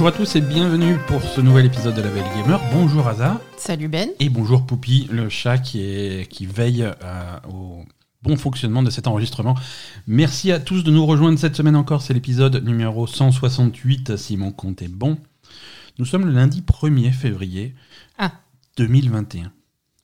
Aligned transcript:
Bonjour 0.00 0.14
à 0.14 0.16
tous 0.16 0.36
et 0.36 0.40
bienvenue 0.40 0.96
pour 1.08 1.22
ce 1.22 1.42
nouvel 1.42 1.66
épisode 1.66 1.94
de 1.94 2.00
La 2.00 2.08
Belle 2.08 2.24
Gamer. 2.34 2.58
Bonjour 2.72 3.06
Aza. 3.06 3.38
Salut 3.58 3.86
Ben. 3.86 4.08
Et 4.18 4.30
bonjour 4.30 4.64
Poupy, 4.64 5.06
le 5.12 5.28
chat 5.28 5.58
qui, 5.58 5.82
est, 5.82 6.26
qui 6.26 6.46
veille 6.46 6.84
euh, 6.84 7.36
au 7.52 7.84
bon 8.22 8.38
fonctionnement 8.38 8.82
de 8.82 8.88
cet 8.88 9.06
enregistrement. 9.06 9.54
Merci 10.06 10.52
à 10.52 10.58
tous 10.58 10.84
de 10.84 10.90
nous 10.90 11.04
rejoindre 11.04 11.38
cette 11.38 11.54
semaine 11.54 11.76
encore. 11.76 12.00
C'est 12.00 12.14
l'épisode 12.14 12.64
numéro 12.64 13.06
168 13.06 14.16
si 14.16 14.38
mon 14.38 14.52
compte 14.52 14.80
est 14.80 14.88
bon. 14.88 15.18
Nous 15.98 16.06
sommes 16.06 16.24
le 16.24 16.32
lundi 16.32 16.62
1er 16.62 17.12
février 17.12 17.74
Ah. 18.16 18.32
2021. 18.78 19.52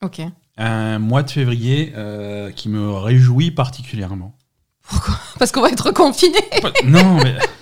Ok. 0.03 0.21
Un 0.59 0.99
mois 0.99 1.23
de 1.23 1.31
février 1.31 1.95
euh, 1.97 2.51
qui 2.51 2.69
me 2.69 2.93
réjouit 2.93 3.51
particulièrement. 3.51 4.37
Parce 5.39 5.53
qu'on 5.53 5.63
va 5.63 5.71
être 5.71 5.91
confiné. 5.91 6.39
Non, 6.85 7.17
mais 7.23 7.37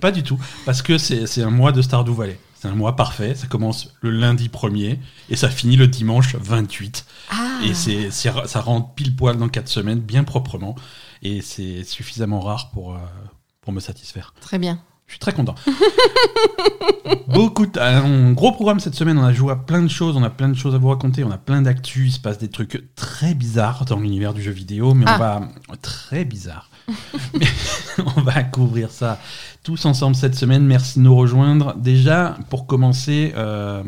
pas 0.00 0.12
du 0.12 0.22
tout. 0.22 0.38
Parce 0.64 0.82
que 0.82 0.98
c'est 0.98 1.42
un 1.42 1.50
mois 1.50 1.72
de 1.72 1.82
Stardew 1.82 2.12
Valley. 2.12 2.38
C'est 2.58 2.68
un 2.68 2.74
mois 2.74 2.96
parfait. 2.96 3.34
Ça 3.34 3.46
commence 3.46 3.92
le 4.00 4.10
lundi 4.10 4.48
1er 4.48 4.98
et 5.28 5.36
ça 5.36 5.48
finit 5.50 5.76
le 5.76 5.86
dimanche 5.88 6.36
28. 6.36 7.04
Ah. 7.30 7.34
Et 7.64 7.74
c'est 7.74 8.10
ça 8.10 8.60
rentre 8.60 8.94
pile 8.94 9.14
poil 9.14 9.36
dans 9.36 9.48
4 9.48 9.68
semaines, 9.68 10.00
bien 10.00 10.24
proprement. 10.24 10.74
Et 11.22 11.42
c'est 11.42 11.84
suffisamment 11.84 12.40
rare 12.40 12.70
pour, 12.70 12.94
euh, 12.94 12.98
pour 13.60 13.72
me 13.72 13.80
satisfaire. 13.80 14.32
Très 14.40 14.58
bien. 14.58 14.80
Je 15.06 15.12
suis 15.12 15.20
très 15.20 15.32
content. 15.32 15.54
Beaucoup 17.28 17.66
de- 17.66 17.78
un 17.78 18.32
gros 18.32 18.52
programme 18.52 18.80
cette 18.80 18.94
semaine. 18.94 19.18
On 19.18 19.24
a 19.24 19.32
joué 19.32 19.52
à 19.52 19.56
plein 19.56 19.82
de 19.82 19.88
choses. 19.88 20.16
On 20.16 20.22
a 20.24 20.30
plein 20.30 20.48
de 20.48 20.54
choses 20.56 20.74
à 20.74 20.78
vous 20.78 20.88
raconter. 20.88 21.24
On 21.24 21.30
a 21.30 21.38
plein 21.38 21.62
d'actu. 21.62 22.06
Il 22.06 22.12
se 22.12 22.18
passe 22.20 22.38
des 22.38 22.48
trucs 22.48 22.84
très 22.96 23.34
bizarres 23.34 23.84
dans 23.84 23.98
l'univers 24.00 24.34
du 24.34 24.42
jeu 24.42 24.50
vidéo, 24.50 24.94
mais 24.94 25.04
on 25.04 25.12
Ah. 25.12 25.18
va 25.18 25.48
très 25.82 26.24
bizarre. 26.24 26.70
On 28.16 28.20
va 28.22 28.42
couvrir 28.44 28.90
ça 28.90 29.20
tous 29.62 29.84
ensemble 29.86 30.14
cette 30.16 30.34
semaine. 30.34 30.64
Merci 30.64 30.98
de 30.98 31.04
nous 31.04 31.16
rejoindre. 31.16 31.74
Déjà, 31.76 32.36
pour 32.50 32.66
commencer. 32.66 33.32
euh, 33.36 33.82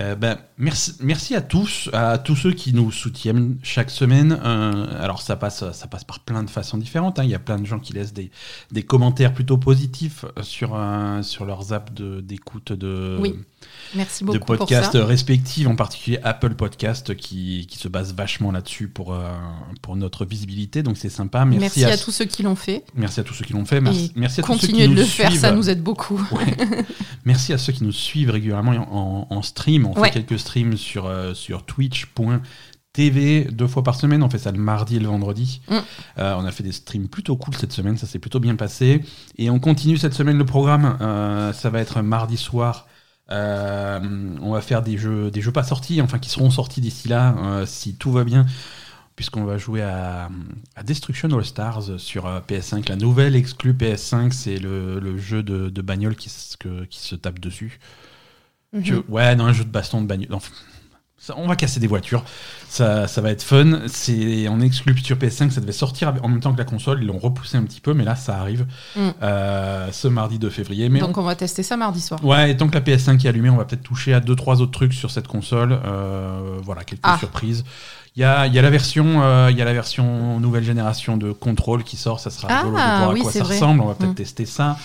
euh, 0.00 0.14
ben, 0.14 0.38
merci, 0.58 0.94
merci 1.00 1.34
à 1.34 1.40
tous, 1.40 1.88
à 1.92 2.18
tous 2.18 2.36
ceux 2.36 2.52
qui 2.52 2.72
nous 2.72 2.92
soutiennent 2.92 3.56
chaque 3.62 3.90
semaine. 3.90 4.38
Euh, 4.44 4.86
alors 5.02 5.22
ça 5.22 5.34
passe, 5.34 5.64
ça 5.72 5.86
passe 5.88 6.04
par 6.04 6.20
plein 6.20 6.44
de 6.44 6.50
façons 6.50 6.76
différentes. 6.78 7.18
hein. 7.18 7.24
Il 7.24 7.30
y 7.30 7.34
a 7.34 7.38
plein 7.40 7.58
de 7.58 7.66
gens 7.66 7.80
qui 7.80 7.94
laissent 7.94 8.12
des, 8.12 8.30
des 8.70 8.82
commentaires 8.82 9.32
plutôt 9.32 9.56
positifs 9.56 10.24
sur, 10.42 10.78
sur 11.22 11.46
leurs 11.46 11.72
apps 11.72 11.92
de- 11.94 12.20
d'écoute 12.20 12.72
de, 12.72 13.16
Oui, 13.18 13.34
Merci 13.94 14.24
de 14.24 14.26
beaucoup 14.26 14.56
podcasts 14.56 14.92
pour 14.92 15.00
ça. 15.00 15.06
respectifs, 15.06 15.66
en 15.66 15.76
particulier 15.76 16.18
Apple 16.24 16.54
Podcast 16.54 17.14
qui, 17.14 17.66
qui 17.68 17.78
se 17.78 17.88
base 17.88 18.14
vachement 18.14 18.50
là-dessus 18.52 18.88
pour, 18.88 19.14
euh, 19.14 19.30
pour 19.82 19.96
notre 19.96 20.24
visibilité. 20.24 20.82
Donc 20.82 20.96
c'est 20.96 21.08
sympa. 21.08 21.44
Merci, 21.44 21.60
Merci, 21.60 21.84
à, 21.84 21.88
à 21.88 21.96
tous 21.96 22.10
ceux 22.10 22.24
qui 22.26 22.42
l'ont 22.42 22.56
fait. 22.56 22.84
merci 22.94 23.20
à 23.20 23.24
tous 23.24 23.34
ceux 23.34 23.44
qui 23.44 23.52
l'ont 23.52 23.64
fait. 23.64 23.80
Merci, 23.80 24.40
à 24.40 24.42
tous 24.42 24.52
ceux 24.54 24.58
qui 24.58 24.66
Continuez 24.72 24.84
de 24.88 24.92
nous 24.92 24.98
le 24.98 25.04
faire, 25.04 25.32
ça 25.34 25.52
nous 25.52 25.68
aide 25.70 25.82
beaucoup. 25.82 26.20
Ouais. 26.32 26.56
Merci 27.24 27.52
à 27.52 27.58
ceux 27.58 27.72
qui 27.72 27.84
nous 27.84 27.92
suivent 27.92 28.30
régulièrement 28.30 28.72
en, 28.72 29.26
en 29.34 29.42
stream. 29.42 29.86
On 29.86 29.98
Ouais. 29.98 30.08
fait 30.12 30.22
quelques 30.24 30.38
streams 30.38 30.76
sur, 30.76 31.06
euh, 31.06 31.34
sur 31.34 31.64
twitch.tv 31.64 33.48
deux 33.52 33.66
fois 33.66 33.82
par 33.82 33.94
semaine. 33.94 34.22
On 34.22 34.30
fait 34.30 34.38
ça 34.38 34.50
le 34.52 34.58
mardi 34.58 34.96
et 34.96 35.00
le 35.00 35.08
vendredi. 35.08 35.60
Mm. 35.68 35.74
Euh, 36.18 36.34
on 36.38 36.44
a 36.44 36.52
fait 36.52 36.62
des 36.62 36.72
streams 36.72 37.08
plutôt 37.08 37.36
cool 37.36 37.54
cette 37.54 37.72
semaine. 37.72 37.96
Ça 37.96 38.06
s'est 38.06 38.18
plutôt 38.18 38.40
bien 38.40 38.56
passé. 38.56 39.02
Et 39.36 39.50
on 39.50 39.58
continue 39.58 39.96
cette 39.98 40.14
semaine 40.14 40.38
le 40.38 40.44
programme. 40.46 40.96
Euh, 41.00 41.52
ça 41.52 41.70
va 41.70 41.80
être 41.80 42.00
mardi 42.02 42.36
soir. 42.36 42.86
Euh, 43.30 44.00
on 44.40 44.52
va 44.52 44.60
faire 44.60 44.82
des 44.82 44.96
jeux, 44.96 45.30
des 45.30 45.40
jeux 45.42 45.52
pas 45.52 45.62
sortis, 45.64 46.00
enfin 46.00 46.18
qui 46.18 46.30
seront 46.30 46.50
sortis 46.50 46.80
d'ici 46.80 47.08
là, 47.08 47.34
euh, 47.38 47.66
si 47.66 47.94
tout 47.94 48.10
va 48.10 48.24
bien, 48.24 48.46
puisqu'on 49.16 49.44
va 49.44 49.58
jouer 49.58 49.82
à, 49.82 50.30
à 50.76 50.82
Destruction 50.82 51.28
All 51.36 51.44
Stars 51.44 51.98
sur 52.00 52.26
euh, 52.26 52.40
PS5. 52.48 52.88
La 52.88 52.96
nouvelle 52.96 53.36
exclue 53.36 53.72
PS5, 53.74 54.30
c'est 54.32 54.58
le, 54.58 54.98
le 55.00 55.18
jeu 55.18 55.42
de, 55.42 55.68
de 55.68 55.82
bagnole 55.82 56.16
qui, 56.16 56.30
se- 56.30 56.56
que- 56.56 56.84
qui 56.84 57.00
se 57.00 57.14
tape 57.16 57.38
dessus. 57.38 57.80
Mhm. 58.72 58.82
Que- 58.82 59.04
ouais, 59.10 59.34
non, 59.36 59.46
un 59.46 59.52
jeu 59.52 59.64
de 59.64 59.70
baston 59.70 60.00
de 60.02 60.06
bagnole. 60.06 60.32
Enfin, 60.34 60.52
on 61.36 61.46
va 61.46 61.56
casser 61.56 61.80
des 61.80 61.86
voitures. 61.86 62.24
Ça, 62.68 63.06
ça 63.08 63.20
va 63.20 63.30
être 63.30 63.42
fun. 63.42 63.80
C'est 63.86 64.46
en 64.48 64.60
exclu 64.60 64.96
sur 64.98 65.16
PS5. 65.16 65.50
Ça 65.50 65.60
devait 65.60 65.72
sortir 65.72 66.14
en 66.22 66.28
même 66.28 66.40
temps 66.40 66.52
que 66.52 66.58
la 66.58 66.64
console. 66.64 66.98
Ils 67.02 67.06
l'ont 67.06 67.18
repoussé 67.18 67.56
un 67.56 67.62
petit 67.62 67.80
peu, 67.80 67.94
mais 67.94 68.04
là, 68.04 68.14
ça 68.16 68.38
arrive 68.38 68.66
Mm. 68.96 69.00
euh, 69.22 69.88
ce 69.92 70.08
mardi 70.08 70.38
2 70.38 70.50
février. 70.50 70.88
Mais 70.88 71.00
Donc 71.00 71.16
on 71.18 71.22
va 71.22 71.34
tester 71.34 71.62
ça 71.62 71.76
mardi 71.76 72.00
soir. 72.00 72.24
Ouais, 72.24 72.50
et 72.50 72.56
tant 72.56 72.68
que 72.68 72.74
la 72.74 72.80
PS5 72.80 73.24
est 73.24 73.28
allumée, 73.28 73.50
on 73.50 73.56
va 73.56 73.64
peut-être 73.64 73.82
toucher 73.82 74.14
à 74.14 74.20
deux 74.20 74.36
trois 74.36 74.60
autres 74.60 74.72
trucs 74.72 74.94
sur 74.94 75.10
cette 75.10 75.28
console. 75.28 75.78
Euh, 75.84 76.58
voilà, 76.62 76.84
quelques 76.84 77.00
Ah. 77.04 77.16
surprises. 77.18 77.64
Il 78.16 78.20
y 78.22 78.24
a, 78.24 78.46
il 78.46 78.54
y 78.54 78.58
a 78.58 78.62
la 78.62 78.70
version, 78.70 79.22
euh, 79.22 79.48
il 79.50 79.56
y 79.56 79.62
a 79.62 79.64
la 79.64 79.72
version 79.72 80.40
nouvelle 80.40 80.64
génération 80.64 81.16
de 81.16 81.30
Control 81.32 81.84
qui 81.84 81.96
sort. 81.96 82.18
Ça 82.20 82.30
sera 82.30 82.48
Ah, 82.50 82.56
rigolo 82.62 82.76
de 82.76 82.82
voir 82.82 83.10
oui, 83.12 83.20
à 83.20 83.22
quoi 83.22 83.32
ça 83.32 83.44
vrai. 83.44 83.54
ressemble. 83.54 83.80
On 83.80 83.86
va 83.86 83.94
peut-être 83.94 84.10
Mm. 84.12 84.14
tester 84.16 84.44
ça. 84.46 84.76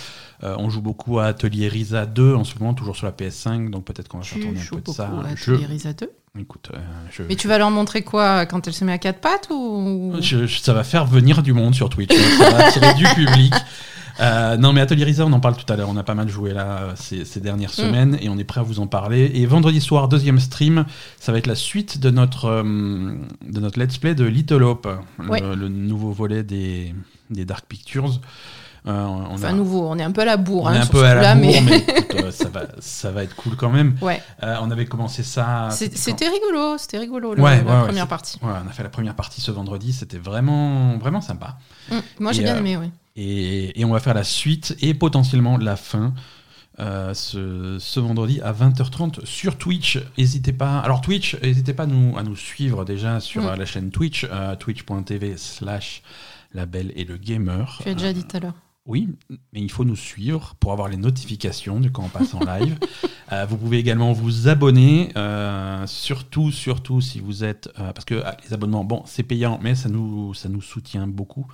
Euh, 0.44 0.56
on 0.60 0.70
joue 0.70 0.82
beaucoup 0.82 1.20
à 1.20 1.26
Atelier 1.26 1.68
Risa 1.70 2.06
2 2.06 2.36
en 2.36 2.44
ce 2.44 2.58
moment, 2.60 2.74
toujours 2.74 2.96
sur 2.98 3.06
la 3.06 3.12
PS5, 3.14 3.70
donc 3.72 3.86
peut-être 3.86 4.08
qu'on 4.10 4.18
va 4.18 4.24
faire 4.24 4.40
tourner 4.42 4.60
un 4.60 4.64
peu 4.64 4.76
de 4.76 4.82
beaucoup 4.82 4.94
ça. 4.94 5.10
Je, 5.36 5.52
Télérisa 5.54 5.94
2. 5.94 6.12
Écoute, 6.40 6.72
euh, 6.74 6.78
je, 7.12 7.24
Mais 7.24 7.36
tu 7.36 7.48
vas 7.48 7.58
leur 7.60 7.70
montrer 7.70 8.02
quoi 8.02 8.46
quand 8.48 8.66
elle 8.68 8.74
se 8.74 8.84
met 8.84 8.92
à 8.92 8.98
quatre 8.98 9.20
pattes 9.22 9.50
ou 9.52 10.16
je- 10.20 10.48
je- 10.48 10.60
ça 10.60 10.74
va 10.74 10.84
faire 10.84 11.06
venir 11.06 11.44
du 11.44 11.54
monde 11.54 11.76
sur 11.76 11.90
Twitch. 11.90 12.12
ça 12.40 12.50
va 12.50 12.66
attirer 12.68 12.94
du 12.96 13.04
public. 13.16 13.54
Euh, 14.20 14.58
non, 14.58 14.74
mais 14.74 14.82
Atelier 14.82 15.06
Risa, 15.06 15.26
on 15.26 15.32
en 15.34 15.40
parle 15.40 15.56
tout 15.58 15.72
à 15.72 15.76
l'heure. 15.76 15.90
On 15.90 15.98
a 15.98 16.04
pas 16.04 16.14
mal 16.16 16.30
joué 16.30 16.54
là 16.54 16.66
euh, 16.82 16.92
ces, 16.96 17.24
ces 17.26 17.40
dernières 17.40 17.70
Mm. 17.72 17.74
semaines 17.74 18.18
et 18.22 18.30
on 18.30 18.38
est 18.40 18.44
prêt 18.44 18.62
à 18.62 18.64
vous 18.64 18.80
en 18.80 18.88
parler. 18.88 19.32
Et 19.36 19.46
vendredi 19.46 19.80
soir, 19.82 20.08
deuxième 20.08 20.40
stream, 20.40 20.86
ça 21.20 21.32
va 21.32 21.38
être 21.38 21.48
la 21.48 21.56
suite 21.56 22.00
de 22.00 22.10
notre, 22.10 22.46
euh, 22.46 22.64
de 22.64 23.60
notre 23.60 23.80
let's 23.80 23.98
play 24.00 24.16
de 24.16 24.26
Little 24.26 24.64
Hope, 24.64 24.88
le- 25.20 25.54
le, 25.56 25.70
nouveau 25.70 26.12
volet 26.12 26.42
des, 26.44 26.94
des 27.30 27.46
Dark 27.46 27.66
Pictures. 27.68 28.20
Euh, 28.86 29.06
on 29.06 29.36
Enfin 29.36 29.48
a- 29.48 29.54
nouveau, 29.54 29.88
on 29.88 29.98
est 29.98 30.04
un 30.04 30.12
peu 30.12 30.22
à 30.22 30.26
la 30.26 30.36
bourre 30.36 30.64
on 30.64 30.68
hein, 30.68 30.74
est 30.76 30.80
un 30.80 30.86
peu 30.86 31.04
à 31.06 31.16
la 31.16 31.36
bourre, 31.36 31.44
mais, 31.46 31.62
mais, 31.62 31.78
écoute, 32.00 32.16
euh, 32.22 32.32
ça, 32.32 32.50
va, 32.50 32.64
ça 32.80 33.12
va 33.12 33.24
être 33.24 33.34
cool 33.36 33.56
quand 33.56 33.70
même. 33.70 33.96
ouais, 34.02 34.22
Euh, 34.44 34.58
on 34.62 34.70
avait 34.72 34.86
commencé 34.86 35.24
ça. 35.24 35.70
C'était 35.72 36.28
rigolo, 36.28 36.78
c'était 36.78 36.98
rigolo 36.98 37.34
le- 37.34 37.42
Ouais, 37.42 37.64
la 37.64 37.80
ouais, 37.80 37.86
première 37.86 38.08
partie. 38.10 38.40
Ouais, 38.42 38.52
on 38.64 38.68
a 38.70 38.72
fait 38.74 38.84
la 38.84 38.90
première 38.90 39.16
partie 39.16 39.40
ce 39.40 39.52
vendredi, 39.52 39.94
c'était 39.94 40.18
vraiment, 40.18 40.98
vraiment 40.98 41.22
sympa. 41.22 41.58
Mm. 41.92 41.96
Moi 42.20 42.32
j'ai 42.34 42.44
bien 42.44 42.56
euh, 42.56 42.60
aimé, 42.60 42.76
oui. 42.78 42.92
Et, 43.16 43.80
et 43.80 43.86
on 43.86 43.92
va 43.94 44.00
faire 44.02 44.16
la 44.16 44.24
suite 44.26 44.76
et 44.82 44.94
potentiellement 44.94 45.58
la 45.58 45.76
fin 45.78 46.14
euh, 46.80 47.14
ce, 47.14 47.78
ce 47.80 48.00
vendredi 48.02 48.42
à 48.42 48.52
20h30 48.52 49.26
sur 49.26 49.58
Twitch. 49.58 50.00
N'hésitez 50.18 50.52
pas. 50.52 50.80
Alors 50.80 51.00
Twitch, 51.02 51.38
n'hésitez 51.42 51.74
pas 51.74 51.84
à 51.84 51.86
nous, 51.86 52.18
à 52.18 52.24
nous 52.24 52.36
suivre 52.36 52.84
déjà 52.84 53.20
sur 53.22 53.44
Mm. 53.44 53.56
la 53.60 53.66
chaîne 53.66 53.92
Twitch, 53.92 54.26
euh, 54.30 54.56
twitch.tv 54.58 55.36
slash 55.38 56.02
la 56.54 56.66
belle 56.66 56.92
et 56.96 57.06
le 57.06 57.18
gamer. 57.18 57.80
Tu 57.82 57.90
as 57.90 57.94
déjà 57.94 58.12
dit 58.14 58.24
tout 58.26 58.36
à 58.38 58.40
l'heure. 58.40 58.54
Oui, 58.86 59.08
mais 59.30 59.62
il 59.62 59.72
faut 59.72 59.86
nous 59.86 59.96
suivre 59.96 60.56
pour 60.60 60.74
avoir 60.74 60.90
les 60.90 60.98
notifications 60.98 61.80
de 61.80 61.88
quand 61.88 62.04
on 62.04 62.10
passe 62.10 62.34
en 62.34 62.40
live. 62.60 62.78
Euh, 63.32 63.46
vous 63.46 63.58
pouvez 63.58 63.78
également 63.78 64.12
vous 64.12 64.50
abonner, 64.50 65.10
euh, 65.16 65.88
surtout, 65.88 66.52
surtout 66.52 67.00
si 67.00 67.22
vous 67.22 67.46
êtes... 67.46 67.70
euh, 67.80 67.94
parce 67.94 68.04
que 68.04 68.22
ah, 68.26 68.36
les 68.44 68.54
abonnements, 68.54 68.84
bon, 68.84 69.04
c'est 69.06 69.24
payant, 69.24 69.58
mais 69.62 69.76
ça 69.76 69.88
nous, 69.88 70.34
ça 70.34 70.50
nous 70.50 70.62
soutient 70.62 71.08
beaucoup. 71.08 71.48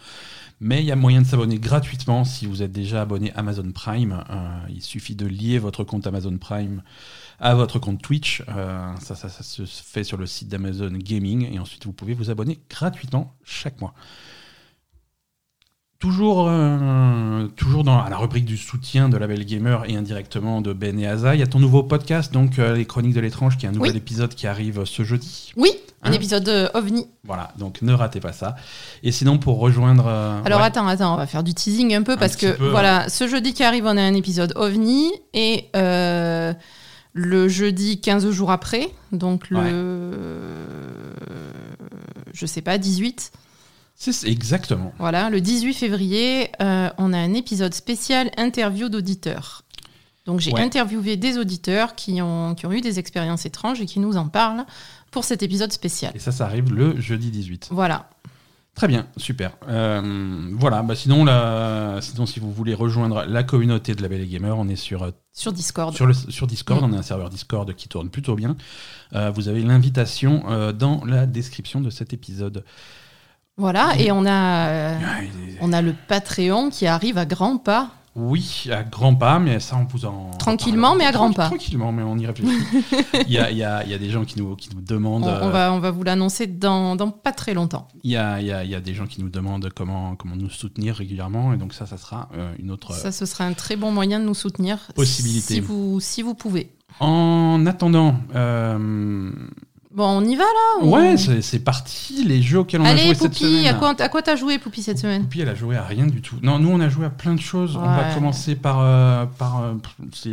Mais 0.60 0.82
il 0.82 0.86
y 0.86 0.92
a 0.92 0.96
moyen 0.96 1.22
de 1.22 1.28
s'abonner 1.28 1.58
gratuitement 1.60 2.26
si 2.26 2.46
vous 2.46 2.64
êtes 2.64 2.72
déjà 2.72 3.04
abonné 3.04 3.32
Amazon 3.36 3.72
Prime. 3.72 4.24
Il 4.68 4.82
suffit 4.82 5.16
de 5.16 5.26
lier 5.26 5.58
votre 5.58 5.86
compte 5.86 6.06
Amazon 6.06 6.38
Prime 6.38 6.82
à 7.40 7.56
votre 7.56 7.80
compte 7.80 8.02
Twitch. 8.02 8.44
Euh, 8.50 8.94
ça, 9.00 9.16
ça, 9.16 9.30
ça 9.30 9.44
se 9.44 9.64
fait 9.66 10.04
sur 10.04 10.18
le 10.18 10.26
site 10.26 10.50
d'Amazon 10.50 10.92
Gaming. 10.92 11.54
Et 11.54 11.60
ensuite, 11.60 11.86
vous 11.86 11.94
pouvez 11.94 12.14
vous 12.14 12.30
abonner 12.30 12.60
gratuitement 12.70 13.34
chaque 13.44 13.80
mois. 13.80 13.94
Toujours, 16.04 16.48
euh, 16.48 17.48
toujours 17.58 17.84
dans 17.84 18.00
à 18.02 18.10
la 18.10 18.16
rubrique 18.16 18.46
du 18.46 18.56
soutien 18.56 19.10
de 19.10 19.18
la 19.18 19.28
Belle 19.28 19.44
Gamer 19.44 19.84
et 19.90 19.98
indirectement 19.98 20.62
de 20.62 20.72
Ben 20.72 20.98
et 20.98 21.06
Asa, 21.06 21.36
il 21.36 21.40
y 21.40 21.44
a 21.44 21.48
ton 21.48 21.60
nouveau 21.60 21.84
podcast, 21.84 22.32
donc 22.32 22.58
euh, 22.58 22.74
Les 22.78 22.86
Chroniques 22.86 23.14
de 23.16 23.20
l'étrange, 23.20 23.58
qui 23.58 23.66
est 23.66 23.70
un 23.70 23.74
nouvel 23.74 23.92
Oui. 23.92 23.98
épisode 23.98 24.34
qui 24.34 24.48
arrive 24.48 24.86
ce 24.86 25.04
jeudi. 25.04 25.52
Oui, 25.58 25.72
un 26.04 26.12
Hein 26.12 26.14
épisode 26.14 26.48
euh, 26.48 26.70
ovni. 26.74 27.06
Voilà, 27.25 27.51
donc 27.60 27.81
ne 27.81 27.92
ratez 27.92 28.22
pas 28.22 28.31
ça. 28.31 28.56
Et 29.04 29.12
sinon, 29.12 29.40
pour 29.40 29.60
rejoindre. 29.60 30.06
euh, 30.07 30.42
Alors 30.46 30.62
ouais, 30.62 30.68
attends, 30.68 30.88
attends, 30.88 31.13
on 31.16 31.18
va 31.18 31.28
faire 31.28 31.44
du 31.44 31.54
teasing 31.54 31.94
un 31.94 32.04
peu 32.04 32.16
parce 32.16 32.38
que 32.38 32.54
peu, 32.54 32.69
voilà, 32.69 33.10
ce 33.10 33.28
jeudi 33.28 33.54
qui 33.54 33.66
arrive, 33.66 33.84
on 33.86 33.98
a 33.98 34.01
un 34.01 34.13
épisode 34.13 34.54
ovni 34.56 35.12
et 35.34 35.66
le 35.74 37.48
jeudi 37.50 38.00
15 38.00 38.30
jours 38.31 38.51
après, 38.51 38.88
donc 39.12 39.50
le 39.50 40.13
je 42.31 42.46
sais 42.46 42.62
pas 42.62 42.78
18. 42.78 43.34
C'est 44.00 44.30
exactement. 44.30 44.94
Voilà, 44.98 45.30
le 45.30 45.42
18 45.42 45.74
février, 45.74 46.50
euh, 46.62 46.90
on 46.98 47.12
a 47.13 47.18
un 47.18 47.34
épisode 47.34 47.74
spécial 47.74 48.31
interview 48.38 48.90
d'auditeurs. 48.90 49.63
Donc 50.25 50.40
j'ai 50.40 50.54
Ouais. 50.54 50.62
interviewé 50.62 51.18
des 51.18 51.38
auditeurs 51.38 51.96
qui 51.96 52.22
ont, 52.22 52.56
qui 52.56 52.66
ont 52.66 52.72
eu 52.72 52.81
des 52.81 53.00
expériences 53.00 53.46
étranges 53.46 53.81
et 53.81 53.86
qui 53.86 54.00
nous 54.00 54.16
en 54.16 54.28
parlent 54.28 54.66
pour 55.12 55.24
cet 55.24 55.44
épisode 55.44 55.72
spécial. 55.74 56.12
Et 56.16 56.19
ça, 56.19 56.31
ça 56.31 56.46
arrive 56.46 56.72
le 56.74 57.00
jeudi 57.01 57.31
18. 57.31 57.69
Voilà. 57.72 58.10
Très 58.75 58.88
bien, 58.88 59.07
super. 59.18 59.57
Euh, 59.68 60.50
voilà, 60.54 60.84
bah 60.84 60.96
sinon, 60.96 61.25
la... 61.25 61.98
sinon, 62.01 62.25
si 62.25 62.40
vous 62.40 62.54
voulez 62.54 62.74
rejoindre 62.74 63.25
la 63.25 63.44
communauté 63.44 63.94
de 63.96 64.01
la 64.01 64.07
Belle 64.07 64.22
et 64.22 64.28
Gamer, 64.28 64.57
on 64.57 64.69
est 64.69 64.78
sur, 64.78 65.04
euh, 65.04 65.12
Sur 65.34 65.51
Discord. 65.51 65.94
sur, 65.94 66.06
le, 66.06 66.13
sur 66.13 66.48
Discord. 66.48 66.81
Mm. 66.81 66.86
On 66.86 66.94
a 66.94 67.00
un 67.00 67.01
serveur 67.01 67.30
Discord 67.30 67.74
qui 67.74 67.90
tourne 67.90 68.10
plutôt 68.10 68.36
bien. 68.36 68.56
Euh, 69.16 69.31
vous 69.31 69.50
avez 69.50 69.63
l'invitation 69.63 70.44
euh, 70.50 70.72
dans 70.72 71.04
la 71.04 71.25
description 71.25 71.81
de 71.81 71.90
cet 71.90 72.13
épisode. 72.13 72.63
Voilà, 73.60 73.94
et 74.00 74.12
on 74.12 74.26
a, 74.26 74.68
euh, 74.70 74.98
est- 75.22 75.58
on 75.62 75.72
a 75.74 75.82
le 75.82 75.94
Patreon 76.08 76.70
qui 76.70 76.88
arrive 76.88 77.18
à 77.18 77.26
grands 77.26 77.58
pas. 77.58 77.90
Oui, 78.16 78.66
à 78.72 78.84
grands 78.84 79.14
pas, 79.16 79.38
mais 79.40 79.60
ça, 79.60 79.78
on 79.78 79.86
vous 79.86 80.06
en. 80.06 80.32
Tranquillement, 80.40 80.96
mais 80.96 81.06
à 81.06 81.12
grands 81.12 81.32
pas. 81.32 81.46
Tranquillement, 81.46 81.92
mais 81.92 82.02
on 82.04 82.18
y 82.18 82.26
réfléchit. 82.26 82.52
il, 83.28 83.32
y 83.32 83.38
a, 83.38 83.52
il, 83.52 83.58
y 83.58 83.64
a, 83.64 83.84
il 83.84 83.92
y 83.92 83.94
a 83.94 83.98
des 83.98 84.10
gens 84.10 84.26
qui 84.26 84.40
nous, 84.40 84.56
qui 84.56 84.70
nous 84.76 84.82
demandent. 84.82 85.24
On, 85.26 85.48
on 85.48 85.50
va, 85.50 85.72
on 85.72 85.80
va 85.80 85.92
vous 85.92 86.04
l'annoncer 86.04 86.48
dans, 86.48 86.96
dans 86.96 87.12
pas 87.12 87.32
très 87.32 87.54
longtemps. 87.54 87.88
Il 88.04 88.12
y, 88.12 88.18
a, 88.18 88.42
il, 88.42 88.48
y 88.48 88.52
a, 88.52 88.64
il 88.64 88.70
y 88.70 88.76
a 88.76 88.82
des 88.82 88.94
gens 88.94 89.06
qui 89.06 89.22
nous 89.22 89.30
demandent 89.30 89.70
comment, 89.76 90.16
comment 90.16 90.36
nous 90.36 90.50
soutenir 90.50 90.96
régulièrement, 90.96 91.54
et 91.54 91.58
donc 91.58 91.74
ça, 91.74 91.86
ça 91.86 91.98
sera 91.98 92.30
euh, 92.36 92.52
une 92.60 92.72
autre. 92.72 92.94
Ça, 92.94 93.12
ce 93.12 93.26
sera 93.26 93.44
un 93.46 93.54
très 93.54 93.76
bon 93.76 93.92
moyen 93.92 94.20
de 94.20 94.26
nous 94.26 94.34
soutenir. 94.34 94.80
Possibilité. 94.96 95.54
Si 95.56 95.60
vous, 95.60 96.00
si 96.00 96.22
vous 96.22 96.34
pouvez. 96.34 96.74
En 97.00 97.64
attendant. 97.68 98.16
Euh, 98.36 99.32
Bon, 99.91 100.06
on 100.07 100.24
y 100.24 100.36
va 100.36 100.44
là 100.44 100.83
ou- 100.86 100.95
Ouais, 100.95 101.18
c'est 101.18 101.41
c'est 101.41 101.57
parti, 101.59 102.24
les 102.24 102.44
jeux 102.44 102.59
auxquels 102.59 102.80
on 102.81 102.86
a 102.86 102.89
Allez, 102.89 103.06
joué 103.06 103.15
cette 103.15 103.33
semaine. 103.33 103.65
à 103.65 103.74
quoi, 103.74 103.95
à 103.97 104.07
quoi 104.09 104.21
t'as 104.21 104.36
joué, 104.36 104.59
Poupi, 104.59 104.83
cette 104.83 105.00
semaine? 105.00 105.24
Poupi, 105.24 105.41
elle 105.41 105.50
a 105.50 105.56
joué 105.56 105.77
à 105.77 105.83
rien 105.83 106.06
du 106.06 106.21
tout. 106.21 106.36
Non, 106.44 106.59
nous, 106.59 106.69
on 106.69 106.80
a 106.80 106.89
joué 106.89 107.07
à 107.07 107.09
plein 107.09 107.33
de 107.33 107.39
choses. 107.41 107.75
On 107.75 107.80
va 107.81 108.13
commencer 108.13 108.53
par. 108.56 108.81
euh, 108.81 109.25
par 109.39 109.63
euh, 109.63 109.74
c'est 110.13 110.30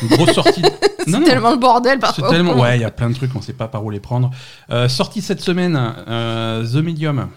une 0.00 0.08
grosse 0.08 0.32
sortie. 0.32 0.62
C'est 1.00 1.10
Non, 1.10 1.20
non, 1.20 1.24
tellement 1.26 1.50
le 1.50 1.56
bordel 1.58 1.94
C'est 1.94 1.98
parfois. 2.00 2.30
tellement. 2.30 2.54
Ouais, 2.58 2.76
il 2.78 2.80
y 2.82 2.84
a 2.84 2.90
plein 2.90 3.08
de 3.10 3.14
trucs, 3.14 3.34
on 3.34 3.40
sait 3.42 3.52
pas 3.54 3.68
par 3.68 3.82
où 3.84 3.90
les 3.90 4.00
prendre. 4.00 4.30
Euh, 4.70 4.86
sortie 4.88 5.20
cette 5.22 5.40
semaine, 5.40 5.78
euh, 6.08 6.62
The 6.66 6.76
Medium. 6.82 7.28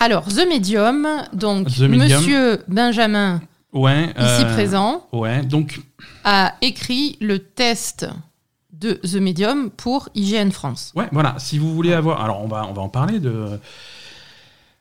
Alors, 0.00 0.24
The 0.26 0.46
Medium, 0.48 1.06
donc 1.32 1.68
The 1.68 1.80
Medium. 1.82 2.20
Monsieur 2.20 2.62
Benjamin, 2.68 3.40
Ouais. 3.72 4.12
ici 4.20 4.44
présent, 4.54 5.06
Ouais, 5.12 5.42
donc. 5.42 5.80
a 6.24 6.54
écrit 6.62 7.16
le 7.20 7.38
test 7.40 8.06
de 8.82 8.94
The 8.94 9.14
Medium 9.14 9.70
pour 9.70 10.08
IGN 10.14 10.50
France. 10.50 10.92
Ouais, 10.94 11.08
voilà. 11.12 11.36
Si 11.38 11.58
vous 11.58 11.72
voulez 11.74 11.92
avoir. 11.92 12.22
Alors, 12.22 12.42
on 12.42 12.48
va, 12.48 12.66
on 12.66 12.72
va 12.72 12.82
en 12.82 12.88
parler 12.88 13.20
de. 13.20 13.58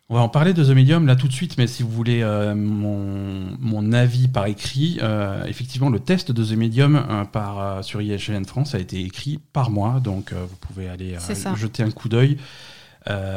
On 0.09 0.15
va 0.15 0.21
en 0.21 0.30
parler 0.30 0.53
de 0.53 0.62
The 0.62 0.75
Medium 0.75 1.07
là 1.07 1.15
tout 1.15 1.30
de 1.30 1.33
suite, 1.33 1.57
mais 1.57 1.68
si 1.68 1.83
vous 1.83 1.89
voulez 1.89 2.21
euh, 2.21 2.53
mon, 2.53 3.56
mon 3.62 3.94
avis 3.94 4.27
par 4.27 4.45
écrit, 4.48 5.00
euh, 5.01 5.45
effectivement, 5.45 5.89
le 5.89 6.01
test 6.01 6.33
de 6.33 6.44
The 6.44 6.57
Medium 6.57 6.98
euh, 6.98 7.24
par, 7.24 7.81
sur 7.81 8.01
IGN 8.01 8.44
France 8.44 8.75
a 8.75 8.80
été 8.80 9.00
écrit 9.00 9.39
par 9.53 9.71
moi, 9.71 10.01
donc 10.04 10.33
vous 10.33 10.56
pouvez 10.57 10.89
aller 10.89 11.15
jeter 11.56 11.81
un 11.81 11.92
coup 11.92 12.09
d'œil 12.09 12.38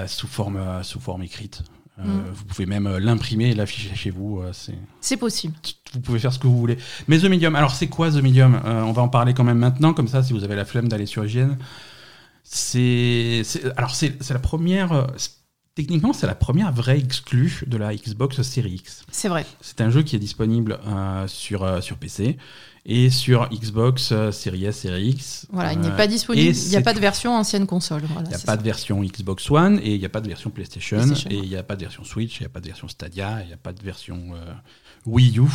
sous, 0.08 0.26
forme, 0.26 0.60
sous 0.82 0.98
forme 0.98 1.22
écrite. 1.22 1.62
Euh, 1.98 2.02
Mm. 2.04 2.24
Vous 2.32 2.44
pouvez 2.46 2.66
même 2.66 2.86
euh, 2.88 2.98
l'imprimer 2.98 3.50
et 3.50 3.54
l'afficher 3.54 3.94
chez 3.94 4.10
vous. 4.10 4.40
euh, 4.40 4.52
c'est 5.00 5.16
possible. 5.16 5.54
vous 5.92 6.00
pouvez 6.00 6.18
faire 6.18 6.32
ce 6.32 6.38
que 6.40 6.46
vous 6.48 6.58
voulez. 6.58 6.76
Mais 7.06 7.18
The 7.18 7.24
Medium, 7.24 7.54
alors 7.54 7.72
c'est 7.72 7.86
quoi 7.86 8.10
The 8.10 8.16
Medium? 8.16 8.60
Euh, 8.64 8.82
On 8.82 8.92
va 8.92 9.02
en 9.02 9.08
parler 9.08 9.32
quand 9.32 9.44
même 9.44 9.58
maintenant, 9.58 9.94
comme 9.94 10.08
ça, 10.08 10.22
si 10.22 10.32
vous 10.32 10.42
avez 10.44 10.56
la 10.56 10.64
flemme 10.64 10.88
d'aller 10.88 11.06
sur 11.06 11.24
IGN. 11.24 11.56
C'est, 12.42 13.42
alors 13.76 13.94
c'est, 13.94 14.18
la 14.30 14.38
première, 14.38 15.06
techniquement, 15.74 16.12
c'est 16.12 16.26
la 16.26 16.34
première 16.34 16.72
vraie 16.72 16.98
exclue 16.98 17.62
de 17.66 17.76
la 17.76 17.94
Xbox 17.94 18.42
Series 18.42 18.74
X. 18.74 19.04
C'est 19.10 19.28
vrai. 19.28 19.46
C'est 19.60 19.80
un 19.80 19.90
jeu 19.90 20.02
qui 20.02 20.16
est 20.16 20.18
disponible 20.18 20.78
euh, 20.86 21.26
sur, 21.26 21.82
sur 21.82 21.96
PC 21.96 22.36
et 22.86 23.08
sur 23.10 23.48
Xbox 23.50 24.10
euh, 24.12 24.30
Series 24.30 24.66
S, 24.66 24.80
Series 24.80 25.08
X. 25.10 25.46
Voilà, 25.50 25.72
il 25.72 25.78
Euh, 25.78 25.82
n'est 25.82 25.96
pas 25.96 26.06
disponible. 26.06 26.54
Il 26.54 26.68
n'y 26.68 26.76
a 26.76 26.82
pas 26.82 26.92
de 26.94 27.00
version 27.00 27.34
ancienne 27.34 27.66
console. 27.66 28.02
Voilà, 28.12 28.22
il 28.26 28.28
n'y 28.28 28.34
a 28.34 28.38
pas 28.38 28.52
ça. 28.52 28.56
de 28.56 28.62
version 28.62 29.02
Xbox 29.02 29.50
One 29.50 29.80
et 29.82 29.94
il 29.94 29.98
n'y 30.00 30.04
a 30.06 30.10
pas 30.10 30.20
de 30.20 30.28
version 30.28 30.50
PlayStation, 30.50 30.98
PlayStation, 30.98 31.30
et 31.30 31.36
il 31.36 31.48
n'y 31.48 31.56
a 31.56 31.62
pas 31.62 31.76
de 31.76 31.80
version 31.80 32.04
Switch, 32.04 32.38
il 32.38 32.42
n'y 32.42 32.46
a 32.46 32.50
pas 32.50 32.60
de 32.60 32.66
version 32.66 32.88
Stadia, 32.88 33.40
il 33.42 33.46
n'y 33.46 33.52
a 33.54 33.56
pas 33.56 33.72
de 33.72 33.82
version 33.82 34.20
euh, 34.34 34.52
Wii 35.06 35.38
U. 35.38 35.48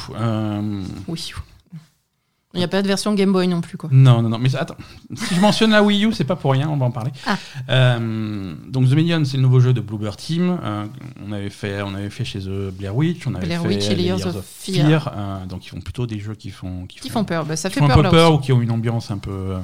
Il 2.56 2.58
n'y 2.58 2.64
a 2.64 2.68
pas 2.68 2.82
de 2.82 2.88
version 2.88 3.14
Game 3.14 3.32
Boy 3.32 3.48
non 3.48 3.62
plus, 3.62 3.78
quoi. 3.78 3.90
Non, 3.94 4.24
non, 4.24 4.30
non, 4.30 4.40
mais 4.40 4.56
attends, 4.56 4.76
si 5.14 5.36
je 5.36 5.40
mentionne 5.40 5.70
la 5.70 5.84
Wii 5.84 6.06
U, 6.06 6.14
c'est 6.14 6.24
pas 6.24 6.36
pour 6.36 6.52
rien, 6.52 6.68
on 6.68 6.78
va 6.78 6.88
en 6.88 6.92
parler. 6.92 7.12
Ah. 7.28 7.38
Euh, 7.70 8.56
donc 8.68 8.90
The 8.90 8.94
Medium, 8.94 9.24
c'est 9.24 9.38
le 9.38 9.44
nouveau 9.44 9.60
jeu 9.60 9.72
de 9.72 9.82
Bluebird 9.82 10.18
Team. 10.18 10.58
Euh, 10.64 10.86
on, 11.24 11.32
avait 11.32 11.52
fait, 11.52 11.82
on 11.84 11.94
avait 11.94 12.10
fait 12.10 12.26
chez 12.26 12.40
eux 12.50 12.72
Blair 12.76 12.96
Witch, 12.96 13.28
on 13.28 13.36
avait 13.36 13.46
Blair 13.46 13.62
fait 13.62 13.68
Witch 13.68 13.90
et 13.90 13.96
Layers 13.96 14.26
of 14.26 14.44
Fear. 14.44 15.12
euh, 15.16 15.46
donc 15.46 15.66
ils 15.66 15.70
font 15.70 15.82
plutôt 15.82 16.08
des 16.08 16.18
jeux 16.20 16.34
qui 16.34 16.50
font, 16.50 16.88
qui 16.88 17.00
Qui 17.00 17.10
font 17.10 17.24
peur. 17.24 17.46
Bah, 17.46 17.56
ça 17.56 17.70
qui 17.70 17.76
fait 17.76 17.82
font 17.82 17.88
peur 17.88 18.00
un 18.00 18.04
peu 18.04 18.10
peur 18.10 18.30
aussi. 18.32 18.38
ou 18.40 18.42
qui 18.42 18.52
ont 18.54 18.62
une 18.62 18.72
ambiance 18.72 19.12
un 19.12 19.20
peu, 19.20 19.56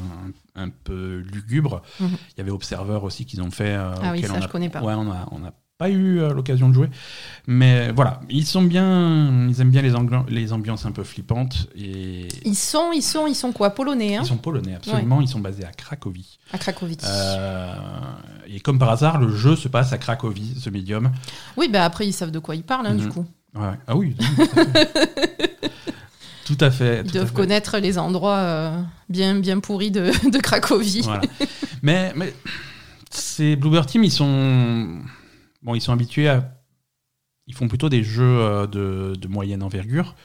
un, 0.55 0.63
un 0.65 0.69
peu 0.83 1.23
lugubre. 1.33 1.81
Mhm. 1.99 2.09
Il 2.09 2.37
y 2.37 2.41
avait 2.41 2.51
Observer 2.51 2.99
aussi 3.01 3.25
qu'ils 3.25 3.41
ont 3.41 3.49
fait. 3.51 3.73
Ah 3.75 4.11
oui, 4.11 4.21
ça, 4.21 4.33
on 4.35 4.39
je 4.41 4.45
a- 4.45 4.47
connais 4.47 4.69
pas. 4.69 4.81
Ouais, 4.83 4.93
on 4.93 5.09
a, 5.11 5.27
on 5.31 5.43
a 5.43 5.51
pas 5.77 5.89
eu 5.89 6.19
euh, 6.19 6.33
l'occasion 6.33 6.69
de 6.69 6.73
jouer. 6.73 6.89
Mais 7.47 7.91
voilà, 7.91 8.21
ils 8.29 8.45
sont 8.45 8.61
bien, 8.61 9.47
ils 9.49 9.59
aiment 9.59 9.71
bien 9.71 9.81
les, 9.81 9.91
les 10.29 10.53
ambiances 10.53 10.85
un 10.85 10.91
peu 10.91 11.03
flippantes 11.03 11.67
et 11.75 12.27
Ils 12.45 12.55
sont, 12.55 12.91
ils 12.93 13.01
sont, 13.01 13.27
ils 13.27 13.35
sont 13.35 13.51
quoi 13.51 13.71
Polonais, 13.71 14.15
hein? 14.15 14.21
Ils 14.23 14.27
sont 14.27 14.37
polonais, 14.37 14.75
absolument. 14.75 15.19
Ils 15.21 15.27
sont 15.27 15.39
basés 15.41 15.65
à 15.65 15.71
Cracovie. 15.71 16.39
À 16.53 16.57
Cracovie. 16.57 16.97
Euh, 17.03 17.75
et 18.47 18.59
comme 18.61 18.79
par 18.79 18.89
hasard, 18.89 19.19
le 19.19 19.35
jeu 19.35 19.55
se 19.57 19.67
passe 19.67 19.91
à 19.91 19.97
Cracovie, 19.97 20.55
ce 20.59 20.69
médium. 20.69 21.11
Oui, 21.57 21.67
bah 21.67 21.83
après, 21.83 22.07
ils 22.07 22.13
savent 22.13 22.31
de 22.31 22.39
quoi 22.39 22.55
ils 22.55 22.63
parlent, 22.63 22.87
hein, 22.87 22.95
du 22.95 23.05
Mhm. 23.05 23.11
coup. 23.13 23.25
Ouais. 23.55 23.73
Ah 23.87 23.95
oui. 23.95 24.15
tout 26.45 26.57
à 26.59 26.71
fait. 26.71 27.01
Ils 27.05 27.11
doivent 27.11 27.33
connaître 27.33 27.77
les 27.79 27.97
endroits 27.97 28.37
euh, 28.37 28.81
bien, 29.09 29.35
bien 29.39 29.59
pourris 29.59 29.91
de, 29.91 30.11
de 30.29 30.37
Cracovie. 30.39 31.01
Voilà. 31.03 31.21
mais 31.81 32.11
mais 32.15 32.33
ces 33.09 33.55
Bluebird 33.55 33.87
Team, 33.87 34.03
ils 34.03 34.11
sont 34.11 34.99
bon, 35.65 35.75
ils 35.75 35.81
sont 35.81 35.91
habitués 35.91 36.29
à. 36.29 36.51
Ils 37.47 37.53
font 37.53 37.67
plutôt 37.67 37.89
des 37.89 38.03
jeux 38.03 38.23
euh, 38.23 38.65
de, 38.65 39.13
de 39.19 39.27
moyenne 39.27 39.61
envergure. 39.61 40.15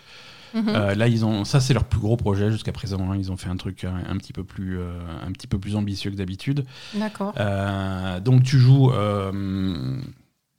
Mhm. 0.55 0.65
Euh, 0.69 0.95
là, 0.95 1.07
ils 1.07 1.25
ont 1.25 1.45
ça, 1.45 1.61
c'est 1.61 1.75
leur 1.75 1.85
plus 1.85 2.01
gros 2.01 2.17
projet 2.17 2.51
jusqu'à 2.51 2.73
présent. 2.73 3.11
hein. 3.11 3.17
Ils 3.17 3.31
ont 3.31 3.37
fait 3.37 3.49
un 3.51 3.57
truc 3.57 3.85
un, 3.85 3.97
un 4.09 4.17
petit 4.17 4.33
peu 4.33 4.43
plus, 4.43 4.79
euh, 4.79 4.99
un 5.27 5.31
petit 5.33 5.47
peu 5.47 5.59
plus 5.59 5.77
ambitieux 5.77 6.11
que 6.11 6.17
d'habitude. 6.17 6.65
D'accord. 6.95 7.35
Euh, 7.39 8.21
donc, 8.21 8.43
tu 8.43 8.59
joues 8.59 8.91
euh, 8.91 10.01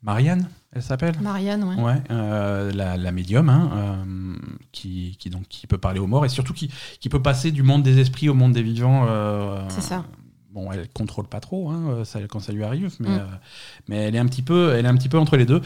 Marianne, 0.03 0.47
elle 0.71 0.81
s'appelle? 0.83 1.15
Marianne, 1.19 1.63
ouais. 1.63 1.75
Ouais, 1.83 2.01
euh, 2.11 2.71
la, 2.71 2.95
la 2.95 3.11
médium, 3.11 3.49
hein, 3.49 3.69
euh, 3.73 4.35
qui, 4.71 5.17
qui, 5.19 5.29
donc, 5.29 5.47
qui 5.49 5.67
peut 5.67 5.77
parler 5.77 5.99
aux 5.99 6.07
morts 6.07 6.25
et 6.25 6.29
surtout 6.29 6.53
qui, 6.53 6.71
qui 6.99 7.09
peut 7.09 7.21
passer 7.21 7.51
du 7.51 7.61
monde 7.63 7.83
des 7.83 7.99
esprits 7.99 8.29
au 8.29 8.33
monde 8.33 8.53
des 8.53 8.63
vivants. 8.63 9.05
euh, 9.09 9.63
C'est 9.69 9.81
ça. 9.81 10.05
Bon, 10.53 10.69
elle 10.71 10.89
contrôle 10.89 11.27
pas 11.27 11.39
trop 11.39 11.69
hein, 11.69 11.81
euh, 11.89 12.03
ça, 12.03 12.19
quand 12.29 12.41
ça 12.41 12.51
lui 12.51 12.63
arrive, 12.65 12.93
mais, 12.99 13.07
Mm. 13.09 13.19
euh, 13.19 13.25
mais 13.87 13.95
elle, 13.97 14.15
est 14.15 14.19
un 14.19 14.25
petit 14.25 14.41
peu, 14.41 14.73
elle 14.75 14.85
est 14.85 14.89
un 14.89 14.95
petit 14.97 15.07
peu 15.09 15.17
entre 15.17 15.37
les 15.37 15.45
deux. 15.45 15.61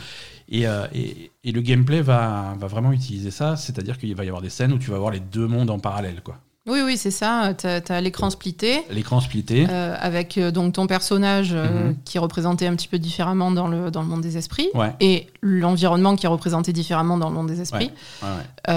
Et, 0.48 0.68
euh, 0.68 0.86
et, 0.94 1.32
et 1.44 1.52
le 1.52 1.62
gameplay 1.62 2.02
va, 2.02 2.56
va 2.60 2.68
vraiment 2.68 2.92
utiliser 2.92 3.32
ça, 3.32 3.56
c'est-à-dire 3.56 3.98
qu'il 3.98 4.14
va 4.16 4.24
y 4.26 4.28
avoir 4.28 4.44
des 4.44 4.50
scènes 4.52 4.74
où 4.74 4.78
tu 4.78 4.92
vas 4.92 5.00
voir 5.00 5.10
les 5.12 5.20
deux 5.20 5.48
mondes 5.48 5.72
en 5.72 5.80
parallèle. 5.80 6.22
quoi. 6.22 6.38
Oui, 6.68 6.80
oui, 6.84 6.98
c'est 6.98 7.12
ça. 7.12 7.54
T'as 7.56 7.80
as, 7.90 8.02
l'écran 8.02 8.32
splitté. 8.32 8.82
L'écran 8.90 9.20
splitté. 9.22 9.68
euh, 9.70 9.96
avec 10.00 10.38
euh, 10.40 10.50
donc 10.50 10.74
ton 10.74 10.88
personnage 10.88 11.50
euh, 11.54 11.90
Mhm. 11.90 11.96
qui 12.06 12.18
est 12.18 12.20
représenté 12.20 12.66
un 12.66 12.76
petit 12.76 12.88
peu 12.88 12.98
différemment 12.98 13.52
dans 13.52 13.68
le, 13.68 13.92
dans 13.92 14.02
le 14.02 14.08
monde 14.08 14.22
des 14.22 14.36
esprits 14.38 14.70
Ouais, 14.74 14.92
et 15.00 15.28
l'environnement 15.42 16.16
qui 16.16 16.26
est 16.26 16.30
représenté 16.30 16.74
différemment 16.74 17.18
dans 17.20 17.30
le 17.30 17.36
monde 17.36 17.48
des 17.48 17.62
esprits. 17.62 17.92
ouais, 18.24 18.28
ouais. 18.28 18.74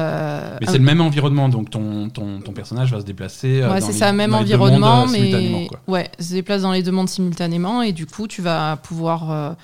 Mais 0.61 0.67
c'est 0.67 0.77
le 0.79 0.85
même 0.85 1.01
environnement, 1.01 1.49
donc 1.49 1.71
ton, 1.71 2.11
ton, 2.11 2.41
ton 2.41 2.53
personnage 2.53 2.93
va 2.93 3.01
se 3.01 3.07
déplacer. 3.07 3.65
Ouais, 3.65 3.81
c'est 3.81 3.93
ça, 3.93 4.13
même 4.13 4.35
environnement, 4.35 5.07
mondes, 5.07 5.11
mais 5.13 5.67
quoi. 5.69 5.81
ouais, 5.89 6.11
se 6.21 6.33
déplace 6.35 6.61
dans 6.63 6.73
les 6.73 6.83
deux 6.83 6.93
mondes 6.93 7.09
simultanément 7.09 7.81
et 7.81 7.93
du 7.93 8.05
coup, 8.05 8.29
tu 8.29 8.43
vas 8.43 8.77
pouvoir 8.77 9.57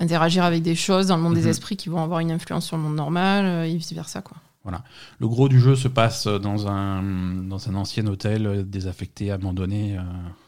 interagir 0.00 0.44
avec 0.44 0.62
des 0.62 0.74
choses 0.74 1.08
dans 1.08 1.16
le 1.16 1.22
monde 1.22 1.34
Mhm. 1.36 1.42
des 1.42 1.48
esprits 1.48 1.76
qui 1.76 1.90
vont 1.90 2.02
avoir 2.02 2.20
une 2.20 2.32
influence 2.32 2.64
sur 2.64 2.76
le 2.78 2.82
monde 2.82 2.96
normal 2.96 3.66
et 3.66 3.76
vice 3.76 3.92
versa 3.92 4.22
quoi. 4.22 4.36
Le 5.20 5.28
gros 5.28 5.48
du 5.48 5.60
jeu 5.60 5.76
se 5.76 5.88
passe 5.88 6.26
dans 6.26 6.66
un, 6.68 7.02
dans 7.42 7.68
un 7.68 7.74
ancien 7.74 8.06
hôtel 8.06 8.64
désaffecté, 8.68 9.30
abandonné. 9.30 9.98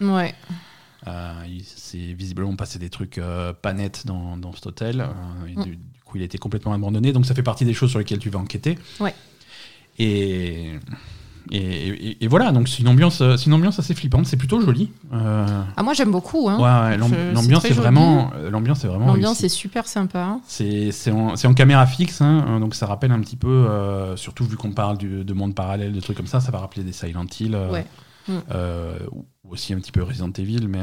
euh, 0.01 0.15
Ouais, 0.17 0.35
euh, 1.07 1.33
il 1.49 1.63
s'est 1.65 2.15
visiblement 2.15 2.57
passé 2.57 2.79
des 2.79 2.91
trucs 2.91 3.19
euh, 3.19 3.53
pas 3.53 3.73
nets 3.75 4.07
dans, 4.07 4.37
dans 4.37 4.53
cet 4.53 4.67
hôtel. 4.67 5.01
euh, 5.03 5.47
et 5.47 5.57
Mm. 5.57 5.63
du, 5.65 5.77
du 5.77 6.01
coup, 6.05 6.17
il 6.17 6.23
a 6.23 6.25
été 6.25 6.39
complètement 6.39 6.73
abandonné. 6.73 7.13
Donc, 7.13 7.27
ça 7.27 7.35
fait 7.35 7.43
partie 7.43 7.65
des 7.65 7.75
choses 7.75 7.91
sur 7.91 7.99
lesquelles 7.99 8.19
tu 8.19 8.31
vas 8.31 8.39
enquêter. 8.39 8.79
Ouais. 9.01 9.15
Et, 9.99 10.73
et, 11.53 11.59
et- 11.89 12.25
et 12.25 12.29
voilà, 12.29 12.53
donc 12.53 12.69
c'est 12.69 12.79
une, 12.81 12.89
ambiance, 12.89 13.21
euh, 13.21 13.37
c'est 13.37 13.47
une 13.47 13.55
ambiance 13.55 13.79
assez 13.79 13.95
flippante. 13.95 14.27
C'est 14.27 14.37
plutôt 14.37 14.61
joli. 14.61 14.91
Euh, 15.13 15.47
ah 15.77 15.83
moi 15.83 15.95
j'aime 15.95 16.11
beaucoup. 16.11 16.49
Hein. 16.49 16.57
ouais, 16.59 16.91
ouais, 16.91 16.97
l'ambiance 17.33 17.65
est, 17.65 17.73
vraiment, 17.73 18.31
l'ambiance 18.51 18.85
est 18.85 18.89
vraiment 18.89 19.07
L'ambiance 19.07 19.43
est 19.45 19.49
super 19.49 19.87
sympa. 19.87 20.21
hein. 20.23 20.41
C'est 20.47 20.91
c'est 20.93 21.11
en, 21.11 21.37
c'est 21.37 21.47
en 21.47 21.55
caméra 21.55 21.87
fixe, 21.87 22.21
hein, 22.21 22.45
euh, 22.49 22.59
donc 22.59 22.75
ça 22.75 22.87
rappelle 22.87 23.13
un 23.13 23.21
petit 23.21 23.37
peu, 23.37 23.49
euh, 23.49 24.17
surtout 24.17 24.45
vu 24.45 24.57
qu'on 24.57 24.73
parle 24.73 24.99
du- 24.99 25.25
de 25.25 25.33
monde 25.35 25.55
parallèle, 25.55 25.93
de 25.93 26.01
trucs 26.01 26.17
comme 26.17 26.27
ça, 26.27 26.41
ça 26.41 26.51
va 26.51 26.59
rappeler 26.59 26.83
des 26.83 26.93
Silent 26.93 27.27
Hill, 27.41 27.55
euh, 27.55 27.71
Ouais. 27.73 27.87
Mm. 28.29 28.35
ou 29.13 29.25
aussi 29.53 29.73
un 29.73 29.77
petit 29.79 29.93
peu 29.93 30.03
Resident 30.03 30.33
Evil, 30.37 30.67
mais 30.69 30.81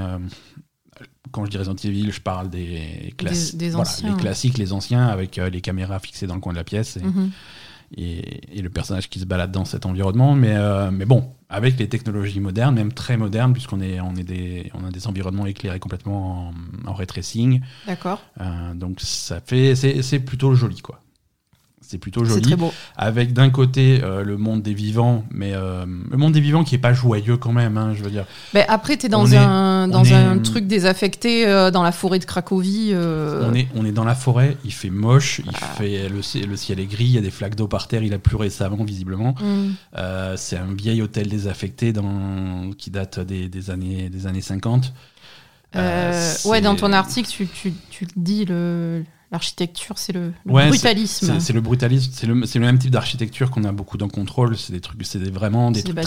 quand 1.32 1.44
je 1.46 1.50
dis 1.52 1.58
Resident 1.58 1.76
Evil, 1.84 2.12
je 2.12 2.22
parle 2.22 2.50
des, 2.50 3.14
Des- 3.18 3.58
des 3.58 3.70
voilà, 3.72 3.82
anciens, 3.90 4.10
les 4.10 4.16
ouais. 4.16 4.22
classiques, 4.22 4.58
les 4.58 4.72
anciens, 4.72 5.08
avec 5.08 5.36
les 5.38 5.62
caméras 5.62 6.00
fixées 6.00 6.28
dans 6.28 6.36
le 6.36 6.40
coin 6.42 6.54
de 6.54 6.58
la 6.58 6.64
pièce 6.64 6.98
et, 6.98 7.04
Mhm. 7.04 7.32
Et- 7.98 8.58
et 8.58 8.62
le 8.62 8.70
personnage 8.70 9.10
qui 9.10 9.20
se 9.20 9.26
balade 9.26 9.52
dans 9.52 9.66
cet 9.66 9.86
environnement, 9.86 10.36
mais, 10.36 10.56
euh, 10.56 10.92
mais 10.92 11.06
bon, 11.06 11.30
avec 11.50 11.78
les 11.78 11.88
technologies 11.88 12.40
modernes, 12.40 12.76
même 12.76 12.92
très 12.94 13.18
modernes, 13.18 13.54
puisqu'on 13.54 13.82
est, 13.82 14.00
on 14.02 14.16
est 14.16 14.24
des, 14.24 14.72
on 14.74 14.86
a 14.86 14.90
des 14.92 15.08
environnements 15.08 15.46
éclairés 15.46 15.80
complètement 15.80 16.50
en, 16.50 16.90
en 16.90 16.94
ray 16.94 17.06
tracing. 17.08 17.62
D'accord. 17.88 18.22
Euh, 18.42 18.74
donc 18.74 19.00
ça 19.02 19.40
fait, 19.46 19.76
c'est 19.76 20.02
c'est 20.02 20.20
plutôt 20.20 20.56
joli 20.56 20.82
quoi. 20.82 21.00
C'est 21.88 21.98
plutôt 21.98 22.24
joli. 22.26 22.42
très 22.42 22.56
beau. 22.56 22.74
Avec 22.98 23.34
d'un 23.34 23.50
côté 23.50 24.02
euh, 24.04 24.24
le 24.24 24.38
monde 24.38 24.62
des 24.62 24.74
vivants, 24.74 25.24
mais 25.32 25.52
euh, 25.54 25.86
le 26.12 26.18
monde 26.18 26.34
des 26.34 26.42
vivants 26.42 26.64
qui 26.64 26.76
est 26.76 26.80
pas 26.80 26.94
joyeux 26.94 27.38
quand 27.38 27.52
même, 27.52 27.78
hein, 27.78 27.94
je 27.96 28.04
veux 28.04 28.10
dire. 28.10 28.26
Mais 28.54 28.66
après, 28.68 28.98
t'es 28.98 29.08
On 29.14 29.20
dans 29.24 29.36
un, 29.36 29.88
dans 29.88 30.04
est- 30.04 30.14
un 30.14 30.38
truc 30.40 30.66
désaffecté 30.68 31.48
euh, 31.48 31.70
dans 31.72 31.84
la 31.84 31.92
forêt 31.92 32.20
de 32.20 32.26
Cracovie. 32.26 32.94
On, 32.96 33.54
est, 33.54 33.68
on 33.76 33.86
est 33.86 33.92
dans 33.92 34.06
la 34.06 34.16
forêt, 34.16 34.58
il 34.66 34.72
fait 34.74 34.90
moche, 34.90 35.42
il 35.46 35.52
Ah. 35.54 35.66
fait, 35.78 36.10
le, 36.10 36.22
ci- 36.22 36.42
le 36.42 36.56
ciel 36.58 36.80
est 36.80 36.86
gris, 36.86 37.06
il 37.06 37.12
y 37.12 37.18
a 37.18 37.22
des 37.22 37.32
flaques 37.32 37.56
d'eau 37.56 37.68
par 37.68 37.88
terre, 37.88 38.04
il 38.04 38.14
a 38.14 38.20
plu 38.20 38.36
récemment 38.36 38.84
visiblement. 38.84 39.36
mm. 39.42 40.36
C'est 40.36 40.58
un 40.58 40.74
vieil 40.74 41.02
hôtel 41.02 41.28
désaffecté 41.28 41.94
dans, 41.94 42.72
qui 42.78 42.90
date 42.90 43.20
des, 43.20 43.48
des 43.50 43.70
années, 43.70 44.10
des 44.10 44.26
années 44.28 44.42
50. 44.42 44.94
Euh, 45.76 45.80
Euh, 46.46 46.50
ouais, 46.50 46.62
dans 46.62 46.76
ton 46.76 46.94
article, 46.94 47.30
tu, 47.30 47.48
tu, 47.48 47.74
tu 47.90 48.06
le 48.06 48.12
dis, 48.16 48.46
le, 48.46 49.04
l'architecture, 49.34 49.98
c'est 49.98 50.14
le, 50.14 50.32
le 50.46 50.52
Ouais, 50.52 50.70
brutalisme. 50.70 51.40
C'est 51.40 51.54
le 51.54 51.60
brutalisme, 51.60 52.12
c'est 52.14 52.28
le, 52.28 52.66
même 52.66 52.80
type 52.80 52.92
d'architecture 52.92 53.50
qu'on 53.52 53.64
a 53.64 53.72
beaucoup 53.72 53.98
dans 53.98 54.08
Control. 54.08 54.56
C'est 54.56 54.72
des 54.72 54.80
trucs, 54.80 55.04
c'est 55.06 55.20
vraiment 55.30 55.72
des 55.72 55.84
trucs 55.84 56.00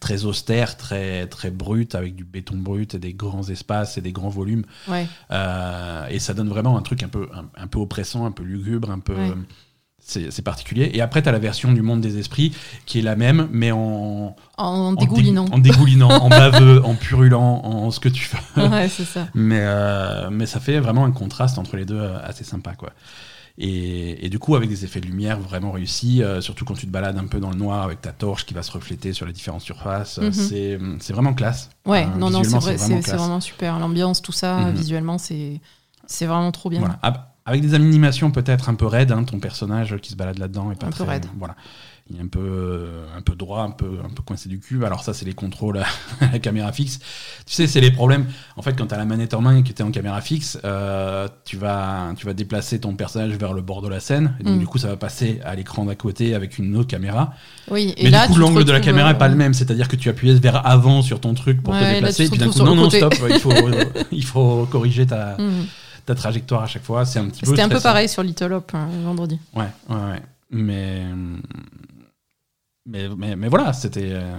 très, 0.00 0.24
austères, 0.24 0.76
très 0.76 1.26
très 1.28 1.50
bruts, 1.50 1.88
avec 1.94 2.14
du 2.16 2.24
béton 2.24 2.56
brut 2.56 2.94
et 2.94 2.98
des 2.98 3.14
grands 3.14 3.48
espaces 3.48 3.96
et 3.96 4.00
des 4.00 4.12
grands 4.12 4.28
volumes. 4.28 4.64
Ouais. 4.88 5.06
Euh, 5.30 6.06
et 6.08 6.18
ça 6.18 6.34
donne 6.34 6.48
vraiment 6.48 6.76
un 6.76 6.82
truc 6.82 7.02
un 7.04 7.08
peu 7.08 7.28
un, 7.32 7.46
un 7.56 7.66
peu 7.68 7.78
oppressant, 7.78 8.26
un 8.26 8.32
peu 8.32 8.42
lugubre, 8.42 8.90
un 8.90 8.98
peu. 8.98 9.14
Ouais. 9.14 9.32
C'est 10.04 10.42
particulier. 10.42 10.90
Et 10.94 11.00
après, 11.00 11.22
tu 11.22 11.28
as 11.28 11.32
la 11.32 11.38
version 11.38 11.72
du 11.72 11.80
monde 11.80 12.00
des 12.00 12.18
esprits 12.18 12.52
qui 12.86 12.98
est 12.98 13.02
la 13.02 13.16
même, 13.16 13.48
mais 13.52 13.70
en, 13.70 14.34
En 14.58 14.64
en 14.64 14.92
dégoulinant. 14.94 15.44
dé- 15.44 15.52
en 15.54 15.58
dégoulinant, 15.58 16.10
en 16.10 16.28
baveux, 16.28 16.84
en 16.84 16.94
purulent, 16.94 17.34
en 17.34 17.90
ce 17.90 18.00
que 18.00 18.08
tu 18.08 18.28
veux. 18.56 18.68
ouais, 18.68 18.88
c'est 18.88 19.04
ça. 19.04 19.28
Mais, 19.34 19.60
euh, 19.62 20.28
mais 20.30 20.46
ça 20.46 20.60
fait 20.60 20.80
vraiment 20.80 21.04
un 21.04 21.12
contraste 21.12 21.56
entre 21.58 21.76
les 21.76 21.84
deux 21.84 21.98
euh, 22.00 22.18
assez 22.24 22.44
sympa. 22.44 22.74
Quoi. 22.74 22.90
Et, 23.58 24.26
et 24.26 24.28
du 24.28 24.38
coup, 24.38 24.56
avec 24.56 24.68
des 24.68 24.84
effets 24.84 25.00
de 25.00 25.06
lumière 25.06 25.38
vraiment 25.38 25.70
réussis, 25.72 26.22
euh, 26.22 26.40
surtout 26.40 26.64
quand 26.64 26.74
tu 26.74 26.86
te 26.86 26.90
balades 26.92 27.16
un 27.18 27.26
peu 27.26 27.38
dans 27.38 27.50
le 27.50 27.56
noir 27.56 27.82
avec 27.82 28.00
ta 28.00 28.10
torche 28.12 28.44
qui 28.44 28.54
va 28.54 28.62
se 28.62 28.72
refléter 28.72 29.12
sur 29.12 29.24
les 29.26 29.32
différentes 29.32 29.60
surfaces, 29.62 30.18
Mhm. 30.18 30.98
c'est 31.00 31.12
vraiment 31.12 31.32
classe. 31.34 31.70
Ouais, 31.86 32.04
Euh, 32.04 32.18
non, 32.18 32.28
non, 32.30 32.42
c'est 32.42 32.58
vrai, 32.58 32.76
vraiment 32.76 33.00
vraiment 33.00 33.40
super. 33.40 33.78
L'ambiance, 33.78 34.20
tout 34.20 34.32
ça, 34.32 34.56
Mhm. 34.58 34.74
visuellement, 34.74 35.16
c'est 35.18 35.60
vraiment 36.20 36.50
trop 36.52 36.70
bien. 36.70 36.80
Voilà. 36.80 36.98
Ab- 37.02 37.26
Avec 37.44 37.60
des 37.60 37.74
animations 37.74 38.30
peut-être 38.30 38.68
un 38.68 38.74
peu 38.74 38.86
raides, 38.86 39.10
hein, 39.12 39.24
ton 39.24 39.40
personnage 39.40 39.96
qui 40.00 40.10
se 40.10 40.16
balade 40.16 40.38
là-dedans 40.38 40.70
est 40.70 40.76
pas 40.76 40.86
Un 40.86 40.90
peu 40.90 40.96
très 41.04 41.14
raide. 41.14 41.26
Voilà. 41.38 41.56
Il 42.10 42.16
est 42.16 42.20
un 42.20 42.26
peu, 42.26 42.40
euh, 42.40 43.04
un 43.16 43.22
peu 43.22 43.34
droit, 43.36 43.62
un 43.62 43.70
peu, 43.70 43.86
un 44.04 44.08
peu 44.10 44.22
coincé 44.22 44.48
du 44.48 44.58
cul. 44.58 44.84
Alors 44.84 45.02
ça, 45.04 45.14
c'est 45.14 45.24
les 45.24 45.34
contrôles 45.34 45.78
à 45.78 45.84
la 46.32 46.38
caméra 46.40 46.70
fixe. 46.72 46.98
Tu 47.46 47.54
sais, 47.54 47.66
c'est 47.68 47.80
les 47.80 47.90
problèmes. 47.92 48.26
En 48.56 48.62
fait, 48.62 48.76
quand 48.76 48.86
tu 48.88 48.94
as 48.94 48.98
la 48.98 49.04
manette 49.04 49.34
en 49.34 49.40
main 49.40 49.56
et 49.56 49.62
que 49.62 49.68
tu 49.72 49.74
es 49.74 49.82
en 49.82 49.90
caméra 49.92 50.20
fixe, 50.20 50.58
euh, 50.64 51.26
tu, 51.44 51.56
vas, 51.56 52.12
tu 52.16 52.26
vas 52.26 52.34
déplacer 52.34 52.80
ton 52.80 52.94
personnage 52.94 53.32
vers 53.36 53.52
le 53.54 53.62
bord 53.62 53.82
de 53.82 53.88
la 53.88 54.00
scène. 54.00 54.36
Et 54.40 54.42
donc, 54.42 54.56
Mm. 54.56 54.58
du 54.58 54.66
coup, 54.66 54.78
ça 54.78 54.88
va 54.88 54.96
passer 54.96 55.40
à 55.44 55.54
l'écran 55.54 55.84
d'à 55.84 55.94
côté 55.94 56.34
avec 56.34 56.58
une 56.58 56.76
autre 56.76 56.88
caméra. 56.88 57.34
Oui, 57.70 57.94
et 57.96 58.04
Mais 58.04 58.10
là, 58.10 58.26
du 58.26 58.34
coup, 58.34 58.38
l'angle 58.40 58.64
de 58.64 58.72
la 58.72 58.80
caméra 58.80 59.08
euh, 59.08 59.12
est 59.12 59.18
pas 59.18 59.28
le 59.28 59.36
même. 59.36 59.54
C'est-à-dire 59.54 59.88
que 59.88 59.96
tu 59.96 60.08
appuies 60.08 60.34
vers 60.40 60.66
avant 60.66 61.02
sur 61.02 61.20
ton 61.20 61.34
truc 61.34 61.62
pour 61.62 61.72
Ouais, 61.72 61.80
te 61.80 61.94
déplacer. 61.94 62.24
et 62.26 62.28
puis 62.28 62.38
d'un 62.38 62.48
coup, 62.50 62.58
non, 62.62 62.74
non, 62.74 62.90
stop. 62.90 63.14
Il 63.30 63.38
faut, 63.38 63.52
il 64.12 64.24
faut 64.24 64.66
corriger 64.70 65.06
ta, 65.06 65.36
mhm. 65.38 65.66
Ta 66.06 66.14
trajectoire 66.14 66.62
à 66.62 66.66
chaque 66.66 66.82
fois. 66.84 67.04
C'est 67.04 67.18
un 67.18 67.26
petit 67.26 67.40
peu 67.42 67.46
C'était 67.50 67.62
un 67.62 67.68
peu 67.68 67.80
pareil 67.80 68.08
sur 68.08 68.22
Little 68.22 68.52
Hop 68.54 68.70
hein, 68.74 68.88
vendredi. 69.04 69.38
Ouais, 69.54 69.66
ouais, 69.88 69.96
ouais. 69.96 70.22
Mais, 70.50 71.04
mais, 72.86 73.08
mais, 73.16 73.36
mais 73.36 73.48
voilà, 73.48 73.72
c'était, 73.72 74.10
euh, 74.12 74.34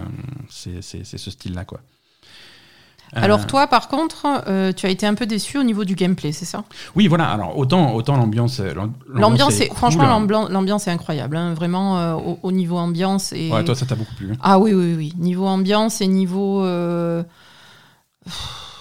c'est, 0.50 0.82
ce 0.82 1.32
style-là, 1.32 1.66
quoi. 1.66 1.80
Euh, 3.16 3.20
Alors 3.22 3.46
toi, 3.46 3.68
par 3.68 3.90
contre, 3.90 4.26
euh, 4.48 4.72
tu 4.74 4.88
as 4.88 4.90
été 4.90 5.06
un 5.06 5.14
peu 5.14 5.28
déçu 5.28 5.60
au 5.60 5.64
niveau 5.64 5.86
du 5.86 5.94
gameplay, 5.94 6.32
c'est 6.32 6.46
ça? 6.46 6.64
Oui, 6.96 7.08
voilà. 7.08 7.30
Alors 7.30 7.56
autant, 7.58 7.94
autant 7.94 8.18
l'ambiance, 8.18 8.60
euh, 8.60 8.74
l'am- 8.74 8.94
L'ambiance, 9.08 9.60
est, 9.62 9.68
cool. 9.68 9.78
franchement, 9.78 10.08
l'ambiance- 10.08 10.50
l'ambiance 10.50 10.88
est 10.88 10.92
incroyable. 10.92 11.38
hein, 11.38 11.54
vraiment, 11.54 12.00
euh, 12.00 12.14
au, 12.16 12.40
au 12.42 12.52
niveau 12.52 12.78
ambiance 12.78 13.32
et 13.32 13.52
Ouais, 13.52 13.64
toi, 13.64 13.76
ça 13.76 13.86
t'a 13.86 13.94
beaucoup 13.96 14.16
plu. 14.16 14.32
hein. 14.34 14.38
ah 14.42 14.58
oui, 14.58 14.74
oui, 14.74 14.96
oui. 14.98 15.14
Niveau 15.18 15.46
ambiance 15.46 16.02
et 16.02 16.08
niveau 16.08 16.64
euh, 16.66 17.24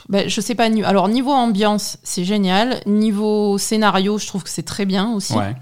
ben, 0.08 0.28
je 0.28 0.40
sais 0.40 0.54
pas. 0.54 0.68
Alors 0.84 1.08
niveau 1.08 1.30
ambiance, 1.32 1.98
c'est 2.02 2.24
génial. 2.24 2.80
Niveau 2.86 3.58
scénario, 3.58 4.18
je 4.18 4.26
trouve 4.26 4.42
que 4.42 4.50
c'est 4.50 4.62
très 4.64 4.84
bien 4.84 5.12
aussi. 5.12 5.34
Ouais. 5.34 5.54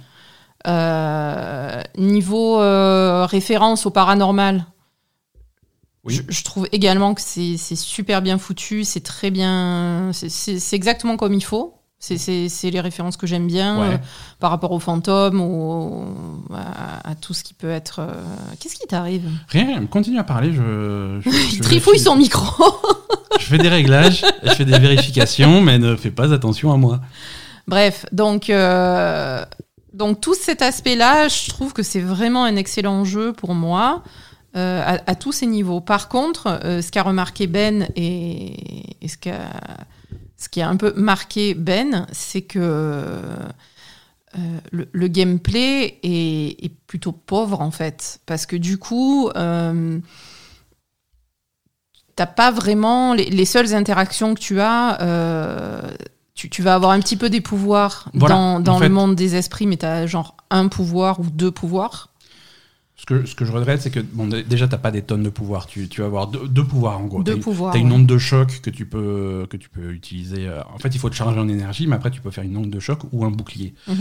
Euh, 0.67 1.83
niveau 1.97 2.61
euh, 2.61 3.25
référence 3.27 3.87
au 3.87 3.91
paranormal, 3.91 4.67
Oui. 6.05 6.15
je, 6.15 6.23
je 6.29 6.45
trouve 6.45 6.69
également 6.73 7.15
que 7.15 7.23
c'est 7.23 7.57
super 7.77 8.21
bien 8.21 8.37
foutu, 8.37 8.85
c'est 8.85 9.01
très 9.01 9.31
bien, 9.31 10.11
c'est 10.13 10.73
exactement 10.75 11.17
comme 11.17 11.33
il 11.33 11.45
faut. 11.45 11.80
C'est- 12.03 12.71
les 12.71 12.81
références 12.81 13.17
que 13.19 13.27
j'aime 13.27 13.47
bien 13.47 13.79
Ouais. 13.79 13.95
euh, 13.95 13.99
par 14.39 14.51
rapport 14.51 14.73
aux 14.73 14.79
fantômes, 14.81 15.41
au, 15.41 16.07
à, 16.55 17.11
à 17.11 17.15
tout 17.15 17.35
ce 17.35 17.45
qui 17.45 17.53
peut 17.53 17.69
être. 17.71 18.01
euh, 18.01 18.13
Qu'est-ce 18.59 18.75
qui 18.77 18.87
t'arrive? 18.87 19.29
Rien, 19.49 19.85
continue 19.87 20.19
à 20.19 20.25
parler. 20.25 20.51
Je, 20.53 21.21
je, 21.23 21.29
Il 21.29 21.57
je 21.59 21.63
trifouille 21.63 21.99
son 21.99 22.17
micro. 22.17 22.65
Je 23.39 23.45
fais 23.47 23.59
des 23.59 23.69
réglages, 23.69 24.23
je 24.43 24.51
fais 24.51 24.65
des 24.65 24.79
vérifications, 24.79 25.61
mais 25.63 25.79
ne 25.79 25.95
fais 25.97 26.11
pas 26.11 26.33
attention 26.35 26.73
à 26.73 26.77
moi. 26.77 27.01
Bref, 27.69 28.05
donc, 28.13 28.51
euh, 28.51 29.45
donc 29.95 30.21
tout 30.21 30.35
cet 30.35 30.61
aspect-là, 30.63 31.29
je 31.29 31.49
trouve 31.49 31.73
que 31.73 31.83
c'est 31.83 32.01
vraiment 32.01 32.45
un 32.45 32.57
excellent 32.57 33.05
jeu 33.05 33.33
pour 33.33 33.55
moi. 33.55 34.03
à, 34.55 34.99
à 35.07 35.15
tous 35.15 35.31
ces 35.33 35.47
niveaux. 35.47 35.81
Par 35.81 36.09
contre, 36.09 36.59
ce 36.65 36.91
qu'a 36.91 37.03
remarqué 37.05 37.47
Ben 37.47 37.87
et, 37.95 38.97
et 39.01 39.09
ce, 39.09 39.17
qu'a- 39.17 39.53
ce 40.41 40.49
qui 40.49 40.61
a 40.63 40.69
un 40.69 40.77
peu 40.77 40.93
marqué 40.97 41.55
Ben, 41.55 42.07
c'est 42.13 42.41
que 42.43 42.59
euh, 42.59 43.37
le, 44.73 44.89
le 44.91 45.09
gameplay 45.09 45.99
est, 46.03 46.65
est 46.65 46.73
plutôt 46.87 47.13
pauvre 47.13 47.61
en 47.61 47.71
fait. 47.71 48.21
Parce 48.27 48.47
que 48.47 48.57
du 48.57 48.79
coup, 48.79 49.29
euh, 49.37 50.01
t'as 52.17 52.27
pas 52.27 52.51
vraiment 52.51 53.15
les, 53.15 53.29
les 53.31 53.45
seules 53.45 53.75
interactions 53.75 54.35
que 54.35 54.41
tu 54.41 54.61
as. 54.61 55.01
euh, 55.03 55.83
tu, 56.35 56.49
tu 56.49 56.63
vas 56.63 56.75
avoir 56.75 56.93
un 56.93 57.01
petit 57.01 57.17
peu 57.17 57.29
des 57.29 57.41
pouvoirs 57.43 58.09
Voilà, 58.15 58.35
dans, 58.61 58.79
le 58.79 58.85
fait- 58.87 58.89
monde 58.89 59.15
des 59.15 59.37
esprits, 59.37 59.67
mais 59.67 59.77
tu 59.77 59.85
as 59.85 60.07
genre 60.07 60.37
un 60.49 60.69
pouvoir 60.69 61.21
ou 61.21 61.25
deux 61.25 61.51
pouvoirs. 61.51 62.10
Ce 63.01 63.07
que, 63.07 63.25
ce 63.25 63.35
que 63.35 63.47
je 63.47 63.53
regrette, 63.53 63.81
c'est 63.81 63.89
que 63.91 64.01
bon, 64.01 64.27
déjà, 64.27 64.69
t'as 64.69 64.77
pas 64.77 64.91
des 64.91 65.01
tonnes 65.01 65.23
de 65.23 65.31
pouvoirs. 65.31 65.67
Tu, 65.67 65.89
tu 65.89 66.03
vas 66.03 66.07
avoir 66.07 66.27
deux, 66.27 66.47
deux 66.47 66.65
pouvoirs 66.65 66.99
en 67.01 67.05
gros. 67.07 67.23
deux 67.23 67.33
une- 67.37 67.41
pouvoirs. 67.41 67.73
T'as 67.73 67.79
une 67.79 67.89
ouais. 67.89 67.95
onde 67.95 68.05
de 68.07 68.19
choc 68.19 68.61
que 68.63 68.69
tu 68.69 68.85
peux 68.85 69.47
que 69.49 69.57
tu 69.57 69.71
peux 69.71 69.91
utiliser. 69.91 70.47
euh, 70.47 70.61
En 70.75 70.79
fait, 70.79 70.91
il 70.95 70.99
faut 70.99 71.09
te 71.09 71.15
charger 71.15 71.41
en 71.41 71.49
énergie, 71.49 71.87
mais 71.87 71.97
après 71.97 72.11
tu 72.11 72.21
peux 72.21 72.31
faire 72.31 72.45
une 72.45 72.57
onde 72.59 72.69
de 72.69 72.79
choc 72.79 72.99
ou 73.13 73.25
un 73.25 73.31
bouclier. 73.31 73.73
Mhm. 73.89 73.97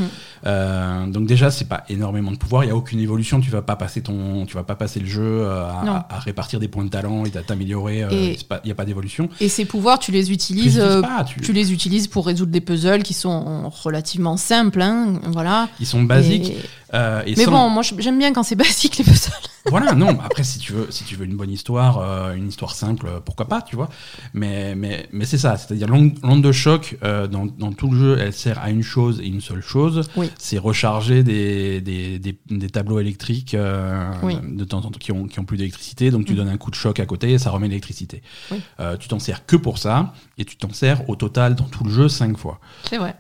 Euh, 0.45 1.05
donc 1.07 1.27
déjà, 1.27 1.49
c'est 1.49 1.69
pas 1.69 1.85
énormément 1.87 2.31
de 2.31 2.37
pouvoir. 2.37 2.65
Il 2.65 2.67
y 2.67 2.71
a 2.71 2.75
aucune 2.75 2.99
évolution. 2.99 3.39
Tu 3.39 3.49
vas 3.49 3.61
pas 3.61 3.77
passer 3.77 4.01
ton, 4.01 4.45
tu 4.45 4.55
vas 4.55 4.63
pas 4.63 4.75
passer 4.75 4.99
le 4.99 5.05
jeu 5.07 5.21
euh, 5.23 5.63
à, 5.63 6.05
à 6.09 6.19
répartir 6.19 6.59
des 6.59 6.67
points 6.67 6.83
de 6.83 6.89
talent 6.89 7.23
et 7.25 7.37
à 7.37 7.41
t'améliorer. 7.41 8.05
Il 8.11 8.67
y 8.67 8.71
a 8.71 8.75
pas 8.75 8.85
d'évolution. 8.85 9.29
Et 9.39 9.47
ces 9.49 9.63
pouvoirs, 9.65 9.99
tu 9.99 10.11
les 10.11 10.19
Tu 10.23 10.29
les 10.29 10.33
utilises. 10.33 10.83
pas, 11.01 11.23
tu- 11.23 11.39
Tu 11.41 11.53
les 11.53 11.71
utilises 11.71 12.07
pour 12.07 12.25
résoudre 12.25 12.51
des 12.51 12.61
puzzles 12.61 13.03
qui 13.03 13.13
sont 13.13 13.69
relativement 13.69 14.35
simples, 14.37 14.81
hein, 14.81 15.19
voilà. 15.27 15.69
Ils 15.79 15.85
sont 15.85 16.03
basiques. 16.03 16.49
Et- 16.49 16.57
euh, 16.95 17.21
et 17.25 17.35
Mais 17.37 17.45
sans- 17.45 17.51
bon, 17.51 17.69
moi 17.69 17.83
j'aime 17.99 18.17
bien 18.17 18.33
quand 18.33 18.41
c'est 18.43 18.55
basique 18.67 18.88
les 18.97 19.03
puzzles. 19.03 19.58
Voilà, 19.65 19.93
non. 19.93 20.17
Après, 20.23 20.43
si 20.43 20.59
tu 20.59 20.73
veux, 20.73 20.87
si 20.89 21.03
tu 21.03 21.15
veux 21.15 21.25
une 21.25 21.35
bonne 21.35 21.51
histoire, 21.51 21.99
euh, 21.99 22.33
une 22.33 22.47
histoire 22.47 22.73
simple, 22.75 23.07
euh, 23.07 23.19
pourquoi 23.23 23.47
pas, 23.47 23.61
tu 23.61 23.75
vois. 23.75 23.89
Mais, 24.33 24.75
mais, 24.75 25.07
mais 25.11 25.25
c'est 25.25 25.37
ça. 25.37 25.57
C'est-à-dire 25.57 25.87
l'onde 25.87 26.41
de 26.41 26.51
choc 26.51 26.97
euh, 27.03 27.27
dans, 27.27 27.45
dans 27.45 27.71
tout 27.73 27.89
le 27.91 27.97
jeu, 27.99 28.17
elle 28.19 28.33
sert 28.33 28.59
à 28.59 28.69
une 28.71 28.83
chose 28.83 29.19
et 29.21 29.27
une 29.27 29.41
seule 29.41 29.61
chose. 29.61 30.09
Oui. 30.15 30.29
C'est 30.37 30.57
recharger 30.57 31.23
des, 31.23 31.81
des, 31.81 32.19
des, 32.19 32.37
des 32.49 32.69
tableaux 32.69 32.99
électriques 32.99 33.53
euh, 33.53 34.11
Oui. 34.23 34.37
de 34.41 34.63
temps 34.63 34.79
en 34.79 34.81
temps 34.91 34.99
qui 34.99 35.11
ont, 35.11 35.27
qui 35.27 35.39
ont 35.39 35.45
plus 35.45 35.57
d'électricité. 35.57 36.09
Donc 36.11 36.25
tu 36.25 36.31
Mhm. 36.33 36.37
donnes 36.39 36.49
un 36.49 36.57
coup 36.57 36.71
de 36.71 36.75
choc 36.75 36.99
à 36.99 37.05
côté 37.05 37.31
et 37.31 37.37
ça 37.37 37.49
remet 37.51 37.67
l'électricité. 37.67 38.21
Oui. 38.51 38.61
Tu 38.99 39.07
t'en 39.07 39.19
sers 39.19 39.45
que 39.45 39.55
pour 39.55 39.77
ça 39.77 40.13
et 40.37 40.45
tu 40.45 40.55
t'en 40.55 40.71
sers 40.73 41.07
au 41.09 41.15
total 41.15 41.55
dans 41.55 41.65
tout 41.65 41.83
le 41.83 41.89
jeu 41.91 42.07
cinq 42.09 42.37
fois. 42.37 42.59
C'est 42.83 42.97
vrai. 42.97 43.15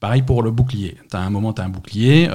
Pareil 0.00 0.22
pour 0.22 0.42
le 0.42 0.50
bouclier. 0.50 0.96
T'as 1.10 1.20
un 1.20 1.30
moment, 1.30 1.52
t'as 1.52 1.64
un 1.64 1.68
bouclier. 1.68 2.28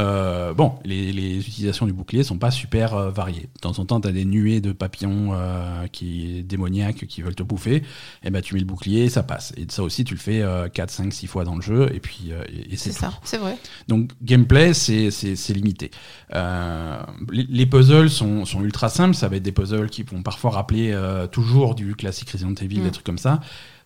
bon, 0.56 0.75
les, 0.86 1.12
les 1.12 1.38
utilisations 1.39 1.86
du 1.86 1.94
bouclier 1.94 2.24
sont 2.24 2.38
pas 2.38 2.51
super 2.51 2.87
euh, 2.94 3.10
variées. 3.12 3.50
De 3.56 3.60
temps 3.60 3.77
en 3.77 3.86
temps, 3.86 4.00
t'as 4.00 4.12
des 4.12 4.25
nuées 4.25 4.62
de 4.62 4.72
papillons 4.72 5.34
euh, 5.34 5.88
qui 5.88 6.44
démoniaques 6.44 7.06
qui 7.08 7.22
veulent 7.22 7.36
te 7.36 7.44
bouffer. 7.44 7.84
Et 8.24 8.29
ben, 8.29 8.41
tu 8.41 8.53
mets 8.53 8.60
le 8.62 8.65
bouclier, 8.65 9.10
ça 9.10 9.24
passe. 9.24 9.53
Et 9.58 9.65
ça 9.70 9.84
aussi, 9.84 10.03
tu 10.03 10.13
le 10.13 10.20
fais 10.20 10.41
euh, 10.41 10.70
4, 10.70 10.89
5, 10.89 11.13
6 11.13 11.27
fois 11.27 11.44
dans 11.44 11.56
le 11.56 11.62
jeu. 11.62 11.89
Et 11.94 12.00
puis, 12.00 12.29
euh, 12.32 12.44
et, 12.50 12.74
et 12.74 12.77
c'est 12.77 12.91
ça, 12.91 13.12
c'est 13.24 13.38
vrai. 13.38 13.58
Donc 13.88 14.12
gameplay, 14.22 14.74
c'est 14.74 15.10
limité. 15.50 15.91
Les, 16.34 17.46
les 17.50 17.65
puzzles 17.65 18.10
sont, 18.10 18.46
sont 18.46 18.63
ultra 18.63 18.89
simples. 18.89 19.15
Ça 19.15 19.27
va 19.27 19.36
être 19.36 19.44
des 19.44 19.51
puzzles 19.51 19.89
qui 19.89 20.03
vont 20.03 20.24
parfois 20.24 20.51
rappeler 20.51 20.98
toujours 21.32 21.75
du 21.75 21.96
classique 21.96 22.29
Resident 22.29 22.53
Evil, 22.53 22.77
Mm. 22.77 22.84
des 22.84 22.91
trucs 22.91 23.06
comme 23.06 23.17
ça. 23.17 23.39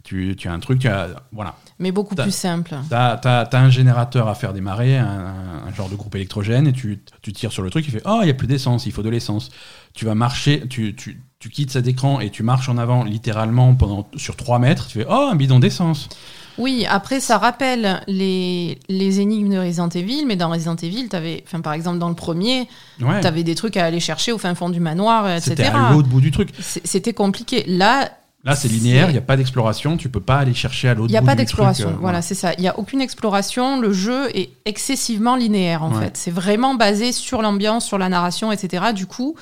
Tu, 0.03 0.36
tu 0.38 0.48
as 0.48 0.53
un 0.53 0.60
truc, 0.60 0.79
tu 0.79 0.88
as, 0.88 1.10
voilà, 1.31 1.55
Mais 1.79 1.91
beaucoup 1.91 2.15
plus 2.15 2.34
simple. 2.34 2.75
T'as 2.89 3.13
as, 3.24 3.58
un 3.58 3.70
générateur 3.70 4.27
à 4.27 4.36
faire 4.36 4.51
démarrer, 4.53 4.98
un, 4.98 5.05
un- 5.05 5.67
un 5.67 5.74
genre 5.74 5.89
de 5.89 5.96
groupe 5.96 6.15
électrogène, 6.15 6.67
et 6.67 6.74
tu, 6.74 7.03
tu 7.22 7.31
tires 7.34 7.51
sur 7.51 7.62
le 7.63 7.70
truc, 7.70 7.86
il 7.88 7.91
fait 7.91 8.01
Oh, 8.05 8.20
il 8.22 8.25
n'y 8.25 8.31
a 8.31 8.34
plus 8.34 8.48
d'essence, 8.48 8.86
il 8.86 8.91
faut 8.91 9.03
de 9.03 9.10
l'essence. 9.10 9.50
Tu 9.93 10.05
vas 10.05 10.15
marcher, 10.15 10.67
tu, 10.70 10.96
tu, 10.96 11.22
tu 11.39 11.50
quittes 11.50 11.72
cet 11.72 11.88
écran 11.88 12.20
et 12.20 12.29
tu 12.31 12.41
marches 12.43 12.70
en 12.70 12.77
avant 12.77 13.03
littéralement 13.03 13.75
pendant, 13.75 14.08
sur 14.15 14.36
3 14.36 14.58
mètres, 14.60 14.88
tu 14.88 15.00
fais 15.00 15.05
Oh, 15.10 15.29
un 15.31 15.36
bidon 15.36 15.60
d'essence. 15.60 16.10
Oui, 16.58 16.86
après, 16.89 17.20
ça 17.22 17.38
rappelle 17.38 18.01
les, 18.08 18.77
les 18.89 19.20
énigmes 19.22 19.50
de 19.53 19.58
Resident 19.60 19.88
Evil, 19.89 20.25
mais 20.27 20.36
dans 20.36 20.50
Resident 20.50 20.75
Evil, 20.75 21.08
avais, 21.13 21.43
enfin, 21.48 21.62
par 21.62 21.74
exemple, 21.74 21.98
dans 22.00 22.10
le 22.10 22.15
premier, 22.15 22.67
Ouais. 23.01 23.22
tu 23.22 23.27
avais 23.27 23.43
des 23.43 23.55
trucs 23.55 23.77
à 23.77 23.86
aller 23.86 24.00
chercher 24.01 24.31
au 24.34 24.38
fin 24.38 24.53
fond 24.55 24.70
du 24.70 24.79
manoir, 24.79 25.39
C'était 25.41 25.63
etc. 25.63 25.77
à 25.77 25.93
l'autre 25.93 26.10
bout 26.10 26.20
du 26.22 26.31
truc. 26.31 26.50
C'était 26.60 27.13
compliqué. 27.13 27.63
Là, 27.67 28.12
Là, 28.43 28.55
c'est 28.55 28.67
linéaire, 28.67 29.10
il 29.10 29.13
n'y 29.13 29.19
a 29.19 29.21
pas 29.21 29.38
d'exploration, 29.38 29.98
tu 29.98 30.10
peux 30.10 30.19
pas 30.19 30.38
aller 30.38 30.55
chercher 30.55 30.89
à 30.89 30.93
l'autre 30.95 31.07
bout 31.07 31.10
il 31.10 31.12
n'y 31.12 31.17
a 31.17 31.21
pas 31.21 31.36
d'exploration. 31.36 31.89
euh, 31.89 31.93
voilà, 32.00 32.24
c'est 32.24 32.33
ça. 32.33 32.53
Il 32.57 32.62
n'y 32.62 32.67
a 32.67 32.79
aucune 32.79 33.00
exploration. 33.00 33.79
Le 33.79 33.93
jeu 33.93 34.36
est 34.36 34.50
excessivement 34.65 35.36
linéaire, 35.36 35.83
en 35.83 35.93
Ouais. 35.93 36.05
fait. 36.05 36.17
C'est 36.17 36.31
vraiment 36.31 36.74
basé 36.74 37.12
sur 37.12 37.43
l'ambiance, 37.43 37.86
sur 37.86 38.00
la 38.00 38.10
narration, 38.10 38.51
etc. 38.51 38.93
Du 38.95 39.05
coup, 39.05 39.36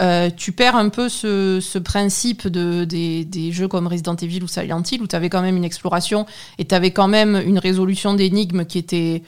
euh, 0.00 0.30
tu 0.34 0.52
perds 0.52 0.76
un 0.76 0.88
peu 0.88 1.10
ce, 1.10 1.58
ce 1.60 1.78
principe 1.78 2.48
de, 2.48 2.84
des, 2.84 3.26
des 3.26 3.52
jeux 3.52 3.68
comme 3.68 3.86
Resident 3.86 4.16
Evil 4.16 4.42
ou 4.42 4.48
Silent 4.48 4.82
Hill, 4.90 5.02
où 5.02 5.06
tu 5.06 5.16
avais 5.16 5.28
quand 5.28 5.42
même 5.42 5.56
une 5.56 5.64
exploration 5.64 6.24
et 6.56 6.64
tu 6.64 6.74
avais 6.74 6.90
quand 6.92 7.08
même 7.08 7.36
une 7.44 7.58
résolution 7.58 8.14
d'énigmes 8.14 8.64
qui 8.64 8.78
était, 8.78 9.22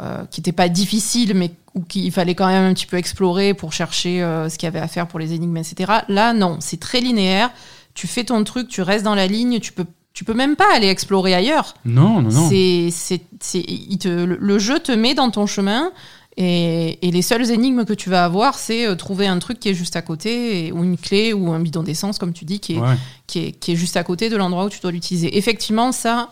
euh, 0.00 0.24
qui 0.30 0.40
était 0.42 0.52
pas 0.52 0.68
difficile, 0.68 1.32
mais 1.34 1.50
où 1.74 1.80
qu'il 1.80 2.12
fallait 2.12 2.36
quand 2.36 2.46
même 2.46 2.70
un 2.70 2.74
petit 2.74 2.86
peu 2.86 2.98
explorer 2.98 3.52
pour 3.52 3.72
chercher 3.72 4.22
euh, 4.22 4.48
ce 4.48 4.58
qu'il 4.58 4.66
y 4.66 4.68
avait 4.68 4.78
à 4.78 4.86
faire 4.86 5.08
pour 5.08 5.18
les 5.18 5.32
énigmes, 5.32 5.56
etc. 5.56 5.90
Là, 6.08 6.32
non, 6.34 6.58
c'est 6.60 6.78
très 6.78 7.00
linéaire. 7.00 7.50
Tu 7.94 8.06
fais 8.06 8.24
ton 8.24 8.42
truc, 8.44 8.68
tu 8.68 8.82
restes 8.82 9.04
dans 9.04 9.14
la 9.14 9.26
ligne, 9.26 9.60
tu 9.60 9.72
peux, 9.72 9.84
tu 10.12 10.24
peux 10.24 10.34
même 10.34 10.56
pas 10.56 10.66
aller 10.74 10.88
explorer 10.88 11.34
ailleurs. 11.34 11.74
Non, 11.84 12.20
non, 12.22 12.30
non. 12.30 12.48
C'est, 12.48 12.88
c'est, 12.90 13.20
c'est, 13.40 13.60
il 13.60 13.98
te, 13.98 14.08
le, 14.08 14.58
jeu 14.58 14.78
te 14.80 14.92
met 14.92 15.14
dans 15.14 15.30
ton 15.30 15.46
chemin 15.46 15.92
et, 16.36 16.98
et 17.06 17.12
les 17.12 17.22
seules 17.22 17.50
énigmes 17.52 17.84
que 17.84 17.92
tu 17.92 18.10
vas 18.10 18.24
avoir, 18.24 18.58
c'est 18.58 18.86
euh, 18.88 18.96
trouver 18.96 19.28
un 19.28 19.38
truc 19.38 19.60
qui 19.60 19.68
est 19.68 19.74
juste 19.74 19.94
à 19.94 20.02
côté, 20.02 20.66
et- 20.66 20.72
ou 20.72 20.82
une 20.82 20.98
clé, 20.98 21.32
ou 21.32 21.52
un 21.52 21.60
bidon 21.60 21.84
d'essence, 21.84 22.18
comme 22.18 22.32
tu 22.32 22.44
dis, 22.44 22.58
qui 22.58 22.74
est, 22.74 22.78
Ouais. 22.80 22.96
qui 23.28 23.38
est, 23.38 23.52
qui 23.52 23.72
est 23.72 23.76
juste 23.76 23.96
à 23.96 24.02
côté 24.02 24.28
de 24.30 24.36
l'endroit 24.36 24.64
où 24.64 24.68
tu 24.68 24.80
dois 24.80 24.90
l'utiliser. 24.90 25.38
Effectivement, 25.38 25.92
ça, 25.92 26.30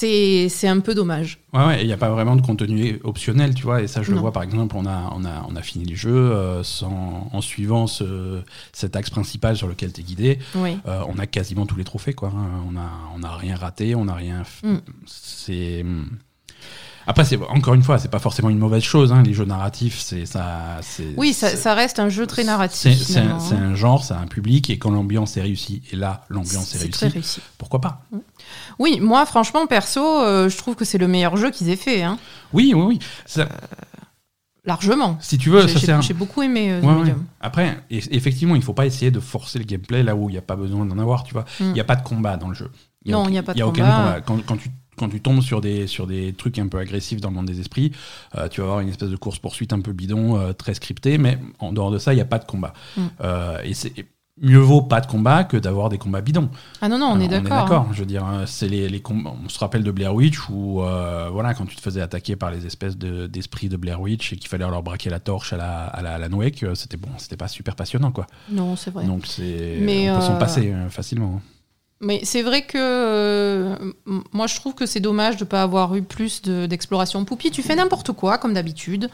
c'est, 0.00 0.48
c'est 0.48 0.68
un 0.68 0.80
peu 0.80 0.94
dommage. 0.94 1.38
Ouais, 1.52 1.66
ouais, 1.66 1.80
il 1.82 1.86
n'y 1.86 1.92
a 1.92 1.96
pas 1.98 2.08
vraiment 2.10 2.36
de 2.36 2.40
contenu 2.42 2.98
optionnel, 3.04 3.54
tu 3.54 3.64
vois. 3.64 3.82
Et 3.82 3.86
ça, 3.86 4.02
je 4.02 4.12
le 4.12 4.18
vois, 4.18 4.32
par 4.32 4.42
exemple, 4.42 4.74
on 4.76 4.86
a, 4.86 5.12
on 5.14 5.24
a, 5.24 5.44
on 5.48 5.56
a 5.56 5.62
fini 5.62 5.84
le 5.84 5.94
jeu 5.96 6.10
euh, 6.14 6.62
sans, 6.62 7.28
en 7.32 7.40
suivant 7.40 7.86
ce, 7.86 8.40
cet 8.72 8.96
axe 8.96 9.10
principal 9.10 9.56
sur 9.56 9.68
lequel 9.68 9.92
tu 9.92 10.00
es 10.00 10.04
guidé. 10.04 10.38
Oui. 10.54 10.78
Euh, 10.86 11.02
on 11.08 11.18
a 11.18 11.26
quasiment 11.26 11.66
tous 11.66 11.76
les 11.76 11.84
trophées, 11.84 12.14
quoi. 12.14 12.32
hein. 12.34 12.62
On 12.66 12.72
n'a 12.72 12.90
on 13.16 13.22
a 13.22 13.36
rien 13.36 13.56
raté, 13.56 13.94
on 13.94 14.06
n'a 14.06 14.14
rien. 14.14 14.42
Mm. 14.62 14.76
C'est. 15.06 15.84
Après, 17.10 17.24
c'est 17.24 17.36
encore 17.48 17.74
une 17.74 17.82
fois, 17.82 17.98
c'est 17.98 18.08
pas 18.10 18.20
forcément 18.20 18.50
une 18.50 18.58
mauvaise 18.58 18.84
chose. 18.84 19.10
hein. 19.12 19.24
Les 19.24 19.34
jeux 19.34 19.44
narratifs, 19.44 19.98
c'est 19.98 20.26
ça. 20.26 20.78
c'est- 20.80 21.12
Oui, 21.16 21.32
ça, 21.32 21.74
reste 21.74 21.98
un 21.98 22.08
jeu 22.08 22.24
très 22.24 22.44
narratif. 22.44 22.96
C'est 23.02 23.18
un, 23.18 23.36
hein. 23.36 23.38
un 23.52 23.74
genre, 23.74 24.04
c'est 24.04 24.14
un 24.14 24.28
public, 24.28 24.70
et 24.70 24.78
quand 24.78 24.92
l'ambiance 24.92 25.36
est 25.36 25.42
réussie, 25.42 25.82
et 25.90 25.96
là, 25.96 26.22
l'ambiance 26.28 26.72
est, 26.74 26.78
C'est 26.78 26.82
réussie, 26.84 26.90
très 26.92 27.08
réussi. 27.08 27.40
pourquoi 27.58 27.80
pas? 27.80 28.02
Oui, 28.78 29.00
moi, 29.00 29.26
franchement, 29.26 29.66
perso, 29.66 30.00
euh, 30.20 30.48
je 30.48 30.56
trouve 30.56 30.76
que 30.76 30.84
c'est 30.84 30.98
le 30.98 31.08
meilleur 31.08 31.36
jeu 31.36 31.50
qu'ils 31.50 31.68
aient 31.70 31.74
fait, 31.76 32.02
hein. 32.04 32.16
Oui, 32.52 32.72
oui, 32.76 32.82
oui. 32.82 32.98
Ça- 33.26 33.48
largement. 34.64 35.16
si 35.20 35.38
tu 35.38 35.50
veux, 35.50 35.66
J'ai- 35.66 35.90
un. 35.90 36.00
J'ai 36.00 36.08
j'ai 36.08 36.14
beaucoup 36.14 36.42
aimé 36.42 36.70
euh, 36.70 36.80
Ouais, 36.80 37.02
ouais. 37.02 37.14
Après, 37.40 37.78
effectivement, 37.90 38.54
il 38.54 38.62
faut 38.62 38.74
pas 38.74 38.86
essayer 38.86 39.10
de 39.10 39.18
forcer 39.20 39.58
le 39.58 39.64
gameplay 39.64 40.02
là 40.02 40.14
où 40.14 40.28
il 40.28 40.32
n'y 40.32 40.38
a 40.38 40.42
pas 40.42 40.56
besoin 40.56 40.84
d'en 40.86 40.98
avoir, 40.98 41.24
tu 41.24 41.32
vois. 41.32 41.44
Il 41.60 41.66
Mm. 41.66 41.72
n'y 41.72 41.80
a 41.80 41.84
pas 41.84 41.96
de 41.96 42.02
combat 42.02 42.36
dans 42.36 42.48
le 42.48 42.54
jeu. 42.54 42.70
Non, 43.06 43.26
il 43.28 43.34
y 43.34 43.38
a 43.38 43.42
pas 43.42 43.54
de 43.54 43.58
y 43.58 43.62
aucun 43.62 43.82
combat. 43.84 44.20
Quand, 44.24 44.38
quand 44.46 44.56
tu, 44.58 44.70
quand 45.00 45.08
tu 45.08 45.20
tombes 45.20 45.40
sur 45.40 45.62
des, 45.62 45.86
sur 45.86 46.06
des 46.06 46.34
trucs 46.34 46.58
un 46.58 46.68
peu 46.68 46.78
agressifs 46.78 47.22
dans 47.22 47.30
le 47.30 47.34
monde 47.36 47.46
des 47.46 47.58
esprits, 47.58 47.92
euh, 48.36 48.48
tu 48.48 48.60
vas 48.60 48.66
avoir 48.66 48.80
une 48.80 48.90
espèce 48.90 49.08
de 49.08 49.16
course-poursuite 49.16 49.72
un 49.72 49.80
peu 49.80 49.92
bidon, 49.92 50.38
euh, 50.38 50.52
très 50.52 50.74
scriptée, 50.74 51.16
mais 51.16 51.38
en 51.58 51.72
dehors 51.72 51.90
de 51.90 51.98
ça, 51.98 52.12
il 52.12 52.16
n'y 52.16 52.22
a 52.22 52.26
pas 52.26 52.38
de 52.38 52.44
combat. 52.44 52.74
Mm. 52.96 53.00
Euh, 53.22 53.58
et 53.64 53.72
c'est 53.72 53.92
mieux 54.42 54.58
vaut 54.58 54.82
pas 54.82 55.00
de 55.00 55.06
combat 55.06 55.44
que 55.44 55.56
d'avoir 55.56 55.88
des 55.88 55.98
combats 55.98 56.20
bidons. 56.20 56.48
Ah 56.82 56.88
non, 56.88 56.98
non, 56.98 57.12
on 57.12 57.20
est 57.20 57.28
d'accord. 57.28 57.72
hein. 57.72 57.88
Je 57.92 58.00
veux 58.00 58.06
dire, 58.06 58.26
euh, 58.26 58.44
c'est 58.46 58.68
les, 58.68 58.88
les 58.90 59.02
On 59.08 59.48
se 59.48 59.58
rappelle 59.58 59.82
de 59.82 59.90
Blair 59.90 60.14
Witch 60.14 60.48
où, 60.50 60.82
voilà, 61.32 61.54
quand 61.54 61.64
tu 61.64 61.76
te 61.76 61.80
faisais 61.80 62.02
attaquer 62.02 62.36
par 62.36 62.50
les 62.50 62.66
espèces 62.66 62.98
de- 62.98 63.26
d'esprits 63.26 63.70
de, 63.70 63.78
Blair 63.78 64.00
Witch 64.00 64.34
et 64.34 64.36
qu'il 64.36 64.48
fallait 64.48 64.68
leur 64.68 64.82
braquer 64.82 65.08
la 65.08 65.20
torche 65.20 65.54
à 65.54 65.56
la, 65.56 65.84
à 65.84 66.18
la 66.18 66.28
Wake, 66.28 66.62
euh, 66.62 66.74
c'était 66.74 66.98
bon, 66.98 67.08
c'était 67.16 67.36
pas 67.36 67.48
super 67.48 67.74
passionnant, 67.74 68.12
quoi. 68.12 68.26
Non, 68.50 68.76
c'est 68.76 68.90
vrai. 68.90 69.06
Donc 69.06 69.26
c'est, 69.26 69.78
Mais, 69.80 70.10
on 70.10 70.16
peut 70.16 70.26
s'en 70.26 70.38
passer 70.38 70.74
facilement. 70.90 71.36
hein. 71.38 71.59
Mais 72.02 72.20
c'est 72.22 72.42
vrai 72.42 72.62
que 72.62 72.78
euh, 72.78 73.76
moi 74.32 74.46
je 74.46 74.54
trouve 74.56 74.74
que 74.74 74.86
c'est 74.86 75.00
dommage 75.00 75.36
de 75.36 75.44
ne 75.44 75.48
pas 75.48 75.62
avoir 75.62 75.94
eu 75.96 76.02
plus 76.02 76.40
de- 76.42 76.64
d'exploration. 76.66 77.24
Poupie, 77.26 77.50
tu 77.50 77.62
fais 77.62 77.74
n'importe 77.76 78.12
quoi 78.12 78.38
comme 78.38 78.54
d'habitude. 78.54 79.10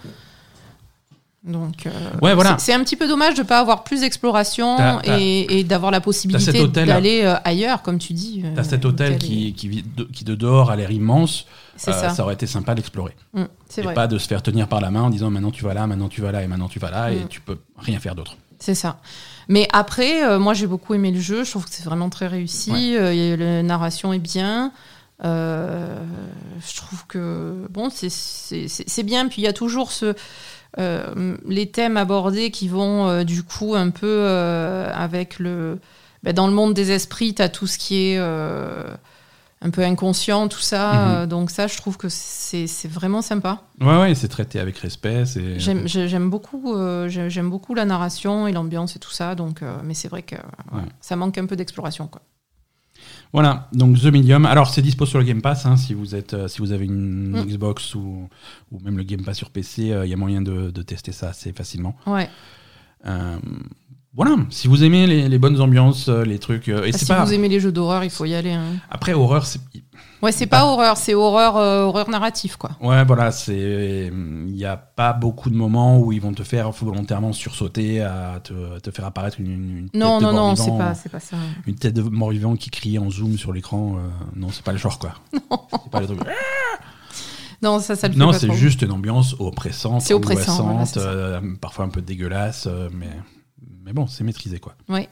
Donc 1.44 1.86
euh, 1.86 1.90
Ouais, 2.22 2.34
voilà. 2.34 2.56
c'est 2.58 2.72
un 2.72 2.82
petit 2.82 2.96
peu 2.96 3.06
dommage 3.06 3.34
de 3.34 3.42
ne 3.42 3.46
pas 3.46 3.60
avoir 3.60 3.84
plus 3.84 4.00
d'exploration 4.00 5.00
et, 5.04 5.58
et 5.60 5.64
d'avoir 5.64 5.92
la 5.92 6.00
possibilité 6.00 6.66
d'aller 6.68 7.22
euh, 7.22 7.36
ailleurs, 7.44 7.82
comme 7.82 7.98
tu 7.98 8.12
dis. 8.14 8.42
T'as 8.56 8.64
cet 8.64 8.84
hôtel 8.84 9.16
qui, 9.18 9.52
qui, 9.52 9.82
de, 9.82 10.04
qui 10.04 10.24
de 10.24 10.34
dehors 10.34 10.70
a 10.70 10.76
l'air 10.76 10.90
immense. 10.90 11.46
Euh, 11.86 11.92
ça. 11.92 12.22
aurait 12.22 12.34
été 12.34 12.46
sympa 12.46 12.74
d'explorer. 12.74 13.14
Mm, 13.34 13.42
Et 13.76 13.82
vrai. 13.82 13.94
pas 13.94 14.06
de 14.06 14.16
se 14.18 14.26
faire 14.26 14.42
tenir 14.42 14.66
par 14.66 14.80
la 14.80 14.90
main 14.90 15.02
en 15.02 15.10
disant 15.10 15.30
maintenant 15.30 15.50
tu 15.50 15.62
vas 15.62 15.74
là, 15.74 15.86
maintenant 15.86 16.08
tu 16.08 16.20
vas 16.22 16.32
là 16.32 16.42
et 16.42 16.46
maintenant 16.48 16.68
tu 16.68 16.78
vas 16.80 16.90
là 16.90 17.12
et 17.12 17.16
Mm. 17.24 17.28
tu 17.28 17.40
peux 17.40 17.58
rien 17.78 18.00
faire 18.00 18.14
d'autre. 18.16 18.36
C'est 18.58 18.74
ça. 18.74 18.98
Mais 19.48 19.68
après, 19.72 20.24
euh, 20.24 20.38
moi 20.38 20.54
j'ai 20.54 20.66
beaucoup 20.66 20.94
aimé 20.94 21.10
le 21.10 21.20
jeu. 21.20 21.44
Je 21.44 21.50
trouve 21.50 21.64
que 21.64 21.70
c'est 21.70 21.84
vraiment 21.84 22.10
très 22.10 22.26
réussi. 22.26 22.72
Ouais. 22.72 22.96
Euh, 22.98 23.36
la 23.36 23.62
narration 23.62 24.12
est 24.12 24.18
bien. 24.18 24.72
Euh, 25.24 25.96
je 26.66 26.76
trouve 26.76 27.06
que 27.06 27.66
bon, 27.70 27.88
c'est- 27.90 29.02
bien. 29.02 29.28
Puis 29.28 29.42
il 29.42 29.44
y 29.44 29.48
a 29.48 29.52
toujours 29.52 29.92
ce, 29.92 30.14
les 31.48 31.70
thèmes 31.70 31.96
abordés 31.96 32.50
qui 32.50 32.68
vont 32.68 33.24
du 33.24 33.42
coup 33.42 33.74
un 33.74 33.90
peu 33.90 34.26
avec 34.92 35.38
le. 35.38 35.78
ben, 36.22 36.32
dans 36.34 36.46
le 36.48 36.52
monde 36.52 36.74
des 36.74 36.90
esprits, 36.90 37.34
tu 37.34 37.42
as 37.42 37.48
tout 37.48 37.66
ce 37.66 37.78
qui 37.78 38.08
est 38.10 38.18
un 39.62 39.70
peu 39.70 39.82
inconscient, 39.82 40.48
tout 40.48 40.60
ça. 40.60 40.92
Mhm. 40.92 40.98
Euh, 41.14 41.26
donc 41.26 41.50
ça, 41.50 41.66
je 41.66 41.76
trouve 41.76 41.96
que 41.96 42.08
c'est 42.10 42.66
vraiment 42.88 43.22
sympa. 43.22 43.62
Ouais, 43.80 43.98
ouais, 44.00 44.14
c'est 44.14 44.28
traité 44.28 44.60
avec 44.60 44.76
respect. 44.78 45.24
c'est- 45.26 45.58
J'aime 45.58 45.88
j'ai- 45.88 46.08
j'aime 46.08 46.28
beaucoup, 46.30 46.74
euh, 46.74 47.08
j'ai- 47.08 47.30
j'aime 47.30 47.48
beaucoup 47.50 47.74
la 47.74 47.84
narration 47.84 48.46
et 48.46 48.52
l'ambiance 48.52 48.96
et 48.96 48.98
tout 48.98 49.10
ça, 49.12 49.34
donc, 49.34 49.62
euh, 49.62 49.76
mais 49.82 49.94
c'est 49.94 50.08
vrai 50.08 50.22
que 50.22 50.36
Ouais. 50.36 50.82
ça 51.00 51.16
manque 51.16 51.38
un 51.38 51.46
peu 51.46 51.56
d'exploration. 51.56 52.06
quoi. 52.06 52.20
Voilà, 53.32 53.68
donc 53.72 53.98
The 54.00 54.04
Medium. 54.06 54.46
Alors 54.46 54.68
c'est 54.70 54.82
dispo 54.82 55.04
sur 55.04 55.18
le 55.18 55.24
Game 55.24 55.42
Pass, 55.42 55.66
hein, 55.66 55.76
si 55.76 55.94
vous 55.94 56.14
êtes, 56.14 56.32
euh, 56.34 56.48
si 56.48 56.58
vous 56.60 56.72
avez 56.72 56.84
une 56.86 57.30
Mm. 57.32 57.44
Xbox 57.46 57.94
ou, 57.94 58.28
ou 58.72 58.78
même 58.80 58.96
le 58.96 59.02
Game 59.02 59.22
Pass 59.24 59.36
sur 59.36 59.50
PC, 59.50 59.90
euh, 59.92 60.06
il 60.06 60.10
y 60.10 60.14
a 60.14 60.16
moyen 60.16 60.40
de, 60.42 60.70
de 60.70 60.82
tester 60.82 61.12
ça 61.12 61.28
assez 61.30 61.52
facilement. 61.52 61.96
Ouais. 62.06 62.28
Voilà, 64.16 64.36
si 64.48 64.66
vous 64.66 64.82
aimez 64.82 65.06
les, 65.06 65.28
les 65.28 65.38
bonnes 65.38 65.60
ambiances, 65.60 66.08
euh, 66.08 66.24
les 66.24 66.38
trucs, 66.38 66.68
euh, 66.68 66.84
et 66.86 66.90
Ah, 66.94 66.98
si 66.98 67.04
pas. 67.04 67.22
vous 67.24 67.34
aimez 67.34 67.48
les 67.48 67.60
jeux 67.60 67.70
d'horreur, 67.72 68.02
il 68.02 68.08
faut 68.10 68.24
y 68.24 68.34
aller. 68.34 68.52
hein. 68.52 68.62
Après 68.90 69.12
horreur, 69.12 69.44
c'est 69.46 69.60
Ouais, 70.22 70.32
c'est 70.32 70.46
pas 70.46 70.64
horreur, 70.64 70.96
c'est 70.96 71.12
horreur, 71.14 71.58
euh, 71.58 71.82
horreur 71.84 72.08
narrative, 72.08 72.56
quoi. 72.56 72.70
Ouais, 72.80 73.04
voilà, 73.04 73.30
c'est. 73.30 74.10
Il 74.10 74.54
n'y 74.54 74.64
a 74.64 74.78
pas 74.78 75.12
beaucoup 75.12 75.50
de 75.50 75.54
moments 75.54 76.00
où 76.00 76.10
ils 76.10 76.20
vont 76.22 76.32
te 76.32 76.42
faire 76.42 76.70
volontairement 76.70 77.34
sursauter, 77.34 78.00
à 78.00 78.40
te, 78.42 78.78
te 78.78 78.90
faire 78.90 79.04
apparaître 79.04 79.38
une, 79.38 79.50
une 79.80 79.90
tête 79.90 80.00
Non, 80.00 80.18
de 80.18 80.24
non, 80.24 80.32
non, 80.32 80.56
c'est 80.56 80.70
pas, 80.78 80.94
c'est 80.94 81.10
pas 81.10 81.20
ça. 81.20 81.36
Une 81.66 81.74
tête 81.74 81.92
de 81.92 82.00
mort-vivant 82.00 82.56
qui 82.56 82.70
crie 82.70 82.98
en 82.98 83.10
zoom 83.10 83.36
sur 83.36 83.52
l'écran. 83.52 83.96
euh, 83.98 84.08
non, 84.34 84.48
c'est 84.50 84.64
pas 84.64 84.72
le 84.72 84.78
genre, 84.78 84.98
quoi. 84.98 85.12
C'est 85.82 85.90
pas 85.90 86.00
le 86.00 86.06
truc. 86.06 86.20
Non, 87.62 87.78
ça, 87.80 87.94
ça 87.96 88.08
Non, 88.08 88.32
c'est 88.32 88.52
juste 88.54 88.82
une 88.82 88.92
ambiance 88.92 89.34
oppressante, 89.38 90.10
oppressant, 90.10 90.66
angoissante, 90.70 90.96
euh, 90.96 91.40
parfois 91.60 91.84
un 91.84 91.88
peu 91.90 92.00
dégueulasse, 92.02 92.68
mais, 92.92 93.08
mais 93.84 93.92
bon, 93.92 94.06
c'est 94.06 94.24
maîtrisé, 94.24 94.58
quoi. 94.58 94.74
Ouais. 94.88 95.08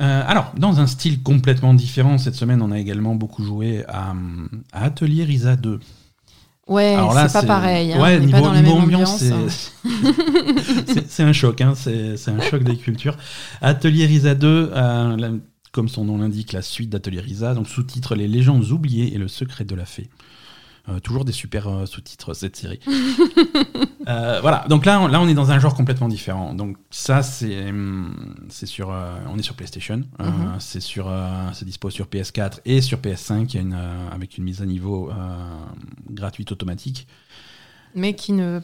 Euh, 0.00 0.22
alors, 0.26 0.52
dans 0.56 0.80
un 0.80 0.86
style 0.86 1.22
complètement 1.22 1.74
différent, 1.74 2.16
cette 2.18 2.34
semaine, 2.34 2.62
on 2.62 2.70
a 2.70 2.78
également 2.78 3.14
beaucoup 3.14 3.44
joué 3.44 3.84
à, 3.88 4.14
à 4.72 4.84
Atelier 4.84 5.24
Risa 5.24 5.56
2. 5.56 5.80
Ouais, 6.68 6.94
Alors 6.94 7.12
là, 7.12 7.28
c'est 7.28 7.40
pas 7.40 7.46
pareil. 7.46 7.92
hein, 7.92 8.00
Ouais, 8.00 8.18
niveau, 8.20 8.32
pas 8.32 8.40
dans 8.40 8.52
la 8.52 8.62
niveau 8.62 8.74
même 8.76 8.84
ambiance, 8.84 9.22
hein. 9.24 9.46
c'est 11.08 11.22
un 11.24 11.32
choc. 11.32 11.60
Hein, 11.60 11.74
c'est 11.76 12.16
c'est 12.16 12.30
un 12.30 12.40
choc 12.40 12.62
des 12.62 12.76
cultures. 12.76 13.16
Atelier 13.60 14.06
Risa 14.06 14.34
2, 14.34 14.70
euh, 14.72 15.16
la- 15.16 15.30
comme 15.72 15.88
son 15.88 16.04
nom 16.04 16.18
l'indique, 16.18 16.52
la 16.52 16.62
suite 16.62 16.90
d'Atelier 16.90 17.20
Risa, 17.20 17.54
donc 17.54 17.66
sous-titre 17.68 18.14
Les 18.14 18.28
légendes 18.28 18.70
oubliées 18.70 19.14
et 19.14 19.18
le 19.18 19.26
secret 19.28 19.64
de 19.64 19.74
la 19.74 19.84
fée. 19.86 20.08
Euh, 20.88 20.98
toujours 20.98 21.24
des 21.24 21.30
super 21.32 21.68
euh, 21.68 21.86
sous-titres 21.86 22.34
cette 22.34 22.56
série. 22.56 22.80
Euh, 24.08 24.40
voilà, 24.40 24.64
donc 24.68 24.84
là, 24.84 25.00
on, 25.00 25.06
là 25.06 25.20
on 25.20 25.28
est 25.28 25.34
dans 25.34 25.52
un 25.52 25.60
genre 25.60 25.76
complètement 25.76 26.08
différent. 26.08 26.54
Donc 26.54 26.76
ça 26.90 27.22
c'est 27.22 27.68
hum, 27.68 28.34
c'est 28.48 28.66
sur 28.66 28.88
on 28.88 29.38
est 29.38 29.42
sur 29.42 29.54
PlayStation, 29.54 30.02
Mhm. 30.18 30.56
c'est 30.58 30.80
sur 30.80 31.08
c'est 31.52 31.64
dispo 31.64 31.88
sur 31.88 32.06
PS4 32.06 32.58
et 32.64 32.80
sur 32.80 32.98
PS5 32.98 33.46
il 33.50 33.54
y 33.54 33.58
a 33.58 33.60
une, 33.60 33.74
euh, 33.74 34.10
avec 34.10 34.38
une 34.38 34.42
mise 34.44 34.60
à 34.60 34.66
niveau 34.66 35.08
gratuite 36.10 36.50
automatique. 36.50 37.06
Mais 37.94 38.14
qui 38.14 38.32
ne 38.32 38.58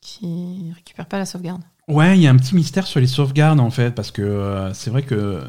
qui 0.00 0.72
récupère 0.74 1.04
pas 1.06 1.18
la 1.18 1.26
sauvegarde. 1.26 1.60
Ouais, 1.86 2.16
il 2.16 2.22
y 2.22 2.26
a 2.26 2.30
un 2.30 2.36
petit 2.36 2.54
mystère 2.54 2.86
sur 2.86 3.00
les 3.00 3.06
sauvegardes 3.06 3.60
en 3.60 3.70
fait, 3.70 3.94
parce 3.94 4.10
que 4.10 4.22
euh, 4.22 4.72
c'est 4.72 4.88
vrai 4.88 5.02
que 5.02 5.42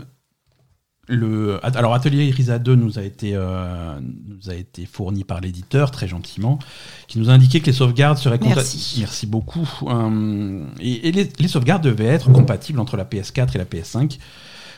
le 1.07 1.59
alors 1.63 1.93
Atelier 1.93 2.25
Irisa 2.25 2.59
2 2.59 2.75
nous 2.75 2.99
a 2.99 3.01
été 3.01 3.31
euh, 3.33 3.99
nous 4.01 4.49
a 4.49 4.53
été 4.53 4.85
fourni 4.85 5.23
par 5.23 5.41
l'éditeur 5.41 5.91
très 5.91 6.07
gentiment, 6.07 6.59
qui 7.07 7.19
nous 7.19 7.29
a 7.29 7.33
indiqué 7.33 7.59
que 7.59 7.65
les 7.65 7.73
sauvegardes 7.73 8.17
seraient 8.17 8.39
Merci. 8.41 8.97
Merci 8.99 9.27
beaucoup. 9.27 9.69
Euh, 9.83 10.65
et 10.79 11.09
et 11.09 11.11
les, 11.11 11.29
les 11.37 11.47
sauvegardes 11.47 11.83
devaient 11.83 12.05
être 12.05 12.31
compatibles 12.31 12.79
entre 12.79 12.97
la 12.97 13.05
PS4 13.05 13.55
et 13.55 13.57
la 13.57 13.65
PS5. 13.65 14.19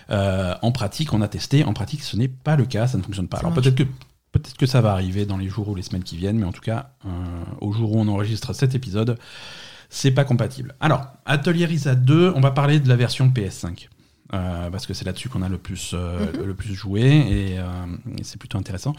Euh, 0.10 0.54
en 0.62 0.72
pratique, 0.72 1.14
on 1.14 1.22
a 1.22 1.28
testé. 1.28 1.64
En 1.64 1.74
pratique, 1.74 2.04
ce 2.04 2.18
n'est 2.18 2.28
pas 2.28 2.56
le 2.56 2.66
cas. 2.66 2.88
Ça 2.88 2.98
ne 2.98 3.04
fonctionne 3.04 3.28
pas. 3.28 3.38
Ça 3.38 3.48
Alors 3.48 3.54
peut-être 3.54 3.76
que 3.76 3.84
peut-être 4.32 4.58
que 4.58 4.66
ça 4.66 4.82
va 4.82 4.92
arriver 4.94 5.26
dans 5.26 5.38
les 5.38 5.50
jours 5.50 5.70
ou 5.70 5.76
les 5.76 5.84
semaines 5.84 6.04
qui 6.04 6.18
viennent, 6.18 6.40
mais 6.40 6.46
en 6.46 6.52
tout 6.52 6.62
cas, 6.62 6.94
au 7.62 7.72
jour 7.72 7.94
où 7.94 8.00
on 8.00 8.08
enregistre 8.08 8.54
cet 8.54 8.74
épisode, 8.74 9.20
c'est 9.90 10.12
pas 10.12 10.24
compatible. 10.24 10.74
Alors, 10.80 11.06
Atelier 11.26 11.66
Risa 11.66 11.94
2, 11.94 12.34
on 12.36 12.42
va 12.42 12.50
parler 12.50 12.80
de 12.80 12.90
la 12.90 12.96
version 12.96 13.30
PS5. 13.30 13.90
Euh, 14.34 14.70
parce 14.70 14.86
que 14.88 14.94
c'est 14.94 15.06
là-dessus 15.06 15.30
qu'on 15.30 15.42
a 15.42 15.50
le 15.50 15.58
plus, 15.58 15.92
euh, 15.94 16.32
Mhm. 16.34 16.46
le 16.46 16.54
plus 16.54 16.74
joué 16.74 17.02
et, 17.02 17.60
euh, 17.60 17.64
et 18.18 18.24
c'est 18.24 18.38
plutôt 18.40 18.58
intéressant. 18.58 18.96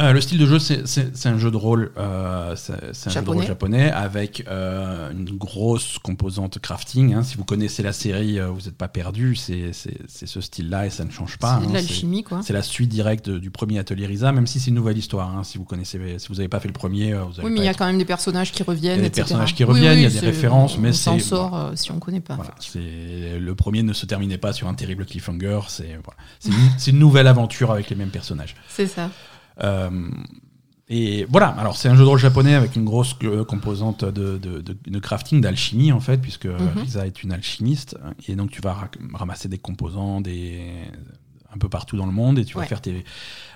Euh, 0.00 0.12
le 0.12 0.20
style 0.20 0.38
de 0.38 0.46
jeu, 0.46 0.60
c'est- 0.60 0.86
c'est 0.86 1.16
c'est 1.16 1.28
un 1.28 1.38
jeu 1.38 1.50
de 1.50 1.56
rôle, 1.56 1.90
euh, 1.98 2.54
c'est 2.54 2.94
c'est 2.94 3.10
un 3.10 3.12
jeu 3.14 3.20
de 3.22 3.30
rôle 3.30 3.44
Japonais. 3.44 3.90
avec 3.90 4.44
euh, 4.46 5.10
une 5.10 5.36
grosse 5.36 5.98
composante 5.98 6.60
crafting. 6.60 7.14
hein. 7.14 7.24
Si 7.24 7.36
vous 7.36 7.44
connaissez 7.44 7.82
la 7.82 7.92
série, 7.92 8.38
vous 8.38 8.60
n'êtes 8.66 8.76
pas 8.76 8.86
perdu. 8.86 9.34
C'est 9.34 9.72
c'est- 9.72 9.98
c'est 10.06 10.26
ce 10.26 10.40
style-là 10.40 10.86
et 10.86 10.90
ça 10.90 11.04
ne 11.04 11.10
change 11.10 11.36
pas. 11.38 11.58
c'est 11.58 11.66
de 11.66 11.70
hein. 11.70 11.74
l'alchimie, 11.74 12.22
quoi. 12.22 12.40
C'est 12.44 12.52
la 12.52 12.62
suite 12.62 12.90
directe 12.90 13.28
du 13.28 13.50
premier 13.50 13.80
Atelier 13.80 14.06
Risa, 14.06 14.30
même 14.30 14.46
si 14.46 14.60
c'est 14.60 14.68
une 14.68 14.76
nouvelle 14.76 14.98
histoire. 14.98 15.36
hein. 15.36 15.42
Si 15.42 15.58
vous 15.58 15.64
connaissez, 15.64 15.98
si 16.18 16.28
vous 16.28 16.34
n'avez 16.36 16.48
pas 16.48 16.60
fait 16.60 16.68
le 16.68 16.74
premier, 16.74 17.14
vous 17.14 17.32
allez 17.40 17.44
Oui, 17.44 17.50
mais 17.50 17.60
il 17.60 17.64
y 17.64 17.68
a 17.68 17.74
quand 17.74 17.86
même 17.86 17.98
des 17.98 18.04
personnages 18.04 18.52
qui 18.52 18.62
reviennent. 18.62 19.00
Il 19.00 19.02
y 19.02 19.06
a 19.06 19.08
des 19.08 19.18
etc. 19.18 19.22
personnages 19.22 19.54
qui 19.56 19.64
reviennent, 19.64 19.94
oui, 19.94 19.98
il 19.98 20.02
y 20.02 20.06
a 20.06 20.10
des 20.10 20.18
c'est- 20.20 20.26
références, 20.26 20.78
mais 20.78 20.90
on 20.90 20.92
s'en 20.92 21.18
c'est- 21.18 21.24
sort 21.24 21.72
si 21.74 21.90
on 21.90 21.98
connaît 21.98 22.20
pas. 22.20 22.36
Voilà, 22.36 22.54
c'est 22.60 23.38
le 23.40 23.54
premier 23.56 23.82
ne 23.82 23.92
se 23.92 24.06
terminait 24.06 24.38
pas 24.38 24.52
sur 24.52 24.68
un 24.68 24.74
terrible 24.74 25.04
cliffhanger. 25.06 25.58
C'est 25.66 25.98
voilà. 26.04 26.18
C'est 26.38 26.50
une, 26.50 26.54
c'est 26.78 26.90
une 26.92 27.00
nouvelle 27.00 27.26
aventure 27.26 27.72
avec 27.72 27.90
les 27.90 27.96
mêmes 27.96 28.10
personnages. 28.10 28.54
C'est 28.68 28.86
ça. 28.86 29.10
Euh, 29.62 29.90
et 30.90 31.26
voilà, 31.28 31.48
alors 31.48 31.76
c'est 31.76 31.88
un 31.88 31.94
jeu 31.94 32.02
de 32.02 32.08
rôle 32.08 32.18
japonais 32.18 32.54
avec 32.54 32.74
une 32.74 32.84
grosse 32.84 33.14
euh, 33.24 33.44
composante 33.44 34.04
de, 34.06 34.38
de- 34.38 34.60
de- 34.62 34.76
de 34.86 34.98
crafting, 34.98 35.40
d'alchimie 35.42 35.92
en 35.92 36.00
fait, 36.00 36.16
puisque 36.18 36.46
Mhm. 36.46 36.80
Risa 36.82 37.06
est 37.06 37.22
une 37.22 37.32
alchimiste. 37.32 37.96
Et 38.26 38.36
donc 38.36 38.50
tu 38.50 38.62
vas 38.62 38.72
ra- 38.72 38.90
ramasser 39.14 39.48
des 39.48 39.58
composants 39.58 40.20
des... 40.22 40.62
un 41.54 41.58
peu 41.58 41.68
partout 41.68 41.96
dans 41.98 42.06
le 42.06 42.12
monde 42.12 42.38
et 42.38 42.44
tu 42.46 42.56
vas 42.56 42.64
faire 42.64 42.80
tes. 42.80 43.04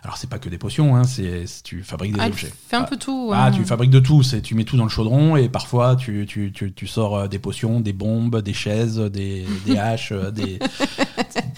Alors 0.02 0.16
c'est 0.18 0.28
pas 0.28 0.38
que 0.38 0.50
des 0.50 0.58
potions, 0.58 0.94
hein, 0.96 1.04
c'est 1.04 1.44
tu 1.64 1.82
fabriques 1.82 2.12
des 2.12 2.20
Ah, 2.20 2.26
objets. 2.26 2.52
fait 2.68 2.76
un 2.76 2.80
Ah, 2.82 2.84
peu 2.84 2.96
tout. 2.98 3.30
ah, 3.32 3.46
hein. 3.46 3.50
tu 3.50 3.64
fabriques 3.64 3.90
de 3.90 4.00
tout, 4.00 4.22
c'est 4.22 4.42
tu 4.42 4.54
mets 4.54 4.64
tout 4.64 4.76
dans 4.76 4.84
le 4.84 4.90
chaudron 4.90 5.36
et 5.36 5.48
parfois 5.48 5.96
tu, 5.96 6.26
tu, 6.28 6.52
tu, 6.52 6.72
tu 6.74 6.86
sors 6.86 7.16
euh, 7.16 7.28
des 7.28 7.38
potions, 7.38 7.80
des 7.80 7.92
bombes, 7.94 8.42
des 8.42 8.52
chaises, 8.54 8.98
des, 8.98 9.46
des 9.64 9.78
haches, 9.78 10.12
des. 10.34 10.58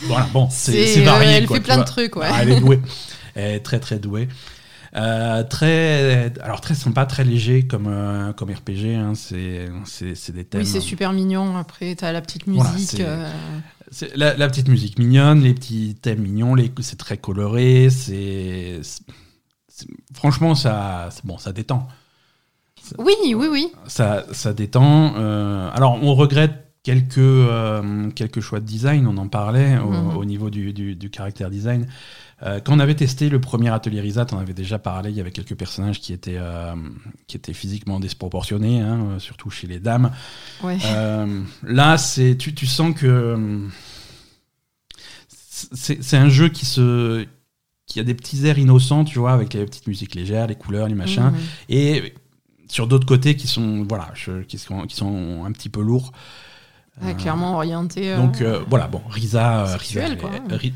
Voilà, 0.06 0.26
bon, 0.32 0.48
c'est 0.50 1.00
euh, 1.00 1.04
varié. 1.04 1.30
Elle 1.32 1.46
quoi, 1.46 1.56
fait 1.56 1.62
plein 1.62 1.78
de 1.78 1.84
trucs, 1.84 2.14
ouais. 2.16 2.28
Ah, 2.30 2.42
elle 2.42 2.50
est 2.52 2.60
douée. 2.60 2.80
Est 3.36 3.60
très 3.60 3.80
très 3.80 3.98
douée. 3.98 4.28
Euh, 4.96 5.42
très, 5.42 6.32
alors 6.40 6.60
très 6.60 6.74
sympa, 6.76 7.04
très 7.04 7.24
léger 7.24 7.66
comme, 7.66 7.88
euh, 7.88 8.32
comme 8.32 8.50
RPG. 8.50 8.94
hein, 8.94 9.14
c'est 9.16 10.32
des 10.32 10.44
thèmes. 10.44 10.60
Oui, 10.60 10.66
c'est 10.66 10.80
super 10.80 11.12
mignon. 11.12 11.56
Après, 11.56 11.94
t'as 11.96 12.12
la 12.12 12.20
petite 12.20 12.46
musique. 12.46 13.00
euh, 13.00 13.28
la, 14.14 14.36
la 14.36 14.48
petite 14.48 14.68
musique 14.68 14.98
mignonne, 15.00 15.40
les 15.42 15.52
petits 15.54 15.96
thèmes 16.00 16.20
mignons, 16.20 16.54
les- 16.54 16.72
c'est 16.80 16.98
très 16.98 17.16
coloré. 17.16 17.88
C'est 17.90 18.80
franchement 20.14 20.54
ça, 20.54 21.08
bon, 21.24 21.38
ça 21.38 21.52
détend. 21.52 21.88
Oui, 22.98 23.14
oui, 23.34 23.48
oui. 23.50 23.72
Ça, 23.88 24.24
ça 24.32 24.52
détend. 24.52 25.14
alors, 25.72 25.98
on 26.02 26.14
regrette 26.14 26.63
quelques, 26.84 27.18
euh, 27.18 28.10
quelques 28.10 28.40
choix 28.40 28.60
de 28.60 28.66
design, 28.66 29.06
on 29.08 29.16
en 29.16 29.26
parlait 29.28 29.78
au, 29.78 29.90
Mhm. 29.90 30.16
au 30.16 30.24
niveau 30.24 30.50
du, 30.50 30.72
du, 30.72 30.94
du 30.94 31.10
caractère 31.10 31.50
design. 31.50 31.86
Euh, 32.42 32.60
quand 32.60 32.74
on 32.74 32.78
avait 32.78 32.94
testé 32.94 33.30
le 33.30 33.40
premier 33.40 33.70
atelier 33.70 34.00
Risat, 34.02 34.26
on 34.32 34.38
avait 34.38 34.52
déjà 34.54 34.78
parlé, 34.78 35.08
il 35.10 35.16
y 35.16 35.20
avait 35.20 35.30
quelques 35.32 35.54
personnages 35.56 35.98
qui 36.00 36.12
étaient, 36.12 36.36
euh, 36.38 36.74
qui 37.26 37.36
étaient 37.38 37.54
physiquement 37.54 37.98
disproportionnés, 38.00 38.80
hein, 38.80 39.16
surtout 39.18 39.48
chez 39.50 39.66
les 39.66 39.78
dames. 39.80 40.10
Ouais. 40.62 40.76
Là, 41.62 41.96
c'est, 41.96 42.36
tu, 42.36 42.54
tu 42.54 42.66
sens 42.66 42.94
que 42.94 43.66
c'est, 45.28 46.16
un 46.16 46.28
jeu 46.28 46.48
qui 46.48 46.66
se 46.66 47.26
qui 47.86 48.00
a 48.00 48.02
des 48.02 48.14
petits 48.14 48.46
airs 48.46 48.58
innocents, 48.58 49.04
tu 49.04 49.18
vois, 49.18 49.32
avec 49.32 49.52
les 49.54 49.64
petites 49.66 49.86
musiques 49.86 50.14
légères, 50.14 50.46
les 50.46 50.54
couleurs, 50.54 50.88
les 50.88 50.94
machins 50.94 51.30
Mhm. 51.32 51.38
et 51.68 52.14
sur 52.68 52.86
d'autres 52.88 53.06
côtés 53.06 53.36
qui 53.36 53.46
sont 53.46 53.84
voilà 53.88 54.10
je- 54.14 54.42
qui 54.42 54.58
sont 54.58 54.82
qui 54.86 54.96
sont 54.96 55.44
un 55.44 55.52
petit 55.52 55.68
peu 55.68 55.82
lourds 55.82 56.12
Ouais, 57.02 57.10
Euh, 57.10 57.14
clairement 57.14 57.54
orienté. 57.56 58.12
euh, 58.12 58.16
donc 58.16 58.40
euh, 58.40 58.60
voilà 58.68 58.86
bon 58.86 59.02
Risa 59.10 59.64
Risa, 59.76 60.14
quoi. 60.16 60.30
elle 60.48 60.54
Ri- 60.56 60.74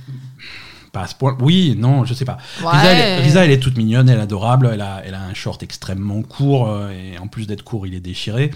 pas 0.92 1.02
à 1.02 1.06
ce 1.06 1.14
point 1.14 1.36
oui 1.40 1.76
non 1.78 2.04
je 2.04 2.12
sais 2.14 2.24
pas 2.24 2.38
ouais. 2.60 2.66
Risa, 2.70 2.84
elle, 2.92 2.98
est- 2.98 3.22
Risa, 3.22 3.44
elle 3.44 3.50
est 3.52 3.60
toute 3.60 3.76
mignonne 3.76 4.08
elle 4.08 4.18
est 4.18 4.22
adorable 4.22 4.70
elle 4.72 4.80
a 4.80 5.00
elle 5.04 5.14
a 5.14 5.22
un 5.22 5.34
short 5.34 5.62
extrêmement 5.62 6.22
court 6.22 6.68
et 6.90 7.18
en 7.18 7.28
plus 7.28 7.46
d'être 7.46 7.62
court 7.62 7.86
il 7.86 7.94
est 7.94 8.00
déchiré 8.00 8.50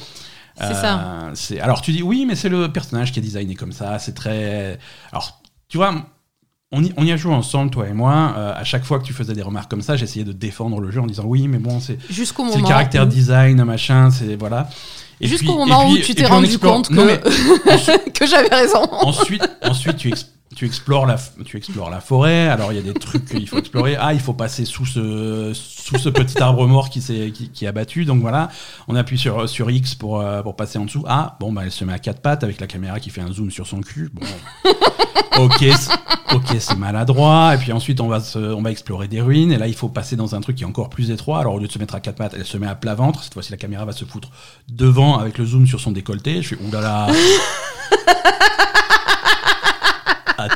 C'est 0.56 0.64
Euh, 0.64 1.34
ça. 1.34 1.62
alors 1.62 1.82
tu 1.82 1.92
dis 1.92 2.02
oui 2.02 2.24
mais 2.26 2.34
c'est 2.34 2.48
le 2.48 2.72
personnage 2.72 3.12
qui 3.12 3.20
est 3.20 3.22
designé 3.22 3.54
comme 3.54 3.72
ça 3.72 3.98
c'est 4.00 4.14
très 4.14 4.78
alors 5.12 5.40
tu 5.68 5.76
vois 5.76 5.94
on 6.74 6.82
y, 6.82 6.90
on 6.96 7.04
y 7.04 7.12
a 7.12 7.18
joué 7.18 7.34
ensemble, 7.34 7.70
toi 7.70 7.86
et 7.86 7.92
moi. 7.92 8.32
Euh, 8.34 8.54
à 8.56 8.64
chaque 8.64 8.84
fois 8.84 8.98
que 8.98 9.04
tu 9.04 9.12
faisais 9.12 9.34
des 9.34 9.42
remarques 9.42 9.70
comme 9.70 9.82
ça, 9.82 9.94
j'essayais 9.94 10.24
de 10.24 10.32
défendre 10.32 10.80
le 10.80 10.90
jeu 10.90 11.02
en 11.02 11.06
disant 11.06 11.24
oui, 11.26 11.46
mais 11.46 11.58
bon, 11.58 11.80
c'est 11.80 11.98
Jusqu'au 12.10 12.44
c'est 12.46 12.52
moment. 12.56 12.62
le 12.62 12.66
caractère 12.66 13.06
design, 13.06 13.62
machin, 13.62 14.10
c'est 14.10 14.36
voilà. 14.36 14.70
Jusqu'au 15.28 15.56
moment 15.56 15.84
puis- 15.90 16.00
où 16.00 16.04
tu 16.04 16.14
t'es 16.14 16.26
rendu 16.26 16.46
explore- 16.46 16.74
compte 16.74 16.90
mais 16.90 17.18
que, 18.14 18.26
j'avais 18.26 18.48
raison. 18.54 18.82
ensuite, 18.90 19.42
ensuite 19.62 19.96
tu, 19.96 20.08
ex- 20.08 20.26
tu 20.54 20.66
explores 20.66 21.06
la, 21.06 21.16
tu 21.44 21.56
explores 21.56 21.90
la 21.90 22.00
forêt. 22.00 22.48
Alors 22.48 22.72
il 22.72 22.76
y 22.76 22.78
a 22.78 22.82
des 22.82 22.94
trucs 22.94 23.24
qu'il 23.24 23.48
faut 23.48 23.58
explorer. 23.58 23.96
Ah, 23.98 24.12
il 24.14 24.20
faut 24.20 24.34
passer 24.34 24.64
sous 24.64 24.86
ce, 24.86 25.52
sous 25.54 25.98
ce 25.98 26.08
petit 26.08 26.40
arbre 26.42 26.66
mort 26.66 26.90
qui 26.90 27.00
s'est, 27.02 27.30
qui, 27.34 27.48
qui 27.50 27.64
est 27.64 27.68
abattu. 27.68 28.04
Donc 28.04 28.20
voilà, 28.20 28.48
on 28.88 28.96
appuie 28.96 29.18
sur, 29.18 29.48
sur 29.48 29.70
X 29.70 29.94
pour, 29.94 30.20
euh, 30.20 30.42
pour 30.42 30.56
passer 30.56 30.78
en 30.78 30.84
dessous. 30.84 31.04
Ah, 31.08 31.36
bon, 31.40 31.52
bah 31.52 31.62
elle 31.64 31.72
se 31.72 31.84
met 31.84 31.92
à 31.92 31.98
quatre 31.98 32.20
pattes 32.20 32.44
avec 32.44 32.60
la 32.60 32.66
caméra 32.66 33.00
qui 33.00 33.10
fait 33.10 33.20
un 33.20 33.32
zoom 33.32 33.50
sur 33.50 33.66
son 33.66 33.80
cul. 33.80 34.10
Bon. 34.12 34.26
ok, 35.38 35.58
c'est- 35.58 35.92
ok, 36.34 36.56
c'est 36.58 36.76
maladroit. 36.78 37.54
Et 37.54 37.58
puis 37.58 37.72
ensuite, 37.72 38.00
on 38.00 38.08
va, 38.08 38.20
se- 38.20 38.38
on 38.38 38.62
va 38.62 38.70
explorer 38.70 39.08
des 39.08 39.20
ruines. 39.20 39.52
Et 39.52 39.58
là, 39.58 39.66
il 39.68 39.74
faut 39.74 39.88
passer 39.88 40.16
dans 40.16 40.34
un 40.34 40.40
truc 40.40 40.56
qui 40.56 40.62
est 40.64 40.66
encore 40.66 40.90
plus 40.90 41.10
étroit. 41.10 41.38
Alors, 41.40 41.54
au 41.54 41.58
lieu 41.58 41.66
de 41.66 41.72
se 41.72 41.78
mettre 41.78 41.94
à 41.94 42.00
quatre 42.00 42.16
pattes, 42.16 42.34
elle 42.36 42.44
se 42.44 42.56
met 42.58 42.66
à 42.66 42.74
plat 42.74 42.94
ventre. 42.94 43.22
Cette 43.22 43.32
fois-ci, 43.34 43.50
la 43.50 43.56
caméra 43.58 43.84
va 43.84 43.92
se 43.92 44.04
foutre 44.04 44.28
devant 44.68 45.18
avec 45.18 45.38
le 45.38 45.46
zoom 45.46 45.66
sur 45.66 45.80
son 45.80 45.92
décolleté. 45.92 46.42
Je 46.42 46.54
fais, 46.54 46.58
oulala. 46.64 47.08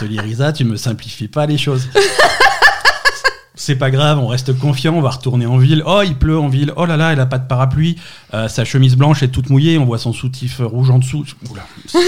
Atelier 0.07 0.21
Risa, 0.21 0.53
tu 0.53 0.63
me 0.65 0.77
simplifies 0.77 1.27
pas 1.27 1.47
les 1.47 1.59
choses. 1.59 1.89
C'est 3.59 3.75
pas 3.75 3.91
grave, 3.91 4.19
on 4.21 4.29
reste 4.29 4.57
confiant, 4.57 4.95
on 4.95 5.01
va 5.01 5.09
retourner 5.11 5.47
en 5.47 5.57
ville. 5.57 5.83
Oh, 5.85 6.03
il 6.05 6.15
pleut 6.15 6.39
en 6.39 6.47
ville. 6.47 6.73
Oh 6.77 6.87
là 6.87 6.97
là, 6.97 7.13
elle 7.13 7.19
a 7.21 7.27
pas 7.27 7.39
de 7.39 7.49
parapluie. 7.49 7.97
Euh, 8.35 8.47
sa 8.49 8.65
chemise 8.65 8.95
blanche 8.97 9.23
est 9.25 9.29
toute 9.29 9.51
mouillée, 9.51 9.79
on 9.79 9.85
voit 9.85 9.99
son 9.99 10.13
soutif 10.13 10.61
rouge 10.63 10.91
en 10.91 10.99
dessous. 11.01 11.25
Oula. 11.51 11.63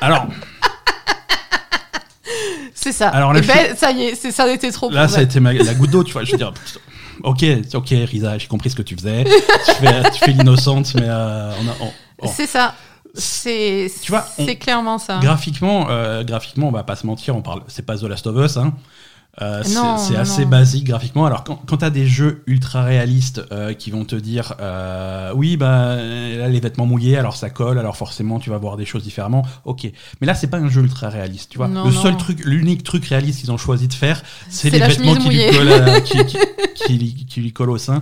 Alors, 0.00 0.28
C'est 2.74 2.92
ça. 2.92 3.08
Alors 3.08 3.32
là, 3.32 3.40
ben, 3.40 3.74
ça 3.76 3.90
y 3.90 4.02
est, 4.04 4.14
c'est 4.14 4.30
ça 4.30 4.48
était 4.52 4.70
trop. 4.70 4.90
Là, 4.90 5.08
ça 5.08 5.18
a 5.18 5.22
été 5.22 5.40
ma- 5.40 5.52
la 5.52 5.74
goutte 5.74 5.90
d'eau, 5.90 6.04
tu 6.04 6.12
vois. 6.12 6.22
Je 6.24 6.30
veux 6.32 6.38
dire, 6.38 6.52
ok, 7.24 7.44
ok, 7.74 7.88
Risa, 7.90 8.38
j'ai 8.38 8.46
compris 8.46 8.70
ce 8.70 8.76
que 8.76 8.82
tu 8.82 8.94
faisais. 8.94 9.24
tu 9.24 9.72
fais, 9.80 10.10
tu 10.12 10.18
fais 10.20 10.30
l'innocente, 10.32 10.94
mais 10.94 11.02
euh, 11.08 11.50
on 11.60 11.66
a, 11.68 11.72
on- 11.80 11.92
bon. 12.26 12.32
C'est 12.32 12.46
ça. 12.46 12.74
C'est. 13.18 13.90
Tu 14.02 14.10
vois, 14.12 14.26
on- 14.38 14.46
c'est 14.46 14.56
clairement 14.56 14.98
ça. 14.98 15.18
graphiquement, 15.20 15.88
euh, 15.90 16.24
graphiquement, 16.24 16.68
on 16.68 16.72
va 16.72 16.84
pas 16.84 16.96
se 16.96 17.06
mentir, 17.06 17.36
on 17.36 17.42
parle, 17.42 17.62
c'est 17.68 17.84
pas 17.84 17.96
The 17.98 18.04
Last 18.04 18.26
of 18.26 18.36
Us, 18.44 18.56
hein. 18.56 18.72
Euh, 19.40 19.62
c'est 19.62 20.16
assez 20.16 20.42
non. 20.42 20.48
basique 20.48 20.82
graphiquement. 20.88 21.24
Alors 21.24 21.44
quand, 21.44 21.60
quand 21.64 21.76
t'as 21.76 21.90
des 21.90 22.08
jeux 22.08 22.42
ultra 22.48 22.82
réalistes 22.82 23.40
euh, 23.52 23.72
qui 23.72 23.92
vont 23.92 24.04
te 24.04 24.16
dire 24.16 24.54
euh, 24.60 25.30
oui 25.36 25.56
bah 25.56 25.94
là 25.94 26.48
les 26.48 26.58
vêtements 26.58 26.86
mouillés 26.86 27.16
alors 27.16 27.36
ça 27.36 27.48
colle 27.48 27.78
alors 27.78 27.96
forcément 27.96 28.40
tu 28.40 28.50
vas 28.50 28.58
voir 28.58 28.76
des 28.76 28.84
choses 28.84 29.04
différemment. 29.04 29.46
Ok, 29.64 29.88
mais 30.20 30.26
là 30.26 30.34
c'est 30.34 30.48
pas 30.48 30.56
un 30.56 30.68
jeu 30.68 30.82
ultra 30.82 31.08
réaliste. 31.08 31.50
Tu 31.52 31.58
vois, 31.58 31.68
Non, 31.68 31.84
le 31.84 31.92
non. 31.92 32.02
seul 32.02 32.16
truc, 32.16 32.40
l'unique 32.44 32.82
truc 32.82 33.04
réaliste 33.06 33.38
qu'ils 33.38 33.52
ont 33.52 33.58
choisi 33.58 33.86
de 33.86 33.92
faire, 33.94 34.24
c'est 34.48 34.70
les 34.70 34.80
vêtements 34.80 35.14
qui 35.14 35.28
lui, 35.28 35.56
collent 35.56 35.72
à- 35.72 36.00
qui, 36.00 36.24
qui- 36.26 36.38
qui 36.74 36.92
lui- 36.98 37.26
qui 37.26 37.40
lui 37.40 37.52
collent 37.52 37.70
au 37.70 37.78
sein. 37.78 38.00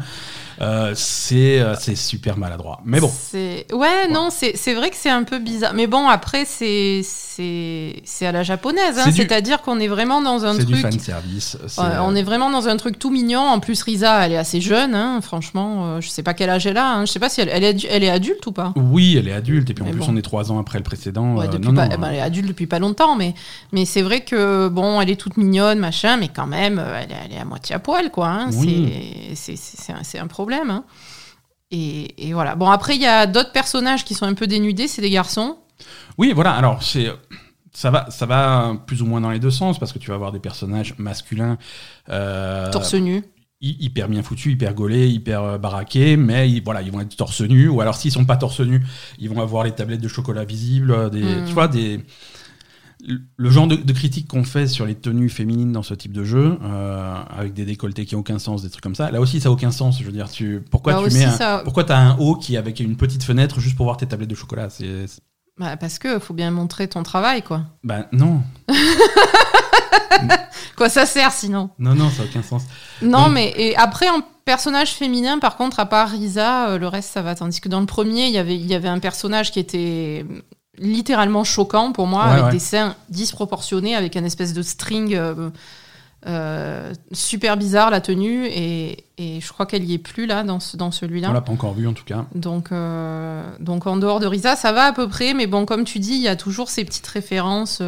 Euh, 0.61 0.93
c'est 0.95 1.59
euh, 1.61 1.75
c'est 1.79 1.97
super 1.97 2.39
maladroit. 2.39 2.81
Mais 2.85 3.01
bon, 3.01 3.11
C'est 3.13 3.67
ouais, 3.75 4.09
non, 4.11 4.29
c'est 4.31 4.57
c'est 4.57 4.75
vrai 4.75 4.91
que 4.91 4.97
c'est 4.97 5.11
un 5.11 5.23
peu 5.25 5.39
bizarre. 5.39 5.75
Mais 5.75 5.87
bon, 5.87 6.09
après 6.09 6.45
c'est 6.47 7.03
c'est 7.05 8.01
c'est 8.05 8.27
à 8.27 8.33
la 8.33 8.43
japonaise, 8.43 8.99
hein. 8.99 9.03
C'est 9.05 9.11
du- 9.11 9.17
c'est-à-dire 9.19 9.61
qu'on 9.63 9.79
est 9.81 9.89
vraiment 9.89 10.23
dans 10.23 10.45
un 10.47 10.55
c'est 10.55 10.65
du 10.65 10.73
truc. 10.73 10.83
fan 10.83 10.99
service. 10.99 11.59
Ouais, 11.79 11.85
on 12.01 12.15
est 12.15 12.23
vraiment 12.23 12.51
dans 12.51 12.69
un 12.69 12.77
truc 12.79 12.99
tout 12.99 13.11
mignon. 13.11 13.41
En 13.41 13.61
plus, 13.61 13.83
Risa, 13.83 14.25
elle 14.25 14.33
est 14.33 14.37
assez 14.39 14.61
jeune, 14.61 14.95
hein, 14.95 15.21
franchement. 15.21 15.97
euh, 15.97 16.01
je 16.01 16.09
sais 16.09 16.23
pas 16.23 16.33
quel 16.33 16.49
âge 16.51 16.67
elle 16.67 16.79
a. 16.79 16.91
hein. 16.95 17.05
Je 17.05 17.13
sais 17.13 17.19
pas 17.19 17.29
si 17.29 17.41
elle, 17.43 17.51
elle, 17.53 17.65
est, 17.65 17.85
elle 17.91 18.03
est 18.05 18.11
adulte 18.11 18.47
ou 18.47 18.53
pas. 18.53 18.73
Oui, 18.77 19.17
elle 19.19 19.29
est 19.29 19.33
adulte 19.33 19.69
et 19.71 19.75
puis 19.75 19.83
en 19.83 19.87
Mais 19.87 19.93
plus 19.93 20.01
bon. 20.01 20.07
on 20.11 20.17
est 20.17 20.23
trois 20.23 20.51
ans 20.51 20.59
après 20.59 20.79
le 20.79 20.85
précédent. 20.85 21.35
Ouais, 21.37 21.47
euh, 21.53 21.59
non, 21.59 21.75
pas- 21.75 21.87
non, 21.89 21.95
eh 21.95 21.97
ben, 21.99 22.09
elle 22.11 22.17
est 22.17 22.21
adulte 22.23 22.49
depuis 22.49 22.67
pas 22.67 22.79
longtemps, 22.79 23.17
mais, 23.17 23.35
mais 23.73 23.85
c'est 23.85 24.03
vrai 24.03 24.21
que 24.23 24.69
bon, 24.69 25.01
elle 25.01 25.11
est 25.11 25.17
toute 25.21 25.37
mignonne, 25.37 25.79
machin, 25.79 26.17
mais 26.17 26.29
quand 26.29 26.47
même, 26.47 26.79
euh, 26.79 27.01
elle 27.03 27.13
est, 27.13 27.17
elle 27.27 27.37
est 27.37 27.41
à 27.41 27.45
moitié 27.45 27.75
à 27.75 27.79
poil, 27.79 28.11
quoi. 28.11 28.29
hein. 28.29 28.51
Oui. 28.55 28.91
C'est- 29.35 29.57
C'est 29.57 29.57
c'est 29.57 29.93
un, 29.93 30.03
c'est 30.03 30.19
un 30.19 30.27
problème. 30.27 30.46
Hein. 30.55 30.85
Et, 31.71 32.29
et 32.29 32.33
voilà. 32.33 32.55
Bon, 32.55 32.71
après, 32.71 32.95
il 32.97 33.03
y 33.03 33.07
a 33.07 33.27
d'autres 33.27 33.53
personnages 33.53 34.05
qui 34.05 34.15
sont 34.15 34.27
un 34.27 34.35
peu 34.35 34.47
dénudés, 34.47 34.87
c'est 34.89 35.03
des 35.03 35.11
garçons. 35.11 35.59
Oui, 36.17 36.33
voilà. 36.33 36.53
Alors, 36.53 36.83
c'est 36.83 37.09
ça 37.73 37.91
va, 37.91 38.07
ça 38.11 38.25
va 38.25 38.75
plus 38.87 39.03
ou 39.03 39.07
moins 39.07 39.21
dans 39.21 39.31
les 39.31 39.39
deux 39.41 39.51
sens 39.51 39.79
parce 39.79 39.93
que 39.93 39.99
tu 39.99 40.09
vas 40.09 40.15
avoir 40.15 40.33
des 40.33 40.39
personnages 40.39 40.95
masculins. 40.99 41.59
euh, 42.09 42.71
torse 42.71 42.95
nu. 42.95 43.23
hy- 43.61 43.77
hyper 43.81 44.09
bien 44.09 44.23
foutus, 44.23 44.53
hyper 44.55 44.73
gaulés, 44.75 45.09
hyper 45.09 45.43
euh, 45.43 45.59
baraqués, 45.59 46.17
mais 46.17 46.49
ils, 46.51 46.63
voilà, 46.63 46.81
ils 46.83 46.91
vont 46.93 47.01
être 47.01 47.17
torse 47.17 47.41
nu. 47.43 47.69
Ou 47.69 47.81
alors 47.81 47.97
s'ils 47.97 48.13
sont 48.13 48.25
pas 48.25 48.37
torse 48.37 48.61
nu, 48.61 48.83
ils 49.19 49.29
vont 49.29 49.43
avoir 49.43 49.65
les 49.65 49.73
tablettes 49.73 50.01
de 50.01 50.09
chocolat 50.09 50.45
visibles, 50.45 50.93
euh, 50.93 51.09
des, 51.11 51.23
Mm. 51.23 51.45
tu 51.47 51.53
vois, 51.53 51.69
des 51.69 52.01
le 53.01 53.51
genre 53.51 53.67
de, 53.67 53.77
de 53.77 53.93
critique 53.93 54.27
qu'on 54.27 54.43
fait 54.45 54.67
sur 54.67 54.87
les 54.87 54.95
tenues 54.95 55.29
féminines 55.29 55.71
dans 55.73 55.83
ce 55.83 55.95
type 55.95 56.13
de 56.13 56.25
jeu, 56.25 56.59
euh, 56.63 57.15
avec 57.31 57.53
des 57.55 57.65
décolletés 57.65 58.05
qui 58.07 58.15
n'ont 58.15 58.21
aucun 58.23 58.39
sens, 58.39 58.63
des 58.63 58.71
trucs 58.71 58.83
comme 58.83 58.95
ça, 58.95 59.11
là 59.11 59.21
aussi 59.21 59.41
ça 59.41 59.49
n'a 59.49 59.53
aucun 59.53 59.71
sens. 59.71 59.99
Je 60.01 60.05
veux 60.05 60.13
dire, 60.13 60.31
tu, 60.31 60.63
pourquoi 60.71 60.95
Bah 60.95 61.03
tu 61.09 61.15
mets 61.15 61.25
un, 61.25 61.31
ça- 61.33 61.61
pourquoi 61.65 61.85
t'as 61.85 61.99
un 61.99 62.17
haut 62.19 62.35
qui 62.37 62.55
est 62.55 62.59
avec 62.59 62.81
une 62.81 62.97
petite 62.97 63.23
fenêtre 63.23 63.61
juste 63.61 63.77
pour 63.77 63.85
voir 63.87 63.97
tes 63.97 64.07
tablettes 64.07 64.31
de 64.31 64.35
chocolat 64.35 64.71
C'est 64.71 65.05
Bah, 65.59 65.77
parce 65.77 65.99
que 65.99 66.19
faut 66.19 66.35
bien 66.35 66.51
montrer 66.51 66.89
ton 66.89 67.03
travail, 67.03 67.43
quoi. 67.43 67.63
ben 67.85 68.07
non, 68.13 68.43
Quoi 70.77 70.89
ça 70.91 71.07
sert 71.07 71.33
sinon? 71.33 71.71
Non, 71.79 71.95
non, 71.95 72.11
ça 72.11 72.23
n'a 72.23 72.29
aucun 72.29 72.43
sens. 72.43 72.65
Non, 73.03 73.25
Donc- 73.25 73.33
mais 73.33 73.53
et 73.57 73.77
après, 73.77 74.09
en 74.11 74.21
personnage 74.45 74.93
féminin, 74.93 75.39
par 75.39 75.57
contre, 75.57 75.81
à 75.81 75.87
part 75.87 76.11
Risa, 76.11 76.71
euh, 76.71 76.79
le 76.79 76.87
reste, 76.87 77.11
ça 77.13 77.23
va. 77.23 77.35
Tandis 77.35 77.61
que 77.61 77.69
dans 77.69 77.81
le 77.81 77.87
premier, 77.87 78.27
il 78.27 78.33
y 78.33 78.39
avait- 78.39 78.57
il 78.57 78.67
y 78.67 78.75
avait 78.75 78.89
un 78.89 78.99
personnage 78.99 79.51
qui 79.53 79.59
était 79.59 80.27
littéralement 80.79 81.45
choquant 81.45 81.93
pour 81.93 82.07
moi, 82.07 82.25
Ouais, 82.27 82.33
avec 82.33 82.45
ouais. 82.47 82.51
des 82.53 82.59
seins 82.59 82.95
disproportionnés, 83.09 83.95
avec 83.97 84.17
un 84.17 84.25
espèce 84.25 84.53
de 84.53 84.63
string 84.63 85.15
euh, 85.15 85.51
euh, 86.27 86.93
super 87.13 87.57
bizarre, 87.57 87.91
la 87.91 88.01
tenue. 88.01 88.47
Et, 88.47 89.05
et 89.19 89.41
je 89.41 89.53
crois 89.53 89.65
qu'elle 89.67 89.85
y 89.85 89.95
est 89.95 89.99
plus, 89.99 90.27
là, 90.27 90.43
dans, 90.43 90.61
ce- 90.61 90.77
dans 90.77 90.91
celui-là. 90.91 91.31
On 91.31 91.33
l'a 91.33 91.41
pas 91.41 91.53
encore 91.53 91.75
vu 91.75 91.87
en 91.87 91.93
tout 91.93 92.05
cas. 92.05 92.27
Donc, 92.35 92.73
euh, 92.73 93.43
donc 93.61 93.87
en 93.87 93.97
dehors 93.97 94.19
de 94.21 94.27
Risa, 94.27 94.57
ça 94.57 94.73
va 94.73 94.85
à 94.87 94.93
peu 94.93 95.09
près, 95.09 95.35
mais 95.35 95.47
bon, 95.47 95.67
comme 95.67 95.85
tu 95.85 95.99
dis, 95.99 96.13
il 96.15 96.23
y 96.23 96.29
a 96.29 96.37
toujours 96.37 96.69
ces 96.69 96.85
petites 96.85 97.07
références. 97.07 97.81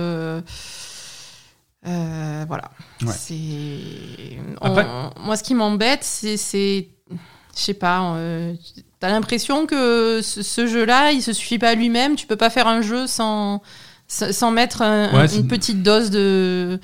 voilà. 1.84 2.70
Ouais. 3.02 3.12
C'est. 3.16 4.38
Après- 4.60 4.86
Moi, 5.24 5.36
ce 5.36 5.42
qui 5.42 5.54
m'embête, 5.54 6.02
c'est, 6.04 6.36
c'est, 6.36 6.88
je 7.10 7.16
sais 7.62 7.74
pas. 7.74 8.14
euh, 8.16 8.54
T'as 9.00 9.08
l'impression 9.10 9.66
que 9.66 10.20
ce, 10.22 10.42
ce 10.42 10.66
jeu-là, 10.66 11.12
il 11.12 11.22
se 11.22 11.32
suffit 11.32 11.58
pas 11.58 11.70
à 11.70 11.74
lui-même? 11.74 12.16
Tu 12.16 12.26
peux 12.26 12.36
pas 12.36 12.50
faire 12.50 12.66
un 12.66 12.82
jeu 12.82 13.06
sans, 13.06 13.62
sans 14.08 14.50
mettre 14.50 14.82
un- 14.82 15.12
Ouais, 15.16 15.32
une 15.36 15.46
petite 15.48 15.82
dose 15.82 16.10
de 16.10 16.80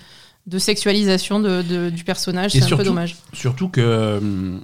de 0.46 0.58
sexualisation 0.58 1.40
de, 1.40 1.62
de- 1.62 1.88
du 1.88 2.04
personnage? 2.04 2.50
C'est 2.52 2.62
un 2.70 2.76
peu 2.76 2.84
dommage. 2.84 3.16
Surtout 3.32 3.70
que, 3.70 4.18
hum, 4.18 4.60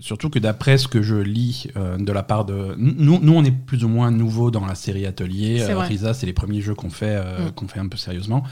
surtout 0.00 0.30
que 0.30 0.38
d'après 0.38 0.78
ce 0.78 0.88
que 0.88 1.02
je 1.02 1.16
lis 1.16 1.66
euh, 1.76 1.98
de 1.98 2.12
la 2.12 2.22
part 2.22 2.46
de. 2.46 2.74
Nous, 2.78 3.18
nous, 3.20 3.34
on 3.34 3.44
est 3.44 3.50
plus 3.52 3.84
ou 3.84 3.88
moins 3.88 4.10
nouveaux 4.10 4.50
dans 4.50 4.64
la 4.64 4.74
série 4.74 5.04
Atelier. 5.04 5.58
C'est 5.58 5.72
Euh. 5.72 5.78
Risa, 5.80 6.14
c'est 6.14 6.24
les 6.26 6.32
premiers 6.32 6.62
jeux 6.62 6.74
qu'on 6.74 6.88
fait, 6.90 7.14
euh, 7.22 7.48
Mm. 7.48 7.50
qu'on 7.52 7.68
fait 7.68 7.78
un 7.78 7.88
peu 7.88 7.98
sérieusement. 7.98 8.42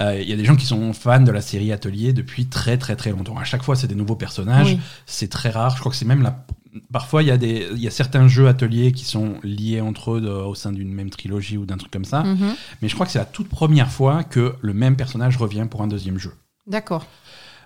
Euh, 0.00 0.20
Il 0.20 0.28
y 0.28 0.32
a 0.34 0.36
des 0.36 0.44
gens 0.44 0.54
qui 0.56 0.66
sont 0.66 0.92
fans 0.92 1.20
de 1.20 1.32
la 1.32 1.40
série 1.40 1.72
Atelier 1.72 2.12
depuis 2.12 2.44
très 2.46 2.76
très 2.76 2.94
très 2.94 3.10
longtemps. 3.10 3.38
À 3.38 3.44
chaque 3.44 3.62
fois, 3.62 3.74
c'est 3.74 3.88
des 3.88 3.94
nouveaux 3.94 4.16
personnages. 4.16 4.72
Oui. 4.74 4.80
C'est 5.06 5.28
très 5.30 5.48
rare. 5.50 5.74
Je 5.74 5.80
crois 5.80 5.90
que 5.90 5.96
c'est 5.98 6.04
même 6.04 6.22
la. 6.22 6.44
Parfois, 6.90 7.22
il 7.22 7.28
y, 7.28 7.30
a 7.30 7.36
des, 7.36 7.68
il 7.72 7.82
y 7.82 7.86
a 7.86 7.90
certains 7.90 8.28
jeux 8.28 8.48
ateliers 8.48 8.92
qui 8.92 9.04
sont 9.04 9.34
liés 9.42 9.80
entre 9.82 10.12
eux 10.12 10.20
de- 10.22 10.28
au 10.30 10.54
sein 10.54 10.72
d'une 10.72 10.90
même 10.92 11.10
trilogie 11.10 11.58
ou 11.58 11.66
d'un 11.66 11.76
truc 11.76 11.90
comme 11.92 12.06
ça. 12.06 12.22
Mhm. 12.22 12.54
Mais 12.80 12.88
je 12.88 12.94
crois 12.94 13.04
que 13.04 13.12
c'est 13.12 13.18
la 13.18 13.26
toute 13.26 13.48
première 13.48 13.90
fois 13.90 14.24
que 14.24 14.54
le 14.62 14.72
même 14.72 14.96
personnage 14.96 15.36
revient 15.36 15.66
pour 15.70 15.82
un 15.82 15.86
deuxième 15.88 16.18
jeu. 16.18 16.32
D'accord. 16.66 17.06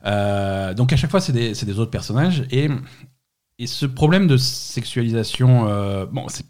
Euh, 0.04 0.74
donc 0.74 0.92
à 0.92 0.96
chaque 0.96 1.10
fois, 1.10 1.20
c'est 1.20 1.32
des, 1.32 1.52
des 1.52 1.78
autres 1.78 1.90
personnages. 1.90 2.44
Et, 2.50 2.68
et 3.58 3.66
ce 3.68 3.86
problème 3.86 4.26
de 4.26 4.36
sexualisation, 4.36 5.68
euh, 5.68 6.06
bon, 6.06 6.26
c'est- 6.28 6.46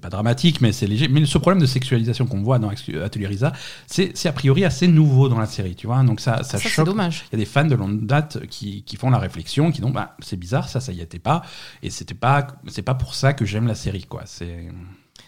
c'est 0.00 0.08
pas 0.08 0.08
dramatique, 0.08 0.62
mais 0.62 0.72
c'est 0.72 0.86
léger. 0.86 1.08
Mais 1.08 1.26
ce 1.26 1.36
problème 1.36 1.60
de 1.60 1.66
sexualisation 1.66 2.26
qu'on 2.26 2.40
voit 2.42 2.58
dans 2.58 2.70
Atelier 2.70 3.26
Risa, 3.26 3.52
c'est 3.86 4.26
a 4.26 4.32
priori 4.32 4.64
assez 4.64 4.88
nouveau 4.88 5.28
dans 5.28 5.38
la 5.38 5.44
série, 5.46 5.74
tu 5.74 5.86
vois. 5.86 6.02
Donc 6.04 6.20
ça, 6.20 6.42
ça, 6.42 6.58
Ça, 6.58 6.68
choque. 6.68 6.86
dommage. 6.86 7.24
Il 7.30 7.34
y 7.34 7.36
a 7.36 7.38
des 7.38 7.44
fans 7.44 7.66
de 7.66 7.74
longue 7.74 8.06
date 8.06 8.46
qui, 8.46 8.82
qui 8.82 8.96
font 8.96 9.10
la 9.10 9.18
réflexion, 9.18 9.70
qui 9.70 9.82
disent 9.82 9.92
bah, 9.92 10.16
c'est 10.20 10.38
bizarre, 10.38 10.70
ça, 10.70 10.80
ça 10.80 10.92
y 10.92 11.00
était 11.02 11.18
pas. 11.18 11.42
Et 11.82 11.90
c'était 11.90 12.14
pas, 12.14 12.46
c'est 12.68 12.82
pas 12.82 12.94
pour 12.94 13.14
ça 13.14 13.34
que 13.34 13.44
j'aime 13.44 13.66
la 13.66 13.74
série, 13.74 14.04
quoi. 14.04 14.22
C'est 14.24 14.68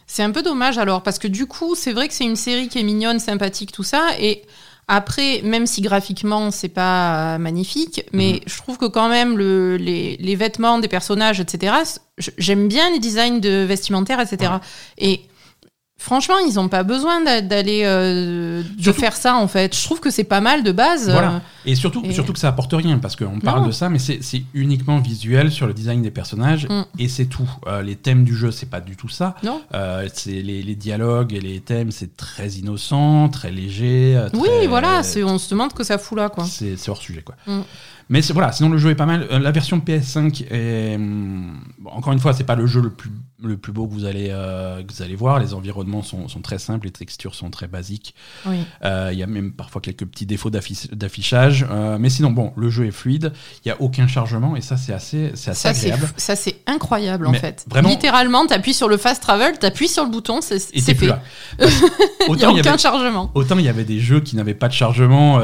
C'est 0.07 0.23
un 0.23 0.31
peu 0.31 0.43
dommage 0.43 0.79
alors, 0.79 1.03
parce 1.03 1.19
que 1.19 1.29
du 1.29 1.47
coup, 1.47 1.75
c'est 1.75 1.93
vrai 1.93 2.09
que 2.09 2.15
c'est 2.15 2.25
une 2.25 2.37
série 2.37 2.69
qui 2.69 2.79
est 2.79 2.83
mignonne, 2.83 3.19
sympathique, 3.19 3.73
tout 3.73 3.83
ça. 3.85 4.09
Et 4.19 4.43
après, 4.89 5.41
même 5.43 5.67
si 5.67 5.81
graphiquement, 5.81 6.51
c'est 6.51 6.69
pas 6.69 7.39
magnifique, 7.39 8.05
mais 8.13 8.33
Mhm. 8.33 8.41
je 8.47 8.57
trouve 8.59 8.79
que 8.79 8.87
quand 8.87 9.09
même, 9.09 9.39
le, 9.39 9.77
les, 9.77 10.17
les 10.19 10.37
vêtements 10.37 10.79
des 10.79 10.89
personnages, 10.89 11.41
etc., 11.41 11.75
j'aime 12.39 12.69
bien 12.69 12.91
les 12.91 12.99
designs 12.99 13.39
de 13.41 13.65
vestimentaires, 13.65 14.21
etc. 14.21 14.53
Et 14.99 15.21
franchement, 16.03 16.35
ils 16.47 16.55
n'ont 16.55 16.69
pas 16.69 16.83
besoin 16.83 17.23
d'a- 17.25 17.41
d'aller 17.41 17.83
euh, 17.85 18.63
de 18.77 18.83
Surtout- 18.83 19.01
faire 19.01 19.15
ça, 19.17 19.37
en 19.37 19.49
fait. 19.49 19.77
Je 19.77 19.83
trouve 19.85 20.01
que 20.01 20.11
c'est 20.11 20.25
pas 20.25 20.41
mal 20.41 20.63
de 20.63 20.73
base. 20.73 21.11
Voilà. 21.11 21.33
Euh, 21.35 21.39
Et 21.65 21.75
surtout, 21.77 22.03
Et- 22.05 22.13
surtout 22.13 22.33
que 22.33 22.39
ça 22.41 22.49
apporte 22.49 22.73
rien, 22.73 22.99
parce 22.99 23.15
qu'on 23.17 23.39
parle 23.39 23.61
Non. 23.61 23.67
de 23.69 23.73
ça, 23.73 23.89
mais 23.89 23.99
c'est 24.01 24.43
uniquement 24.53 24.99
visuel 24.99 25.51
sur 25.53 25.67
le 25.69 25.73
design 25.75 26.03
des 26.03 26.11
personnages, 26.11 26.67
Mm. 26.69 26.83
et 26.99 27.09
c'est 27.09 27.27
tout. 27.27 27.49
Euh, 27.69 27.83
les 27.83 27.95
thèmes 27.97 28.25
du 28.25 28.35
jeu, 28.37 28.51
c'est 28.51 28.69
pas 28.69 28.81
du 28.81 28.97
tout 28.97 29.09
ça. 29.09 29.37
Non 29.45 29.63
Euh, 29.75 30.09
c'est 30.13 30.43
les, 30.43 30.63
les 30.63 30.75
dialogues 30.75 31.33
et 31.35 31.41
les 31.41 31.61
thèmes, 31.61 31.91
c'est 31.93 32.17
très 32.17 32.49
innocent, 32.51 33.29
très 33.29 33.51
léger. 33.53 34.21
Oui, 34.35 34.67
voilà, 34.69 35.03
on 35.25 35.39
se 35.39 35.49
demande 35.51 35.73
que 35.73 35.85
ça 35.85 35.99
fout 35.99 36.19
là, 36.19 36.29
quoi. 36.29 36.45
C'est 36.45 36.77
hors 36.89 36.97
sujet, 37.01 37.23
quoi. 37.23 37.37
Mm. 37.47 37.61
Mais 38.09 38.21
voilà, 38.33 38.51
sinon 38.53 38.69
le 38.69 38.77
jeu 38.79 38.91
est 38.91 38.95
pas 38.97 39.07
mal. 39.07 39.27
La 39.31 39.51
version 39.53 39.79
PS5 39.79 40.45
est. 40.51 40.97
hum, 40.97 41.61
bon, 41.79 41.91
encore 41.91 42.13
une 42.13 42.19
fois, 42.19 42.33
c'est 42.35 42.45
pas 42.45 42.57
le 42.57 42.67
jeu 42.67 42.81
le 42.83 42.91
plus, 42.91 43.11
le 43.43 43.57
plus 43.57 43.73
beau 43.73 43.87
que 43.87 43.93
vous 43.93 44.05
allez, 44.05 44.29
euh, 44.31 44.83
que 44.83 44.93
vous 44.93 45.03
allez 45.03 45.15
voir. 45.17 45.39
Les 45.41 45.55
environnements 45.55 46.03
sont, 46.03 46.29
sont 46.29 46.41
très 46.41 46.59
simples, 46.59 46.87
les 46.87 46.93
textures 46.93 47.35
sont 47.35 47.51
très 47.51 47.67
basiques. 47.67 48.15
Oui. 48.47 48.57
Euh, 48.85 49.11
Il 49.13 49.19
y 49.19 49.23
a 49.23 49.27
même 49.27 49.53
parfois 49.53 49.81
quelques 49.81 50.05
petits 50.07 50.27
défauts 50.27 50.51
d'affi- 50.51 50.93
d'affichage. 50.95 51.67
Euh, 51.71 51.97
mais 51.99 52.11
sinon, 52.11 52.31
bon, 52.31 52.53
le 52.57 52.71
jeu 52.71 52.87
est 52.87 52.91
fluide. 52.93 53.33
Il 53.65 53.69
n'y 53.69 53.73
a 53.73 53.81
aucun 53.81 54.07
chargement 54.07 54.57
et 54.57 54.61
ça, 54.61 54.77
c'est 54.77 54.93
assez, 54.93 55.33
c'est 55.35 55.51
assez 55.51 55.61
Ça, 55.61 55.75
c'est 55.75 55.93
agréable. 55.93 56.13
ça, 56.17 56.37
c'est 56.37 56.57
incroyable, 56.67 57.27
en 57.27 57.33
fait. 57.35 57.65
vraiment- 57.69 57.89
Littéralement, 57.89 58.47
t'appuies 58.47 58.75
sur 58.75 58.89
le 58.89 58.97
fast 58.97 59.23
travel, 59.23 59.59
t'appuies 59.59 59.89
sur 59.89 60.05
le 60.05 60.11
bouton, 60.11 60.41
c'est 60.41 60.59
t'es 60.71 60.95
plus 60.95 61.07
fait. 61.07 61.07
là. 61.07 61.23
Il 62.29 62.35
n'y 62.37 62.45
a 62.45 62.51
y 62.51 62.61
aucun 62.61 62.71
avait 62.71 62.79
chargement. 62.79 63.31
Autant 63.35 63.59
il 63.59 63.65
y 63.65 63.69
avait 63.69 63.85
des 63.85 63.99
jeux 63.99 64.21
qui 64.21 64.37
n'avaient 64.37 64.55
pas 64.55 64.69
de 64.69 64.73
chargement 64.73 65.41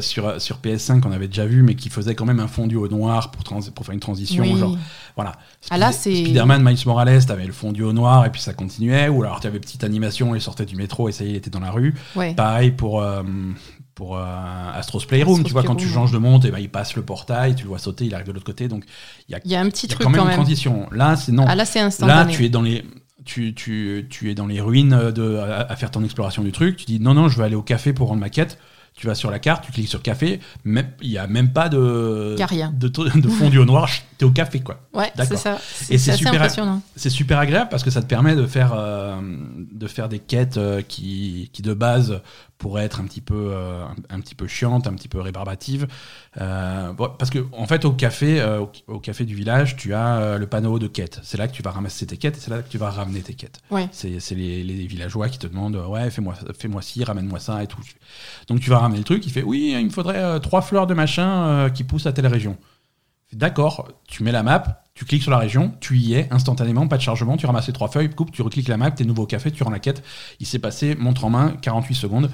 sur, 0.00 0.40
sur 0.40 0.58
PS5 0.58 1.00
qu'on 1.00 1.12
avait 1.12 1.28
déjà 1.28 1.44
vu, 1.46 1.62
mais 1.62 1.74
qui 1.74 1.88
faisaient 1.90 2.14
quand 2.14 2.24
même 2.24 2.40
un 2.40 2.46
fondu 2.48 2.76
au 2.76 2.88
noir 2.88 3.30
pour, 3.30 3.42
trans- 3.44 3.60
pour 3.74 3.84
faire 3.84 3.94
une 3.94 4.00
transition. 4.00 4.42
Oui. 4.44 4.58
Genre, 4.58 4.76
voilà. 5.22 5.36
Ah, 5.70 5.78
là, 5.78 5.92
Spider-Man, 5.92 6.62
Miles 6.62 6.78
Morales, 6.86 7.24
t'avais 7.26 7.46
le 7.46 7.52
fondu 7.52 7.82
au 7.82 7.92
noir 7.92 8.24
et 8.24 8.30
puis 8.30 8.40
ça 8.40 8.54
continuait. 8.54 9.08
Ou 9.08 9.22
alors 9.22 9.40
t'avais 9.40 9.60
petite 9.60 9.84
animation, 9.84 10.34
il 10.34 10.40
sortait 10.40 10.64
du 10.64 10.76
métro 10.76 11.08
et 11.08 11.12
ça 11.12 11.24
y 11.24 11.28
est, 11.28 11.30
il 11.32 11.36
était 11.36 11.50
dans 11.50 11.60
la 11.60 11.70
rue. 11.70 11.94
Ouais. 12.16 12.34
Pareil 12.34 12.70
pour, 12.70 13.02
euh, 13.02 13.22
pour 13.94 14.16
euh, 14.16 14.24
Astro's 14.74 15.04
Playroom. 15.04 15.34
Astro's 15.34 15.46
tu 15.48 15.52
vois, 15.52 15.62
quand 15.62 15.76
tu 15.76 15.88
changes 15.88 16.12
de 16.12 16.18
monde, 16.18 16.44
et 16.46 16.50
ben, 16.50 16.58
il 16.58 16.70
passe 16.70 16.96
le 16.96 17.02
portail, 17.02 17.54
tu 17.54 17.64
le 17.64 17.68
vois 17.68 17.78
sauter, 17.78 18.06
il 18.06 18.14
arrive 18.14 18.26
de 18.26 18.32
l'autre 18.32 18.46
côté. 18.46 18.68
Donc 18.68 18.84
il 19.28 19.38
y 19.44 19.48
y 19.48 19.54
a 19.54 19.60
un 19.60 19.68
petit 19.68 19.86
il 19.86 19.90
y 19.90 19.92
a 19.92 19.96
truc 19.96 20.04
quand 20.04 20.10
même 20.10 20.20
quand 20.22 20.28
une 20.28 20.34
transition. 20.34 20.88
Là, 20.90 21.16
c'est 21.16 21.32
non. 21.32 21.44
Ah 21.46 21.54
là, 21.54 21.64
c'est 21.64 21.80
Là, 21.80 21.86
instantané. 21.86 22.32
tu 22.32 22.44
es 22.44 22.48
dans 22.48 22.62
les. 22.62 22.84
Tu, 23.26 23.54
tu, 23.54 24.06
tu 24.08 24.30
es 24.30 24.34
dans 24.34 24.46
les 24.46 24.62
ruines 24.62 25.12
de, 25.14 25.36
à, 25.36 25.70
à 25.70 25.76
faire 25.76 25.90
ton 25.90 26.02
exploration 26.02 26.42
du 26.42 26.52
truc. 26.52 26.76
Tu 26.78 26.86
dis 26.86 26.98
non, 27.00 27.12
non, 27.12 27.28
je 27.28 27.36
vais 27.38 27.44
aller 27.44 27.54
au 27.54 27.62
café 27.62 27.92
pour 27.92 28.08
rendre 28.08 28.20
ma 28.20 28.30
quête. 28.30 28.58
Tu 29.00 29.06
vas 29.06 29.14
sur 29.14 29.30
la 29.30 29.38
carte, 29.38 29.64
tu 29.64 29.72
cliques 29.72 29.88
sur 29.88 30.02
café. 30.02 30.40
Il 30.66 30.84
n'y 31.02 31.16
a 31.16 31.26
même 31.26 31.54
pas 31.54 31.70
de, 31.70 32.36
Y 32.38 32.42
a 32.42 32.46
rien. 32.46 32.70
de, 32.76 32.90
fondu 33.30 33.56
au 33.56 33.64
noir. 33.64 33.88
Tu 34.18 34.26
es 34.26 34.28
au 34.28 34.30
café, 34.30 34.60
quoi. 34.60 34.78
Ouais, 34.92 35.10
c'est 35.16 35.38
ça. 35.38 35.58
Et 35.88 35.96
C'est 35.96 36.12
super- 36.12 36.34
impressionnant. 36.34 36.82
C'est 36.96 37.08
super 37.08 37.38
agréable 37.38 37.68
parce 37.70 37.82
que 37.82 37.88
ça 37.88 38.02
te 38.02 38.06
permet 38.06 38.36
de 38.36 38.46
faire, 38.46 38.74
euh, 38.76 39.18
de 39.72 39.86
faire 39.86 40.10
des 40.10 40.18
quêtes 40.18 40.58
euh, 40.58 40.82
qui, 40.82 41.48
qui, 41.54 41.62
de 41.62 41.72
base, 41.72 42.20
pourraient 42.60 42.84
être 42.84 43.00
un 43.00 43.04
petit 43.04 43.22
peu, 43.22 43.52
euh, 43.54 43.84
un, 43.84 44.16
un 44.16 44.20
petit 44.20 44.36
peu 44.36 44.46
chiantes, 44.46 44.86
un 44.86 44.92
petit 44.94 45.08
peu 45.08 45.20
rébarbatives. 45.20 45.88
Euh, 46.40 46.92
parce 47.18 47.30
que, 47.30 47.44
en 47.52 47.66
fait, 47.66 47.84
au 47.84 47.92
café, 47.92 48.40
euh, 48.40 48.60
au, 48.60 48.70
au 48.86 49.00
café 49.00 49.24
du 49.24 49.34
village, 49.34 49.76
tu 49.76 49.94
as 49.94 50.18
euh, 50.18 50.38
le 50.38 50.46
panneau 50.46 50.78
de 50.78 50.86
quêtes. 50.86 51.18
C'est 51.24 51.38
là 51.38 51.48
que 51.48 51.52
tu 51.52 51.62
vas 51.62 51.70
ramasser 51.72 52.06
tes 52.06 52.18
quêtes 52.18 52.36
et 52.36 52.40
c'est 52.40 52.50
là 52.50 52.62
que 52.62 52.68
tu 52.68 52.78
vas 52.78 52.90
ramener 52.90 53.22
tes 53.22 53.34
quêtes. 53.34 53.60
Ouais. 53.70 53.88
C'est 53.90 54.20
c'est 54.20 54.34
les, 54.34 54.62
les 54.62 54.86
villageois 54.86 55.28
qui 55.28 55.38
te 55.38 55.46
demandent 55.46 55.76
Ouais, 55.88 56.10
fais-moi 56.10 56.34
fais 56.56 56.68
ci, 56.82 57.02
ramène-moi 57.02 57.40
ça 57.40 57.62
et 57.62 57.66
tout. 57.66 57.80
Donc 58.48 58.60
tu 58.60 58.70
vas 58.70 58.78
ramener 58.78 58.98
le 58.98 59.04
truc, 59.04 59.26
il 59.26 59.32
fait 59.32 59.42
Oui, 59.42 59.74
il 59.78 59.84
me 59.86 59.90
faudrait 59.90 60.38
trois 60.40 60.60
fleurs 60.60 60.86
de 60.86 60.94
machin 60.94 61.46
euh, 61.48 61.68
qui 61.70 61.82
poussent 61.82 62.06
à 62.06 62.12
telle 62.12 62.26
région. 62.26 62.56
D'accord, 63.32 63.88
tu 64.08 64.24
mets 64.24 64.32
la 64.32 64.42
map, 64.42 64.82
tu 64.94 65.04
cliques 65.04 65.22
sur 65.22 65.30
la 65.30 65.38
région, 65.38 65.72
tu 65.80 65.96
y 65.96 66.14
es 66.14 66.26
instantanément, 66.32 66.88
pas 66.88 66.96
de 66.96 67.02
chargement, 67.02 67.36
tu 67.36 67.46
ramasses 67.46 67.68
les 67.68 67.72
trois 67.72 67.88
feuilles, 67.88 68.10
coupe, 68.10 68.32
tu 68.32 68.42
recliques 68.42 68.66
la 68.66 68.76
map, 68.76 68.90
t'es 68.90 69.04
nouveau 69.04 69.22
au 69.22 69.26
café, 69.26 69.52
tu 69.52 69.62
rends 69.62 69.70
la 69.70 69.78
quête. 69.78 70.02
Il 70.40 70.46
s'est 70.46 70.58
passé, 70.58 70.96
montre 70.96 71.24
en 71.24 71.30
main, 71.30 71.56
48 71.62 71.94
secondes. 71.94 72.30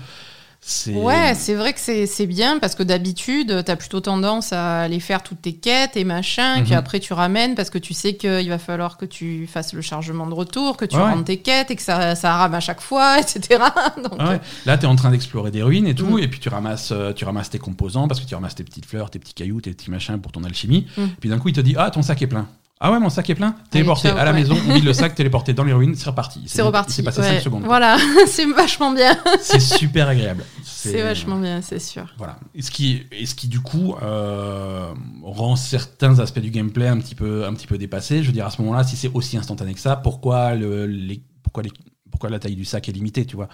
Ouais, 0.94 1.34
c'est 1.36 1.54
vrai 1.54 1.72
que 1.72 1.78
c'est 1.80 2.06
c'est 2.06 2.26
bien 2.26 2.58
parce 2.58 2.74
que 2.74 2.82
d'habitude, 2.82 3.62
t'as 3.64 3.76
plutôt 3.76 4.00
tendance 4.00 4.52
à 4.52 4.80
aller 4.82 4.98
faire 4.98 5.22
toutes 5.22 5.40
tes 5.42 5.52
quêtes 5.54 5.96
et 5.96 6.02
machin, 6.04 6.62
puis 6.62 6.72
Mhm. 6.72 6.78
après 6.78 6.98
tu 6.98 7.12
ramènes 7.12 7.54
parce 7.54 7.70
que 7.70 7.78
tu 7.78 7.94
sais 7.94 8.16
qu'il 8.16 8.48
va 8.48 8.58
falloir 8.58 8.96
que 8.96 9.04
tu 9.06 9.46
fasses 9.46 9.72
le 9.72 9.80
chargement 9.80 10.26
de 10.26 10.34
retour, 10.34 10.76
que 10.76 10.84
tu 10.84 10.96
Ouais, 10.96 11.02
ouais. 11.02 11.10
rendes 11.12 11.24
tes 11.24 11.36
quêtes 11.38 11.70
et 11.70 11.76
que 11.76 11.82
ça, 11.82 12.14
ça 12.16 12.34
rame 12.36 12.54
à 12.54 12.60
chaque 12.60 12.80
fois, 12.80 13.18
etc. 13.20 13.60
Donc, 14.02 14.20
ouais. 14.20 14.40
Là, 14.66 14.76
tu 14.76 14.84
es 14.84 14.88
en 14.88 14.96
train 14.96 15.10
d'explorer 15.10 15.50
des 15.52 15.62
ruines 15.62 15.86
et 15.86 15.94
tout, 15.94 16.16
Mm. 16.16 16.18
et 16.20 16.28
puis 16.28 16.40
tu 16.40 16.48
ramasses, 16.48 16.90
euh, 16.92 17.12
tu 17.12 17.24
ramasses 17.24 17.50
tes 17.50 17.58
composants 17.60 18.08
parce 18.08 18.18
que 18.20 18.26
tu 18.26 18.34
ramasses 18.34 18.56
tes 18.56 18.64
petites 18.64 18.86
fleurs, 18.86 19.10
tes 19.10 19.18
petits 19.20 19.34
cailloux, 19.34 19.60
tes 19.60 19.70
petits 19.70 19.90
machins 19.90 20.18
pour 20.20 20.32
ton 20.32 20.42
alchimie. 20.42 20.86
Mm. 20.96 21.02
Puis 21.20 21.28
d'un 21.28 21.38
coup, 21.38 21.48
il 21.48 21.54
te 21.54 21.60
dit 21.60 21.74
Ah, 21.78 21.90
ton 21.90 22.02
sac 22.02 22.20
est 22.22 22.26
plein. 22.26 22.48
Ah 22.78 22.92
ouais, 22.92 23.00
mon 23.00 23.08
sac 23.08 23.30
est 23.30 23.34
plein. 23.34 23.54
Téléporté 23.70 24.08
ciao, 24.08 24.18
à 24.18 24.24
la 24.24 24.32
ouais. 24.32 24.40
maison, 24.40 24.54
on 24.68 24.74
vide 24.74 24.84
le 24.84 24.92
sac, 24.92 25.14
téléporté 25.14 25.54
dans 25.54 25.64
les 25.64 25.72
ruines, 25.72 25.94
c'est 25.94 26.10
reparti. 26.10 26.42
C'est 26.46 26.60
reparti. 26.60 26.92
C'est 26.92 27.02
passé 27.02 27.20
ouais. 27.20 27.36
5 27.36 27.40
secondes. 27.40 27.62
Voilà, 27.64 27.96
c'est 28.26 28.44
vachement 28.44 28.92
bien. 28.92 29.16
C'est 29.40 29.60
super 29.60 30.08
agréable. 30.08 30.44
C'est 30.62 31.02
vachement 31.02 31.36
bien, 31.36 31.62
c'est 31.62 31.80
sûr. 31.80 32.06
Voilà. 32.18 32.38
Et 32.54 32.62
ce 32.62 32.70
qui, 32.70 33.02
et 33.10 33.26
ce 33.26 33.34
qui 33.34 33.48
du 33.48 33.60
coup 33.60 33.94
euh, 34.02 34.92
rend 35.22 35.56
certains 35.56 36.20
aspects 36.20 36.38
du 36.38 36.50
gameplay 36.50 36.86
un 36.86 36.98
petit 36.98 37.14
peu, 37.14 37.44
un 37.46 37.54
petit 37.54 37.66
peu 37.66 37.78
dépassés. 37.78 38.22
Je 38.22 38.26
veux 38.28 38.32
dire, 38.32 38.46
à 38.46 38.50
ce 38.50 38.60
moment-là, 38.62 38.84
si 38.84 38.96
c'est 38.96 39.10
aussi 39.12 39.36
instantané 39.36 39.74
que 39.74 39.80
ça, 39.80 39.96
pourquoi, 39.96 40.54
le, 40.54 40.86
les, 40.86 41.22
pourquoi, 41.42 41.62
les, 41.62 41.72
pourquoi 42.10 42.30
la 42.30 42.38
taille 42.38 42.56
du 42.56 42.64
sac 42.64 42.88
est 42.88 42.92
limitée, 42.92 43.24
tu 43.24 43.36
vois? 43.36 43.48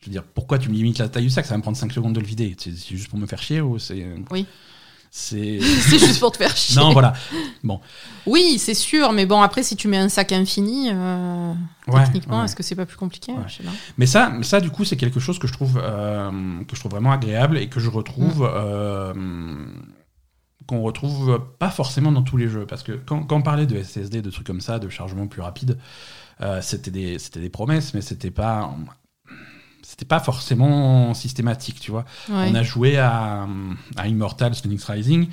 Je 0.00 0.06
veux 0.06 0.12
dire, 0.12 0.22
pourquoi 0.22 0.58
tu 0.58 0.68
me 0.68 0.74
limites 0.74 0.98
la 0.98 1.08
taille 1.08 1.24
du 1.24 1.30
sac? 1.30 1.44
Ça 1.44 1.54
va 1.54 1.58
me 1.58 1.62
prendre 1.62 1.76
5 1.76 1.92
secondes 1.92 2.14
de 2.14 2.20
le 2.20 2.26
vider. 2.26 2.56
C'est 2.58 2.72
juste 2.88 3.08
pour 3.08 3.18
me 3.18 3.26
faire 3.26 3.42
chier 3.42 3.60
ou 3.60 3.78
c'est. 3.78 4.06
Oui. 4.30 4.46
C'est. 5.14 5.60
Juste 5.60 6.20
pour 6.20 6.32
te 6.32 6.38
faire 6.38 6.56
chier. 6.56 6.80
non, 6.80 6.92
voilà. 6.94 7.12
Oui, 8.24 8.58
c'est 8.58 8.72
sûr, 8.72 9.12
mais 9.12 9.26
bon, 9.26 9.42
après, 9.42 9.62
si 9.62 9.76
tu 9.76 9.86
mets 9.86 9.98
un 9.98 10.08
sac 10.08 10.32
infini, 10.32 10.88
euh, 10.90 11.52
Ouais, 11.86 12.02
techniquement, 12.04 12.38
ouais. 12.38 12.44
est-ce 12.46 12.56
que 12.56 12.62
c'est 12.62 12.74
pas 12.74 12.86
plus 12.86 12.96
compliqué 12.96 13.30
Ouais. 13.32 13.38
Je 13.46 13.56
sais 13.56 13.62
pas. 13.62 13.72
Mais 13.98 14.06
ça, 14.06 14.30
mais 14.30 14.42
ça, 14.42 14.58
du 14.60 14.70
coup, 14.70 14.86
c'est 14.86 14.96
quelque 14.96 15.20
chose 15.20 15.38
que 15.38 15.46
je 15.46 15.52
trouve 15.52 15.78
euh, 15.82 16.30
que 16.66 16.74
je 16.74 16.80
trouve 16.80 16.92
vraiment 16.92 17.12
agréable 17.12 17.58
et 17.58 17.68
que 17.68 17.78
je 17.78 17.90
retrouve 17.90 18.40
Mm. 18.40 18.50
euh, 18.54 19.14
qu'on 20.66 20.80
retrouve 20.80 21.40
pas 21.58 21.70
forcément 21.70 22.10
dans 22.12 22.22
tous 22.22 22.38
les 22.38 22.48
jeux. 22.48 22.64
Parce 22.66 22.82
que 22.82 22.92
quand, 22.92 23.24
quand 23.24 23.36
on 23.36 23.42
parlait 23.42 23.66
de 23.66 23.76
SSD, 23.82 24.22
de 24.22 24.30
trucs 24.30 24.46
comme 24.46 24.60
ça, 24.62 24.78
de 24.78 24.88
chargement 24.88 25.26
plus 25.26 25.42
rapide, 25.42 25.76
euh, 26.40 26.62
c'était 26.62 26.90
des 26.90 27.18
c'était 27.18 27.40
des 27.40 27.50
promesses, 27.50 27.92
mais 27.94 28.00
c'était 28.00 28.30
pas 28.30 28.72
c'était 29.92 30.06
pas 30.06 30.20
forcément 30.20 31.12
systématique, 31.12 31.78
tu 31.80 31.90
vois. 31.90 32.06
Ouais. 32.30 32.48
On 32.50 32.54
a 32.54 32.62
joué 32.62 32.96
à, 32.98 33.46
à 33.96 34.08
Immortal 34.08 34.54
Phoenix 34.54 34.84
Rising, 34.84 35.28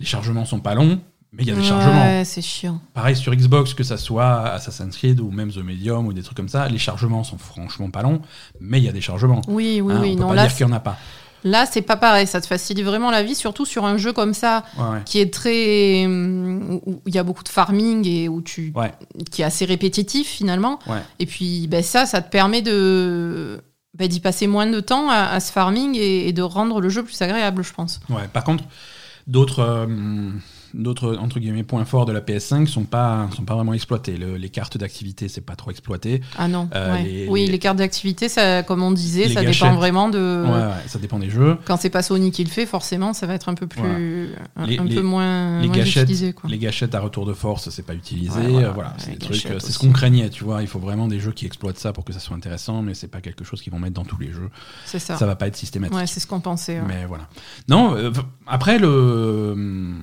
les 0.00 0.06
chargements 0.06 0.44
sont 0.44 0.58
pas 0.58 0.74
longs, 0.74 0.98
mais 1.32 1.44
il 1.44 1.48
y 1.48 1.52
a 1.52 1.54
des 1.54 1.62
chargements. 1.62 2.02
Ouais, 2.02 2.24
c'est 2.24 2.42
chiant. 2.42 2.80
Pareil 2.92 3.14
sur 3.14 3.32
Xbox, 3.32 3.72
que 3.72 3.84
ça 3.84 3.96
soit 3.96 4.48
Assassin's 4.48 4.96
Creed 4.96 5.20
ou 5.20 5.30
même 5.30 5.52
The 5.52 5.58
Medium 5.58 6.08
ou 6.08 6.12
des 6.12 6.22
trucs 6.24 6.36
comme 6.36 6.48
ça, 6.48 6.66
les 6.68 6.78
chargements 6.78 7.22
sont 7.22 7.38
franchement 7.38 7.88
pas 7.88 8.02
longs, 8.02 8.20
mais 8.60 8.78
il 8.78 8.84
y 8.84 8.88
a 8.88 8.92
des 8.92 9.00
chargements. 9.00 9.40
Oui, 9.46 9.80
oui, 9.80 9.92
Hein, 9.94 9.98
oui. 10.02 10.10
on 10.10 10.14
peut 10.16 10.20
Non, 10.22 10.28
pas 10.30 10.34
là, 10.34 10.46
dire 10.48 10.56
qu'il 10.56 10.66
n'y 10.66 10.72
en 10.72 10.76
a 10.76 10.80
pas. 10.80 10.96
là, 11.44 11.66
c'est 11.70 11.82
pas 11.82 11.96
pareil. 11.96 12.26
Ça 12.26 12.40
te 12.40 12.48
facilite 12.48 12.84
vraiment 12.84 13.12
la 13.12 13.22
vie, 13.22 13.36
surtout 13.36 13.64
sur 13.64 13.84
un 13.84 13.96
jeu 13.96 14.12
comme 14.12 14.34
ça, 14.34 14.64
Ouais, 14.76 14.82
ouais. 14.90 15.02
qui 15.06 15.20
est 15.20 15.32
très. 15.32 16.04
hum, 16.06 16.80
où 16.84 17.00
il 17.06 17.14
y 17.14 17.18
a 17.18 17.22
beaucoup 17.22 17.44
de 17.44 17.48
farming 17.48 18.04
et 18.08 18.28
où 18.28 18.42
tu. 18.42 18.72
Ouais. 18.74 18.92
qui 19.30 19.42
est 19.42 19.44
assez 19.44 19.64
répétitif 19.66 20.26
finalement. 20.26 20.80
Et 21.20 21.26
puis, 21.26 21.68
ben, 21.68 21.82
ça, 21.84 22.06
ça 22.06 22.20
te 22.22 22.30
permet 22.30 22.60
de. 22.60 23.62
Ben, 23.94 24.08
d'y 24.08 24.20
passer 24.20 24.46
moins 24.46 24.66
de 24.66 24.80
temps 24.80 25.10
à, 25.10 25.40
ce 25.40 25.52
farming 25.52 25.96
et, 25.96 26.28
et 26.28 26.32
de 26.32 26.42
rendre 26.42 26.80
le 26.80 26.88
jeu 26.88 27.02
plus 27.02 27.20
agréable, 27.22 27.62
je 27.62 27.72
pense. 27.72 28.00
Ouais, 28.08 28.28
Par 28.32 28.44
contre, 28.44 28.64
d'autres 29.26 29.60
euh, 29.60 29.86
d'autres 30.74 31.16
entre 31.16 31.40
guillemets 31.40 31.62
points 31.62 31.84
forts 31.84 32.06
de 32.06 32.12
la 32.12 32.20
PS5 32.20 32.66
sont 32.66 32.84
pas 32.84 33.28
sont 33.36 33.44
pas 33.44 33.54
vraiment 33.54 33.72
exploités. 33.74 34.16
Le- 34.16 34.36
les 34.36 34.48
cartes 34.48 34.76
d'activité, 34.78 35.28
c'est 35.28 35.40
pas 35.40 35.56
trop 35.56 35.70
exploité. 35.70 36.20
Ah 36.38 36.48
non. 36.48 36.68
Euh, 36.74 36.92
ouais. 36.94 37.02
les- 37.02 37.28
oui, 37.28 37.46
les- 37.46 37.52
les 37.52 37.58
cartes 37.58 37.78
d'activité, 37.78 38.28
ça, 38.28 38.62
comme 38.62 38.82
on 38.82 38.90
disait, 38.92 39.28
ça 39.28 39.42
gâchettes. 39.44 39.62
dépend 39.68 39.74
vraiment 39.76 40.08
de. 40.08 40.44
Ouais, 40.46 40.50
ouais, 40.52 40.74
ça 40.86 40.98
dépend 40.98 41.18
des 41.18 41.30
jeux. 41.30 41.56
Quand 41.64 41.76
c'est 41.76 41.90
pas 41.90 42.02
Sony 42.02 42.30
qui 42.30 42.44
le 42.44 42.50
fait, 42.50 42.66
forcément, 42.66 43.12
ça 43.12 43.26
va 43.26 43.34
être 43.34 43.48
un 43.48 43.54
peu 43.54 43.66
plus, 43.66 43.80
un, 44.56 44.66
peu 44.66 45.02
moins, 45.02 45.60
les 45.60 45.66
moins 45.68 45.76
gâchettes, 45.76 46.04
utilisé, 46.04 46.32
quoi. 46.32 46.48
les 46.50 46.58
gâchettes 46.58 46.94
à 46.94 47.00
retour 47.00 47.26
de 47.26 47.32
force, 47.32 47.70
c'est 47.70 47.84
pas 47.86 47.94
utilisé. 47.94 48.40
Voilà, 48.48 48.70
voilà, 48.70 48.94
c'est 48.98 49.18
c'est 49.60 49.72
ce 49.72 49.78
qu'on 49.78 49.92
craignait, 49.92 50.30
tu 50.30 50.44
vois. 50.44 50.62
Il 50.62 50.68
faut 50.68 50.78
vraiment 50.78 51.08
des 51.08 51.20
jeux 51.20 51.32
qui 51.32 51.46
exploitent 51.46 51.78
ça 51.78 51.92
pour 51.92 52.04
que 52.04 52.12
ça 52.12 52.20
soit 52.20 52.36
intéressant, 52.36 52.82
mais 52.82 52.94
c'est 52.94 53.08
pas 53.08 53.20
quelque 53.20 53.44
chose 53.44 53.60
qu'ils 53.62 53.72
vont 53.72 53.78
mettre 53.78 53.94
dans 53.94 54.04
tous 54.04 54.18
les 54.18 54.32
jeux. 54.32 54.50
C'est 54.84 54.98
ça. 54.98 55.16
Ça 55.16 55.26
va 55.26 55.36
pas 55.36 55.46
être 55.46 55.56
systématique. 55.56 55.96
Ouais, 55.96 56.06
c'est 56.06 56.20
ce 56.20 56.26
qu'on 56.26 56.40
pensait. 56.40 56.80
Mais 56.86 57.04
voilà. 57.06 57.28
Non, 57.68 57.94
euh, 57.96 58.10
après 58.46 58.78
le, 58.78 59.54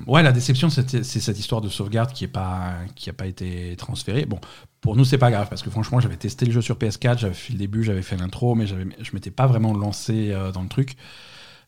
ouais, 0.08 0.24
la 0.24 0.32
déception, 0.32 0.57
c'est 0.70 1.04
c'est 1.04 1.20
cette 1.20 1.40
histoire 1.40 1.62
de 1.62 1.70
sauvegarde 1.70 2.12
qui 2.12 2.24
est 2.24 2.30
pas, 2.30 2.74
qui 2.96 3.10
a 3.10 3.14
pas 3.14 3.26
été 3.26 3.76
transférée. 3.78 4.26
Bon, 4.26 4.40
pour 4.82 4.96
nous, 4.96 5.06
c'est 5.06 5.18
pas 5.18 5.32
grave 5.32 5.48
parce 5.50 5.64
que 5.64 5.70
franchement, 5.70 6.00
j'avais 6.00 6.18
testé 6.18 6.46
le 6.46 6.52
jeu 6.52 6.62
sur 6.62 6.78
PS4, 6.78 7.20
j'avais 7.20 7.34
fait 7.34 7.54
le 7.54 7.60
début, 7.60 7.84
j'avais 7.84 8.02
fait 8.02 8.18
l'intro, 8.18 8.56
mais 8.56 8.66
je 8.68 8.76
m'étais 9.14 9.32
pas 9.32 9.48
vraiment 9.48 9.74
lancé 9.74 10.32
euh, 10.32 10.52
dans 10.52 10.62
le 10.62 10.70
truc. 10.70 10.98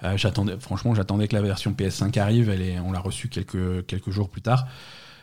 Euh, 0.03 0.15
j'attendais, 0.15 0.55
franchement, 0.59 0.95
j'attendais 0.95 1.27
que 1.27 1.35
la 1.35 1.41
version 1.41 1.71
PS5 1.71 2.17
arrive. 2.19 2.49
Elle 2.49 2.61
est, 2.61 2.79
on 2.79 2.91
l'a 2.91 2.99
reçue 2.99 3.27
quelques 3.27 3.85
quelques 3.85 4.11
jours 4.11 4.29
plus 4.29 4.41
tard. 4.41 4.67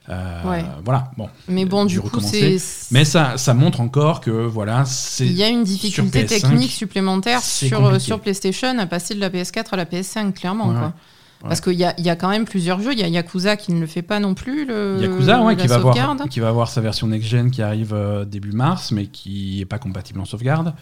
Euh, 0.08 0.42
Ouais. 0.44 0.64
Voilà. 0.84 1.10
Bon. 1.16 1.28
Mais 1.48 1.64
bon, 1.64 1.84
du 1.84 2.00
coup, 2.00 2.20
c'est. 2.20 2.58
Mais 2.90 3.04
ça, 3.04 3.38
ça 3.38 3.54
montre 3.54 3.80
encore 3.80 4.20
que 4.20 4.30
voilà, 4.30 4.84
c'est. 4.84 5.26
Il 5.26 5.32
y 5.32 5.42
a 5.42 5.48
une 5.48 5.64
difficulté 5.64 6.24
PS5, 6.24 6.28
technique 6.28 6.70
supplémentaire 6.70 7.42
sur, 7.42 7.80
compliqué. 7.80 7.98
sur 8.00 8.20
PlayStation 8.20 8.78
à 8.78 8.86
passer 8.86 9.14
de 9.14 9.20
la 9.20 9.30
PS4 9.30 9.68
à 9.72 9.76
la 9.76 9.84
PS5, 9.84 10.32
clairement. 10.32 10.68
Ouais, 10.68 10.78
quoi. 10.78 10.94
Ouais. 11.42 11.48
Parce 11.48 11.60
qu'il 11.60 11.74
y 11.74 11.84
a, 11.84 11.94
il 11.98 12.04
y 12.04 12.10
a 12.10 12.16
quand 12.16 12.28
même 12.28 12.44
plusieurs 12.44 12.80
jeux. 12.80 12.92
Il 12.92 12.98
y 12.98 13.02
a 13.04 13.08
Yakuza 13.08 13.56
qui 13.56 13.72
ne 13.72 13.80
le 13.80 13.86
fait 13.86 14.02
pas 14.02 14.20
non 14.20 14.34
plus. 14.34 14.64
Le, 14.66 14.98
Yakuza, 15.00 15.42
ouais, 15.42 15.56
qui 15.56 15.66
va, 15.66 15.74
avoir, 15.76 15.94
sauvegarde. 15.94 16.28
qui 16.28 16.40
va 16.40 16.48
avoir 16.48 16.68
sa 16.68 16.80
version 16.80 17.06
next-gen 17.06 17.50
qui 17.50 17.62
arrive 17.62 17.92
euh, 17.94 18.24
début 18.24 18.52
mars, 18.52 18.90
mais 18.92 19.06
qui 19.06 19.60
est 19.60 19.66
pas 19.66 19.78
compatible 19.78 20.20
en 20.20 20.24
sauvegarde. 20.24 20.74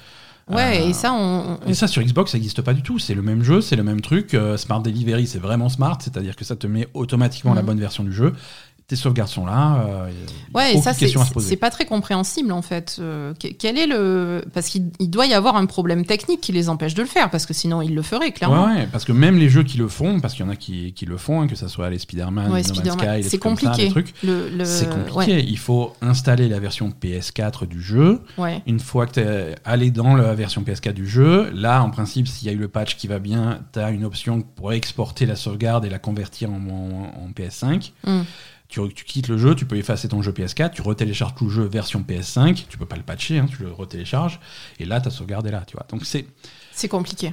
Ouais, 0.51 0.83
Euh, 0.83 0.89
et 0.89 0.93
ça, 0.93 1.13
on, 1.15 1.59
on- 1.65 1.69
Et 1.69 1.73
ça, 1.73 1.87
sur 1.89 2.03
Xbox, 2.03 2.33
ça 2.33 2.37
n'existe 2.37 2.61
pas 2.61 2.75
du 2.75 2.83
tout. 2.83 2.99
C'est 2.99 3.15
le 3.15 3.23
même 3.23 3.43
jeu, 3.43 3.63
c'est 3.63 3.77
le 3.77 3.83
même 3.83 4.03
truc. 4.03 4.35
Euh, 4.35 4.59
Smart 4.59 4.81
Delivery, 4.83 5.27
c'est 5.27 5.39
vraiment 5.39 5.71
smart, 5.71 5.97
c'est-à-dire 6.03 6.37
que 6.37 6.45
ça 6.45 6.55
te 6.55 6.67
met 6.67 6.87
automatiquement 6.93 7.55
la 7.55 7.63
Mhm. 7.63 7.67
bonne 7.67 7.81
version 7.81 8.05
du 8.05 8.13
jeu. 8.13 8.35
Tes 8.87 8.97
sauvegardes 8.97 9.31
sont 9.31 9.47
là. 9.47 9.83
euh, 9.89 10.11
y 10.11 10.13
a 10.13 10.59
Ouais, 10.59 10.75
et 10.75 10.83
ça, 10.83 10.93
c'est 11.49 11.57
pas 11.57 11.71
très 11.71 11.87
compréhensible 11.87 12.53
en 12.53 12.61
fait. 12.61 12.99
Euh, 13.01 13.33
que- 13.35 13.49
quel 13.49 13.79
est 13.79 13.87
le. 13.87 14.45
Parce 14.53 14.67
qu'il 14.69 14.91
il 15.01 15.09
doit 15.09 15.25
y 15.25 15.33
avoir 15.33 15.57
un 15.57 15.65
problème 15.65 16.05
technique 16.05 16.43
qui 16.43 16.53
les 16.53 16.69
empêche 16.69 16.93
de 16.95 17.01
le 17.01 17.09
faire, 17.09 17.31
parce 17.31 17.47
que 17.47 17.55
sinon 17.55 17.81
ils 17.81 17.95
le 17.95 18.03
feraient, 18.03 18.33
clairement. 18.33 18.67
Ouais, 18.67 18.75
ouais, 18.81 18.89
parce 18.93 19.07
que 19.07 19.13
même 19.13 19.39
les 19.39 19.49
jeux 19.49 19.63
qui 19.63 19.79
le 19.79 19.89
font, 19.89 20.21
parce 20.21 20.35
qu'il 20.35 20.45
y 20.45 20.49
en 20.49 20.51
a 20.53 20.57
qui, 20.57 20.93
qui 20.93 21.07
le 21.07 21.17
font, 21.17 21.41
hein, 21.41 21.47
que 21.47 21.57
ça 21.57 21.69
soit 21.69 21.89
les 21.89 21.99
Spider-Man, 21.99 22.53
Ouais, 22.53 22.61
No 22.61 22.69
Man's 22.69 22.79
Spider-Man. 22.79 23.23
Sky, 23.23 23.29
C'est 23.31 23.39
compliqué. 23.39 23.91
Le, 24.23 24.51
le- 24.51 24.65
c'est 24.67 24.91
compliqué. 24.91 25.43
Il 25.43 25.59
faut 25.59 25.95
installer 26.03 26.49
la 26.51 26.61
version 26.61 26.91
PS4 26.91 27.67
du 27.67 27.81
jeu. 27.81 28.21
Une 28.67 28.81
fois 28.81 29.07
que 29.07 29.13
tu 29.13 29.21
es 29.21 29.55
allé 29.65 29.91
dans 29.93 30.15
la 30.15 30.35
version 30.35 30.63
PS4 30.63 30.93
du 30.93 31.09
jeu, 31.09 31.51
là, 31.55 31.83
en 31.83 31.89
principe, 31.91 32.29
s'il 32.29 32.49
y 32.49 32.51
a 32.51 32.55
eu 32.55 32.59
le 32.59 32.69
patch 32.69 32.97
qui 32.97 33.09
va 33.09 33.19
bien, 33.19 33.61
tu 33.73 33.79
as 33.79 33.91
une 33.91 34.05
option 34.05 34.43
pour 34.43 34.75
exporter 34.75 35.25
la 35.25 35.37
sauvegarde 35.37 35.87
et 35.87 35.89
la 35.89 35.99
convertir 35.99 36.51
en, 36.51 36.57
en- 36.57 37.25
en 37.25 37.31
PS5. 37.35 37.93
Mm. 38.07 38.21
Tu, 38.69 38.81
tu 38.95 39.05
quittes 39.05 39.29
le 39.29 39.39
jeu, 39.39 39.55
tu 39.55 39.67
peux 39.67 39.77
effacer 39.77 40.09
ton 40.09 40.23
jeu 40.23 40.33
PS4, 40.33 40.73
tu 40.73 40.83
retélécharges 40.83 41.35
tout 41.35 41.45
le 41.45 41.51
jeu 41.51 41.65
version 41.65 42.01
PS5, 42.01 42.67
tu 42.69 42.79
peux 42.79 42.87
pas 42.87 42.97
le 42.97 43.03
patcher, 43.03 43.39
hein, 43.39 43.47
tu 43.49 43.63
le 43.63 43.71
retélécharges, 43.71 44.41
et 44.81 44.85
là, 44.85 45.01
ta 45.01 45.11
sauvegarde 45.11 45.47
est 45.47 45.51
là, 45.53 45.65
tu 45.67 45.77
vois. 45.77 45.87
Donc 45.89 46.05
c'est 46.05 46.27
C'est 46.73 46.89
compliqué. 46.89 47.33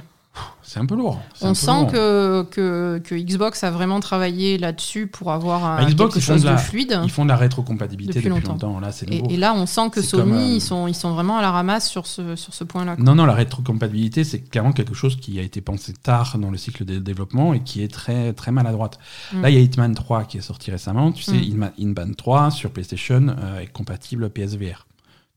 C'est 0.62 0.78
un 0.80 0.86
peu 0.86 0.94
lourd. 0.96 1.20
On 1.42 1.48
peu 1.48 1.54
sent 1.54 1.66
lourd. 1.72 1.92
que, 1.92 2.42
que, 2.50 3.02
que 3.04 3.14
Xbox 3.14 3.62
a 3.64 3.70
vraiment 3.70 4.00
travaillé 4.00 4.56
là-dessus 4.56 5.06
pour 5.06 5.30
avoir 5.30 5.64
un, 5.64 5.76
Bah, 5.82 5.84
Xbox, 5.90 6.14
quelque 6.14 6.22
chose 6.24 6.42
de 6.42 6.48
la- 6.48 6.56
fluide. 6.56 6.98
Ils 7.04 7.10
font 7.10 7.24
de 7.24 7.28
la 7.28 7.36
rétrocompatibilité 7.36 8.20
Depuis 8.20 8.30
depuis, 8.30 8.48
longtemps. 8.48 8.68
longtemps. 8.68 8.80
Là, 8.80 8.92
c'est 8.92 9.10
Et, 9.12 9.18
nouveau. 9.20 9.30
et 9.30 9.36
là, 9.36 9.52
on 9.54 9.66
sent 9.66 9.90
que 9.90 10.00
Sony, 10.00 10.22
comme, 10.22 10.32
euh, 10.34 10.42
ils, 10.54 10.60
sont, 10.62 10.86
ils 10.88 10.94
sont 10.94 11.10
vraiment 11.12 11.36
à 11.36 11.42
la 11.42 11.50
ramasse 11.50 11.88
sur 11.88 12.06
ce, 12.06 12.36
sur 12.36 12.54
ce 12.54 12.64
point-là. 12.64 12.96
Non, 12.98 13.14
non, 13.14 13.26
la 13.26 13.34
rétrocompatibilité, 13.34 14.24
c'est 14.24 14.40
clairement 14.40 14.72
quelque 14.72 14.94
chose 14.94 15.16
qui 15.16 15.38
a 15.38 15.42
été 15.42 15.60
pensé 15.60 15.92
tard 15.92 16.38
dans 16.38 16.50
le 16.50 16.56
cycle 16.56 16.84
de 16.86 16.98
développement 16.98 17.52
et 17.52 17.60
qui 17.60 17.82
est 17.82 17.92
très, 17.92 18.32
très 18.32 18.52
maladroite. 18.52 18.98
Mm. 19.34 19.42
Là, 19.42 19.50
il 19.50 19.54
y 19.54 19.58
a 19.58 19.60
Hitman 19.60 19.94
3 19.94 20.24
qui 20.24 20.38
est 20.38 20.42
sorti 20.42 20.70
récemment. 20.70 21.12
Tu 21.12 21.22
sais, 21.22 21.32
Mm. 21.32 21.42
Hitman, 21.42 21.72
Hitman 21.76 22.14
3 22.14 22.50
sur 22.50 22.70
PlayStation 22.70 23.26
euh, 23.38 23.60
est 23.60 23.66
compatible 23.66 24.30
PSVR. 24.30 24.86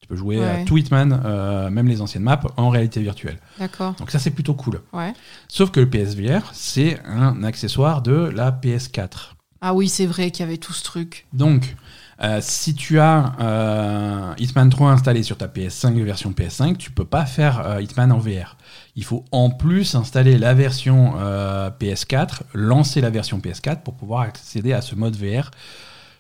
Tu 0.05 0.09
peux 0.09 0.15
jouer 0.15 0.45
à 0.45 0.63
tout 0.65 0.77
Hitman, 0.77 1.19
euh, 1.25 1.71
même 1.71 1.87
les 1.87 1.99
anciennes 1.99 2.21
maps, 2.21 2.41
en 2.57 2.69
réalité 2.69 3.01
virtuelle. 3.01 3.39
D'accord. 3.57 3.95
Donc 3.95 4.11
ça, 4.11 4.19
c'est 4.19 4.29
plutôt 4.29 4.53
cool. 4.53 4.81
Ouais. 4.93 5.13
Sauf 5.47 5.71
que 5.71 5.79
le 5.79 5.89
PSVR, 5.89 6.51
c'est 6.53 6.99
un 7.05 7.43
accessoire 7.43 8.03
de 8.03 8.13
la 8.13 8.51
PS4. 8.51 9.31
Ah 9.61 9.73
oui, 9.73 9.89
c'est 9.89 10.05
vrai 10.05 10.29
qu'il 10.29 10.45
y 10.45 10.47
avait 10.47 10.59
tout 10.59 10.73
ce 10.73 10.83
truc. 10.83 11.25
Donc, 11.33 11.75
euh, 12.21 12.37
si 12.39 12.75
tu 12.75 12.99
as 12.99 13.33
euh, 13.39 14.33
Hitman 14.37 14.69
3 14.69 14.91
installé 14.91 15.23
sur 15.23 15.37
ta 15.37 15.47
PS5 15.47 15.99
version 16.03 16.33
PS5, 16.33 16.77
tu 16.77 16.91
peux 16.91 17.03
pas 17.03 17.25
faire 17.25 17.65
euh, 17.65 17.81
Hitman 17.81 18.11
en 18.11 18.19
VR. 18.19 18.57
Il 18.95 19.03
faut 19.03 19.25
en 19.31 19.49
plus 19.49 19.95
installer 19.95 20.37
la 20.37 20.53
version 20.53 21.15
euh, 21.17 21.71
PS4, 21.79 22.41
lancer 22.53 23.01
la 23.01 23.09
version 23.09 23.39
PS4 23.39 23.81
pour 23.81 23.95
pouvoir 23.95 24.21
accéder 24.21 24.71
à 24.71 24.81
ce 24.81 24.93
mode 24.93 25.15
VR. 25.15 25.49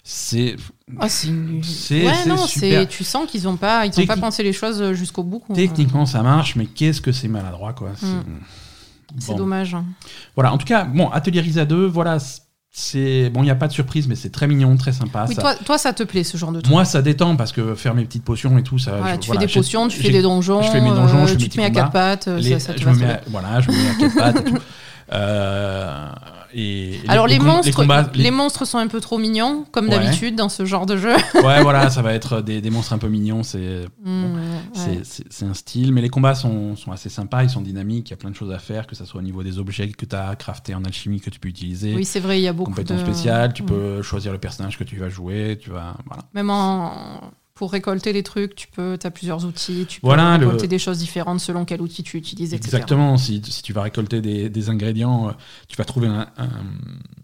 C'est 0.03 0.55
Ah, 0.99 1.09
c'est 1.09 1.29
Ouais, 1.29 2.25
non, 2.27 2.37
super. 2.45 2.87
tu 2.87 3.03
sens 3.03 3.25
qu'ils 3.29 3.43
n'ont 3.45 3.55
pas, 3.55 3.85
ils 3.87 3.99
ont 3.99 4.05
pas 4.05 4.17
pensé 4.17 4.43
les 4.43 4.53
choses 4.53 4.93
jusqu'au 4.93 5.23
bout. 5.23 5.39
quoi. 5.39 5.55
techniquement 5.55 6.05
ça 6.05 6.21
marche, 6.21 6.55
mais 6.55 6.67
qu'est-ce 6.67 7.01
que 7.01 7.11
c'est 7.11 7.27
maladroit 7.27 7.73
quoi. 7.73 7.91
C'est 7.95 8.05
Mm. 8.05 8.23
C'est 9.19 9.31
Bon. 9.31 9.37
dommage. 9.37 9.75
Voilà. 10.35 10.51
En 10.51 10.57
tout 10.57 10.65
cas, 10.65 10.83
bon, 10.83 11.09
Atelier 11.09 11.39
Risa 11.39 11.63
2, 11.65 11.85
voilà, 11.85 12.17
c'est 12.71 13.29
bon, 13.29 13.41
il 13.41 13.45
n'y 13.45 13.49
a 13.51 13.55
pas 13.55 13.67
de 13.67 13.71
surprise, 13.71 14.07
mais 14.07 14.15
c'est 14.15 14.31
très 14.31 14.45
mignon, 14.47 14.75
très 14.77 14.91
sympa. 14.91 15.25
oui, 15.29 15.35
ça- 15.35 15.41
toi, 15.41 15.55
toi, 15.55 15.77
ça 15.77 15.93
te 15.93 16.03
plaît 16.03 16.23
ce 16.23 16.35
genre 16.37 16.51
de 16.51 16.59
truc? 16.59 16.71
Moi, 16.71 16.83
ça 16.85 17.01
détend 17.01 17.35
parce 17.37 17.51
que 17.51 17.75
faire 17.75 17.93
mes 17.95 18.03
petites 18.03 18.23
potions 18.25 18.57
et 18.57 18.63
tout, 18.63 18.77
ça. 18.77 18.97
Voilà, 18.97 19.15
je- 19.15 19.19
tu 19.21 19.27
voilà, 19.27 19.41
fais 19.41 19.47
des 19.47 19.53
potions, 19.53 19.87
tu 19.87 20.01
fais 20.01 20.09
des 20.11 20.21
donjons, 20.21 20.61
je 20.63 20.69
fais 20.71 20.81
mes 20.81 20.89
donjons, 20.89 21.23
euh, 21.23 21.27
je 21.27 21.27
fais 21.27 21.31
mes 21.35 21.37
tu 21.37 21.43
te 21.45 21.49
petits 21.49 21.57
mets 21.59 21.65
à 21.65 21.69
quatre 21.69 21.91
pattes, 21.91 22.27
euh, 22.27 22.39
Les- 22.39 22.59
ça, 22.59 22.59
ça 22.59 22.73
te 22.73 22.81
je 22.81 22.89
me 22.89 22.95
mets 22.95 23.05
à, 23.05 23.21
voilà, 23.27 23.61
je 23.61 23.71
me 23.71 23.75
mets 23.77 23.89
à 23.89 23.93
quatre 23.95 24.15
pattes 24.17 24.39
et 24.47 24.51
tout. 24.51 24.57
Euh, 25.13 26.09
et 26.57 26.99
Alors 27.09 27.27
les, 27.27 27.37
monstres, 27.39 27.71
combats- 27.75 28.09
les... 28.13 28.31
monstres 28.31 28.65
sont 28.65 28.77
un 28.77 28.87
peu 28.87 29.01
trop 29.01 29.17
mignons, 29.17 29.65
comme 29.71 29.89
Ouais. 29.89 29.91
d'habitude 29.99 30.35
dans 30.35 30.47
ce 30.49 30.63
genre 30.65 30.85
de 30.85 30.95
jeu. 30.97 31.13
ouais, 31.35 31.61
voilà, 31.61 31.89
ça 31.89 32.01
va 32.01 32.13
être 32.13 32.41
des, 32.41 32.61
des 32.61 32.69
monstres 32.69 32.93
un 32.93 32.97
peu 32.97 33.09
mignons. 33.09 33.43
C'est 33.43 33.85
c'est 34.73 35.45
un 35.45 35.53
style, 35.53 35.91
mais 35.91 36.01
les 36.01 36.09
combats 36.09 36.35
sont, 36.35 36.75
sont 36.75 36.91
assez 36.91 37.09
sympas, 37.09 37.43
ils 37.43 37.49
sont 37.49 37.61
dynamiques, 37.61 38.09
il 38.09 38.11
y 38.11 38.13
a 38.13 38.17
plein 38.17 38.29
de 38.29 38.35
choses 38.35 38.51
à 38.51 38.59
faire, 38.59 38.87
que 38.87 38.95
ce 38.95 39.05
soit 39.05 39.19
au 39.19 39.23
niveau 39.23 39.43
des 39.43 39.59
objets 39.59 39.89
que 39.89 40.05
tu 40.05 40.15
as 40.15 40.35
craftés 40.35 40.75
en 40.75 40.83
alchimie 40.83 41.19
que 41.21 41.29
tu 41.29 41.39
peux 41.39 41.49
utiliser, 41.49 41.93
Oui, 41.95 42.05
c'est 42.05 42.19
vrai, 42.19 42.39
il 42.39 42.43
y 42.43 42.47
a 42.47 42.53
beaucoup 42.53 42.71
compétences 42.71 42.99
de... 42.99 43.05
spéciales, 43.05 43.53
tu 43.53 43.63
Mm. 43.63 43.67
peux 43.67 44.01
choisir 44.01 44.31
le 44.31 44.37
personnage 44.37 44.77
que 44.77 44.83
tu 44.83 44.97
vas 44.97 45.09
jouer, 45.09 45.57
tu 45.61 45.71
vas... 45.71 45.95
Voilà. 46.05 46.23
Même 46.33 46.49
en... 46.49 46.91
pour 47.55 47.71
récolter 47.71 48.11
les 48.11 48.21
trucs, 48.21 48.53
tu 48.53 48.67
peux, 48.67 48.97
as 49.01 49.11
plusieurs 49.11 49.45
outils, 49.45 49.85
tu 49.87 50.01
peux 50.01 50.07
Voilà, 50.07 50.37
le- 50.37 50.45
récolter 50.45 50.67
des 50.67 50.77
choses 50.77 50.97
différentes 50.99 51.39
selon 51.39 51.63
quel 51.63 51.81
outil 51.81 52.03
tu 52.03 52.17
utilises, 52.17 52.53
etc. 52.53 52.67
Exactement, 52.67 53.17
si, 53.17 53.41
si 53.45 53.63
tu 53.63 53.71
vas 53.71 53.81
récolter 53.83 54.19
des, 54.19 54.49
des 54.49 54.69
ingrédients, 54.69 55.29
euh, 55.29 55.31
tu 55.69 55.77
vas 55.77 55.85
trouver 55.85 56.07
un, 56.07 56.27
un- 56.37 56.49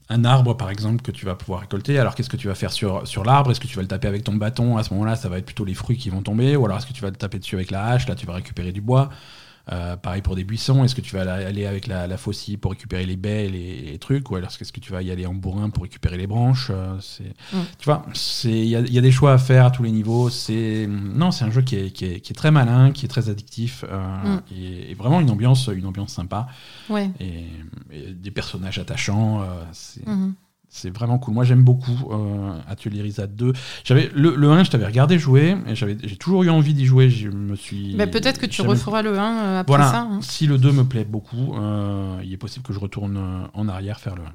un 0.08 0.24
arbre 0.24 0.54
par 0.56 0.70
exemple 0.70 1.02
que 1.02 1.12
tu 1.12 1.26
vas 1.26 1.36
pouvoir 1.36 1.60
récolter. 1.62 2.00
Alors 2.00 2.16
qu'est-ce 2.16 2.30
que 2.30 2.38
tu 2.38 2.48
vas 2.48 2.56
faire 2.56 2.72
sur, 2.72 3.06
sur 3.06 3.26
l'arbre? 3.26 3.52
Est-ce 3.52 3.60
que 3.60 3.68
tu 3.68 3.76
vas 3.76 3.82
le 3.82 3.90
taper 3.90 4.08
avec 4.08 4.24
ton 4.24 4.34
bâton? 4.36 4.78
À 4.78 4.84
ce 4.84 4.94
moment-là, 4.94 5.18
ça 5.18 5.28
va 5.28 5.38
être 5.38 5.46
plutôt 5.46 5.66
les 5.66 5.74
fruits 5.74 5.98
qui 5.98 6.10
vont 6.10 6.22
tomber. 6.22 6.56
Ou 6.56 6.66
alors 6.66 6.78
est-ce 6.78 6.88
que 6.88 6.94
tu 6.94 7.02
vas 7.02 7.10
le 7.10 7.16
taper 7.18 7.40
dessus 7.40 7.56
avec 7.56 7.70
la 7.70 7.86
hache? 7.88 8.08
Là, 8.08 8.16
tu 8.16 8.26
vas 8.26 8.34
récupérer 8.34 8.72
du 8.72 8.80
bois. 8.82 9.10
Euh, 9.72 9.96
pareil 9.96 10.22
pour 10.22 10.36
des 10.36 10.44
buissons. 10.44 10.84
Est-ce 10.84 10.96
que 10.96 11.02
tu 11.02 11.16
vas 11.16 11.32
aller 11.34 11.66
avec 11.66 11.86
la, 11.88 12.08
la 12.08 12.18
faucille 12.18 12.58
pour 12.58 12.72
récupérer 12.72 13.06
les 13.06 13.16
baies 13.16 13.46
et 13.46 13.50
les, 13.50 13.82
les 13.92 13.98
trucs 14.00 14.30
Ou 14.32 14.36
alors 14.36 14.50
est-ce 14.60 14.72
que 14.74 14.80
tu 14.80 14.92
vas 14.92 15.02
y 15.04 15.12
aller 15.12 15.26
en 15.26 15.34
bourrin 15.36 15.70
pour 15.70 15.84
récupérer 15.84 16.18
les 16.18 16.28
branches 16.28 16.70
Euh, 16.72 16.98
c'est- 17.00 17.34
Mm. 17.54 17.58
Tu 17.78 17.86
vois, 17.86 18.06
c'est- 18.14 18.50
il 18.50 18.66
y 18.66 18.72
y 18.94 18.98
a 18.98 19.02
des 19.02 19.12
choix 19.12 19.34
à 19.34 19.38
faire 19.38 19.66
à 19.66 19.72
tous 19.72 19.84
les 19.84 19.92
niveaux. 19.92 20.30
C'est 20.30 20.88
non, 20.90 21.32
c'est 21.32 21.46
un 21.46 21.52
jeu 21.52 21.62
qui 21.62 21.76
est, 21.76 21.92
qui, 21.92 22.06
est, 22.06 22.20
qui 22.22 22.34
est 22.34 22.36
très 22.36 22.52
malin, 22.52 22.92
qui 22.92 23.06
est 23.06 23.10
très 23.10 23.30
addictif 23.30 23.86
euh, 23.88 24.38
Mm. 24.38 24.42
et, 24.56 24.92
et 24.92 24.94
vraiment 24.96 25.20
une 25.22 25.30
ambiance, 25.30 25.68
une 25.74 25.86
ambiance 25.86 26.12
sympa 26.14 26.48
Ouais. 26.90 27.12
et, 27.20 27.46
et 27.92 28.14
des 28.14 28.32
personnages 28.32 28.80
attachants. 28.80 29.42
euh, 29.42 29.46
c'est 29.74 30.06
Mhm. 30.08 30.34
C'est 30.74 30.90
vraiment 30.90 31.20
cool. 31.20 31.34
Moi, 31.34 31.44
j'aime 31.44 31.64
beaucoup 31.64 31.92
euh, 32.12 32.58
Atelier 32.68 33.02
Risa 33.02 33.28
2. 33.28 33.52
J'avais 33.84 34.10
le, 34.16 34.36
le 34.36 34.50
1, 34.52 34.64
je 34.64 34.72
t'avais 34.72 34.86
regardé 34.86 35.20
jouer 35.20 35.58
et 35.68 35.76
j'avais 35.76 35.98
j'ai 36.02 36.16
toujours 36.16 36.44
eu 36.44 36.50
envie 36.50 36.74
d'y 36.74 36.86
jouer. 36.86 37.10
Je 37.10 37.28
me 37.30 37.56
suis. 37.58 37.94
Mais 37.98 38.08
peut-être 38.08 38.40
que 38.40 38.46
tu 38.46 38.58
jamais- 38.58 38.70
referas 38.70 39.02
le 39.02 39.20
1 39.20 39.22
euh, 39.38 39.60
après 39.60 39.68
Voilà. 39.76 39.92
ça. 39.92 40.00
hein. 40.10 40.20
Si 40.22 40.48
le 40.48 40.58
2 40.58 40.72
me 40.72 40.84
plaît 40.86 41.04
beaucoup, 41.04 41.56
euh, 41.58 42.20
il 42.24 42.32
est 42.32 42.38
possible 42.38 42.66
que 42.66 42.72
je 42.74 42.80
retourne 42.80 43.18
euh, 43.18 43.44
en 43.54 43.68
arrière 43.68 44.00
faire 44.00 44.16
le 44.16 44.22
1. 44.24 44.26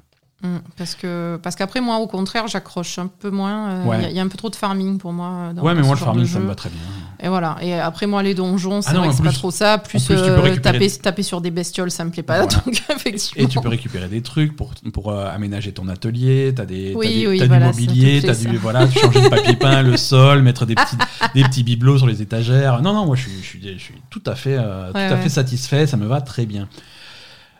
Mm, 0.43 0.57
Parce 0.77 0.93
que 0.93 1.39
parce 1.41 1.55
qu'après 1.55 1.81
moi 1.81 1.97
au 1.97 2.05
contraire 2.05 2.47
j'accroche 2.47 2.99
un 2.99 3.07
peu 3.07 3.31
moins. 3.31 3.69
euh, 3.71 3.81
Il 3.85 3.89
Ouais. 3.89 4.01
y 4.03 4.05
a- 4.05 4.09
il 4.11 4.15
y, 4.15 4.19
a 4.19 4.21
un 4.21 4.27
peu 4.27 4.37
trop 4.37 4.51
de 4.51 4.55
farming 4.55 4.99
pour 4.99 5.11
moi. 5.11 5.29
euh, 5.29 5.53
Dans, 5.53 5.63
ouais, 5.63 5.73
mais 5.73 5.81
moi, 5.81 5.95
le 5.95 5.99
de 5.99 6.05
farming, 6.05 6.25
ça 6.27 6.37
me 6.39 6.45
va 6.45 6.53
très 6.53 6.69
bien. 6.69 6.79
Et 7.19 7.27
voilà. 7.27 7.57
Et 7.59 7.73
après 7.73 8.05
moi 8.05 8.21
les 8.21 8.35
donjons, 8.35 8.83
c'est 8.83 8.91
Ah 8.91 8.99
vrai 8.99 9.07
que 9.09 9.15
c'est 9.15 9.23
pas 9.23 9.31
trop 9.31 9.49
ça. 9.49 9.79
Plus, 9.79 10.05
plus, 10.05 10.15
euh, 10.15 10.55
taper, 10.57 10.91
taper 10.91 11.23
sur 11.23 11.41
des 11.41 11.49
bestioles, 11.49 11.89
ça 11.89 12.05
me 12.05 12.11
plaît 12.11 12.21
pas. 12.21 12.43
Voilà. 12.43 12.61
Donc 12.65 12.83
effectivement. 12.95 13.43
Et 13.43 13.49
tu 13.49 13.59
peux 13.59 13.67
récupérer 13.69 14.07
des 14.09 14.21
trucs 14.21 14.55
pour, 14.55 14.75
pour 14.93 15.09
euh, 15.11 15.27
aménager 15.27 15.71
ton 15.71 15.87
atelier. 15.87 16.53
T'as 16.55 16.65
des, 16.65 16.91
t'as 16.93 16.99
Oui, 16.99 17.15
des- 17.21 17.27
oui, 17.27 17.39
t'as 17.39 17.47
voilà, 17.47 17.71
du 17.71 17.81
mobilier, 17.81 18.21
t'as 18.23 18.35
du 18.35 18.57
voilà, 18.57 18.87
changer 18.91 19.21
le 19.21 19.29
papier 19.31 19.55
peint, 19.55 19.81
le 19.81 19.97
sol, 19.97 20.43
mettre 20.43 20.67
des 20.67 20.75
petits, 20.75 20.97
des 21.33 21.43
petits 21.45 21.63
bibelots 21.63 21.97
sur 21.97 22.05
les 22.07 22.21
étagères. 22.21 22.79
Non, 22.83 22.93
non, 22.93 23.07
moi 23.07 23.15
je 23.15 23.23
suis, 23.23 23.31
je 23.41 23.45
suis, 23.47 23.73
je 23.79 23.83
suis 23.83 23.95
tout 24.11 24.21
à 24.27 24.35
fait, 24.35 24.59
Ouais, 24.59 24.91
tout 25.07 25.13
à 25.15 25.17
fait 25.17 25.29
satisfait. 25.29 25.87
Ça 25.87 25.97
me 25.97 26.05
va 26.05 26.21
très 26.21 26.45
bien. 26.45 26.69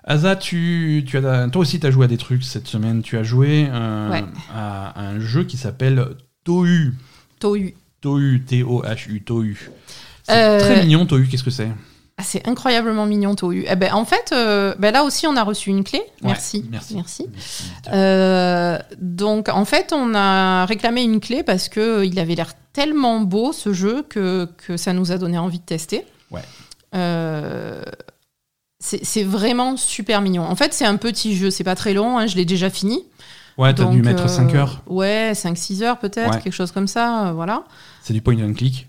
Asa, 0.07 0.35
tu, 0.37 1.03
tu 1.05 1.17
as, 1.17 1.49
toi 1.49 1.61
aussi, 1.61 1.79
tu 1.79 1.85
as 1.85 1.91
joué 1.91 2.05
à 2.05 2.07
des 2.07 2.17
trucs 2.17 2.43
cette 2.43 2.67
semaine. 2.67 3.01
Tu 3.01 3.17
as 3.17 3.23
joué 3.23 3.67
euh, 3.69 4.09
Ouais. 4.09 4.23
à, 4.55 4.99
un 5.01 5.19
jeu 5.19 5.43
qui 5.43 5.57
s'appelle 5.57 6.03
Tohu. 6.45 6.93
Tohu. 7.39 7.75
Tohu, 8.01 8.41
T-O-H-U, 8.47 9.21
Tohu. 9.23 9.69
C'est 10.23 10.33
Euh, 10.33 10.59
très 10.59 10.81
mignon, 10.81 11.05
Tohu. 11.05 11.27
Qu'est-ce 11.27 11.43
que 11.43 11.49
c'est? 11.51 11.69
Ah, 12.19 12.23
c'est 12.23 12.47
incroyablement 12.47 13.05
mignon 13.05 13.35
Tohu. 13.35 13.65
Eh 13.69 13.75
ben 13.75 13.93
en 13.93 14.03
fait, 14.03 14.31
euh, 14.31 14.73
ben 14.79 14.91
là 14.91 15.03
aussi 15.03 15.27
on 15.27 15.35
a 15.35 15.43
reçu 15.43 15.69
une 15.69 15.83
clé. 15.83 15.99
Ouais, 15.99 16.29
Merci. 16.29 16.65
merci. 16.71 16.95
Merci. 16.95 17.25
Euh, 17.93 18.79
donc 18.99 19.49
en 19.49 19.65
fait, 19.65 19.93
on 19.93 20.15
a 20.15 20.65
réclamé 20.65 21.03
une 21.03 21.19
clé 21.19 21.43
parce 21.43 21.69
que 21.69 21.79
euh, 21.99 22.05
il 22.05 22.17
avait 22.17 22.33
l'air 22.33 22.53
tellement 22.73 23.19
beau 23.19 23.51
ce 23.53 23.71
jeu 23.71 24.03
que, 24.09 24.47
que 24.65 24.77
ça 24.77 24.93
nous 24.93 25.11
a 25.11 25.17
donné 25.19 25.37
envie 25.37 25.59
de 25.59 25.63
tester. 25.65 26.05
Ouais. 26.31 26.41
Euh, 26.95 27.83
c'est 28.79 29.23
vraiment 29.23 29.75
super 29.77 30.21
mignon. 30.21 30.43
En 30.43 30.55
fait, 30.55 30.73
c'est 30.73 30.85
un 30.85 30.97
petit 30.97 31.35
jeu, 31.35 31.49
c'est 31.49 31.63
pas 31.63 31.75
très 31.75 31.93
long, 31.93 32.17
hein, 32.17 32.27
je 32.27 32.35
l'ai 32.35 32.45
déjà 32.45 32.69
fini. 32.69 33.03
Ouais, 33.57 33.73
t'as 33.73 33.85
dû 33.85 34.03
mettre 34.03 34.25
euh, 34.25 34.27
5 34.27 34.53
heures. 34.53 34.81
Ouais, 34.85 35.31
5-6 35.33 35.81
heures 35.83 35.97
peut-être, 35.97 36.35
Ouais. 36.35 36.41
quelque 36.41 36.53
chose 36.53 36.71
comme 36.71 36.87
ça, 36.87 37.29
euh, 37.29 37.31
voilà. 37.33 37.63
C'est 38.03 38.13
du 38.13 38.21
point 38.21 38.37
and 38.39 38.53
click. 38.53 38.87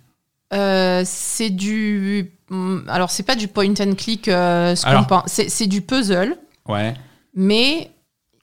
Euh, 0.53 1.03
c'est 1.07 1.49
du... 1.51 2.31
hum, 2.51 2.85
Alors, 2.89 3.11
c'est 3.11 3.23
pas 3.23 3.35
du 3.35 3.49
point 3.49 3.73
and 3.81 3.95
click, 3.97 4.29
euh, 4.29 4.77
ce 4.77 4.83
qu'on 4.85 4.91
Alors- 4.91 5.07
pense. 5.07 5.23
C'est 5.27 5.49
c'est 5.49 5.67
du 5.67 5.81
puzzle, 5.81 6.37
Ouais. 6.69 6.95
mais 7.35 7.91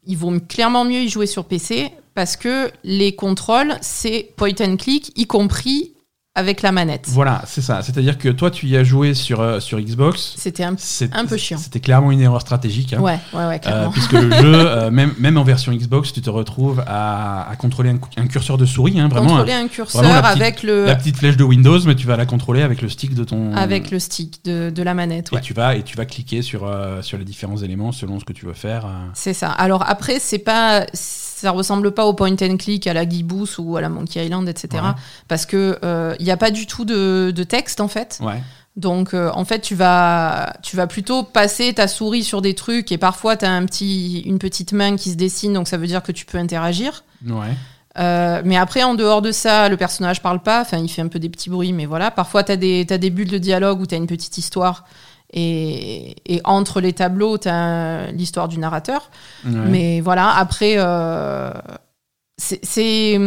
il 0.07 0.17
vaut 0.17 0.33
clairement 0.39 0.83
mieux 0.85 1.01
y 1.01 1.09
jouer 1.09 1.27
sur 1.27 1.45
PC 1.45 1.91
parce 2.15 2.37
que 2.37 2.71
les 2.83 3.13
contrôles, 3.15 3.75
c'est 3.81 4.31
point 4.35 4.53
and 4.61 4.77
click, 4.77 5.11
y 5.15 5.27
compris 5.27 5.91
avec 6.37 6.61
la 6.61 6.71
manette. 6.73 7.05
Voilà, 7.07 7.41
c'est 7.47 7.61
ça. 7.61 7.81
C'est-à-dire 7.81 8.17
que 8.17 8.27
toi, 8.27 8.51
tu 8.51 8.67
y 8.67 8.75
as 8.75 8.83
joué 8.83 9.13
sur, 9.13 9.39
euh, 9.39 9.61
sur 9.61 9.79
Xbox. 9.79 10.33
C'était 10.37 10.63
un... 10.63 10.75
Peu 11.25 11.37
chiant. 11.37 11.57
C'était 11.57 11.79
clairement 11.79 12.11
une 12.11 12.19
erreur 12.19 12.41
stratégique. 12.41 12.93
hein. 12.93 12.99
Ouais, 12.99 13.17
ouais, 13.33 13.45
ouais, 13.45 13.55
Euh, 13.55 13.57
clairement. 13.59 13.91
puisque 13.91 14.11
le 14.11 14.29
jeu, 14.31 14.53
euh, 14.53 14.91
même, 14.91 15.13
même 15.17 15.37
en 15.37 15.43
version 15.45 15.71
Xbox, 15.71 16.11
tu 16.11 16.21
te 16.21 16.29
retrouves 16.29 16.83
à, 16.85 17.49
à 17.49 17.55
contrôler 17.55 17.93
un, 18.17 18.27
curseur 18.27 18.57
de 18.57 18.65
souris, 18.65 18.99
hein, 18.99 19.07
vraiment. 19.07 19.27
Contrôler 19.29 19.53
hein. 19.53 19.63
un 19.63 19.67
curseur 19.69 20.01
petite- 20.01 20.25
avec, 20.41 20.63
le, 20.63 20.85
La 20.85 20.95
petite 20.95 21.17
flèche 21.17 21.37
de 21.37 21.43
Windows, 21.45 21.79
mais 21.85 21.95
tu 21.95 22.05
vas 22.05 22.17
la 22.17 22.25
contrôler 22.25 22.61
avec 22.63 22.81
le 22.81 22.89
stick 22.89 23.15
de 23.15 23.23
ton. 23.23 23.53
avec 23.55 23.89
le 23.91 23.99
stick 23.99 24.43
de, 24.43 24.69
de 24.69 24.83
la 24.83 24.93
manette. 24.93 25.29
Et 25.31 25.35
Ouais. 25.35 25.41
tu 25.41 25.53
vas 25.53 25.75
et 25.75 25.83
tu 25.83 25.95
vas 25.95 26.05
cliquer 26.05 26.41
sur 26.41 26.65
euh, 26.65 27.01
sur 27.01 27.17
les 27.17 27.23
différents 27.23 27.57
éléments 27.57 27.91
selon 27.93 28.19
ce 28.19 28.25
que 28.25 28.33
tu 28.33 28.45
veux 28.45 28.53
faire. 28.53 28.85
euh. 28.85 28.89
C'est 29.13 29.33
ça. 29.33 29.51
Alors 29.51 29.83
après, 29.87 30.19
c'est 30.19 30.39
pas, 30.39 30.85
ça 31.35 31.51
ressemble 31.51 31.91
pas 31.91 32.05
au 32.05 32.13
point 32.13 32.35
and 32.41 32.57
click 32.57 32.87
à 32.87 32.93
la 32.93 33.07
Gibbous 33.07 33.59
ou 33.59 33.77
à 33.77 33.81
la 33.81 33.89
Monkey 33.89 34.25
Island, 34.25 34.47
etc. 34.47 34.83
Ouais. 34.83 34.89
Parce 35.27 35.45
que 35.45 35.79
il 36.19 36.25
n'y 36.25 36.31
a 36.31 36.37
pas 36.37 36.51
du 36.51 36.65
tout 36.67 36.85
de, 36.85 37.31
de 37.35 37.43
texte 37.43 37.81
en 37.81 37.87
fait. 37.87 38.19
Ouais. 38.21 38.41
Donc 38.75 39.13
euh, 39.13 39.31
en 39.33 39.45
fait, 39.45 39.59
tu 39.59 39.73
vas, 39.73 40.53
tu 40.61 40.75
vas 40.75 40.87
plutôt 40.87 41.23
passer 41.23 41.73
ta 41.73 41.87
souris 41.87 42.23
sur 42.23 42.41
des 42.41 42.53
trucs 42.55 42.91
et 42.91 42.97
parfois 42.97 43.37
tu 43.37 43.45
as 43.45 43.51
un 43.51 43.65
petit, 43.65 44.21
une 44.21 44.37
petite 44.37 44.73
main 44.73 44.97
qui 44.97 45.11
se 45.11 45.15
dessine, 45.15 45.53
donc 45.53 45.67
ça 45.67 45.77
veut 45.77 45.87
dire 45.87 46.03
que 46.03 46.11
tu 46.11 46.25
peux 46.25 46.37
interagir. 46.37 47.03
Ouais. 47.25 47.55
Euh, 47.97 48.41
mais 48.43 48.57
après, 48.57 48.83
en 48.83 48.93
dehors 48.93 49.21
de 49.21 49.31
ça, 49.31 49.69
le 49.69 49.77
personnage 49.77 50.21
parle 50.21 50.41
pas. 50.41 50.59
Enfin, 50.59 50.79
il 50.79 50.89
fait 50.89 51.01
un 51.01 51.07
peu 51.07 51.19
des 51.19 51.29
petits 51.29 51.49
bruits, 51.49 51.71
mais 51.71 51.85
voilà. 51.85 52.11
Parfois, 52.11 52.43
t'as 52.43 52.57
des, 52.57 52.85
t'as 52.85 52.97
des 52.97 53.09
bulles 53.09 53.29
de 53.29 53.37
dialogue 53.37 53.79
où 53.79 53.85
t'as 53.85 53.95
une 53.95 54.07
petite 54.07 54.37
histoire. 54.37 54.83
Et, 55.33 56.15
et 56.25 56.39
entre 56.45 56.79
les 56.81 56.93
tableaux, 56.93 57.37
t'as 57.37 58.07
l'histoire 58.11 58.47
du 58.47 58.57
narrateur. 58.59 59.09
Ouais. 59.45 59.51
Mais 59.51 60.01
voilà, 60.01 60.29
après, 60.35 60.75
euh, 60.77 61.51
c'est. 62.37 63.19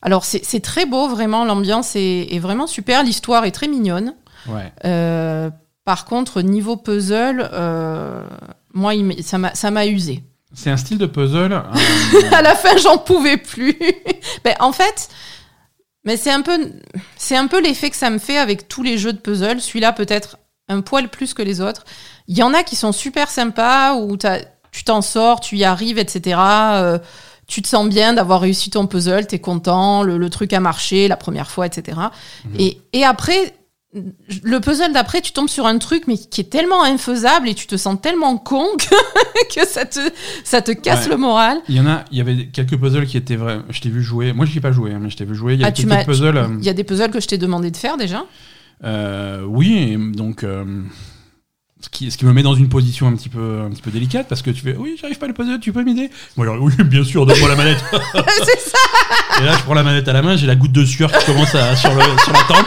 Alors, 0.00 0.24
c'est 0.24 0.60
très 0.60 0.86
beau, 0.86 1.08
vraiment. 1.08 1.44
L'ambiance 1.44 1.96
est, 1.96 2.28
est 2.32 2.38
vraiment 2.38 2.66
super. 2.66 3.02
L'histoire 3.02 3.44
est 3.44 3.50
très 3.50 3.68
mignonne. 3.68 4.14
Ouais. 4.48 4.72
Euh, 4.84 5.50
par 5.84 6.04
contre, 6.04 6.40
niveau 6.42 6.76
puzzle, 6.76 7.48
euh, 7.52 8.22
moi, 8.74 8.94
il 8.94 9.04
m'a- 9.04 9.22
ça 9.22 9.38
m'a 9.38 9.54
ça 9.54 9.70
m'a 9.70 9.86
usé. 9.86 10.22
C'est 10.54 10.70
un 10.70 10.76
style 10.76 10.98
de 10.98 11.06
puzzle. 11.06 11.52
euh, 11.52 11.62
à 12.32 12.42
la 12.42 12.54
fin, 12.54 12.76
j'en 12.76 12.98
pouvais 12.98 13.36
plus. 13.36 13.76
ben, 14.44 14.54
en 14.60 14.72
fait, 14.72 15.08
mais 16.04 16.16
c'est 16.16 16.30
un 16.30 16.42
peu, 16.42 16.70
c'est 17.16 17.36
un 17.36 17.48
peu 17.48 17.60
l'effet 17.60 17.90
que 17.90 17.96
ça 17.96 18.10
me 18.10 18.18
fait 18.18 18.38
avec 18.38 18.68
tous 18.68 18.82
les 18.84 18.98
jeux 18.98 19.12
de 19.12 19.18
puzzle. 19.18 19.60
Celui-là, 19.60 19.92
peut-être 19.92 20.38
un 20.68 20.80
poil 20.80 21.08
plus 21.08 21.34
que 21.34 21.42
les 21.42 21.60
autres. 21.60 21.84
Il 22.26 22.36
y 22.36 22.42
en 22.42 22.52
a 22.54 22.62
qui 22.62 22.76
sont 22.76 22.92
super 22.92 23.28
sympas 23.30 23.94
où 23.94 24.16
tu 24.16 24.84
t'en 24.84 25.00
sors, 25.02 25.40
tu 25.40 25.56
y 25.56 25.64
arrives, 25.64 25.98
etc. 25.98 26.38
Euh, 26.40 26.98
tu 27.46 27.62
te 27.62 27.68
sens 27.68 27.88
bien 27.88 28.12
d'avoir 28.12 28.40
réussi 28.42 28.68
ton 28.70 28.86
puzzle, 28.86 29.26
t'es 29.26 29.38
content, 29.38 30.02
le, 30.02 30.18
le 30.18 30.30
truc 30.30 30.52
a 30.52 30.60
marché 30.60 31.08
la 31.08 31.16
première 31.16 31.50
fois, 31.50 31.66
etc. 31.66 31.96
Mhm. 32.44 32.54
Et, 32.58 32.78
et 32.92 33.04
après, 33.04 33.54
le 34.42 34.60
puzzle 34.60 34.92
d'après, 34.92 35.22
tu 35.22 35.32
tombes 35.32 35.48
sur 35.48 35.66
un 35.66 35.78
truc 35.78 36.04
mais 36.06 36.18
qui 36.18 36.42
est 36.42 36.50
tellement 36.50 36.84
infaisable 36.84 37.48
et 37.48 37.54
tu 37.54 37.66
te 37.66 37.78
sens 37.78 37.96
tellement 38.02 38.36
con 38.36 38.66
que, 38.78 39.54
que 39.60 39.66
ça 39.66 39.86
te, 39.86 39.98
ça 40.44 40.60
te 40.60 40.72
casse 40.72 41.04
Ouais. 41.04 41.12
le 41.12 41.16
moral. 41.16 41.58
Il 41.70 41.76
y 41.76 41.80
en 41.80 41.86
a, 41.86 42.04
il 42.10 42.18
y 42.18 42.20
avait 42.20 42.48
quelques 42.48 42.76
puzzles 42.78 43.06
qui 43.06 43.16
étaient 43.16 43.36
vrais. 43.36 43.60
Je 43.70 43.80
t'ai 43.80 43.88
vu 43.88 44.02
jouer. 44.02 44.34
Moi, 44.34 44.44
je 44.44 44.50
n'y 44.52 44.58
ai 44.58 44.60
pas 44.60 44.72
joué, 44.72 44.92
hein, 44.92 44.98
mais 45.00 45.08
je 45.08 45.16
t'ai 45.16 45.24
vu 45.24 45.34
jouer. 45.34 45.54
Il 45.54 45.60
y 45.60 45.64
a 45.64 45.68
Ah, 45.68 45.72
quelques 45.72 46.04
puzzles. 46.04 46.36
euh, 46.36 46.48
Il 46.58 46.66
y 46.66 46.68
a 46.68 46.74
des 46.74 46.84
puzzles 46.84 47.10
que 47.10 47.20
je 47.20 47.28
t'ai 47.28 47.38
demandé 47.38 47.70
de 47.70 47.76
faire 47.78 47.96
déjà. 47.96 48.26
Euh, 48.84 49.42
oui, 49.44 49.76
et 49.92 49.96
donc 49.96 50.44
euh, 50.44 50.64
ce, 51.80 51.88
qui, 51.88 52.10
ce 52.10 52.16
qui 52.18 52.24
me 52.26 52.32
met 52.32 52.42
dans 52.42 52.54
une 52.54 52.68
position 52.68 53.08
un 53.08 53.14
petit 53.16 53.28
peu, 53.28 53.62
un 53.66 53.70
petit 53.70 53.82
peu 53.82 53.90
délicate 53.90 54.28
parce 54.28 54.42
que 54.42 54.50
tu 54.50 54.60
fais 54.62 54.76
oui, 54.76 54.96
j'arrive 55.00 55.18
pas 55.18 55.26
à 55.26 55.28
le 55.28 55.34
puzzle, 55.34 55.58
tu 55.60 55.72
peux 55.72 55.82
m'aider? 55.84 56.10
Moi, 56.36 56.46
oui, 56.60 56.72
bien 56.84 57.02
sûr, 57.04 57.26
donne-moi 57.26 57.48
la 57.48 57.56
manette. 57.56 57.84
c'est 57.92 58.60
ça. 58.70 58.78
et 59.40 59.44
là, 59.44 59.56
je 59.56 59.62
prends 59.64 59.74
la 59.74 59.82
manette 59.82 60.06
à 60.08 60.12
la 60.12 60.22
main, 60.22 60.36
j'ai 60.36 60.46
la 60.46 60.54
goutte 60.56 60.72
de 60.72 60.84
sueur 60.84 61.10
qui 61.12 61.24
commence 61.26 61.54
à, 61.54 61.74
sur, 61.76 61.92
le, 61.94 62.00
sur 62.24 62.32
la 62.32 62.42
tempe. 62.48 62.66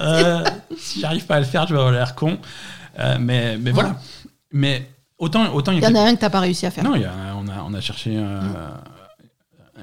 Euh, 0.00 0.44
si 0.78 1.00
j'arrive 1.00 1.26
pas 1.26 1.36
à 1.36 1.40
le 1.40 1.46
faire, 1.46 1.66
je 1.66 1.74
vais 1.74 1.78
avoir 1.78 1.92
l'air 1.92 2.14
con. 2.14 2.38
Euh, 2.98 3.16
mais, 3.20 3.58
mais 3.58 3.70
voilà. 3.70 3.96
Mais 4.52 4.88
autant, 5.18 5.52
autant 5.54 5.72
Il 5.72 5.82
y 5.82 5.86
en 5.86 5.94
a 5.94 6.00
un 6.00 6.14
que 6.14 6.20
t'as 6.20 6.30
pas 6.30 6.40
réussi 6.40 6.64
à 6.66 6.70
faire. 6.70 6.84
non, 6.84 6.96
y 6.96 7.04
a- 7.04 7.12
on, 7.36 7.46
a, 7.48 7.62
on 7.68 7.74
a 7.74 7.80
cherché 7.80 8.12
euh, 8.16 8.40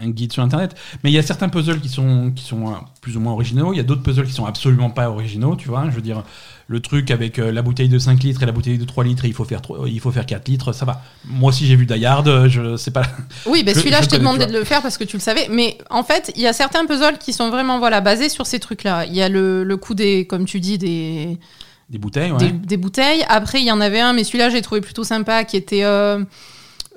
un 0.02 0.10
guide 0.10 0.34
sur 0.34 0.44
internet. 0.44 0.76
Mais 1.04 1.12
il 1.12 1.14
y 1.14 1.18
a 1.18 1.22
certains 1.24 1.50
puzzles 1.50 1.80
qui 1.80 1.90
sont, 1.90 2.32
qui 2.36 2.44
sont 2.44 2.68
euh, 2.70 2.76
plus 3.02 3.18
ou 3.18 3.20
moins 3.20 3.34
originaux. 3.34 3.74
Il 3.74 3.78
y 3.78 3.80
a 3.80 3.84
d'autres 3.84 4.04
puzzles 4.04 4.26
qui 4.28 4.34
sont 4.34 4.46
absolument 4.46 4.90
pas 4.90 5.10
originaux, 5.10 5.56
tu 5.56 5.68
vois. 5.70 5.86
Je 5.90 5.96
veux 5.96 6.02
dire, 6.02 6.24
le 6.68 6.80
truc 6.82 7.12
avec 7.12 7.40
euh, 7.40 7.52
la 7.52 7.62
bouteille 7.62 7.90
de 7.90 7.98
5 8.00 8.22
litres 8.24 8.44
et 8.44 8.46
la 8.46 8.52
bouteille 8.52 8.78
de 8.78 8.86
3 8.86 9.04
litres, 9.06 9.26
il 9.26 9.34
faut 9.34 9.46
faire, 9.46 9.62
trois- 9.62 9.88
il 9.88 10.00
faut 10.00 10.12
faire 10.12 10.26
4 10.26 10.48
litres, 10.50 10.74
ça 10.74 10.86
va. 10.86 11.02
Moi 11.26 11.50
aussi, 11.50 11.66
j'ai 11.66 11.76
vu 11.76 11.86
Die 11.86 12.06
Hard, 12.06 12.28
euh, 12.28 12.50
je 12.50 12.76
sais 12.78 12.92
pas. 12.92 13.04
Oui, 13.46 13.64
ben 13.64 13.74
Je- 13.74 13.80
celui-là, 13.80 14.00
je 14.00 14.06
je, 14.06 14.10
t'ai 14.10 14.18
demandé 14.20 14.46
de 14.46 14.52
le 14.54 14.64
faire 14.66 14.82
parce 14.82 14.98
que 14.98 15.04
tu 15.06 15.16
le 15.18 15.22
savais. 15.22 15.48
Mais 15.50 15.78
en 15.90 16.04
fait, 16.04 16.32
il 16.36 16.42
y 16.42 16.48
a 16.48 16.54
certains 16.54 16.86
puzzles 16.86 17.18
qui 17.20 17.32
sont 17.34 17.50
vraiment 17.50 17.80
voilà, 17.80 18.02
basés 18.02 18.30
sur 18.30 18.46
ces 18.46 18.60
trucs-là. 18.60 19.06
Il 19.06 19.16
y 19.16 19.22
a 19.22 19.30
le, 19.30 19.64
le 19.64 19.78
coup 19.78 19.94
des, 19.94 20.28
comme 20.28 20.44
tu 20.46 20.60
dis, 20.60 20.78
des, 20.78 21.38
Des 21.90 21.98
bouteilles, 21.98 22.32
ouais. 22.34 22.38
des, 22.38 22.52
des 22.52 22.78
bouteilles. 22.78 23.24
Après, 23.30 23.62
il 23.62 23.66
y 23.66 23.72
en 23.72 23.80
avait 23.80 24.02
un, 24.02 24.12
mais 24.12 24.26
celui-là, 24.26 24.50
j'ai 24.50 24.62
trouvé 24.62 24.82
plutôt 24.82 25.06
sympa, 25.06 25.46
qui 25.46 25.56
était 25.56 25.84
euh, 25.86 26.22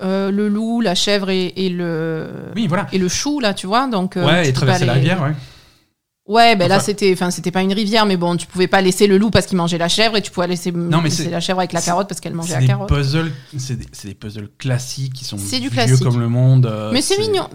euh, 0.03 0.30
le 0.30 0.48
loup, 0.48 0.80
la 0.80 0.94
chèvre 0.94 1.30
et, 1.30 1.53
et 1.57 1.68
le, 1.68 2.28
Oui, 2.57 2.66
voilà. 2.66 2.86
et 2.92 2.98
le 2.98 3.09
chou, 3.09 3.40
là, 3.40 3.55
tu 3.55 3.66
vois. 3.66 3.86
Donc, 3.88 4.16
euh, 4.16 4.24
ouais, 4.26 4.48
et 4.48 4.53
traverser 4.53 4.84
la 4.86 4.94
les- 4.94 5.01
rivière, 5.01 5.22
ouais. 5.22 5.32
Ouais, 6.26 6.55
ben 6.55 6.68
là, 6.68 6.78
c'était, 6.78 7.12
enfin, 7.12 7.30
c'était 7.32 7.51
pas 7.51 7.62
une 7.62 7.72
rivière, 7.72 8.07
mais 8.07 8.16
bon, 8.16 8.36
tu 8.36 8.46
pouvais 8.46 8.68
pas 8.68 8.80
laisser 8.80 9.09
le 9.09 9.18
loup 9.18 9.30
parce 9.30 9.46
qu'il 9.46 9.57
mangeait 9.57 9.78
la 9.78 9.88
chèvre 9.88 10.16
et 10.16 10.22
tu 10.22 10.30
pouvais 10.30 10.46
laisser, 10.46 10.70
mais 10.70 11.03
laisser 11.03 11.24
c'est- 11.24 11.30
la 11.30 11.40
chèvre 11.40 11.59
avec 11.59 11.72
la 11.72 11.80
carotte 11.82 12.09
parce 12.09 12.20
qu'elle 12.20 12.34
mangeait 12.34 12.61
la 12.61 12.66
carotte. 12.66 12.88
puzzles, 12.88 13.32
c'est 13.59 13.76
des, 13.76 13.86
c'est 13.90 14.09
des 14.09 14.14
puzzles 14.14 14.48
classiques 14.57 15.12
qui 15.14 15.24
sont 15.24 15.36
vieux 15.36 15.70
classique. 15.70 16.05
comme 16.05 16.20
le 16.20 16.28
monde. 16.28 16.66
euh, 16.66 16.90
Mais 16.92 17.03
c'est 17.03 17.18
mignon. 17.18 17.48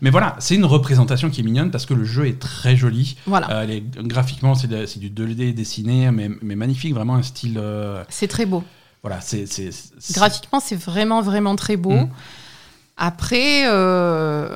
Mais 0.00 0.08
voilà, 0.10 0.36
c'est 0.38 0.54
une 0.54 0.64
représentation 0.64 1.28
qui 1.30 1.40
est 1.40 1.44
mignonne 1.44 1.70
parce 1.70 1.84
que 1.84 1.92
le 1.92 2.04
jeu 2.04 2.26
est 2.26 2.38
très 2.38 2.76
joli. 2.76 3.16
Voilà. 3.26 3.50
Euh, 3.50 3.66
les- 3.66 3.82
graphiquement, 4.04 4.54
c'est 4.54 4.68
du 4.98 5.10
2D 5.10 5.52
dessiné, 5.52 6.10
mais, 6.12 6.30
mais 6.42 6.54
magnifique, 6.56 6.94
vraiment 6.94 7.16
un 7.16 7.22
style. 7.22 7.58
euh, 7.58 8.02
C'est 8.08 8.28
très 8.28 8.46
beau. 8.46 8.62
Voilà, 9.02 9.20
c'est. 9.20 9.46
Graphiquement, 10.12 10.60
c'est 10.60 10.76
vraiment, 10.76 11.22
vraiment 11.22 11.56
très 11.56 11.76
beau. 11.76 11.92
Mm. 11.92 12.10
Après, 12.96 13.62
euh, 13.66 14.48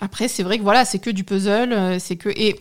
après, 0.00 0.28
c'est 0.28 0.42
vrai 0.42 0.58
que 0.58 0.62
voilà, 0.62 0.84
c'est 0.84 0.98
que 0.98 1.10
du 1.10 1.24
puzzle, 1.24 1.72
euh, 1.72 1.98
c'est 1.98 2.16
que 2.16 2.28
et 2.30 2.60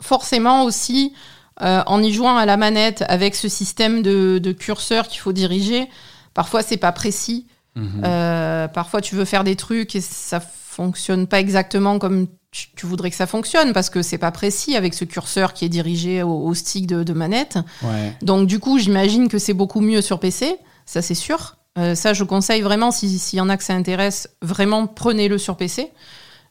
forcément 0.00 0.64
aussi 0.64 1.12
euh, 1.60 1.82
en 1.86 2.02
y 2.02 2.12
jouant 2.12 2.36
à 2.36 2.46
la 2.46 2.56
manette 2.56 3.04
avec 3.08 3.34
ce 3.34 3.48
système 3.48 4.02
de, 4.02 4.38
de 4.38 4.52
curseur 4.52 5.08
qu'il 5.08 5.20
faut 5.20 5.32
diriger, 5.32 5.88
parfois 6.34 6.62
c'est 6.62 6.76
pas 6.76 6.92
précis. 6.92 7.46
Mhm. 7.74 8.02
Euh, 8.04 8.68
parfois, 8.68 9.00
tu 9.00 9.14
veux 9.14 9.24
faire 9.24 9.44
des 9.44 9.56
trucs 9.56 9.94
et 9.94 10.00
ça 10.00 10.40
fonctionne 10.78 11.26
pas 11.26 11.40
exactement 11.40 11.98
comme 11.98 12.26
tu, 12.50 12.68
tu 12.76 12.86
voudrais 12.86 13.10
que 13.10 13.16
ça 13.16 13.26
fonctionne 13.26 13.72
parce 13.72 13.90
que 13.90 14.00
c'est 14.02 14.16
pas 14.18 14.30
précis 14.30 14.76
avec 14.76 14.94
ce 14.94 15.04
curseur 15.04 15.52
qui 15.52 15.64
est 15.64 15.68
dirigé 15.68 16.22
au, 16.22 16.30
au 16.48 16.54
stick 16.54 16.86
de, 16.86 17.02
de 17.02 17.12
manette. 17.12 17.58
Ouais. 17.82 18.16
Donc 18.22 18.46
du 18.46 18.58
coup, 18.60 18.78
j'imagine 18.78 19.28
que 19.28 19.38
c'est 19.38 19.54
beaucoup 19.54 19.80
mieux 19.80 20.00
sur 20.02 20.18
PC, 20.20 20.56
ça 20.86 21.02
c'est 21.02 21.14
sûr. 21.16 21.56
Euh, 21.78 21.94
ça, 21.94 22.12
je 22.14 22.24
conseille 22.24 22.62
vraiment, 22.62 22.90
si- 22.90 23.18
s'il 23.18 23.38
y 23.38 23.40
en 23.42 23.48
a 23.48 23.56
que 23.56 23.64
ça 23.64 23.74
intéresse, 23.74 24.28
vraiment 24.42 24.86
prenez-le 24.86 25.36
sur 25.38 25.56
PC. 25.56 25.90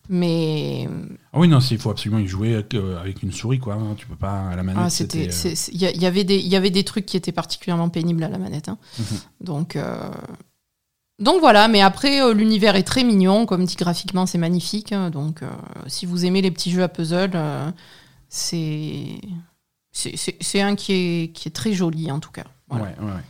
Mais 0.09 0.88
Ah 1.34 1.39
oui, 1.39 1.47
non, 1.49 1.59
il 1.59 1.78
faut 1.78 1.89
absolument 1.89 2.21
y 2.21 2.28
jouer 2.28 2.53
avec, 2.53 2.73
euh, 2.75 2.97
avec 2.99 3.23
une 3.23 3.32
souris, 3.34 3.59
quoi. 3.59 3.73
hein. 3.73 3.95
Tu 3.97 4.07
peux 4.07 4.15
pas 4.15 4.49
à 4.51 4.55
la 4.55 4.63
manette. 4.63 4.84
ah, 4.86 4.89
c'était, 4.89 5.30
c'était, 5.32 5.86
euh, 5.86 5.91
il 5.95 6.01
y, 6.01 6.05
avait 6.05 6.23
des, 6.23 6.38
il 6.38 6.47
y 6.47 6.55
avait 6.55 6.69
des 6.69 6.84
trucs 6.86 7.05
qui 7.05 7.17
étaient 7.17 7.34
particulièrement 7.34 7.89
pénibles 7.89 8.23
à 8.23 8.30
la 8.30 8.38
manette. 8.38 8.69
hein. 8.69 8.78
Mhm. 8.99 9.05
Donc, 9.41 9.75
euh, 9.75 9.97
donc 11.20 11.39
voilà. 11.39 11.68
Mais 11.68 11.82
après, 11.82 12.22
euh, 12.22 12.34
l'univers 12.34 12.76
est 12.76 12.84
très 12.84 13.03
mignon, 13.03 13.45
comme 13.45 13.65
dit 13.65 13.76
graphiquement, 13.76 14.26
c'est 14.26 14.38
magnifique. 14.38 14.91
hein. 14.91 15.09
Donc, 15.09 15.41
euh, 15.43 15.47
si 15.88 16.05
vous 16.05 16.26
aimez 16.26 16.41
les 16.41 16.51
petits 16.51 16.72
jeux 16.72 16.84
à 16.84 16.88
puzzle, 16.89 17.32
euh, 17.36 17.70
c'est, 18.30 19.20
un 20.61 20.76
qui 20.76 20.93
est, 20.93 21.32
qui 21.34 21.47
est 21.47 21.51
très 21.55 21.74
joli 21.74 22.11
en 22.11 22.20
tout 22.20 22.32
cas. 22.32 22.45
Voilà. 22.70 22.86
Ouais, 22.86 22.95
ouais, 22.99 23.11
ouais. 23.13 23.22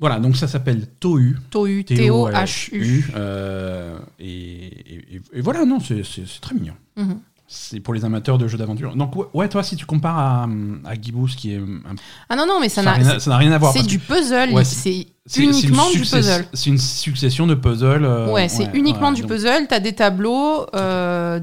Voilà, 0.00 0.20
donc 0.20 0.36
ça 0.36 0.46
s'appelle 0.46 0.86
Tohu. 1.00 1.36
Tohu, 1.50 1.84
T-O-H-U. 1.84 3.04
Et, 4.20 4.24
et- 4.24 5.16
et- 5.16 5.20
et 5.32 5.40
voilà, 5.40 5.64
non, 5.64 5.80
c'est 5.80 6.04
c'est- 6.04 6.24
c'est 6.26 6.40
très 6.40 6.54
mignon. 6.54 6.74
Mhm. 6.96 7.20
C'est 7.50 7.80
pour 7.80 7.94
les 7.94 8.04
amateurs 8.04 8.36
de 8.36 8.46
jeux 8.46 8.58
d'aventure. 8.58 8.94
Donc, 8.94 9.12
ouais, 9.34 9.48
toi, 9.48 9.62
si 9.62 9.74
tu 9.74 9.86
compares 9.86 10.18
à, 10.18 10.46
à 10.84 10.94
Gibbous, 11.00 11.28
qui 11.34 11.54
est. 11.54 11.56
un- 11.56 11.94
Ah 12.28 12.36
non, 12.36 12.46
non, 12.46 12.60
mais 12.60 12.68
ça 12.68 12.82
n'a 12.82 12.92
rien, 12.92 13.52
à 13.52 13.58
voir. 13.58 13.72
C'est 13.72 13.82
du 13.86 13.98
puzzle, 13.98 14.50
Ouais, 14.52 14.64
c'est 14.64 15.06
uniquement 15.36 15.90
du 15.90 16.00
puzzle. 16.00 16.46
C'est 16.52 16.68
une 16.68 16.76
succession 16.78 17.46
de 17.46 17.54
puzzles. 17.54 18.04
euh, 18.04 18.30
ouais, 18.32 18.48
c'est 18.50 18.68
uniquement 18.74 19.08
ouais, 19.08 19.14
du 19.14 19.22
donc- 19.22 19.30
puzzle. 19.30 19.66
T'as 19.66 19.80
des 19.80 19.94
tableaux. 19.94 20.66
euh, 20.74 21.40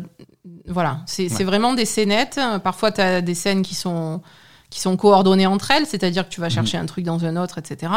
voilà, 0.67 0.99
c'est 1.07 1.27
vraiment 1.43 1.73
des 1.73 1.85
scénettes. 1.85 2.39
Parfois, 2.63 2.91
t'as 2.91 3.21
des 3.21 3.33
scènes 3.35 3.63
qui 3.63 3.73
sont, 3.73 4.21
qui 4.69 4.79
sont 4.79 4.95
coordonnées 4.97 5.47
entre 5.47 5.71
elles, 5.71 5.87
c'est-à-dire 5.87 6.27
que 6.29 6.33
tu 6.33 6.39
vas 6.39 6.47
Mhm. 6.47 6.53
chercher 6.53 6.77
un 6.77 6.85
truc 6.85 7.03
dans 7.03 7.25
un 7.25 7.35
autre, 7.35 7.57
etc. 7.57 7.91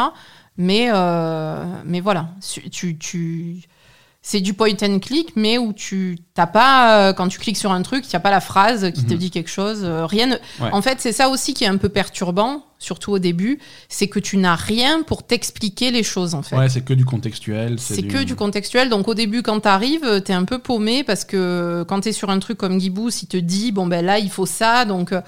Mais, 0.57 0.89
euh, 0.91 1.63
mais 1.85 1.99
voilà, 1.99 2.29
tu, 2.71 2.97
tu- 2.97 3.61
c'est 4.21 4.41
du 4.41 4.53
point 4.53 4.73
and 4.81 4.99
click, 4.99 5.31
mais 5.37 5.57
où 5.57 5.71
tu 5.71 6.17
t'as 6.33 6.45
pas, 6.45 7.07
euh, 7.09 7.13
quand 7.13 7.29
tu 7.29 7.39
cliques 7.39 7.55
sur 7.57 7.71
un 7.71 7.81
truc, 7.81 8.03
il 8.05 8.09
n'y 8.09 8.15
a 8.17 8.19
pas 8.19 8.31
la 8.31 8.41
phrase 8.41 8.91
qui 8.91 9.05
te 9.05 9.13
Mhm. 9.13 9.19
dit 9.19 9.31
quelque 9.31 9.49
chose. 9.49 9.79
euh, 9.83 10.05
rien. 10.05 10.27
ne- 10.27 10.33
Ouais. 10.61 10.69
En 10.73 10.81
fait, 10.81 10.99
c'est 10.99 11.13
ça 11.13 11.29
aussi 11.29 11.53
qui 11.53 11.63
est 11.63 11.67
un 11.67 11.77
peu 11.77 11.87
perturbant, 11.87 12.65
surtout 12.79 13.11
au 13.13 13.19
début, 13.19 13.59
c'est 13.87 14.07
que 14.07 14.19
tu 14.19 14.35
n'as 14.37 14.55
rien 14.55 15.03
pour 15.03 15.23
t'expliquer 15.25 15.91
les 15.91 16.03
choses, 16.03 16.35
en 16.35 16.41
fait. 16.41 16.57
Ouais, 16.57 16.67
c'est 16.67 16.81
que 16.81 16.93
du 16.93 17.05
contextuel. 17.05 17.77
C'est 17.79 18.03
que 18.03 18.23
du 18.23 18.35
contextuel. 18.35 18.89
Donc 18.89 19.07
au 19.07 19.13
début, 19.13 19.41
quand 19.41 19.61
t'arrives, 19.61 20.21
t'es 20.23 20.33
un 20.33 20.43
peu 20.45 20.59
paumé 20.59 21.03
parce 21.05 21.23
que 21.23 21.85
quand 21.87 22.01
t'es 22.01 22.11
sur 22.11 22.29
un 22.29 22.39
truc 22.39 22.57
comme 22.57 22.79
Gibous, 22.79 23.09
il 23.23 23.27
te 23.27 23.37
dit 23.37 23.71
bon 23.71 23.87
ben 23.87 24.05
là 24.05 24.19
il 24.19 24.29
faut 24.29 24.45
ça. 24.45 24.83
Donc 24.85 25.13
euh, 25.13 25.21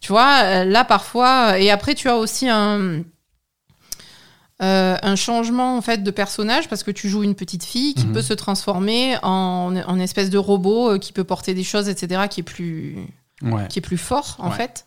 tu 0.00 0.12
vois, 0.12 0.40
euh, 0.44 0.64
là 0.64 0.84
parfois. 0.84 1.58
Et 1.58 1.70
après, 1.70 1.94
tu 1.94 2.08
as 2.08 2.16
aussi 2.16 2.48
un 2.48 3.02
euh, 4.62 4.96
un 5.02 5.16
changement 5.16 5.76
en 5.76 5.80
fait 5.80 6.02
de 6.02 6.10
personnage 6.10 6.68
parce 6.68 6.82
que 6.82 6.90
tu 6.90 7.08
joues 7.08 7.22
une 7.22 7.34
petite 7.34 7.64
fille 7.64 7.94
qui 7.94 8.06
Mhm. 8.06 8.12
peut 8.12 8.22
se 8.22 8.34
transformer 8.34 9.16
en, 9.22 9.74
en 9.76 9.98
espèce 9.98 10.28
de 10.30 10.38
robot 10.38 10.92
euh, 10.92 10.98
qui 10.98 11.12
peut 11.12 11.24
porter 11.24 11.54
des 11.54 11.64
choses, 11.64 11.88
etc. 11.88 12.22
Qui 12.28 12.40
est 12.40 12.44
plus 12.44 12.96
Ouais. 13.42 13.66
qui 13.68 13.78
est 13.78 13.82
plus 13.82 13.96
fort 13.98 14.36
en 14.38 14.50
Ouais. 14.50 14.56
fait. 14.56 14.84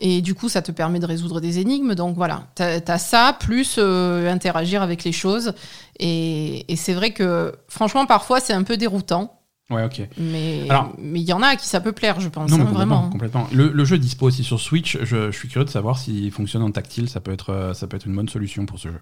Et 0.00 0.22
du 0.22 0.34
coup, 0.34 0.48
ça 0.48 0.60
te 0.62 0.72
permet 0.72 0.98
de 0.98 1.06
résoudre 1.06 1.40
des 1.40 1.60
énigmes. 1.60 1.94
Donc 1.94 2.16
voilà, 2.16 2.44
t'as 2.56 2.80
as 2.88 2.98
ça, 2.98 3.36
plus 3.38 3.76
euh, 3.78 4.28
interagir 4.32 4.82
avec 4.82 5.04
les 5.04 5.12
choses. 5.12 5.52
Et, 6.00 6.64
et 6.72 6.74
c'est 6.76 6.94
vrai 6.94 7.12
que, 7.12 7.52
franchement, 7.68 8.06
parfois, 8.06 8.40
c'est 8.40 8.54
un 8.54 8.64
peu 8.64 8.76
déroutant. 8.76 9.38
Ouais, 9.72 9.84
ok. 9.84 10.02
Mais 10.18 10.68
mais 10.98 11.20
il 11.20 11.26
y 11.26 11.32
en 11.32 11.42
a 11.42 11.48
à 11.48 11.56
qui 11.56 11.66
ça 11.66 11.80
peut 11.80 11.92
plaire, 11.92 12.20
je 12.20 12.28
pense. 12.28 12.50
Non, 12.50 12.58
mais 12.58 12.62
hein, 12.64 12.66
complètement. 12.66 12.96
vraiment. 12.96 13.10
complètement. 13.10 13.48
Le, 13.52 13.68
le 13.72 13.84
jeu 13.84 13.98
dispo 13.98 14.26
aussi 14.26 14.44
sur 14.44 14.60
Switch. 14.60 14.98
Je, 15.02 15.30
je 15.30 15.36
suis 15.36 15.48
curieux 15.48 15.64
de 15.64 15.70
savoir 15.70 15.98
s'il 15.98 16.30
fonctionne 16.30 16.62
en 16.62 16.70
tactile. 16.70 17.08
Ça 17.08 17.20
peut 17.20 17.32
être, 17.32 17.50
euh, 17.50 17.74
ça 17.74 17.86
peut 17.86 17.96
être 17.96 18.06
une 18.06 18.14
bonne 18.16 18.28
solution 18.28 18.66
pour 18.66 18.78
ce 18.78 18.88
jeu. 18.88 19.00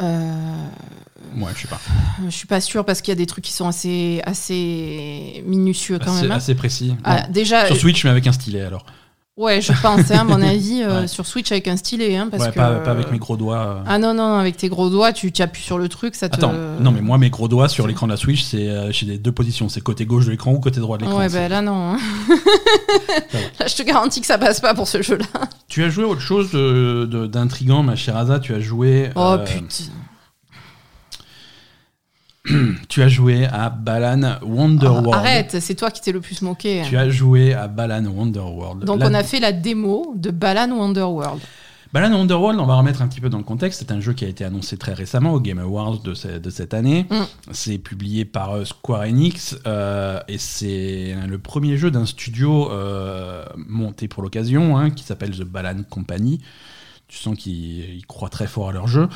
Euh, 0.00 0.66
Ouais, 1.36 1.50
je 1.56 1.62
sais 1.62 1.68
pas. 1.68 1.80
je 2.24 2.30
suis 2.30 2.46
pas 2.46 2.60
sûre 2.60 2.84
parce 2.84 3.00
qu'il 3.00 3.10
y 3.10 3.16
a 3.16 3.16
des 3.18 3.26
trucs 3.26 3.44
qui 3.44 3.52
sont 3.52 3.66
assez, 3.66 4.20
assez 4.24 5.42
minutieux 5.46 5.98
quand 5.98 6.12
Assez, 6.12 6.22
même. 6.22 6.32
hein. 6.32 6.36
assez 6.36 6.54
précis. 6.54 6.94
Ah, 7.02 7.26
déjà, 7.28 7.66
Sur 7.66 7.76
Switch, 7.76 8.04
mais 8.04 8.10
avec 8.10 8.26
un 8.26 8.32
stylet 8.32 8.62
alors. 8.62 8.84
Ouais, 9.36 9.60
je 9.60 9.72
pense, 9.82 10.10
hein, 10.10 10.18
à 10.20 10.24
mon 10.24 10.40
avis, 10.42 10.82
euh, 10.82 11.02
Ouais. 11.02 11.06
sur 11.08 11.26
Switch 11.26 11.50
avec 11.52 11.66
un 11.68 11.76
stylet. 11.76 12.16
Hein, 12.16 12.28
parce 12.30 12.44
ouais, 12.44 12.50
que, 12.50 12.54
pas, 12.56 12.70
pas 12.80 12.90
avec 12.90 13.10
mes 13.10 13.18
gros 13.18 13.36
doigts. 13.36 13.56
euh. 13.78 13.82
Ah 13.86 13.98
non, 13.98 14.14
non, 14.14 14.34
avec 14.38 14.56
tes 14.56 14.68
gros 14.68 14.90
doigts, 14.90 15.12
tu 15.12 15.32
appuies 15.40 15.62
sur 15.62 15.78
le 15.78 15.88
truc, 15.88 16.14
ça 16.14 16.28
te. 16.28 16.36
Attends, 16.36 16.52
non, 16.80 16.90
mais 16.92 17.00
moi, 17.00 17.18
mes 17.18 17.30
gros 17.30 17.48
doigts 17.48 17.68
sur 17.68 17.86
l'écran 17.86 18.06
de 18.06 18.12
la 18.12 18.16
Switch, 18.16 18.42
c'est 18.42 18.68
euh, 18.68 18.92
chez 18.92 19.06
les 19.06 19.18
deux 19.18 19.32
positions. 19.32 19.68
C'est 19.68 19.80
côté 19.80 20.06
gauche 20.06 20.26
de 20.26 20.30
l'écran 20.30 20.52
ou 20.52 20.60
côté 20.60 20.80
droit 20.80 20.96
de 20.98 21.04
l'écran. 21.04 21.18
Ouais, 21.18 21.28
ben 21.28 21.48
là, 21.48 21.62
non. 21.62 21.94
hein. 21.94 21.98
Là, 23.60 23.66
je 23.66 23.74
te 23.76 23.82
garantis 23.82 24.20
que 24.20 24.26
ça 24.26 24.38
passe 24.38 24.60
pas 24.60 24.74
pour 24.74 24.88
ce 24.88 25.02
jeu-là. 25.02 25.26
Tu 25.68 25.82
as 25.84 25.88
joué 25.90 26.04
autre 26.04 26.20
chose 26.20 26.50
d'intrigant, 27.30 27.82
ma 27.82 27.96
chère 27.96 28.16
Asa. 28.16 28.38
Tu 28.38 28.54
as 28.54 28.60
joué. 28.60 29.10
Oh 29.16 29.36
euh, 29.38 29.44
putain. 29.44 29.84
Tu 32.88 33.02
as 33.02 33.08
joué 33.08 33.46
à 33.46 33.70
Balan 33.70 34.38
Wonderworld. 34.42 35.06
Oh, 35.08 35.14
arrête, 35.14 35.56
c'est 35.60 35.74
toi 35.74 35.90
qui 35.90 36.00
t'es 36.00 36.12
le 36.12 36.20
plus 36.20 36.42
moqué. 36.42 36.82
Tu 36.88 36.96
as 36.96 37.08
joué 37.08 37.54
à 37.54 37.68
Balan 37.68 38.04
Wonderworld. 38.04 38.84
Donc 38.84 39.00
La- 39.00 39.08
on 39.08 39.14
a 39.14 39.22
fait 39.22 39.40
la 39.40 39.52
démo 39.52 40.12
de 40.16 40.30
Balan 40.30 40.70
Wonderworld. 40.76 41.40
Balan 41.92 42.12
Wonderworld, 42.18 42.58
on 42.58 42.66
va 42.66 42.74
remettre 42.74 43.02
un 43.02 43.06
petit 43.08 43.20
peu 43.20 43.28
dans 43.28 43.38
le 43.38 43.44
contexte. 43.44 43.78
C'est 43.78 43.92
un 43.92 44.00
jeu 44.00 44.12
qui 44.14 44.24
a 44.24 44.28
été 44.28 44.44
annoncé 44.44 44.76
très 44.76 44.94
récemment 44.94 45.32
au 45.32 45.40
Game 45.40 45.60
Awards 45.60 46.00
de, 46.00 46.12
ce- 46.12 46.38
de 46.38 46.50
cette 46.50 46.74
année. 46.74 47.06
Mm. 47.08 47.16
C'est 47.52 47.78
publié 47.78 48.24
par 48.24 48.56
euh, 48.56 48.64
Square 48.64 49.02
Enix 49.02 49.56
euh, 49.66 50.18
et 50.26 50.38
c'est 50.38 51.14
le 51.28 51.38
premier 51.38 51.76
jeu 51.76 51.90
d'un 51.92 52.04
studio 52.04 52.68
euh, 52.72 53.44
monté 53.68 54.08
pour 54.08 54.22
l'occasion 54.24 54.76
hein, 54.76 54.90
qui 54.90 55.04
s'appelle 55.04 55.30
The 55.30 55.44
Balan 55.44 55.82
Company. 55.88 56.40
Tu 57.08 57.18
sens 57.18 57.36
qu'ils 57.36 57.94
ils 57.96 58.06
croient 58.06 58.30
très 58.30 58.46
fort 58.46 58.70
à 58.70 58.72
leur 58.72 58.86
jeu. 58.88 59.08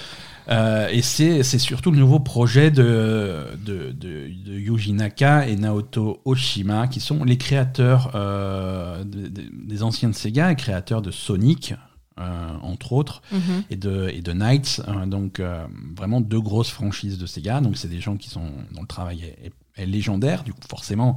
Euh, 0.51 0.89
et 0.91 1.03
c'est 1.03 1.43
surtout 1.59 1.91
le 1.91 1.99
nouveau 1.99 2.21
projet 2.21 2.71
de, 2.71 3.47
de, 3.65 3.91
de, 3.93 4.29
de 4.29 4.53
Yuji 4.59 4.93
Naka 4.93 5.47
et 5.49 5.57
Naoto 5.57 6.21
Oshima, 6.25 6.87
qui 6.87 7.01
sont 7.01 7.25
les 7.25 7.37
créateurs 7.39 8.13
euh, 8.15 9.05
de- 9.05 9.29
de- 9.29 9.51
des 9.53 9.83
anciens 9.83 10.09
de 10.11 10.15
Sega 10.15 10.55
créateurs 10.55 11.03
de 11.03 11.11
Sonic, 11.11 11.75
euh, 12.21 12.49
entre 12.63 12.93
autres, 12.93 13.23
Mhm. 13.33 13.63
et 13.71 13.77
de, 13.77 14.09
et 14.13 14.21
de 14.23 14.33
Knights. 14.33 14.83
euh, 14.89 15.07
donc, 15.07 15.41
euh, 15.41 15.65
vraiment 15.97 16.21
deux 16.21 16.41
grosses 16.41 16.71
franchises 16.71 17.17
de 17.19 17.27
Sega. 17.27 17.61
Donc, 17.61 17.77
c'est 17.77 17.89
des 17.89 18.01
gens 18.01 18.17
qui 18.17 18.29
sont, 18.29 18.51
dont 18.75 18.81
le 18.83 18.87
travail 18.87 19.23
est, 19.23 19.47
est- 19.47 19.53
légendaire. 19.87 20.43
Du 20.45 20.53
coup, 20.53 20.61
forcément, 20.69 21.17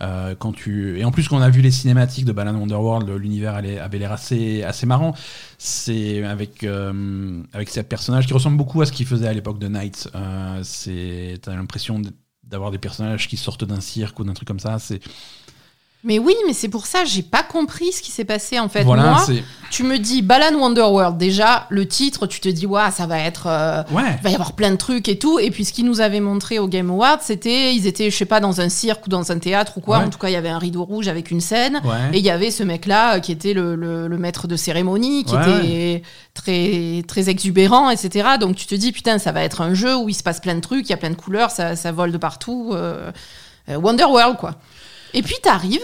euh, 0.00 0.34
quand 0.34 0.52
tu 0.52 0.98
et 0.98 1.04
en 1.04 1.12
plus 1.12 1.28
quand 1.28 1.36
on 1.36 1.42
a 1.42 1.50
vu 1.50 1.60
les 1.60 1.70
cinématiques 1.70 2.24
de 2.24 2.32
Balan 2.32 2.54
Wonderworld, 2.54 3.08
l'univers 3.10 3.54
avait 3.54 3.98
l'air 3.98 4.12
assez 4.12 4.62
assez 4.62 4.86
marrant. 4.86 5.14
C'est 5.58 6.24
avec 6.24 6.64
euh, 6.64 7.42
avec 7.52 7.68
ces 7.68 7.82
personnages 7.82 8.26
qui 8.26 8.32
ressemblent 8.32 8.56
beaucoup 8.56 8.80
à 8.82 8.86
ce 8.86 8.92
qu'ils 8.92 9.06
faisaient 9.06 9.28
à 9.28 9.32
l'époque 9.32 9.58
de 9.58 9.68
Knights. 9.68 10.08
Euh, 10.14 10.60
c'est 10.62 11.38
t'as 11.42 11.54
l'impression 11.54 12.00
d'avoir 12.44 12.70
des 12.70 12.78
personnages 12.78 13.28
qui 13.28 13.36
sortent 13.36 13.64
d'un 13.64 13.80
cirque 13.80 14.18
ou 14.18 14.24
d'un 14.24 14.34
truc 14.34 14.48
comme 14.48 14.60
ça. 14.60 14.78
C'est 14.78 15.00
Mais 16.04 16.18
oui, 16.18 16.34
mais 16.48 16.52
c'est 16.52 16.68
pour 16.68 16.86
ça, 16.86 17.04
j'ai 17.04 17.22
pas 17.22 17.44
compris 17.44 17.92
ce 17.92 18.02
qui 18.02 18.10
s'est 18.10 18.24
passé 18.24 18.58
en 18.58 18.68
fait. 18.68 18.82
voilà, 18.82 19.02
Moi, 19.04 19.24
tu 19.70 19.84
me 19.84 19.98
dis 20.00 20.20
Balan 20.20 20.58
Wonderworld, 20.58 21.16
déjà, 21.16 21.66
le 21.70 21.86
titre, 21.86 22.26
tu 22.26 22.40
te 22.40 22.48
dis, 22.48 22.66
waouh, 22.66 22.90
ça 22.90 23.06
va 23.06 23.20
être. 23.20 23.46
euh, 23.46 23.84
ouais. 23.92 24.16
il 24.18 24.22
va 24.24 24.30
y 24.30 24.34
avoir 24.34 24.54
plein 24.54 24.72
de 24.72 24.76
trucs 24.76 25.08
et 25.08 25.16
tout. 25.16 25.38
Et 25.38 25.52
puis 25.52 25.64
ce 25.64 25.72
qu'ils 25.72 25.84
nous 25.86 26.00
avaient 26.00 26.18
montré 26.18 26.58
au 26.58 26.66
Game 26.66 26.90
Awards, 26.90 27.18
c'était, 27.22 27.72
ils 27.74 27.86
étaient, 27.86 28.10
je 28.10 28.16
sais 28.16 28.24
pas, 28.24 28.40
dans 28.40 28.60
un 28.60 28.68
cirque 28.68 29.06
ou 29.06 29.10
dans 29.10 29.30
un 29.30 29.38
théâtre 29.38 29.74
ou 29.78 29.80
quoi. 29.80 29.98
Ouais. 30.00 30.04
En 30.04 30.10
tout 30.10 30.18
cas, 30.18 30.28
il 30.28 30.32
y 30.32 30.36
avait 30.36 30.48
un 30.48 30.58
rideau 30.58 30.82
rouge 30.84 31.06
avec 31.06 31.30
une 31.30 31.40
scène. 31.40 31.80
Ouais. 31.84 32.10
Et 32.14 32.18
il 32.18 32.24
y 32.24 32.30
avait 32.30 32.50
ce 32.50 32.64
mec-là 32.64 33.14
euh, 33.16 33.20
qui 33.20 33.30
était 33.30 33.52
le, 33.54 33.76
le- 33.76 34.08
le 34.08 34.18
maître 34.18 34.48
de 34.48 34.56
cérémonie, 34.56 35.24
qui 35.24 35.34
était 35.36 36.02
très, 36.34 37.04
très 37.06 37.28
exubérant, 37.30 37.90
etc. 37.90 38.30
Donc 38.40 38.56
tu 38.56 38.66
te 38.66 38.74
dis, 38.74 38.90
putain, 38.90 39.18
ça 39.18 39.30
va 39.30 39.44
être 39.44 39.60
un 39.60 39.74
jeu 39.74 39.96
où 39.96 40.08
il 40.08 40.14
se 40.14 40.24
passe 40.24 40.40
plein 40.40 40.56
de 40.56 40.60
trucs, 40.60 40.86
il 40.88 40.90
y 40.90 40.94
a 40.94 40.98
plein 40.98 41.10
de 41.10 41.14
couleurs, 41.14 41.52
ça, 41.52 41.76
ça 41.76 41.92
vole 41.92 42.10
de 42.10 42.18
partout. 42.18 42.70
euh, 42.72 43.12
euh, 43.68 43.76
Wonderworld, 43.76 44.36
quoi. 44.38 44.56
Et 45.14 45.22
puis 45.22 45.34
t'arrives, 45.42 45.80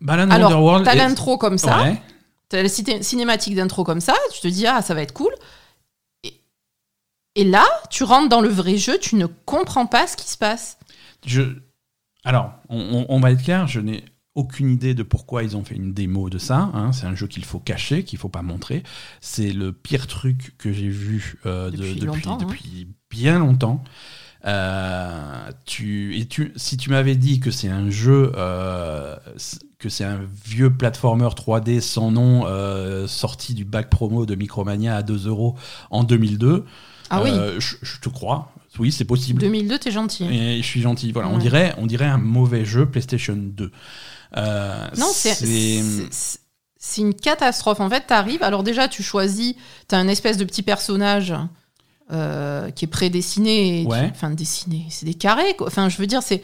Balan 0.00 0.30
alors 0.30 0.82
t'as 0.84 0.94
l'intro 0.94 1.38
comme 1.38 1.58
ça, 1.58 1.82
Ouais. 1.82 2.00
t'as 2.48 2.62
la 2.62 2.68
cinématique 2.68 3.54
d'intro 3.54 3.84
comme 3.84 4.00
ça, 4.00 4.14
tu 4.32 4.40
te 4.40 4.48
dis, 4.48 4.66
ah, 4.66 4.82
ça 4.82 4.94
va 4.94 5.02
être 5.02 5.12
cool. 5.14 5.32
Et, 6.24 6.40
et 7.34 7.44
là, 7.44 7.64
tu 7.90 8.04
rentres 8.04 8.28
dans 8.28 8.40
le 8.40 8.48
vrai 8.48 8.76
jeu, 8.76 8.98
tu 8.98 9.16
ne 9.16 9.26
comprends 9.26 9.86
pas 9.86 10.06
ce 10.06 10.16
qui 10.16 10.28
se 10.28 10.38
passe. 10.38 10.78
Je... 11.26 11.42
Alors, 12.24 12.52
on, 12.68 12.78
on- 12.78 13.06
on 13.08 13.20
va 13.20 13.32
être 13.32 13.42
clair, 13.42 13.66
je 13.66 13.80
n'ai 13.80 14.04
aucune 14.34 14.70
idée 14.70 14.94
de 14.94 15.02
pourquoi 15.02 15.42
ils 15.42 15.56
ont 15.56 15.64
fait 15.64 15.74
une 15.74 15.92
démo 15.92 16.30
de 16.30 16.38
ça. 16.38 16.70
hein. 16.74 16.92
C'est 16.92 17.06
un 17.06 17.14
jeu 17.16 17.26
qu'il 17.26 17.44
faut 17.44 17.58
cacher, 17.58 18.04
qu'il 18.04 18.18
faut 18.20 18.28
pas 18.28 18.42
montrer. 18.42 18.84
C'est 19.20 19.50
le 19.52 19.72
pire 19.72 20.06
truc 20.06 20.54
que 20.58 20.72
j'ai 20.72 20.88
vu 20.88 21.40
euh, 21.46 21.70
de- 21.70 21.76
Depuis 21.78 21.94
depuis, 21.94 22.06
longtemps, 22.06 22.34
hein. 22.34 22.46
depuis 22.46 22.88
bien 23.10 23.38
longtemps. 23.40 23.82
Euh, 24.44 25.50
tu, 25.64 26.16
et 26.18 26.26
tu, 26.26 26.52
si 26.56 26.76
tu 26.76 26.90
m'avais 26.90 27.16
dit 27.16 27.40
que 27.40 27.50
c'est 27.50 27.68
un 27.68 27.90
jeu, 27.90 28.32
euh, 28.36 29.16
que 29.78 29.88
c'est 29.88 30.04
un 30.04 30.20
vieux 30.44 30.72
platformer 30.72 31.28
3D 31.28 31.80
sans 31.80 32.10
nom 32.10 32.46
euh, 32.46 33.06
sorti 33.06 33.54
du 33.54 33.64
bac 33.64 33.90
promo 33.90 34.26
de 34.26 34.34
Micromania 34.34 34.96
à 34.96 35.02
2 35.02 35.26
euros 35.26 35.56
en 35.90 36.04
2002, 36.04 36.64
Ah 37.10 37.22
oui, 37.22 37.30
je, 37.58 37.98
te 38.00 38.08
crois. 38.08 38.52
Oui, 38.78 38.92
c'est 38.92 39.04
possible. 39.04 39.40
2002, 39.40 39.78
t'es 39.78 39.90
gentil. 39.90 40.24
Et 40.24 40.58
je 40.62 40.66
suis 40.66 40.80
gentil. 40.80 41.10
Voilà, 41.10 41.28
on 41.30 41.38
dirait, 41.38 41.74
on 41.78 41.86
dirait 41.86 42.06
un 42.06 42.18
mauvais 42.18 42.64
jeu 42.64 42.86
PlayStation 42.86 43.34
2. 43.36 43.72
Euh, 44.36 44.88
Non, 44.98 45.08
c'est 45.12 45.34
c'est- 45.34 46.38
une 47.00 47.14
catastrophe. 47.14 47.80
En 47.80 47.90
fait, 47.90 48.06
t'arrives. 48.06 48.42
Alors 48.42 48.62
déjà, 48.62 48.88
tu 48.88 49.02
choisis. 49.02 49.54
T'as 49.88 49.98
un 49.98 50.08
espèce 50.08 50.36
de 50.36 50.44
petit 50.44 50.62
personnage 50.62 51.34
euh, 52.12 52.70
qui 52.70 52.84
est 52.84 52.88
prédessiné. 52.88 53.84
Ouais. 53.86 54.08
Enfin, 54.10 54.30
dessiné. 54.30 54.86
C'est 54.90 55.06
des 55.06 55.14
carrés. 55.14 55.54
quoi. 55.56 55.66
Enfin, 55.66 55.88
je 55.88 55.96
veux 55.98 56.06
dire, 56.06 56.22
c'est 56.22 56.42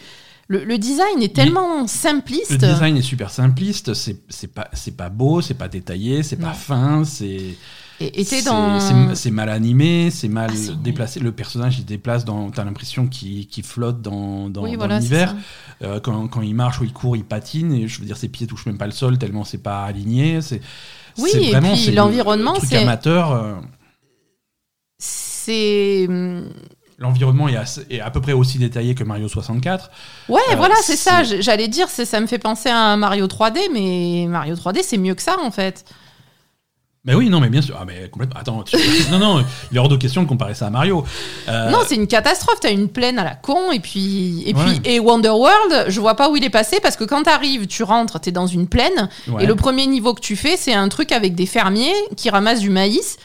le, 0.49 0.63
le 0.65 0.77
design 0.77 1.23
est 1.23 1.35
tellement 1.35 1.87
simpliste. 1.87 2.51
le 2.51 2.59
design 2.59 2.97
est 2.99 3.03
super 3.03 3.31
simpliste. 3.31 3.95
C'est 3.95 4.19
c'est 4.29 4.53
pas, 4.53 4.69
c'est 4.75 4.97
pas 4.97 5.09
beau, 5.09 5.41
c'est 5.41 5.55
pas 5.55 5.69
détaillé, 5.69 6.23
c'est 6.23 6.37
pas 6.37 6.53
fin, 6.53 7.05
c'est. 7.05 7.57
C'est- 8.25 8.45
dans. 8.45 8.79
mal 9.31 9.49
animé, 9.49 10.11
c'est 10.11 10.29
mal 10.29 10.51
Ah, 10.53 10.73
déplacé. 10.83 11.21
Le 11.21 11.31
personnage, 11.33 11.77
il 11.79 11.83
se 11.83 11.87
déplace 11.87 12.25
dans. 12.25 12.51
T'as 12.51 12.65
l'impression 12.65 13.07
qu'il 13.07 13.47
flotte 13.63 14.03
dans, 14.03 14.51
dans, 14.51 14.65
oui, 14.65 14.73
dans 14.73 14.79
voilà, 14.79 14.97
c'est 15.01 15.07
l'univers. 15.07 15.37
Euh, 15.83 16.01
quand, 16.01 16.27
quand 16.29 16.43
il 16.43 16.55
marche 16.57 16.81
ou 16.81 16.85
il 16.85 16.93
court, 16.93 17.17
il 17.17 17.25
patine. 17.25 17.73
Et 17.73 17.87
je 17.89 18.01
veux 18.01 18.05
dire, 18.07 18.17
ses 18.17 18.29
pieds 18.29 18.47
touchent 18.49 18.67
même 18.67 18.79
pas 18.79 18.87
le 18.87 18.93
sol 18.93 19.17
tellement 19.17 19.45
c'est 19.45 19.59
pas 19.63 19.85
aligné. 19.85 20.43
C'est. 20.43 20.61
Oui, 21.19 21.31
et 21.35 21.51
vraiment, 21.53 21.75
puis 21.75 21.87
le- 21.87 21.95
l'environnement, 21.95 22.55
le 22.61 22.67
c'est- 22.67 22.77
amateur. 22.79 23.61
C'est. 25.45 26.07
hum, 26.09 26.49
L'environnement 26.99 27.49
est, 27.49 27.57
à 28.01 28.11
peu 28.13 28.21
près 28.21 28.33
aussi 28.33 28.59
détaillé 28.59 28.95
que 28.95 29.03
Mario 29.03 29.27
64. 29.29 29.91
Ouais, 30.29 30.41
Euh, 30.53 30.57
voilà, 30.57 30.77
c'est 30.83 30.97
ça. 30.97 31.25
J'allais 31.25 31.67
dire, 31.67 31.89
ça 31.89 32.21
me 32.21 32.27
fait 32.29 32.39
penser 32.39 32.69
à 32.69 32.79
un 32.79 32.97
Mario 32.97 33.27
3D, 33.27 33.59
mais 33.73 34.27
Mario 34.29 34.55
3D, 34.55 34.81
c'est 34.85 34.97
mieux 34.97 35.15
que 35.17 35.23
ça, 35.23 35.37
en 35.43 35.51
fait. 35.51 35.85
Mais 37.05 37.15
oui, 37.15 37.29
non, 37.29 37.41
mais 37.41 37.51
bien 37.51 37.61
sûr. 37.61 37.77
Ah, 37.79 37.85
mais 37.85 38.09
complètement. 38.09 38.39
Attends, 38.41 38.63
tu- 38.63 38.77
non, 39.11 39.19
non, 39.19 39.45
il 39.73 39.77
est 39.77 39.81
hors 39.81 39.89
de 39.89 39.97
question 39.97 40.23
de 40.23 40.29
comparer 40.29 40.55
ça 40.55 40.69
à 40.69 40.71
Mario. 40.71 41.05
Euh, 41.49 41.69
Non, 41.71 41.81
c'est 41.87 41.97
une 41.97 42.07
catastrophe. 42.07 42.61
T'as 42.61 42.71
une 42.71 42.89
plaine 42.89 43.19
à 43.19 43.25
la 43.25 43.35
con, 43.35 43.73
et 43.73 43.81
puis, 43.81 44.45
et 44.47 44.55
Ouais. 44.55 44.65
puis, 44.65 44.81
et 44.91 45.01
Wonderworld, 45.01 45.87
je 45.89 46.01
vois 46.01 46.15
pas 46.15 46.31
où 46.31 46.37
il 46.37 46.45
est 46.45 46.49
passé 46.51 46.79
parce 46.81 46.97
que 46.97 47.05
quand 47.05 47.25
t'arrives, 47.25 47.67
tu 47.67 47.83
rentres, 47.83 48.21
t'es 48.21 48.31
dans 48.33 48.47
une 48.47 48.69
plaine, 48.69 49.09
ouais. 49.29 49.43
et 49.43 49.47
le 49.47 49.57
premier 49.57 49.87
niveau 49.89 50.15
que 50.15 50.21
tu 50.21 50.37
fais, 50.37 50.57
c'est 50.57 50.73
un 50.75 50.89
truc 50.89 51.11
avec 51.13 51.35
des 51.35 51.47
fermiers 51.47 51.93
qui 52.17 52.31
ramassent 52.31 52.61
du 52.61 52.71
maïs, 52.71 53.17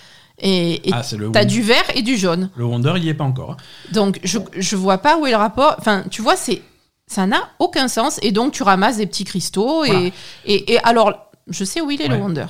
et 0.41 0.81
Ah, 0.91 1.01
Wonder- 1.13 1.45
du 1.45 1.61
vert 1.61 1.83
et 1.95 2.01
du 2.01 2.17
jaune. 2.17 2.49
le 2.55 2.65
Wonder, 2.65 2.93
il 2.97 3.03
y 3.05 3.09
est 3.09 3.13
pas 3.13 3.23
encore. 3.23 3.57
Donc, 3.91 4.19
je, 4.23 4.37
je 4.57 4.75
vois 4.75 4.97
pas 4.99 5.17
où 5.17 5.25
est 5.25 5.31
le 5.31 5.37
rapport. 5.37 5.75
Enfin, 5.79 6.03
tu 6.09 6.21
vois, 6.21 6.35
c'est, 6.35 6.61
ça 7.07 7.25
n'a 7.27 7.49
aucun 7.59 7.87
sens, 7.87 8.19
et 8.21 8.31
donc 8.31 8.53
tu 8.53 8.63
ramasses 8.63 8.97
des 8.97 9.07
petits 9.07 9.23
cristaux, 9.25 9.83
Voilà. 9.85 9.99
et, 9.99 10.13
et, 10.45 10.73
et 10.73 10.79
alors, 10.83 11.31
je 11.49 11.63
sais 11.63 11.81
où 11.81 11.89
il 11.91 12.01
est 12.01 12.07
le. 12.07 12.15
Wonder. 12.17 12.45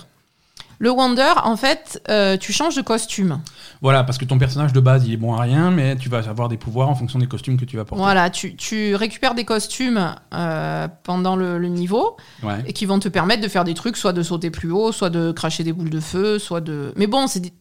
Le 0.82 0.92
Wonder, 0.92 1.34
en 1.44 1.58
fait, 1.58 2.02
euh, 2.10 2.38
tu 2.38 2.54
changes 2.54 2.78
de 2.78 2.82
costume. 2.82 3.42
Voilà, 3.82 4.06
parce 4.06 4.18
que 4.18 4.24
ton 4.24 4.38
personnage 4.38 4.72
de 4.72 4.80
base, 4.80 5.06
il 5.06 5.12
est 5.14 5.18
bon 5.18 5.34
à 5.34 5.42
rien, 5.42 5.72
mais 5.72 5.98
tu 5.98 6.08
vas 6.08 6.20
avoir 6.30 6.48
des 6.48 6.56
pouvoirs 6.56 6.88
en 6.88 6.96
fonction 6.96 7.20
des 7.20 7.28
costumes 7.28 7.58
que 7.60 7.66
tu 7.66 7.76
vas 7.76 7.84
porter. 7.84 8.02
Voilà, 8.02 8.30
tu, 8.30 8.56
tu 8.56 8.96
récupères 8.96 9.36
des 9.36 9.44
costumes 9.44 10.16
euh, 10.34 10.88
pendant 11.04 11.36
le, 11.36 11.58
le 11.58 11.68
niveau 11.68 12.16
Ouais. 12.44 12.64
et 12.66 12.72
qui 12.72 12.86
vont 12.86 12.98
te 13.00 13.10
permettre 13.10 13.42
de 13.44 13.50
faire 13.50 13.66
des 13.66 13.74
trucs, 13.74 13.98
soit 13.98 14.14
de 14.14 14.24
sauter 14.24 14.52
plus 14.52 14.72
haut, 14.72 14.94
soit 14.94 15.10
de 15.10 15.34
cracher 15.34 15.66
des 15.66 15.74
boules 15.74 15.90
de 15.90 16.00
feu, 16.00 16.40
soit 16.40 16.62
de. 16.62 16.94
Mais 16.96 17.08
bon, 17.08 17.28
c'est 17.28 17.42
des- 17.42 17.52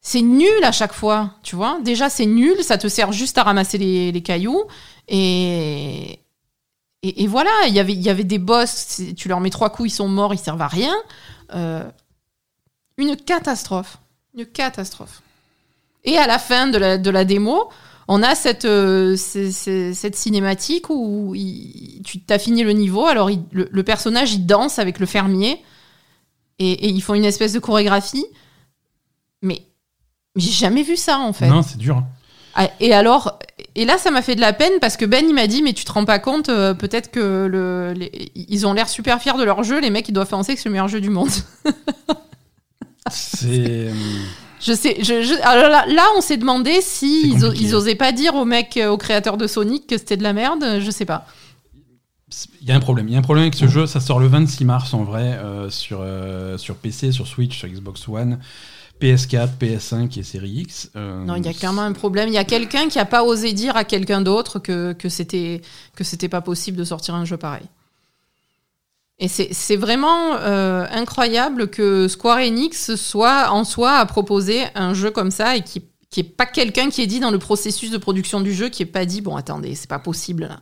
c'est 0.00 0.22
nul 0.22 0.64
à 0.64 0.72
chaque 0.72 0.94
fois, 0.94 1.34
tu 1.42 1.56
vois. 1.56 1.78
Déjà, 1.82 2.08
c'est 2.08 2.26
nul, 2.26 2.62
ça 2.62 2.78
te 2.78 2.88
sert 2.88 3.12
juste 3.12 3.36
à 3.38 3.42
ramasser 3.42 3.78
les, 3.78 4.22
cailloux 4.22 4.64
et. 5.08 6.18
Et, 7.02 7.26
voilà, 7.26 7.50
il 7.66 7.72
y 7.72 7.80
avait- 7.80 7.94
y 7.94 8.10
avait 8.10 8.24
des 8.24 8.38
boss, 8.38 9.00
tu 9.16 9.28
leur 9.28 9.40
mets 9.40 9.48
trois 9.48 9.70
coups, 9.70 9.90
ils 9.90 9.94
sont 9.94 10.08
morts, 10.08 10.34
ils 10.34 10.38
servent 10.38 10.60
à 10.60 10.68
rien. 10.68 10.94
Euh, 11.54 11.82
une 12.98 13.16
catastrophe. 13.16 13.96
Une 14.36 14.44
catastrophe. 14.44 15.22
Et 16.04 16.18
à 16.18 16.26
la 16.26 16.38
fin 16.38 16.66
de 16.66 16.76
la, 16.76 16.98
de 16.98 17.08
la 17.08 17.24
démo, 17.24 17.70
on 18.06 18.22
a 18.22 18.34
cette, 18.34 18.66
euh, 18.66 19.16
cette 19.16 20.14
cinématique 20.16 20.90
où 20.90 21.34
tu 22.04 22.20
as 22.28 22.38
fini 22.38 22.64
le 22.64 22.72
niveau, 22.72 23.06
alors 23.06 23.30
le, 23.50 23.82
personnage 23.82 24.34
il 24.34 24.44
danse 24.44 24.78
avec 24.78 24.98
le 24.98 25.06
fermier 25.06 25.62
et, 26.58 26.72
et 26.72 26.88
ils 26.88 27.00
font 27.00 27.14
une 27.14 27.24
espèce 27.24 27.54
de 27.54 27.60
chorégraphie. 27.60 28.26
Mais 29.40 29.69
j'ai 30.36 30.50
jamais 30.50 30.82
vu 30.82 30.96
ça 30.96 31.18
en 31.18 31.32
fait. 31.32 31.48
Non, 31.48 31.62
c'est 31.62 31.78
dur. 31.78 32.02
Ah, 32.54 32.68
Et 32.80 32.92
alors, 32.92 33.38
et 33.76 33.84
là 33.84 33.96
ça 33.98 34.10
m'a 34.10 34.22
fait 34.22 34.34
de 34.34 34.40
la 34.40 34.52
peine 34.52 34.72
parce 34.80 34.96
que 34.96 35.04
Ben 35.04 35.24
il 35.28 35.34
m'a 35.34 35.46
dit 35.46 35.62
mais 35.62 35.72
tu 35.72 35.84
te 35.84 35.92
rends 35.92 36.04
pas 36.04 36.18
compte 36.18 36.48
euh, 36.48 36.74
peut-être 36.74 37.10
que 37.10 37.46
le, 37.46 37.92
les- 37.96 38.32
ils 38.34 38.66
ont 38.66 38.72
l'air 38.72 38.88
super 38.88 39.20
fiers 39.22 39.36
de 39.38 39.44
leur 39.44 39.62
jeu, 39.62 39.80
les 39.80 39.90
mecs 39.90 40.08
ils 40.08 40.12
doivent 40.12 40.28
penser 40.28 40.54
que 40.54 40.60
c'est 40.60 40.68
le 40.68 40.72
meilleur 40.72 40.88
jeu 40.88 41.00
du 41.00 41.10
monde. 41.10 41.30
C'est. 43.10 43.88
euh, 43.88 43.92
Je 44.60 44.72
sais, 44.72 44.96
je, 45.00 45.22
je- 45.22 45.42
alors 45.42 45.70
là, 45.70 45.86
là, 45.86 46.04
on 46.16 46.20
s'est 46.20 46.36
demandé 46.36 46.80
si 46.80 47.32
ils, 47.32 47.74
osaient 47.74 47.94
pas 47.94 48.12
dire 48.12 48.34
au 48.34 48.44
mec, 48.44 48.76
euh, 48.76 48.88
au 48.90 48.98
créateur 48.98 49.36
de 49.36 49.46
Sonic 49.46 49.86
que 49.86 49.96
c'était 49.98 50.16
de 50.16 50.22
la 50.22 50.32
merde, 50.32 50.80
je 50.80 50.90
sais 50.90 51.06
pas. 51.06 51.26
Il 52.60 52.68
y 52.68 52.72
a 52.72 52.76
un 52.76 52.80
problème. 52.80 53.08
Il 53.08 53.12
y 53.12 53.16
a 53.16 53.18
un 53.18 53.22
problème 53.22 53.42
avec 53.44 53.54
ce 53.56 53.66
jeu. 53.66 53.86
Ça 53.86 53.98
sort 54.00 54.20
le 54.20 54.28
26 54.28 54.64
mars 54.64 54.94
en 54.94 55.02
vrai 55.02 55.38
euh, 55.42 55.68
sur, 55.70 55.98
euh, 56.02 56.58
sur 56.58 56.76
PC, 56.76 57.10
sur 57.10 57.26
Switch, 57.26 57.58
sur 57.58 57.66
Xbox 57.68 58.06
One, 58.06 58.38
PS4, 59.00 59.50
PS5 59.60 60.18
et 60.18 60.22
Série 60.22 60.50
X. 60.50 60.90
Euh, 60.96 61.24
Non, 61.24 61.36
il 61.36 61.44
y 61.44 61.48
a 61.48 61.52
clairement 61.52 61.82
un 61.82 61.92
problème. 61.92 62.28
Il 62.28 62.34
y 62.34 62.38
a 62.38 62.44
quelqu'un 62.44 62.88
qui 62.88 62.98
a 62.98 63.04
pas 63.04 63.24
osé 63.24 63.52
dire 63.52 63.76
à 63.76 63.84
quelqu'un 63.84 64.20
d'autre 64.20 64.58
que, 64.58 64.92
que 64.92 65.08
c'était 65.08 65.62
que 65.96 66.04
c'était 66.04 66.28
pas 66.28 66.40
possible 66.40 66.76
de 66.76 66.84
sortir 66.84 67.14
un 67.14 67.24
jeu 67.24 67.36
pareil. 67.36 67.66
Et 69.22 69.28
c'est 69.28 69.76
vraiment 69.76 70.36
euh, 70.36 70.86
incroyable 70.90 71.68
que 71.68 72.08
Square 72.08 72.38
Enix 72.38 72.94
soit 72.94 73.50
en 73.50 73.64
soi 73.64 73.98
à 73.98 74.06
proposer 74.06 74.62
un 74.74 74.94
jeu 74.94 75.10
comme 75.10 75.30
ça 75.30 75.56
et 75.56 75.62
qui 75.62 75.82
qui 76.08 76.20
est 76.20 76.24
pas 76.24 76.46
quelqu'un 76.46 76.88
qui 76.90 77.02
est 77.02 77.06
dit 77.06 77.20
dans 77.20 77.30
le 77.30 77.38
processus 77.38 77.90
de 77.90 77.98
production 77.98 78.40
du 78.40 78.52
jeu 78.52 78.68
qui 78.68 78.82
est 78.82 78.86
pas 78.86 79.04
dit 79.04 79.20
bon 79.20 79.36
attendez 79.36 79.74
c'est 79.74 79.90
pas 79.90 79.98
possible 79.98 80.48
là. 80.48 80.60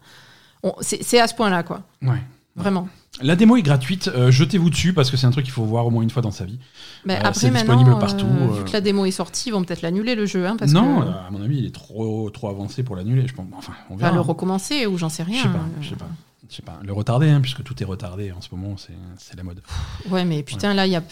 C'est 0.81 1.21
à 1.21 1.29
ce 1.29 1.35
point 1.35 1.51
là 1.51 1.63
quoi. 1.63 1.83
Ouais. 2.03 2.21
Vraiment. 2.57 2.89
La 3.23 3.35
démo 3.37 3.57
est 3.57 3.63
gratuite. 3.63 4.09
euh, 4.09 4.31
Jetez-vous 4.31 4.71
dessus 4.71 4.93
parce 4.93 5.11
que 5.11 5.17
c'est 5.17 5.27
un 5.27 5.31
truc 5.31 5.45
qu'il 5.45 5.53
faut 5.53 5.65
voir 5.65 5.87
au 5.87 5.91
moins 5.91 6.03
une 6.03 6.11
fois 6.11 6.23
dans 6.23 6.31
sa 6.31 6.45
vie. 6.45 6.59
Mais 7.05 7.15
Euh, 7.17 7.21
après 7.25 7.35
c'est 7.35 7.51
maintenant, 7.51 7.75
disponible 7.77 7.99
partout, 8.01 8.27
euh, 8.27 8.49
euh. 8.49 8.59
vu 8.59 8.65
que 8.65 8.73
la 8.73 8.81
démo 8.81 9.05
est 9.07 9.11
sortie, 9.11 9.49
ils 9.49 9.53
vont 9.53 9.65
peut-être 9.65 9.83
l'annuler 9.83 10.15
le 10.15 10.25
jeu, 10.27 10.47
hein, 10.47 10.57
parce 10.57 10.71
non, 10.73 11.01
que 11.01 11.07
euh, 11.07 11.27
à 11.27 11.31
mon 11.31 11.43
avis, 11.43 11.59
il 11.59 11.67
est 11.67 11.75
trop, 11.75 12.31
trop 12.31 12.49
avancé 12.49 12.83
pour 12.85 12.95
l'annuler. 12.97 13.27
Je 13.27 13.35
pense. 13.35 13.47
Enfin, 13.57 13.73
on 13.91 13.97
va 13.97 14.03
verra. 14.07 14.15
le 14.15 14.21
recommencer 14.21 14.87
ou 14.87 14.99
j'en 14.99 15.09
sais 15.09 15.23
rien. 15.25 15.39
Je 15.39 15.43
sais 15.49 15.49
pas. 15.53 15.59
Euh, 15.59 15.83
Je 15.83 15.89
sais 15.89 15.97
pas. 15.97 16.09
Je 16.51 16.55
sais 16.57 16.63
pas. 16.63 16.79
Le 16.83 16.93
retarder, 16.93 17.29
hein, 17.29 17.41
puisque 17.41 17.63
tout 17.65 17.81
est 17.83 17.87
retardé 17.87 18.31
en 18.33 18.41
ce 18.41 18.49
moment, 18.53 18.77
c'est 18.79 18.93
c'est 19.19 19.37
la 19.37 19.43
mode. 19.43 19.63
Ouais, 20.11 20.25
mais 20.25 20.43
putain, 20.43 20.73
là, 20.75 20.87
il 20.87 20.93
y 20.93 20.97
a. 20.97 21.03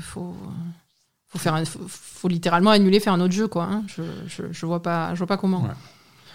Faut, 0.00 0.34
faut, 1.28 1.38
faire 1.38 1.54
un- 1.54 1.64
faut, 1.64 1.80
faut 1.88 2.28
littéralement 2.28 2.70
annuler, 2.70 3.00
faire 3.00 3.12
un 3.14 3.20
autre 3.20 3.32
jeu, 3.32 3.48
quoi. 3.48 3.64
hein. 3.64 3.84
Je, 3.88 4.02
je, 4.26 4.42
je 4.52 4.66
vois 4.66 4.82
pas, 4.82 5.14
je 5.14 5.18
vois 5.18 5.26
pas 5.26 5.36
comment. 5.38 5.62
Ouais. 5.62 5.70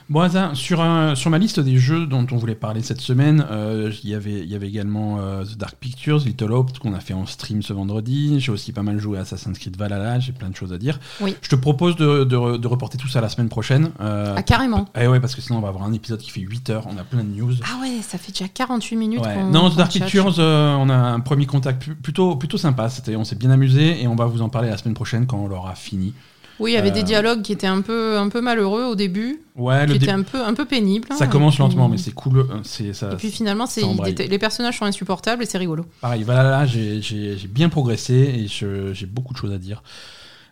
Bon, 0.10 0.30
sur, 0.54 0.82
un- 0.82 1.16
sur 1.16 1.30
ma 1.30 1.38
liste 1.38 1.60
des 1.60 1.78
jeux 1.78 2.06
dont 2.06 2.26
on 2.32 2.36
voulait 2.38 2.56
parler 2.56 2.82
cette 2.84 3.02
semaine, 3.02 3.46
euh, 3.50 3.92
il 4.04 4.10
y 4.10 4.14
avait- 4.16 4.42
il 4.42 4.48
y 4.52 4.56
avait 4.56 4.68
également 4.68 5.18
euh, 5.20 5.44
The 5.44 5.58
Dark 5.58 5.76
Pictures, 5.80 6.20
Little 6.20 6.52
Hope, 6.52 6.78
qu'on 6.80 6.94
a 6.94 7.00
fait 7.00 7.14
en 7.14 7.26
stream 7.26 7.62
ce 7.64 7.74
vendredi. 7.74 8.40
J'ai 8.40 8.52
aussi 8.52 8.72
pas 8.74 8.84
mal 8.84 9.00
joué 9.00 9.18
à 9.18 9.22
Assassin's 9.22 9.58
Creed 9.58 9.78
Valhalla, 9.78 10.20
j'ai 10.20 10.32
plein 10.34 10.50
de 10.50 10.56
choses 10.56 10.74
à 10.74 10.78
dire. 10.78 11.00
Oui. 11.22 11.36
Je 11.42 11.50
te 11.50 11.56
propose 11.56 11.96
de, 11.96 12.26
de 12.26 12.36
re- 12.36 12.60
de 12.60 12.68
reporter 12.68 12.98
tout 12.98 13.08
ça 13.08 13.22
la 13.22 13.30
semaine 13.30 13.50
prochaine. 13.50 13.92
euh, 14.02 14.36
Ah, 14.38 14.44
carrément. 14.44 14.86
eh 15.00 15.08
ouais, 15.08 15.20
parce 15.20 15.36
que 15.36 15.42
sinon 15.42 15.60
on 15.60 15.62
va 15.62 15.70
avoir 15.70 15.86
un 15.86 15.94
épisode 15.94 16.20
qui 16.20 16.30
fait 16.32 16.42
8 16.42 16.70
heures, 16.70 16.86
on 16.88 16.98
a 16.98 17.04
plein 17.04 17.24
de 17.24 17.30
news. 17.36 17.54
Ah 17.64 17.80
ouais, 17.82 18.02
ça 18.02 18.18
fait 18.18 18.32
déjà 18.32 18.48
48 18.50 18.96
minutes 18.96 19.22
Ouais. 19.22 19.44
Non, 19.46 19.70
The 19.70 19.78
Dark. 19.78 19.92
Pictures, 19.92 20.34
on 20.38 20.90
a 20.90 20.96
un 20.96 21.20
premier 21.22 21.46
contact 21.46 21.90
plutôt, 21.94 22.36
plutôt 22.36 22.58
sympa. 22.58 22.90
C'était, 22.90 23.16
on 23.16 23.24
s'est 23.24 23.36
bien 23.36 23.52
amusé 23.52 24.02
et 24.02 24.08
on 24.08 24.16
va 24.16 24.26
vous 24.26 24.42
en 24.42 24.50
parler 24.50 24.70
la 24.70 24.78
semaine 24.78 24.94
prochaine 24.96 25.26
quand 25.28 25.38
on 25.38 25.48
l'aura 25.48 25.76
fini. 25.76 26.14
Oui, 26.60 26.72
il 26.72 26.74
y 26.76 26.78
avait 26.78 26.92
Euh, 26.92 26.94
des 26.94 27.04
dialogues 27.04 27.42
qui 27.42 27.52
étaient 27.52 27.68
un 27.68 27.82
peu, 27.82 28.18
un 28.18 28.30
peu 28.30 28.40
malheureux 28.42 28.84
au 28.84 28.96
début, 28.96 29.42
Ouais, 29.56 29.82
qui 29.82 29.90
le 29.90 29.96
étaient 29.96 30.06
dé- 30.06 30.12
un 30.12 30.22
peu, 30.22 30.44
un 30.44 30.54
peu 30.54 30.66
pénibles. 30.66 31.08
ça 31.18 31.24
hein, 31.24 31.28
commence 31.28 31.56
et 31.56 31.58
puis- 31.58 31.64
lentement, 31.64 31.90
mais 31.90 31.98
c'est 31.98 32.14
cool. 32.14 32.40
euh, 32.40 32.44
C'est, 32.64 32.94
ça, 32.94 33.12
Et 33.12 33.16
puis 33.16 33.32
finalement, 33.32 33.66
c'est, 33.66 33.82
ça 33.82 33.88
les 34.28 34.40
personnages 34.40 34.78
sont 34.78 34.86
insupportables 34.86 35.42
et 35.44 35.46
c'est 35.46 35.58
rigolo. 35.58 35.86
Pareil, 36.02 36.24
Valhalla, 36.24 36.66
j'ai, 36.66 37.02
j'ai, 37.02 37.38
j'ai 37.38 37.48
bien 37.48 37.70
progressé 37.70 38.14
et 38.14 38.48
je- 38.48 38.94
j'ai 38.94 39.06
beaucoup 39.08 39.34
de 39.34 39.38
choses 39.40 39.52
à 39.52 39.58
dire. 39.58 39.82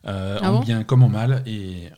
Euh, 0.07 0.39
Ah 0.41 0.49
en 0.51 0.53
bon? 0.55 0.59
bien 0.61 0.83
comme 0.83 1.03
en 1.03 1.09
mal. 1.09 1.43
Et 1.45 1.89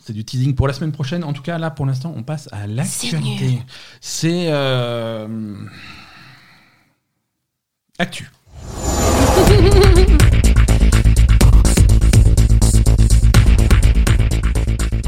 c'est 0.00 0.12
du 0.12 0.24
teasing 0.24 0.54
pour 0.54 0.66
la 0.68 0.74
semaine 0.74 0.92
prochaine. 0.92 1.24
En 1.24 1.32
tout 1.32 1.42
cas, 1.42 1.56
là, 1.58 1.70
pour 1.70 1.86
l'instant, 1.86 2.12
on 2.16 2.22
passe 2.22 2.48
à 2.52 2.66
l'actualité. 2.66 3.62
C'est. 4.02 4.46
euh, 4.48 5.26
Actu. 7.98 8.30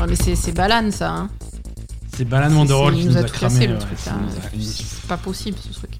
mais 0.08 0.16
c'est, 0.16 0.52
Balan, 0.52 0.90
ça. 0.90 1.10
Hein. 1.10 1.30
C'est 2.14 2.24
Balan 2.24 2.48
c'est- 2.66 2.96
qui 2.96 3.04
nous 3.06 3.16
a, 3.16 3.24
tout 3.24 3.32
cramé. 3.32 3.54
cassé, 3.54 3.66
le 3.66 3.74
ouais, 3.74 3.78
truc. 3.80 3.98
a- 4.06 4.58
C'est 4.60 5.06
pas 5.08 5.16
possible, 5.16 5.58
ce 5.58 5.72
truc. 5.72 5.92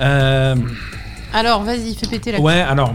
Euh, 0.00 0.56
Alors, 1.32 1.62
vas-y, 1.62 1.94
fais 1.94 2.06
péter 2.06 2.32
la. 2.32 2.40
ouais, 2.40 2.60
alors. 2.60 2.94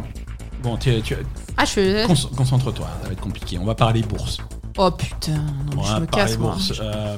Bon, 0.63 0.77
tu, 0.77 1.01
tu- 1.01 1.15
Ah, 1.55 1.65
je. 1.65 2.05
Conce- 2.05 2.29
Concentre-toi, 2.35 2.88
ça 3.01 3.07
va 3.07 3.13
être 3.13 3.21
compliqué. 3.21 3.57
On 3.59 3.65
va 3.65 3.75
parler 3.75 4.01
bourse. 4.01 4.39
Oh 4.77 4.91
putain, 4.91 5.33
non, 5.73 5.79
On 5.79 5.83
je 5.83 5.91
va 5.93 5.99
me 6.01 6.05
parler 6.05 6.25
casse, 6.25 6.38
moi. 6.38 6.51
bourse. 6.51 6.73
Euh, 6.79 7.17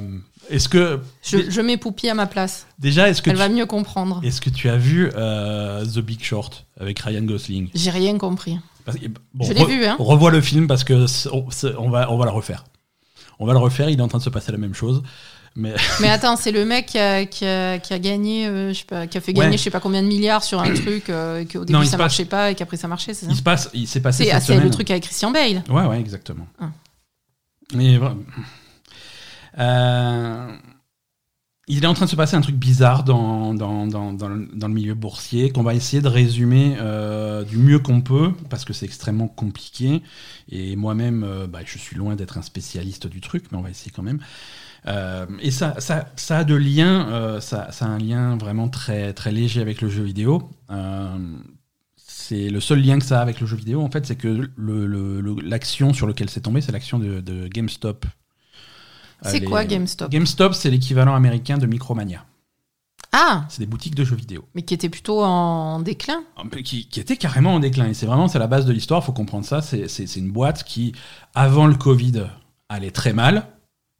est-ce 0.49 0.69
que 0.69 1.01
Je, 1.23 1.49
je 1.49 1.61
mets 1.61 1.75
Poupie 1.77 2.09
à 2.09 2.13
ma 2.13 2.25
place. 2.25 2.67
déjà, 2.77 3.09
est-ce 3.09 3.21
que 3.21 3.29
Elle 3.29 3.35
tu, 3.35 3.39
va 3.41 3.49
mieux 3.49 3.65
comprendre. 3.65 4.21
est-ce 4.23 4.39
que 4.39 4.49
tu 4.49 4.69
as 4.69 4.77
vu 4.77 5.09
euh, 5.15 5.83
The 5.85 5.99
Big 5.99 6.23
Short 6.23 6.65
avec 6.79 6.99
Ryan 6.99 7.23
Gosling? 7.23 7.69
J'ai 7.73 7.89
rien 7.91 8.17
compris. 8.17 8.57
Bon, 9.33 9.45
Je 9.45 9.53
l'ai 9.53 9.65
vu, 9.65 9.85
hein. 9.85 9.95
Revois 9.99 10.31
le 10.31 10.41
film 10.41 10.67
parce 10.67 10.83
que 10.83 11.05
on, 11.77 11.89
va 11.89 12.11
on 12.11 12.17
va 12.17 12.25
le 12.25 12.31
refaire. 12.31 12.63
On 13.39 13.45
va 13.45 13.53
le 13.53 13.59
refaire. 13.59 13.89
Il 13.89 13.99
est 13.99 14.01
en 14.03 14.07
train 14.07 14.17
de 14.19 14.23
se 14.23 14.29
passer 14.29 14.51
la 14.51 14.57
même 14.57 14.73
chose. 14.73 15.01
Mais 15.55 15.73
Mais 15.99 16.09
attends, 16.09 16.35
c'est 16.35 16.51
le 16.51 16.63
mec 16.65 16.85
qui 16.87 16.99
a, 16.99 17.25
qui 17.25 17.45
a- 17.45 17.79
qui 17.79 17.93
a 17.93 17.99
gagné, 17.99 18.45
euh, 18.47 18.69
je 18.73 18.79
sais 18.79 18.85
pas, 18.85 19.07
qui 19.07 19.17
a 19.17 19.21
fait 19.21 19.33
gagner 19.33 19.49
Ouais. 19.51 19.57
je 19.57 19.63
sais 19.63 19.71
pas 19.71 19.79
combien 19.79 20.01
de 20.03 20.07
milliards 20.07 20.43
sur 20.43 20.59
un 20.61 20.71
truc 20.73 21.09
euh, 21.09 21.43
qu'au 21.45 21.65
début 21.65 21.73
Non, 21.73 21.79
ça 21.79 21.85
se 21.85 21.91
passe- 21.91 21.99
marchait 21.99 22.25
pas 22.25 22.51
et 22.51 22.55
qu'après 22.55 22.77
ça 22.77 22.87
marchait, 22.87 23.13
c'est 23.13 23.25
ça 23.25 23.31
il 23.31 23.35
se 23.37 23.41
passe, 23.41 23.69
il 23.73 23.87
s'est 23.87 23.99
passé 24.01 24.25
C'est 24.25 24.31
cette 24.31 24.41
c'est 24.41 24.47
semaine. 24.53 24.63
le 24.65 24.69
truc 24.69 24.91
avec 24.91 25.03
Christian 25.03 25.31
Bale. 25.31 25.63
Ouais, 25.69 25.85
ouais, 25.85 25.99
exactement. 25.99 26.45
Ah. 26.61 26.69
Mais 27.73 27.97
voilà. 27.97 28.15
Euh, 29.57 30.47
il 31.69 31.83
est 31.83 31.87
en 31.87 31.93
train 31.93 32.05
de 32.05 32.09
se 32.09 32.15
passer 32.15 32.35
un 32.35 32.41
truc 32.41 32.55
bizarre 32.55 33.03
dans, 33.03 33.53
dans, 33.53 33.85
dans, 33.85 34.11
dans 34.11 34.27
le, 34.27 34.73
milieu 34.73 34.95
boursier 34.95 35.51
qu'on 35.51 35.61
va 35.61 35.75
essayer 35.75 36.01
de 36.01 36.07
résumer 36.07 36.75
euh, 36.79 37.43
du 37.43 37.57
mieux 37.57 37.77
qu'on 37.77 38.01
peut 38.01 38.31
parce 38.49 38.65
que 38.65 38.73
c'est 38.73 38.85
extrêmement 38.85 39.27
compliqué. 39.27 40.01
Et 40.49 40.75
moi-même, 40.75 41.23
euh, 41.23 41.45
bah, 41.45 41.59
je 41.63 41.77
suis 41.77 41.95
loin 41.95 42.15
d'être 42.15 42.39
un 42.39 42.41
spécialiste 42.41 43.05
du 43.05 43.21
truc, 43.21 43.45
mais 43.51 43.57
on 43.59 43.61
va 43.61 43.69
essayer 43.69 43.91
quand 43.91 44.01
même. 44.01 44.19
Euh, 44.87 45.27
et 45.41 45.51
ça, 45.51 45.79
ça, 45.79 46.11
ça 46.15 46.39
a 46.39 46.43
de 46.43 46.55
liens, 46.55 47.39
ça, 47.39 47.71
ça 47.71 47.85
a 47.85 47.89
un 47.89 47.99
lien 47.99 48.35
vraiment 48.35 48.67
très, 48.67 49.13
très 49.13 49.31
léger 49.31 49.61
avec 49.61 49.81
le 49.81 49.89
jeu 49.89 50.03
vidéo. 50.03 50.49
C'est 51.97 52.49
le 52.49 52.59
seul 52.59 52.81
lien 52.81 52.97
que 52.97 53.05
ça 53.05 53.19
a 53.19 53.21
avec 53.21 53.41
le 53.41 53.45
jeu 53.45 53.57
vidéo, 53.57 53.81
en 53.81 53.91
fait, 53.91 54.07
c'est 54.07 54.15
que 54.15 54.49
l'action 55.43 55.93
sur 55.93 56.07
laquelle 56.07 56.31
c'est 56.31 56.41
tombé, 56.41 56.61
c'est 56.61 56.71
l'action 56.71 56.97
de 56.97 57.47
GameStop. 57.47 58.07
C'est 59.21 59.41
quoi 59.43 59.65
GameStop 59.65 60.09
GameStop, 60.11 60.53
c'est 60.53 60.69
l'équivalent 60.69 61.13
américain 61.15 61.57
de 61.57 61.65
Micromania. 61.65 62.25
Ah, 63.11 63.45
C'est 63.49 63.61
des 63.61 63.65
boutiques 63.65 63.95
de 63.95 64.03
jeux 64.03 64.15
vidéo. 64.15 64.45
mais 64.53 64.61
qui 64.61 64.73
était 64.75 64.89
plutôt 64.89 65.23
en 65.23 65.79
déclin. 65.79 66.23
Ah, 66.37 66.43
Qui, 66.63 66.87
qui 66.87 66.99
était 66.99 67.17
carrément 67.17 67.55
en 67.55 67.59
déclin. 67.59 67.87
Et 67.87 67.93
c'est 67.95 68.05
vraiment 68.05 68.27
c'est 68.27 68.37
la 68.39 68.47
base 68.47 68.65
de 68.65 68.71
l'histoire, 68.71 69.03
faut 69.03 69.13
comprendre 69.13 69.45
ça. 69.45 69.61
C'est 69.61 70.15
une 70.15 70.29
boîte 70.31 70.63
qui, 70.63 70.93
avant 71.33 71.65
le 71.65 71.73
Covid, 71.75 72.25
allait 72.69 72.91
très 72.91 73.13
mal. 73.13 73.47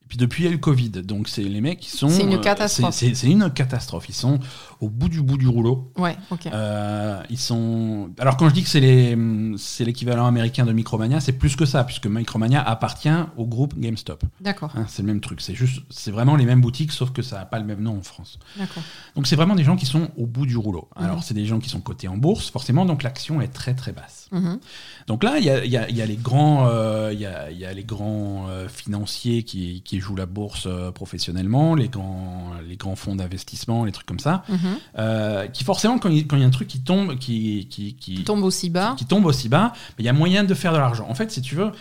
Et 0.04 0.06
puis 0.08 0.18
depuis, 0.18 0.44
il 0.44 0.46
y 0.46 0.50
a 0.50 0.52
le 0.52 0.60
Covid. 0.60 0.90
Donc 0.92 1.28
c'est 1.28 1.42
les 1.44 1.62
mecs 1.62 1.80
qui 1.80 1.90
sont. 1.90 2.10
C'est 2.10 2.22
une 2.24 2.36
euh, 2.36 2.40
catastrophe. 2.40 2.94
C'est 2.94 3.28
une 3.28 3.50
catastrophe. 3.52 4.10
Ils 4.10 4.16
sont 4.16 4.40
au 4.82 4.90
bout 4.90 5.10
du 5.10 5.22
bout 5.22 5.38
du 5.38 5.48
rouleau. 5.48 5.92
Ouais, 5.98 6.16
ok. 6.32 6.48
Euh, 6.48 7.22
ils 7.30 7.38
sont. 7.38 8.12
Alors 8.20 8.38
quand 8.38 8.48
je 8.50 8.54
dis 8.54 8.64
que 8.64 8.70
c'est 8.70 9.84
l'équivalent 9.86 10.26
américain 10.26 10.66
de 10.66 10.72
Micromania, 10.74 11.20
c'est 11.20 11.34
plus 11.34 11.56
que 11.56 11.66
ça, 11.66 11.84
puisque 11.84 12.08
Micromania 12.08 12.62
appartient 12.62 13.10
au 13.38 13.46
groupe 13.46 13.78
GameStop. 13.78 14.24
D'accord, 14.42 14.72
Hein, 14.76 14.86
c'est 14.88 15.02
le 15.02 15.08
même 15.08 15.20
truc. 15.22 15.42
C'est 15.42 15.56
juste, 15.56 15.82
c'est 15.90 16.12
vraiment 16.12 16.36
les 16.36 16.46
mêmes 16.46 16.62
boutiques, 16.62 16.92
sauf 16.92 17.12
que 17.12 17.22
ça 17.22 17.38
n'a 17.40 17.46
pas 17.46 17.60
le 17.60 17.66
même 17.66 17.82
nom 17.82 17.98
en 17.98 18.02
France. 18.02 18.40
d'accord. 18.58 18.84
Donc 19.16 19.28
c'est 19.28 19.36
vraiment 19.36 19.56
des 19.56 19.64
gens 19.64 19.76
qui 19.76 19.86
sont 19.86 20.10
au 20.18 20.26
bout 20.26 20.46
du 20.46 20.56
rouleau. 20.58 20.88
Mhm. 20.98 21.06
Alors 21.06 21.24
c'est 21.24 21.34
des 21.34 21.46
gens 21.46 21.60
qui 21.60 21.70
sont 21.70 21.82
cotés 21.82 22.08
en 22.08 22.18
bourse, 22.18 22.50
forcément, 22.50 22.86
donc 22.86 23.04
l'action 23.04 23.42
est 23.42 23.48
très 23.50 23.74
très 23.74 23.92
basse. 23.92 24.28
Mhm. 24.32 24.60
Donc 25.08 25.24
là, 25.24 25.38
il 25.40 25.44
y 25.46 25.50
a, 25.50 25.66
il 25.66 25.72
y 25.72 25.78
a- 25.78 25.90
il 25.90 25.96
y 25.98 26.02
a 26.02 26.06
les 26.06 26.16
grands, 26.16 26.68
euh, 26.68 27.10
a, 27.10 27.52
y 27.52 27.66
a 27.66 27.74
les 27.74 27.84
grands 27.84 28.46
euh, 28.50 28.68
financiers 28.68 29.44
qui, 29.44 29.82
qui 29.84 30.00
jouent 30.00 30.16
la 30.16 30.26
bourse 30.26 30.66
euh, 30.68 30.92
professionnellement, 30.92 31.76
les 31.76 31.90
grands, 31.90 32.52
les 32.68 32.78
grands 32.78 32.96
fonds 32.96 33.16
d'investissement, 33.16 33.84
les 33.86 33.92
trucs 33.92 34.06
comme 34.08 34.20
ça, 34.20 34.44
Mhm. 34.50 34.69
Euh, 34.98 35.48
qui 35.48 35.64
forcément, 35.64 35.98
quand 36.00 36.10
il, 36.10 36.28
quand 36.28 36.36
il 36.36 36.42
y 36.42 36.44
a 36.44 36.48
un 36.48 36.52
truc 36.52 36.68
qui 36.68 36.82
tombe, 36.82 37.18
qui, 37.18 37.68
qui, 37.70 37.96
qui, 37.96 38.16
Il 38.16 38.24
tombe 38.24 38.44
aussi 38.44 38.70
bas. 38.70 38.96
qui 38.98 39.06
tombe 39.06 39.26
aussi 39.26 39.50
bas, 39.50 39.74
il 39.98 40.06
y 40.06 40.10
a 40.10 40.14
moyen 40.14 40.44
de 40.44 40.54
faire 40.54 40.74
de 40.74 40.78
l'argent. 40.78 41.06
En 41.10 41.16
fait, 41.16 41.32
si 41.32 41.42
tu 41.42 41.56
veux, 41.56 41.72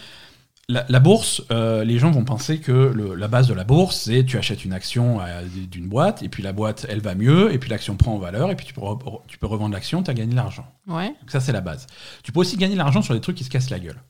la, 0.70 0.84
la 0.90 1.00
bourse, 1.00 1.42
euh, 1.50 1.82
les 1.82 1.98
gens 1.98 2.10
vont 2.10 2.24
penser 2.24 2.58
que 2.60 2.72
le- 2.94 3.14
la 3.14 3.26
base 3.28 3.48
de 3.48 3.54
la 3.54 3.64
bourse, 3.64 3.96
c'est 4.02 4.24
tu 4.24 4.36
achètes 4.36 4.66
une 4.66 4.74
action 4.74 5.18
euh, 5.22 5.42
d'une 5.70 5.88
boîte, 5.88 6.22
et 6.22 6.28
puis 6.28 6.42
la 6.42 6.52
boîte, 6.52 6.84
elle 6.90 7.00
va 7.00 7.14
mieux, 7.14 7.50
et 7.54 7.58
puis 7.58 7.70
l'action 7.70 7.96
prend 7.96 8.14
en 8.14 8.18
valeur, 8.18 8.50
et 8.50 8.54
puis 8.56 8.66
tu 8.66 8.74
peux, 8.74 8.82
re- 8.82 9.22
tu 9.28 9.38
peux 9.38 9.46
revendre 9.46 9.72
l'action, 9.72 10.02
tu 10.02 10.10
as 10.10 10.14
gagné 10.14 10.32
de 10.32 10.36
l'argent. 10.36 10.66
Ouais, 10.86 11.08
Donc 11.20 11.30
ça, 11.30 11.40
c'est 11.40 11.52
la 11.52 11.62
base. 11.62 11.86
Tu 12.22 12.32
peux 12.32 12.40
aussi 12.40 12.56
gagner 12.58 12.74
de 12.74 12.78
l'argent 12.78 13.00
sur 13.00 13.14
des 13.14 13.20
trucs 13.22 13.36
qui 13.36 13.44
se 13.44 13.50
cassent 13.50 13.70
la 13.70 13.78
gueule. 13.78 14.00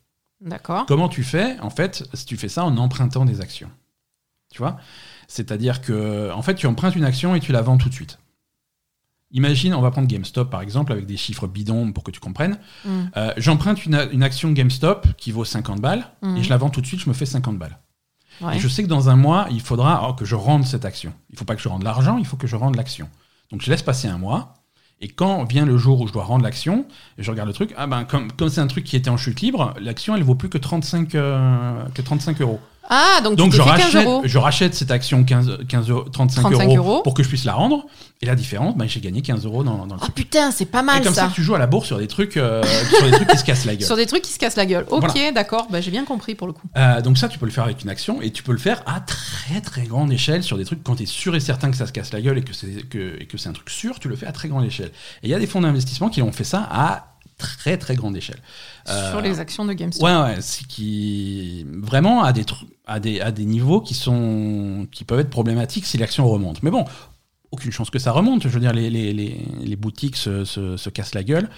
d'accord. 0.41 0.85
Comment 0.87 1.09
tu 1.09 1.23
fais? 1.23 1.59
En 1.61 1.71
fait, 1.71 2.09
si 2.13 2.27
tu 2.27 2.37
fais 2.37 2.49
ça 2.49 2.65
en 2.65 2.77
empruntant 2.77 3.25
des 3.25 3.41
actions. 3.41 3.71
Tu 4.53 4.59
vois? 4.59 4.79
C'est-à-dire 5.29 5.81
que, 5.83 6.33
en 6.33 6.43
fait, 6.43 6.55
tu 6.57 6.67
empruntes 6.67 6.97
une 6.97 7.05
action 7.05 7.35
et 7.37 7.41
tu 7.41 7.53
la 7.53 7.61
vends 7.63 7.77
tout 7.77 7.89
de 7.91 7.95
suite. 7.95 8.19
Imagine, 9.33 9.75
on 9.75 9.81
va 9.83 9.91
prendre 9.91 10.09
GameStop 10.09 10.51
par 10.51 10.63
exemple, 10.63 10.93
avec 10.93 11.05
des 11.07 11.17
chiffres 11.17 11.47
bidons 11.47 11.93
pour 11.93 12.03
que 12.05 12.11
tu 12.11 12.21
comprennes. 12.21 12.59
Mhm. 12.85 13.11
Euh, 13.17 13.33
J'emprunte 13.37 13.85
une, 13.85 14.09
une 14.13 14.23
action 14.23 14.51
GameStop 14.53 15.07
qui 15.17 15.33
vaut 15.33 15.45
50 15.45 15.81
balles 15.81 16.07
Mhm. 16.23 16.37
et 16.39 16.43
je 16.43 16.49
la 16.51 16.57
vends 16.57 16.71
tout 16.71 16.81
de 16.81 16.87
suite, 16.87 17.01
je 17.01 17.09
me 17.09 17.15
fais 17.15 17.27
50 17.27 17.59
balles. 17.59 17.79
Ouais. 18.41 18.57
Et 18.57 18.61
je 18.61 18.69
sais 18.69 18.83
que 18.85 18.89
dans 18.89 19.09
un 19.09 19.17
mois, 19.17 19.49
il 19.51 19.61
faudra 19.61 20.09
oh, 20.09 20.15
que 20.15 20.25
je 20.25 20.35
rende 20.37 20.65
cette 20.65 20.85
action. 20.85 21.13
Il 21.31 21.39
faut 21.39 21.45
pas 21.45 21.57
que 21.57 21.63
je 21.63 21.69
rende 21.69 21.83
l'argent, 21.83 22.17
il 22.19 22.25
faut 22.25 22.37
que 22.37 22.47
je 22.47 22.57
rende 22.57 22.77
l'action. 22.77 23.09
Donc 23.51 23.63
je 23.63 23.71
laisse 23.71 23.83
passer 23.83 24.09
un 24.09 24.19
mois. 24.19 24.55
Et 25.01 25.09
quand 25.09 25.45
vient 25.45 25.65
le 25.65 25.77
jour 25.77 26.01
où 26.01 26.09
je 26.09 26.13
dois 26.13 26.25
rendre 26.25 26.43
l'action, 26.45 26.85
je 27.19 27.31
regarde 27.31 27.47
le 27.49 27.55
truc, 27.55 27.73
ah 27.77 27.87
ben 27.87 28.05
comme 28.05 28.33
comme 28.33 28.49
c'est 28.49 28.61
un 28.61 28.67
truc 28.67 28.83
qui 28.85 28.97
était 28.97 29.11
en 29.11 29.17
chute 29.17 29.41
libre, 29.41 29.73
l'action 29.81 30.17
elle 30.17 30.25
vaut 30.25 30.35
plus 30.35 30.49
que 30.49 30.59
35 30.59 31.15
euh, 31.15 31.85
que 31.95 32.03
35 32.03 32.41
euros. 32.41 32.61
Ah, 32.89 33.21
donc, 33.23 33.37
Donc 33.37 33.51
tu 33.51 33.57
je 33.59 33.63
t'es 33.63 33.69
fait 33.69 33.77
15 33.77 33.85
rachète, 33.85 34.07
euros. 34.07 34.23
je 34.25 34.39
rachète 34.39 34.75
cette 34.75 34.91
action 34.91 35.23
15, 35.25 35.59
15 35.69 35.91
euros- 35.91 36.09
35, 36.11 36.41
35 36.43 36.65
euros, 36.69 36.77
euros. 36.77 37.03
pour 37.03 37.15
que 37.15 37.23
je 37.23 37.29
puisse 37.29 37.45
la 37.45 37.53
rendre. 37.55 37.85
Et 38.21 38.27
la 38.27 38.35
différence, 38.35 38.77
ben, 38.77 38.89
j'ai 38.89 38.99
gagné 39.01 39.23
15 39.23 39.45
euros 39.45 39.63
dans, 39.63 39.87
dans 39.87 39.95
le 39.95 40.01
Oh 40.01 40.05
truc. 40.05 40.15
putain, 40.15 40.51
c'est 40.51 40.65
pas 40.67 40.81
Et 40.81 40.83
mal 40.83 41.03
comme 41.05 41.15
ça. 41.15 41.27
ça. 41.27 41.33
tu 41.33 41.43
joues 41.43 41.55
à 41.55 41.59
la 41.59 41.67
bourse 41.69 41.87
sur 41.87 41.99
des 41.99 42.09
trucs, 42.09 42.37
euh, 42.37 42.65
sur 42.97 43.05
des 43.05 43.13
trucs 43.13 43.29
qui 43.29 43.39
se 43.39 43.45
cassent 43.45 43.65
la 43.65 43.77
gueule. 43.77 43.87
Sur 43.87 43.95
des 43.97 44.07
trucs 44.07 44.23
qui 44.23 44.33
se 44.33 44.39
cassent 44.39 44.57
la 44.57 44.67
gueule. 44.67 44.87
Ok, 44.91 45.05
Voilà. 45.13 45.33
d'accord, 45.33 45.69
bah, 45.71 45.81
j'ai 45.81 45.91
bien 45.93 46.05
compris 46.05 46.35
pour 46.35 46.47
le 46.49 46.53
coup. 46.53 46.67
Euh, 46.77 47.01
donc 47.01 47.17
ça, 47.19 47.29
tu 47.29 47.39
peux 47.39 47.47
le 47.47 47.53
faire 47.53 47.65
avec 47.65 47.83
une 47.85 47.91
action 47.91 48.21
et 48.21 48.33
tu 48.33 48.43
peux 48.43 48.53
le 48.53 48.59
faire 48.59 48.83
à 48.87 48.99
très 49.01 49.61
très 49.61 49.83
grande 49.85 50.13
échelle 50.13 50.43
sur 50.43 50.57
des 50.59 50.65
trucs 50.65 50.83
quand 50.83 50.97
tu 50.97 51.05
es 51.05 51.07
sûr 51.07 51.37
et 51.37 51.41
certain 51.41 51.71
que 51.71 51.77
ça 51.77 51.87
se 51.87 51.93
casse 51.93 52.13
la 52.13 52.21
gueule 52.21 52.39
et 52.39 52.43
que 52.43 52.53
c'est 52.55 52.89
que, 52.89 53.21
et 53.21 53.27
que 53.27 53.39
c'est 53.39 53.49
un 53.49 53.53
truc 53.53 53.71
sûr, 53.71 54.01
tu 54.01 54.09
le 54.09 54.17
fais 54.17 54.27
à 54.27 54.33
très 54.33 54.49
grande 54.49 54.65
échelle. 54.65 54.91
Et 55.23 55.29
il 55.29 55.31
y 55.31 55.35
a 55.35 55.39
des 55.39 55.47
fonds 55.47 55.61
d'investissement 55.61 56.09
qui 56.09 56.21
ont 56.23 56.33
fait 56.33 56.43
ça 56.45 56.67
à 56.73 57.18
très 57.39 57.79
très 57.79 57.95
grande 57.97 58.17
échelle. 58.17 58.41
Euh, 58.89 59.11
Sur 59.11 59.21
les 59.23 59.41
actions 59.41 59.65
de 59.65 59.73
GameStop. 59.73 60.05
Ouais, 60.07 60.15
ouais, 60.17 60.37
c'est 60.41 60.67
qui 60.67 61.65
vraiment 61.71 62.23
à 62.25 62.33
des 62.33 62.45
à 62.87 63.01
des 63.01 63.21
à 63.21 63.31
des 63.33 63.47
niveaux 63.47 63.81
qui 63.81 63.95
sont 63.95 64.87
qui 64.93 65.05
peuvent 65.05 65.21
être 65.21 65.31
problématiques 65.31 65.87
si 65.87 65.97
l'action 65.97 66.29
remonte. 66.29 66.63
Mais 66.63 66.71
bon, 66.71 66.85
aucune 67.51 67.73
chance 67.73 67.89
que 67.91 67.99
ça 67.99 68.13
remonte. 68.13 68.43
Je 68.43 68.49
veux 68.49 68.61
dire, 68.61 68.73
les 68.73 68.91
les, 68.91 69.13
les, 69.15 69.41
les 69.61 69.77
boutiques 69.77 70.17
se, 70.17 70.45
se, 70.45 70.77
se 70.77 70.91
cassent 70.91 71.15
la 71.15 71.23
gueule. 71.25 71.49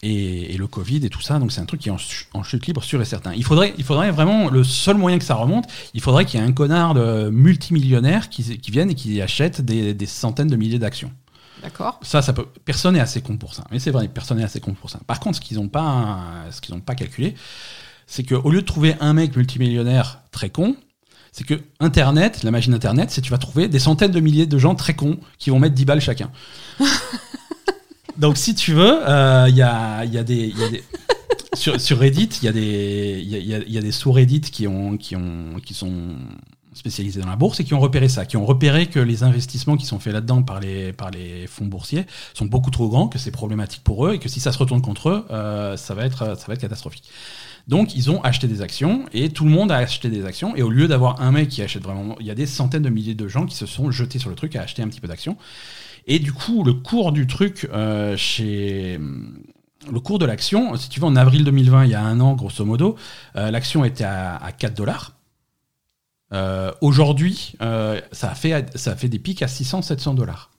Et, 0.00 0.54
et 0.54 0.56
le 0.58 0.68
Covid 0.68 1.04
et 1.04 1.08
tout 1.10 1.20
ça, 1.20 1.40
donc 1.40 1.50
c'est 1.50 1.60
un 1.60 1.64
truc 1.64 1.80
qui 1.80 1.88
est 1.88 1.90
en, 1.90 1.98
ch- 1.98 2.28
en 2.32 2.44
chute 2.44 2.64
libre 2.68 2.84
sûr 2.84 3.02
et 3.02 3.04
certain. 3.04 3.32
Il 3.34 3.42
faudrait, 3.42 3.74
il 3.78 3.82
faudrait 3.82 4.12
vraiment, 4.12 4.48
le 4.48 4.62
seul 4.62 4.96
moyen 4.96 5.18
que 5.18 5.24
ça 5.24 5.34
remonte, 5.34 5.64
il 5.92 6.00
faudrait 6.00 6.24
qu'il 6.24 6.38
y 6.38 6.42
ait 6.44 6.46
un 6.46 6.52
connard 6.52 6.94
de 6.94 7.30
multimillionnaire 7.30 8.28
qui, 8.28 8.58
qui 8.58 8.70
vienne 8.70 8.90
et 8.92 8.94
qui 8.94 9.20
achète 9.20 9.60
des, 9.60 9.94
des 9.94 10.06
centaines 10.06 10.46
de 10.46 10.54
milliers 10.54 10.78
d'actions. 10.78 11.10
D'accord. 11.62 11.98
Ça, 12.02 12.22
ça 12.22 12.32
peut. 12.32 12.46
Personne 12.64 12.94
n'est 12.94 13.00
assez 13.00 13.20
con 13.20 13.36
pour 13.36 13.54
ça. 13.54 13.64
Mais 13.70 13.78
c'est 13.78 13.90
vrai, 13.90 14.08
personne 14.08 14.38
n'est 14.38 14.44
assez 14.44 14.60
con 14.60 14.74
pour 14.74 14.90
ça. 14.90 15.00
Par 15.06 15.20
contre, 15.20 15.36
ce 15.36 15.40
qu'ils 15.40 15.56
n'ont 15.56 15.68
pas, 15.68 16.20
ce 16.50 16.60
qu'ils 16.60 16.74
n'ont 16.74 16.80
pas 16.80 16.94
calculé, 16.94 17.34
c'est 18.06 18.22
qu'au 18.22 18.50
lieu 18.50 18.60
de 18.60 18.66
trouver 18.66 18.96
un 19.00 19.12
mec 19.12 19.36
multimillionnaire 19.36 20.20
très 20.30 20.50
con, 20.50 20.76
C'est 21.32 21.44
que 21.44 21.60
Internet, 21.80 22.42
la 22.42 22.50
magie 22.50 22.70
d'Internet, 22.70 23.10
c'est 23.10 23.20
que 23.20 23.26
tu 23.26 23.30
vas 23.30 23.38
trouver 23.38 23.68
des 23.68 23.78
centaines 23.78 24.12
de 24.12 24.20
milliers 24.20 24.46
de 24.46 24.58
gens 24.58 24.74
très 24.74 24.94
cons 24.94 25.18
qui 25.38 25.50
vont 25.50 25.58
mettre 25.58 25.74
10 25.74 25.84
balles 25.84 26.00
chacun. 26.00 26.30
Donc, 28.16 28.36
si 28.36 28.54
tu 28.54 28.72
veux, 28.72 28.98
il 29.48 29.54
y, 29.54 29.62
a, 29.62 30.04
y, 30.04 30.18
a 30.18 30.24
des, 30.24 30.48
y 30.48 30.64
a 30.64 30.68
des 30.70 30.82
sur, 31.54 31.80
sur, 31.80 31.98
Reddit, 31.98 32.30
il 32.42 32.46
y 32.46 32.48
a 32.48 32.52
des, 32.52 33.22
y 33.22 33.54
a, 33.54 33.58
y 33.58 33.78
a 33.78 33.80
des 33.80 33.92
sous-Reddit 33.92 34.40
qui, 34.40 34.66
ont, 34.66 34.96
qui, 34.96 35.14
ont, 35.14 35.60
qui 35.64 35.74
sont 35.74 36.16
spécialisés 36.78 37.20
dans 37.20 37.28
la 37.28 37.36
bourse 37.36 37.60
et 37.60 37.64
qui 37.64 37.74
ont 37.74 37.80
repéré 37.80 38.08
ça, 38.08 38.24
qui 38.24 38.36
ont 38.36 38.46
repéré 38.46 38.86
que 38.86 39.00
les 39.00 39.22
investissements 39.22 39.76
qui 39.76 39.86
sont 39.86 39.98
faits 39.98 40.12
là-dedans 40.12 40.42
par 40.42 40.60
les, 40.60 40.92
par 40.92 41.10
les 41.10 41.46
fonds 41.46 41.66
boursiers 41.66 42.06
sont 42.34 42.46
beaucoup 42.46 42.70
trop 42.70 42.88
grands, 42.88 43.08
que 43.08 43.18
c'est 43.18 43.30
problématique 43.30 43.82
pour 43.84 44.06
eux 44.06 44.14
et 44.14 44.18
que 44.18 44.28
si 44.28 44.40
ça 44.40 44.52
se 44.52 44.58
retourne 44.58 44.80
contre 44.80 45.10
eux, 45.10 45.26
euh, 45.30 45.76
ça, 45.76 45.94
va 45.94 46.04
être, 46.04 46.38
ça 46.38 46.46
va 46.46 46.54
être 46.54 46.60
catastrophique. 46.60 47.04
Donc 47.66 47.94
ils 47.94 48.10
ont 48.10 48.22
acheté 48.22 48.46
des 48.46 48.62
actions 48.62 49.04
et 49.12 49.28
tout 49.28 49.44
le 49.44 49.50
monde 49.50 49.70
a 49.70 49.76
acheté 49.76 50.08
des 50.08 50.24
actions 50.24 50.56
et 50.56 50.62
au 50.62 50.70
lieu 50.70 50.88
d'avoir 50.88 51.20
un 51.20 51.32
mec 51.32 51.50
qui 51.50 51.62
achète 51.62 51.82
vraiment, 51.82 52.16
il 52.20 52.26
y 52.26 52.30
a 52.30 52.34
des 52.34 52.46
centaines 52.46 52.82
de 52.82 52.88
milliers 52.88 53.14
de 53.14 53.28
gens 53.28 53.44
qui 53.44 53.56
se 53.56 53.66
sont 53.66 53.90
jetés 53.90 54.18
sur 54.18 54.30
le 54.30 54.36
truc 54.36 54.56
à 54.56 54.62
acheter 54.62 54.82
un 54.82 54.88
petit 54.88 55.00
peu 55.00 55.08
d'actions. 55.08 55.36
Et 56.06 56.18
du 56.18 56.32
coup, 56.32 56.64
le 56.64 56.72
cours 56.72 57.12
du 57.12 57.26
truc 57.26 57.68
euh, 57.70 58.16
chez 58.16 58.98
le 59.90 60.00
cours 60.00 60.18
de 60.18 60.26
l'action, 60.26 60.76
si 60.76 60.88
tu 60.88 61.00
veux, 61.00 61.06
en 61.06 61.16
avril 61.16 61.44
2020, 61.44 61.84
il 61.84 61.90
y 61.90 61.94
a 61.94 62.02
un 62.02 62.20
an, 62.20 62.34
grosso 62.34 62.64
modo, 62.64 62.96
euh, 63.36 63.50
l'action 63.50 63.84
était 63.84 64.04
à, 64.04 64.36
à 64.36 64.52
4 64.52 64.74
dollars. 64.74 65.17
Euh, 66.32 66.72
aujourd'hui, 66.80 67.54
euh, 67.62 68.00
ça, 68.12 68.30
a 68.30 68.34
fait, 68.34 68.76
ça 68.76 68.92
a 68.92 68.96
fait 68.96 69.08
des 69.08 69.18
pics 69.18 69.42
à 69.42 69.46
600-700 69.46 70.14
dollars. 70.14 70.50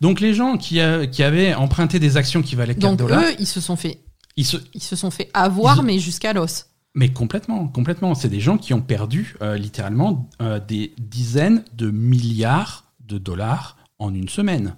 Donc 0.00 0.20
les 0.20 0.34
gens 0.34 0.56
qui, 0.56 0.80
qui, 1.12 1.22
avaient 1.22 1.54
emprunté 1.54 1.98
des 1.98 2.16
actions 2.16 2.42
qui 2.42 2.56
valaient 2.56 2.74
4 2.74 2.96
dollars... 2.96 3.22
eux, 3.22 3.34
ils 3.38 3.46
se 3.46 3.60
sont 3.60 3.76
fait, 3.76 4.00
ils 4.36 4.44
se, 4.44 4.56
ils 4.74 4.82
se 4.82 4.96
sont 4.96 5.10
fait 5.10 5.30
avoir, 5.34 5.82
mais 5.82 5.98
jusqu'à 5.98 6.32
l'os. 6.32 6.66
Mais 6.94 7.12
complètement, 7.12 7.68
complètement. 7.68 8.14
C'est 8.14 8.28
des 8.28 8.40
gens 8.40 8.58
qui 8.58 8.74
ont 8.74 8.82
perdu 8.82 9.36
euh, 9.40 9.56
littéralement 9.56 10.28
des 10.68 10.94
dizaines 10.98 11.64
de 11.74 11.90
milliards 11.90 12.92
de 13.00 13.18
dollars 13.18 13.76
en 13.98 14.12
une 14.14 14.28
semaine. 14.28 14.76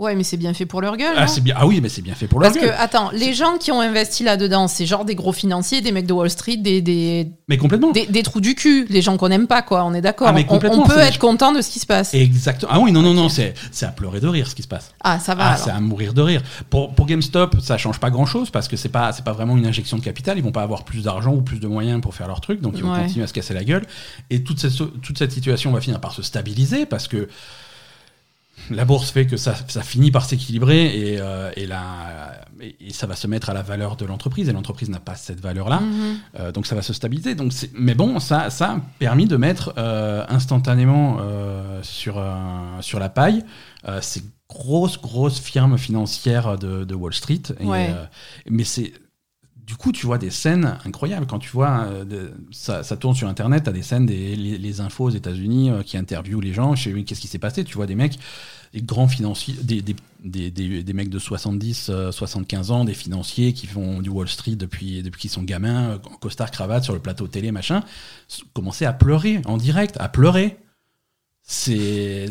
Ouais, 0.00 0.14
mais 0.14 0.24
c'est 0.24 0.38
bien 0.38 0.54
fait 0.54 0.64
pour 0.64 0.80
leur 0.80 0.96
gueule. 0.96 1.14
Ah, 1.14 1.26
bien... 1.42 1.54
ah 1.58 1.66
oui, 1.66 1.80
mais 1.82 1.90
c'est 1.90 2.00
bien 2.00 2.14
fait 2.14 2.26
pour 2.26 2.40
leur 2.40 2.50
gueule. 2.50 2.68
Parce 2.68 2.74
que, 2.74 2.82
attends, 2.82 3.10
les 3.12 3.34
gens 3.34 3.58
qui 3.58 3.70
ont 3.70 3.82
investi 3.82 4.24
là-dedans, 4.24 4.66
c'est 4.66 4.86
genre 4.86 5.04
des 5.04 5.14
gros 5.14 5.34
financiers, 5.34 5.82
des 5.82 5.92
mecs 5.92 6.06
de 6.06 6.14
Wall 6.14 6.30
Street, 6.30 6.56
des. 6.56 6.80
des 6.80 7.28
mais 7.48 7.58
complètement. 7.58 7.92
Des, 7.92 8.22
trous 8.22 8.40
du 8.40 8.54
cul, 8.54 8.86
les 8.88 9.02
gens 9.02 9.18
qu'on 9.18 9.28
n'aime 9.28 9.46
pas, 9.46 9.60
quoi, 9.60 9.84
on 9.84 9.92
est 9.92 10.00
d'accord. 10.00 10.28
Ah, 10.28 10.40
on, 10.48 10.58
peut 10.58 10.98
être 11.00 11.18
content 11.18 11.52
de 11.52 11.60
ce 11.60 11.68
qui 11.68 11.80
se 11.80 11.86
passe. 11.86 12.14
Exactement. 12.14 12.72
Ah 12.74 12.80
oui, 12.80 12.92
non, 12.92 13.02
non, 13.02 13.12
non, 13.12 13.28
c'est 13.28 13.52
à 13.82 13.88
pleurer 13.88 14.20
de 14.20 14.26
rire 14.26 14.46
ce 14.46 14.54
qui 14.54 14.62
se 14.62 14.68
passe. 14.68 14.94
Ah, 15.02 15.18
ça 15.18 15.34
va. 15.34 15.50
Ah, 15.50 15.56
c'est 15.58 15.70
à 15.70 15.80
mourir 15.80 16.14
de 16.14 16.22
rire. 16.22 16.40
Pour, 16.70 16.94
pour 16.94 17.04
GameStop, 17.04 17.60
ça 17.60 17.76
change 17.76 18.00
pas 18.00 18.08
grand-chose 18.08 18.48
parce 18.48 18.68
que 18.68 18.78
c'est 18.78 18.88
pas, 18.88 19.12
pas 19.12 19.32
vraiment 19.32 19.58
une 19.58 19.66
injection 19.66 19.98
de 19.98 20.02
capital. 20.02 20.38
Ils 20.38 20.44
vont 20.44 20.50
pas 20.50 20.62
avoir 20.62 20.84
plus 20.84 21.04
d'argent 21.04 21.34
ou 21.34 21.42
plus 21.42 21.60
de 21.60 21.68
moyens 21.68 22.00
pour 22.00 22.14
faire 22.14 22.26
leur 22.26 22.40
truc, 22.40 22.62
donc 22.62 22.72
ils 22.78 22.84
vont 22.84 22.94
continuer 22.94 23.24
à 23.24 23.26
se 23.26 23.34
casser 23.34 23.52
la 23.52 23.64
gueule. 23.64 23.84
Et 24.30 24.42
toute 24.44 24.60
cette, 24.60 24.72
toute 25.02 25.18
cette 25.18 25.32
situation 25.32 25.72
va 25.72 25.82
finir 25.82 26.00
par 26.00 26.12
se 26.12 26.22
stabiliser 26.22 26.86
parce 26.86 27.06
que 27.06 27.28
la 28.70 28.84
bourse 28.84 29.10
fait 29.10 29.26
que 29.26 29.36
ça, 29.36 29.54
finit 29.82 30.10
par 30.10 30.24
s'équilibrer 30.24 30.86
et, 30.86 31.18
euh, 31.20 31.50
et, 31.56 32.92
ça 32.92 33.06
va 33.06 33.16
se 33.16 33.26
mettre 33.26 33.50
à 33.50 33.54
la 33.54 33.62
valeur 33.62 33.96
de 33.96 34.04
l'entreprise 34.04 34.48
et 34.48 34.52
l'entreprise 34.52 34.90
n'a 34.90 35.00
pas 35.00 35.14
cette 35.14 35.40
valeur-là, 35.40 35.80
mhm. 35.80 36.16
euh, 36.38 36.52
donc 36.52 36.66
ça 36.66 36.74
va 36.74 36.82
se 36.82 36.92
stabiliser. 36.92 37.34
Donc 37.34 37.52
mais 37.74 37.94
bon, 37.94 38.20
ça, 38.20 38.50
ça 38.50 38.72
a 38.72 38.80
permis 38.98 39.26
de 39.26 39.36
mettre 39.36 39.72
euh, 39.78 40.24
instantanément 40.28 41.18
sur, 41.82 42.22
sur 42.80 42.98
la 42.98 43.08
paille 43.08 43.44
ces 44.00 44.22
grosses, 44.48 45.00
grosses 45.00 45.40
firmes 45.40 45.78
financières 45.78 46.58
de, 46.58 46.94
Wall 46.94 47.14
Street. 47.14 47.42
mais 47.60 48.64
c'est 48.64 48.92
du 49.70 49.76
coup, 49.76 49.92
tu 49.92 50.04
vois 50.04 50.18
des 50.18 50.30
scènes 50.30 50.78
incroyables. 50.84 51.26
Quand 51.26 51.38
tu 51.38 51.50
vois, 51.50 51.86
ça, 52.50 52.82
tourne 52.96 53.14
sur 53.14 53.28
Internet, 53.28 53.62
tu 53.62 53.70
as 53.70 53.72
des 53.72 53.82
scènes, 53.82 54.04
des, 54.04 54.34
les, 54.34 54.80
infos 54.80 55.04
aux 55.04 55.10
États-Unis 55.10 55.70
qui 55.86 55.96
interviewent 55.96 56.40
les 56.40 56.52
gens. 56.52 56.74
Sais 56.74 56.92
qu'est-ce 57.04 57.20
qui 57.20 57.28
s'est 57.28 57.38
passé? 57.38 57.62
Tu 57.62 57.76
vois 57.76 57.86
des 57.86 57.94
mecs 57.94 58.18
des 58.72 58.82
grands 58.82 59.06
financiers, 59.06 59.54
des, 59.62 60.92
mecs 60.92 61.08
de 61.08 61.18
70, 61.20 61.92
75 62.10 62.70
euh, 62.70 62.74
ans, 62.74 62.84
des 62.84 62.94
financiers 62.94 63.52
qui 63.52 63.68
font 63.68 64.00
du 64.00 64.10
Wall 64.10 64.28
Street 64.28 64.56
depuis, 64.56 65.04
depuis 65.04 65.20
qu'ils 65.20 65.30
sont 65.30 65.44
gamins, 65.44 66.00
en 66.04 66.16
costard 66.16 66.50
cravate 66.50 66.82
sur 66.82 66.94
le 66.94 66.98
plateau 66.98 67.28
télé, 67.28 67.52
machin, 67.52 67.84
commencer 68.54 68.86
à 68.86 68.92
pleurer 68.92 69.40
en 69.44 69.56
direct, 69.56 69.96
à 70.00 70.08
pleurer. 70.08 70.56
C'est 71.42 72.30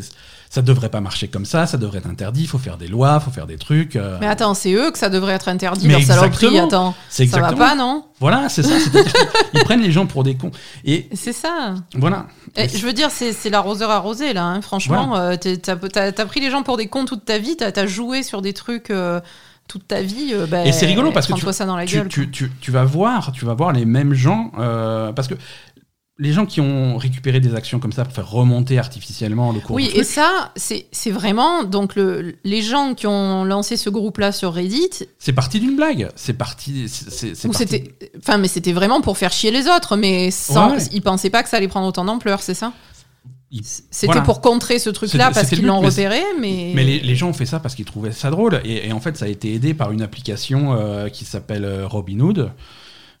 ça 0.50 0.62
devrait 0.62 0.88
pas 0.88 1.00
marcher 1.00 1.28
comme 1.28 1.44
ça, 1.44 1.66
ça 1.66 1.78
devrait 1.78 1.98
être 1.98 2.08
interdit, 2.08 2.42
il 2.42 2.48
faut 2.48 2.58
faire 2.58 2.76
des 2.76 2.88
lois, 2.88 3.20
il 3.20 3.24
faut 3.24 3.30
faire 3.30 3.46
des 3.46 3.56
trucs. 3.56 3.94
Euh. 3.94 4.18
Mais 4.20 4.26
attends, 4.26 4.54
c'est 4.54 4.72
eux 4.72 4.90
que 4.90 4.98
ça 4.98 5.08
devrait 5.08 5.34
être 5.34 5.48
interdit, 5.48 5.86
leur 5.86 6.02
saloperie, 6.02 6.58
attends. 6.58 6.96
Ça 7.08 7.24
va 7.40 7.52
pas, 7.52 7.76
non? 7.76 8.04
Voilà, 8.18 8.48
c'est 8.48 8.64
ça. 8.64 8.74
Ils 9.54 9.60
prennent 9.60 9.80
les 9.80 9.92
gens 9.92 10.06
pour 10.06 10.24
des 10.24 10.34
cons. 10.34 10.50
Et 10.84 11.08
c'est 11.14 11.32
ça. 11.32 11.74
Voilà. 11.94 12.26
je 12.56 12.84
veux 12.84 12.92
dire, 12.92 13.10
c'est 13.12 13.48
l'arroseur 13.48 13.90
arrosé, 13.90 14.32
là. 14.32 14.44
Hein. 14.44 14.60
Franchement, 14.60 15.16
euh, 15.16 15.36
t'as 15.36 15.76
as, 16.06 16.26
pris 16.26 16.40
les 16.40 16.50
gens 16.50 16.64
pour 16.64 16.76
des 16.76 16.88
cons 16.88 17.04
toute 17.04 17.24
ta 17.24 17.38
vie, 17.38 17.56
t'as 17.56 17.70
as 17.80 17.86
joué 17.86 18.24
sur 18.24 18.42
des 18.42 18.52
trucs. 18.52 18.90
Euh, 18.90 19.20
toute 19.68 19.86
ta 19.86 20.02
vie, 20.02 20.34
bah, 20.48 20.66
et 20.66 20.72
c'est 20.72 20.84
rigolo 20.84 21.12
parce 21.12 21.28
que 21.28 21.32
tu, 21.34 21.46
ça 21.52 21.64
dans 21.64 21.76
la 21.76 21.86
tu, 21.86 21.94
gueule, 21.94 22.08
tu, 22.08 22.28
tu, 22.28 22.70
vas 22.72 22.82
voir, 22.82 23.30
tu 23.30 23.44
vas 23.44 23.54
voir 23.54 23.70
les 23.70 23.84
mêmes 23.84 24.14
gens 24.14 24.50
parce 25.14 25.28
que 25.28 25.34
les 26.20 26.34
gens 26.34 26.44
qui 26.44 26.60
ont 26.60 26.98
récupéré 26.98 27.40
des 27.40 27.54
actions 27.54 27.80
comme 27.80 27.92
ça 27.92 28.04
pour 28.04 28.12
faire 28.12 28.30
remonter 28.30 28.78
artificiellement 28.78 29.52
le 29.52 29.60
cours. 29.60 29.74
Oui, 29.74 29.90
et 29.94 30.04
ça, 30.04 30.52
c'est 30.54 31.10
vraiment 31.10 31.64
donc 31.64 31.96
le, 31.96 32.36
les 32.44 32.60
gens 32.60 32.94
qui 32.94 33.06
ont 33.06 33.42
lancé 33.44 33.78
ce 33.78 33.88
groupe-là 33.88 34.30
sur 34.30 34.52
Reddit. 34.52 34.90
C'est 35.18 35.32
parti 35.32 35.60
d'une 35.60 35.76
blague. 35.76 36.10
C'est 36.16 36.34
parti. 36.34 36.88
C'était, 36.88 37.94
enfin, 38.18 38.36
mais 38.36 38.48
c'était 38.48 38.74
vraiment 38.74 39.00
pour 39.00 39.16
faire 39.16 39.32
chier 39.32 39.50
les 39.50 39.66
autres, 39.66 39.96
mais 39.96 40.30
sans, 40.30 40.76
ils 40.92 41.02
pensaient 41.02 41.30
pas 41.30 41.42
que 41.42 41.48
ça 41.48 41.56
allait 41.56 41.68
prendre 41.68 41.88
autant 41.88 42.04
d'ampleur, 42.04 42.42
c'est 42.42 42.54
ça. 42.54 42.74
C'était 43.90 44.22
pour 44.22 44.42
contrer 44.42 44.78
ce 44.78 44.90
truc-là 44.90 45.30
parce 45.32 45.48
qu'ils 45.48 45.64
l'ont 45.64 45.80
repéré, 45.80 46.20
mais. 46.38 46.72
Mais 46.74 46.84
les, 46.84 47.16
gens 47.16 47.30
ont 47.30 47.32
fait 47.32 47.46
ça 47.46 47.60
parce 47.60 47.74
qu'ils 47.74 47.86
trouvaient 47.86 48.12
ça 48.12 48.30
drôle. 48.30 48.60
Et, 48.64 48.92
en 48.92 49.00
fait, 49.00 49.16
ça 49.16 49.24
a 49.24 49.28
été 49.28 49.54
aidé 49.54 49.72
par 49.72 49.90
une 49.90 50.02
application 50.02 50.74
euh, 50.74 51.08
qui 51.08 51.24
s'appelle 51.24 51.64
euh, 51.64 51.88
Robinhood. 51.88 52.52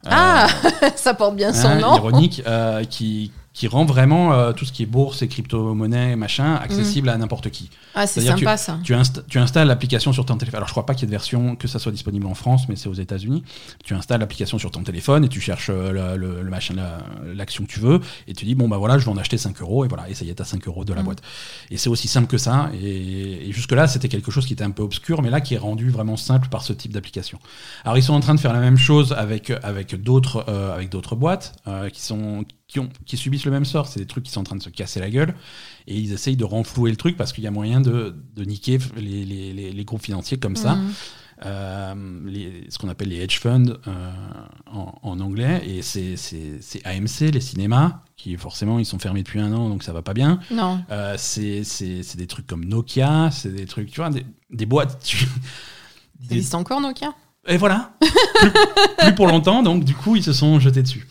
Ah, 0.06 0.46
ça 0.96 1.14
porte 1.14 1.36
bien 1.36 1.52
son 1.52 1.68
hein, 1.68 1.78
nom. 1.78 1.96
Ironique, 1.96 2.42
euh, 2.46 2.84
qui, 2.84 3.32
qui 3.52 3.66
rend 3.66 3.84
vraiment 3.84 4.32
euh, 4.32 4.52
tout 4.52 4.64
ce 4.64 4.72
qui 4.72 4.84
est 4.84 4.86
bourse 4.86 5.22
et 5.22 5.28
crypto-monnaie, 5.28 6.14
machin, 6.14 6.54
accessible 6.54 7.08
mm. 7.08 7.12
à 7.12 7.16
n'importe 7.18 7.50
qui. 7.50 7.68
Ah, 7.96 8.06
c'est 8.06 8.20
sympa 8.20 8.56
ça. 8.56 8.78
Tu, 8.84 8.94
tu 9.28 9.38
installes 9.38 9.66
l'application 9.66 10.12
sur 10.12 10.24
ton 10.24 10.36
téléphone. 10.36 10.58
Alors, 10.58 10.68
je 10.68 10.72
crois 10.72 10.86
pas 10.86 10.94
qu'il 10.94 11.02
y 11.02 11.04
ait 11.04 11.06
de 11.08 11.10
version 11.10 11.56
que 11.56 11.66
ça 11.66 11.80
soit 11.80 11.90
disponible 11.90 12.26
en 12.26 12.34
France, 12.34 12.68
mais 12.68 12.76
c'est 12.76 12.88
aux 12.88 12.94
États-Unis. 12.94 13.42
Tu 13.84 13.94
installes 13.94 14.20
l'application 14.20 14.58
sur 14.58 14.70
ton 14.70 14.84
téléphone 14.84 15.24
et 15.24 15.28
tu 15.28 15.40
cherches 15.40 15.70
euh, 15.70 16.16
le, 16.16 16.48
machin, 16.48 16.76
l'action 17.34 17.64
que 17.64 17.70
tu 17.70 17.80
veux, 17.80 18.00
et 18.28 18.34
tu 18.34 18.44
dis, 18.44 18.54
bon, 18.54 18.68
bah 18.68 18.78
voilà, 18.78 18.98
je 18.98 19.04
vais 19.04 19.10
en 19.10 19.16
acheter 19.16 19.36
5 19.36 19.60
euros, 19.62 19.84
et 19.84 19.88
voilà, 19.88 20.08
et 20.08 20.14
ça 20.14 20.24
y 20.24 20.30
est, 20.30 20.34
t'as 20.34 20.44
5 20.44 20.68
euros 20.68 20.84
de 20.84 20.94
la 20.94 21.02
mm. 21.02 21.04
boîte. 21.04 21.22
Et 21.70 21.76
c'est 21.76 21.90
aussi 21.90 22.06
simple 22.06 22.28
que 22.28 22.38
ça. 22.38 22.70
Et, 22.80 23.50
jusque-là, 23.50 23.88
c'était 23.88 24.08
quelque 24.08 24.30
chose 24.30 24.46
qui 24.46 24.52
était 24.52 24.64
un 24.64 24.70
peu 24.70 24.84
obscur, 24.84 25.22
mais 25.22 25.30
là, 25.30 25.40
qui 25.40 25.54
est 25.54 25.58
rendu 25.58 25.90
vraiment 25.90 26.16
simple 26.16 26.48
par 26.48 26.62
ce 26.62 26.72
type 26.72 26.92
d'application. 26.92 27.40
Alors, 27.84 27.98
ils 27.98 28.02
sont 28.02 28.14
en 28.14 28.20
train 28.20 28.36
de 28.36 28.40
faire 28.40 28.52
la 28.52 28.60
même 28.60 28.78
chose 28.78 29.12
avec, 29.12 29.52
avec 29.64 30.00
d'autres 30.00 30.44
euh, 30.48 30.72
avec 30.72 30.88
d'autres 30.88 31.16
boîtes 31.16 31.54
qui 31.92 32.00
sont 32.00 32.44
qui, 32.70 32.78
ont, 32.78 32.88
qui 33.04 33.16
subissent 33.16 33.44
le 33.44 33.50
même 33.50 33.64
sort. 33.64 33.88
C'est 33.88 34.00
des 34.00 34.06
trucs 34.06 34.24
qui 34.24 34.30
sont 34.30 34.40
en 34.40 34.44
train 34.44 34.56
de 34.56 34.62
se 34.62 34.70
casser 34.70 35.00
la 35.00 35.10
gueule. 35.10 35.34
Et 35.86 35.96
ils 35.96 36.12
essayent 36.12 36.36
de 36.36 36.44
renflouer 36.44 36.90
le 36.90 36.96
truc 36.96 37.16
parce 37.16 37.32
qu'il 37.32 37.42
y 37.42 37.46
a 37.46 37.50
moyen 37.50 37.80
de, 37.80 38.14
de 38.36 38.44
niquer 38.44 38.78
les, 38.96 39.24
les, 39.24 39.72
les, 39.72 39.84
groupes 39.84 40.02
financiers 40.02 40.38
comme 40.38 40.56
ça. 40.56 40.76
Mhm. 40.76 40.92
Euh, 41.46 41.94
les, 42.26 42.66
ce 42.68 42.76
qu'on 42.78 42.90
appelle 42.90 43.08
les 43.08 43.22
hedge 43.22 43.38
funds 43.38 43.78
euh, 43.88 44.10
en, 44.70 44.98
en, 45.02 45.20
anglais. 45.20 45.62
Et 45.66 45.82
c'est 45.82 46.86
AMC 46.86 47.32
les 47.32 47.40
cinémas 47.40 48.02
qui 48.16 48.36
forcément 48.36 48.78
ils 48.78 48.84
sont 48.84 48.98
fermés 48.98 49.22
depuis 49.22 49.40
un 49.40 49.50
an 49.54 49.70
donc 49.70 49.82
ça 49.82 49.94
va 49.94 50.02
pas 50.02 50.12
bien. 50.12 50.38
Non. 50.50 50.84
Euh, 50.90 51.14
c'est 51.16 51.64
des 52.16 52.26
trucs 52.26 52.46
comme 52.46 52.66
Nokia 52.66 53.30
c'est 53.32 53.48
des 53.54 53.64
trucs 53.64 53.90
tu 53.90 54.00
vois 54.00 54.10
des, 54.10 54.26
des 54.50 54.66
boîtes 54.66 55.02
tu, 55.02 55.16
ça 55.16 56.34
existe 56.34 56.54
encore 56.54 56.82
Nokia? 56.82 57.14
Et 57.48 57.56
voilà. 57.56 57.94
Plus, 58.00 58.50
plus, 58.98 59.14
pour 59.14 59.26
longtemps 59.26 59.62
donc 59.62 59.84
du 59.84 59.94
coup 59.94 60.16
ils 60.16 60.22
se 60.22 60.34
sont 60.34 60.60
jetés 60.60 60.82
dessus 60.82 61.06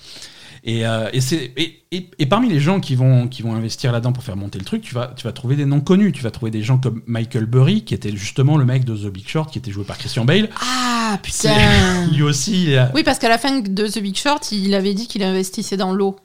et, 0.63 0.85
euh, 0.85 1.09
et, 1.11 1.83
et, 1.91 2.25
parmi 2.25 2.49
les 2.49 2.59
gens 2.59 2.79
qui 2.79 2.95
vont, 2.95 3.27
qui 3.27 3.41
vont 3.41 3.55
investir 3.55 3.91
là-dedans 3.91 4.11
pour 4.11 4.23
faire 4.23 4.35
monter 4.35 4.59
le 4.59 4.65
truc, 4.65 4.81
tu 4.81 4.93
vas, 4.93 5.13
tu 5.15 5.23
vas 5.23 5.31
trouver 5.31 5.55
des 5.55 5.65
noms 5.65 5.81
connus. 5.81 6.11
Tu 6.11 6.23
vas 6.23 6.31
trouver 6.31 6.51
des 6.51 6.61
gens 6.61 6.77
comme 6.77 7.01
Michael 7.07 7.45
Burry, 7.45 7.83
qui 7.83 7.93
était 7.93 8.15
justement 8.15 8.57
le 8.57 8.65
mec 8.65 8.85
de 8.85 8.95
The 8.95 9.11
Big 9.11 9.27
Short, 9.27 9.51
qui 9.51 9.59
était 9.59 9.71
joué 9.71 9.83
par 9.83 9.97
Christian 9.97 10.25
Bale. 10.25 10.49
Ah 10.61 11.19
putain 11.23 12.07
Lui 12.11 12.23
aussi. 12.23 12.75
Oui, 12.93 13.03
parce 13.03 13.19
qu'à 13.19 13.29
la 13.29 13.37
fin 13.37 13.59
de 13.59 13.87
The 13.87 13.99
Big 13.99 14.15
Short, 14.15 14.51
il 14.51 14.73
avait 14.73 14.93
dit 14.93 15.07
qu'il 15.07 15.23
investissait 15.23 15.77
dans 15.77 15.93
l'eau. 15.93 16.17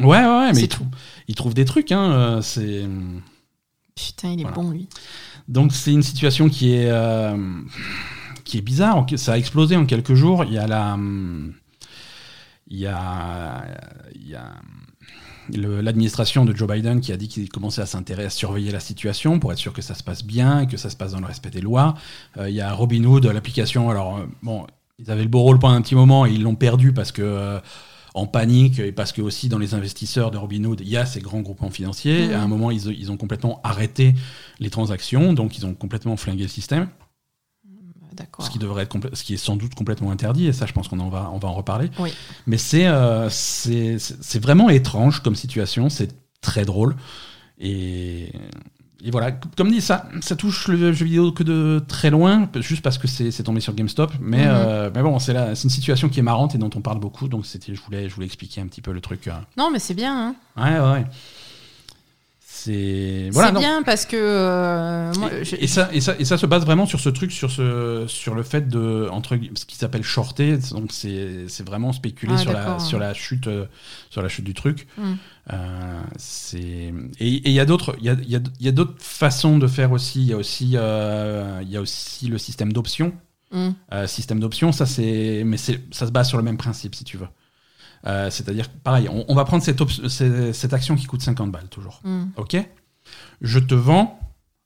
Ouais, 0.00 0.06
ouais, 0.06 0.24
ouais, 0.24 0.52
mais 0.54 0.62
il, 0.62 0.68
trouve, 0.68 0.86
il 1.28 1.34
trouve 1.34 1.54
des 1.54 1.64
trucs. 1.64 1.92
Hein, 1.92 2.12
euh, 2.12 2.42
c'est. 2.42 2.84
Putain, 3.94 4.32
il 4.32 4.40
est 4.40 4.50
bon, 4.50 4.70
lui. 4.70 4.88
Donc, 5.48 5.72
c'est 5.72 5.92
une 5.92 6.02
situation 6.02 6.48
qui 6.48 6.74
est. 6.74 6.90
Euh, 6.90 7.36
qui 8.44 8.58
est 8.58 8.62
bizarre. 8.62 9.04
Ça 9.16 9.34
a 9.34 9.38
explosé 9.38 9.76
en 9.76 9.84
quelques 9.84 10.14
jours. 10.14 10.44
Il 10.44 10.54
y 10.54 10.58
a 10.58 10.66
la. 10.66 10.94
Hum, 10.94 11.52
il 12.72 12.78
y 12.78 12.86
a, 12.86 13.64
l'administration 15.50 16.44
de 16.46 16.56
Joe 16.56 16.68
Biden 16.68 17.00
qui 17.00 17.12
a 17.12 17.16
dit 17.18 17.28
qu'il 17.28 17.48
commençait 17.50 17.82
à 17.82 17.86
s'intéresser, 17.86 18.26
à 18.26 18.30
surveiller 18.30 18.72
la 18.72 18.80
situation 18.80 19.38
pour 19.38 19.52
être 19.52 19.58
sûr 19.58 19.74
que 19.74 19.82
ça 19.82 19.94
se 19.94 20.02
passe 20.02 20.24
bien 20.24 20.60
et 20.60 20.66
que 20.66 20.78
ça 20.78 20.88
se 20.88 20.96
passe 20.96 21.12
dans 21.12 21.20
le 21.20 21.26
respect 21.26 21.50
des 21.50 21.60
lois. 21.60 21.94
Euh, 22.38 22.48
il 22.48 22.54
y 22.54 22.62
a 22.62 22.72
Robinhood, 22.72 23.26
l'application. 23.26 23.90
Alors, 23.90 24.16
euh, 24.16 24.26
bon, 24.42 24.66
ils 24.98 25.10
avaient 25.10 25.22
le 25.22 25.28
beau 25.28 25.40
rôle 25.40 25.58
pendant 25.58 25.74
un 25.74 25.82
petit 25.82 25.94
moment 25.94 26.24
et 26.24 26.32
ils 26.32 26.42
l'ont 26.42 26.56
perdu 26.56 26.92
parce 26.92 27.12
que. 27.12 27.22
Euh, 27.22 27.60
en 28.14 28.26
panique 28.26 28.78
et 28.78 28.92
parce 28.92 29.10
que 29.10 29.22
aussi 29.22 29.48
dans 29.48 29.56
les 29.56 29.72
investisseurs 29.72 30.30
de 30.30 30.36
Robinhood, 30.36 30.82
il 30.82 30.88
y 30.90 30.98
a 30.98 31.06
ces 31.06 31.20
grands 31.20 31.40
groupements 31.40 31.70
financiers. 31.70 32.28
Mhm. 32.28 32.34
À 32.34 32.42
un 32.42 32.46
moment, 32.46 32.70
ils, 32.70 32.88
ils 32.88 33.10
ont 33.10 33.16
complètement 33.16 33.58
arrêté 33.64 34.14
les 34.60 34.68
transactions, 34.68 35.32
donc 35.32 35.56
ils 35.56 35.64
ont 35.64 35.72
complètement 35.72 36.18
flingué 36.18 36.42
le 36.42 36.50
système. 36.50 36.88
Ce 38.38 38.50
qui 38.50 38.58
devrait 38.58 38.82
être 38.84 38.96
ce 39.14 39.22
qui 39.24 39.34
est 39.34 39.38
sans 39.38 39.56
doute 39.56 39.74
complètement 39.74 40.10
interdit. 40.10 40.46
Et 40.46 40.52
ça, 40.52 40.66
je 40.66 40.72
pense 40.72 40.88
qu'on 40.88 41.00
en 41.00 41.08
va, 41.08 41.30
on 41.32 41.38
va 41.38 41.48
en 41.48 41.54
reparler. 41.54 41.90
Oui. 41.98 42.12
Mais 42.46 42.58
c'est 42.58 42.86
euh, 42.86 43.28
c'est 43.30 44.38
vraiment 44.42 44.68
étrange 44.70 45.20
comme 45.20 45.34
situation. 45.36 45.88
C'est 45.88 46.12
très 46.40 46.64
drôle 46.64 46.96
et 47.58 48.32
et 49.04 49.10
voilà, 49.10 49.32
comme 49.56 49.68
dit, 49.72 49.80
ça, 49.80 50.08
ça 50.20 50.36
touche 50.36 50.68
le 50.68 50.92
jeu 50.92 51.04
vidéo 51.04 51.32
que 51.32 51.42
de 51.42 51.82
très 51.88 52.08
loin, 52.08 52.48
juste 52.60 52.82
parce 52.82 52.98
que 52.98 53.08
c'est 53.08 53.42
tombé 53.42 53.60
sur 53.60 53.74
GameStop. 53.74 54.12
Mais, 54.20 54.44
Mhm. 54.44 54.52
euh, 54.54 54.90
mais 54.94 55.02
bon, 55.02 55.18
c'est 55.18 55.34
une 55.34 55.70
situation 55.70 56.08
qui 56.08 56.20
est 56.20 56.22
marrante 56.22 56.54
et 56.54 56.58
dont 56.58 56.70
on 56.76 56.80
parle 56.80 57.00
beaucoup. 57.00 57.26
Donc, 57.26 57.44
je 57.44 57.80
voulais, 57.80 58.08
je 58.08 58.14
voulais 58.14 58.26
expliquer 58.26 58.60
un 58.60 58.68
petit 58.68 58.80
peu 58.80 58.92
le 58.92 59.00
truc. 59.00 59.26
euh. 59.26 59.32
Non, 59.56 59.70
mais 59.72 59.80
c'est 59.80 59.94
bien. 59.94 60.28
hein. 60.28 60.34
Ouais, 60.56 60.78
ouais, 60.78 60.92
ouais. 60.92 61.06
C'est. 62.64 63.28
Voilà, 63.32 63.48
c'est 63.48 63.54
non. 63.54 63.60
bien 63.60 63.82
parce 63.82 64.06
que 64.06 64.16
euh, 64.16 65.12
moi, 65.18 65.30
Et- 65.32 65.44
je- 65.44 65.56
et, 65.56 65.66
ça, 65.66 65.88
et, 65.92 66.00
ça, 66.00 66.14
et 66.18 66.24
ça 66.24 66.38
se 66.38 66.46
base 66.46 66.64
vraiment 66.64 66.86
sur 66.86 67.00
ce 67.00 67.08
truc, 67.08 67.32
sur, 67.32 67.50
ce, 67.50 68.04
sur 68.06 68.34
le 68.34 68.42
fait 68.42 68.68
de. 68.68 69.08
Entre, 69.10 69.36
ce 69.54 69.64
qui 69.66 69.76
s'appelle 69.76 70.02
shorter. 70.04 70.58
Donc, 70.70 70.92
c'est 70.92 71.46
vraiment 71.66 71.92
spéculer 71.92 72.34
Ah, 72.36 72.38
sur, 72.40 72.52
la, 72.52 72.78
sur, 72.78 72.98
la 72.98 73.14
chute, 73.14 73.46
euh, 73.48 73.66
sur 74.10 74.22
la 74.22 74.28
chute 74.28 74.44
du 74.44 74.54
truc. 74.54 74.86
Hmm. 74.96 75.14
Euh, 75.52 76.00
c'est 76.18 76.60
et 77.18 77.26
il 77.48 77.50
y 77.50 77.58
a 77.58 77.64
d'autres 77.64 77.96
il 77.98 78.04
y 78.04 78.10
a, 78.10 78.14
y 78.24 78.36
a- 78.36 78.40
y 78.60 78.68
a 78.68 78.72
d'autres 78.72 78.94
façons 78.98 79.58
de 79.58 79.66
faire 79.66 79.90
aussi 79.90 80.20
il 80.20 80.26
y 80.28 80.32
a 80.32 80.36
aussi 80.36 80.74
euh, 80.76 81.58
il 81.62 81.68
y 81.68 81.76
a 81.76 81.80
aussi 81.80 82.28
le 82.28 82.38
système 82.38 82.72
d'options 82.72 83.12
Hmm. 83.50 83.72
Système 84.06 84.38
d'options 84.40 84.70
ça 84.72 84.86
c'est 84.86 85.42
mais 85.44 85.56
c'est 85.58 85.80
ça 85.90 86.06
se 86.06 86.10
base 86.12 86.28
sur 86.28 86.38
le 86.38 86.44
même 86.44 86.56
principe 86.56 86.94
si 86.94 87.02
tu 87.04 87.16
veux 87.18 87.26
Euh, 88.06 88.30
c'est-à-dire 88.30 88.68
pareil 88.82 89.08
on, 89.08 89.24
on 89.28 89.34
va 89.34 89.44
prendre 89.44 89.62
cette, 89.62 90.72
action 90.72 90.96
qui 90.96 91.06
coûte 91.06 91.22
50 91.22 91.52
balles 91.52 91.68
toujours 91.68 92.00
Hmm. 92.04 92.24
ok? 92.36 92.56
Je 93.40 93.58
te 93.60 93.74
vends 93.74 94.18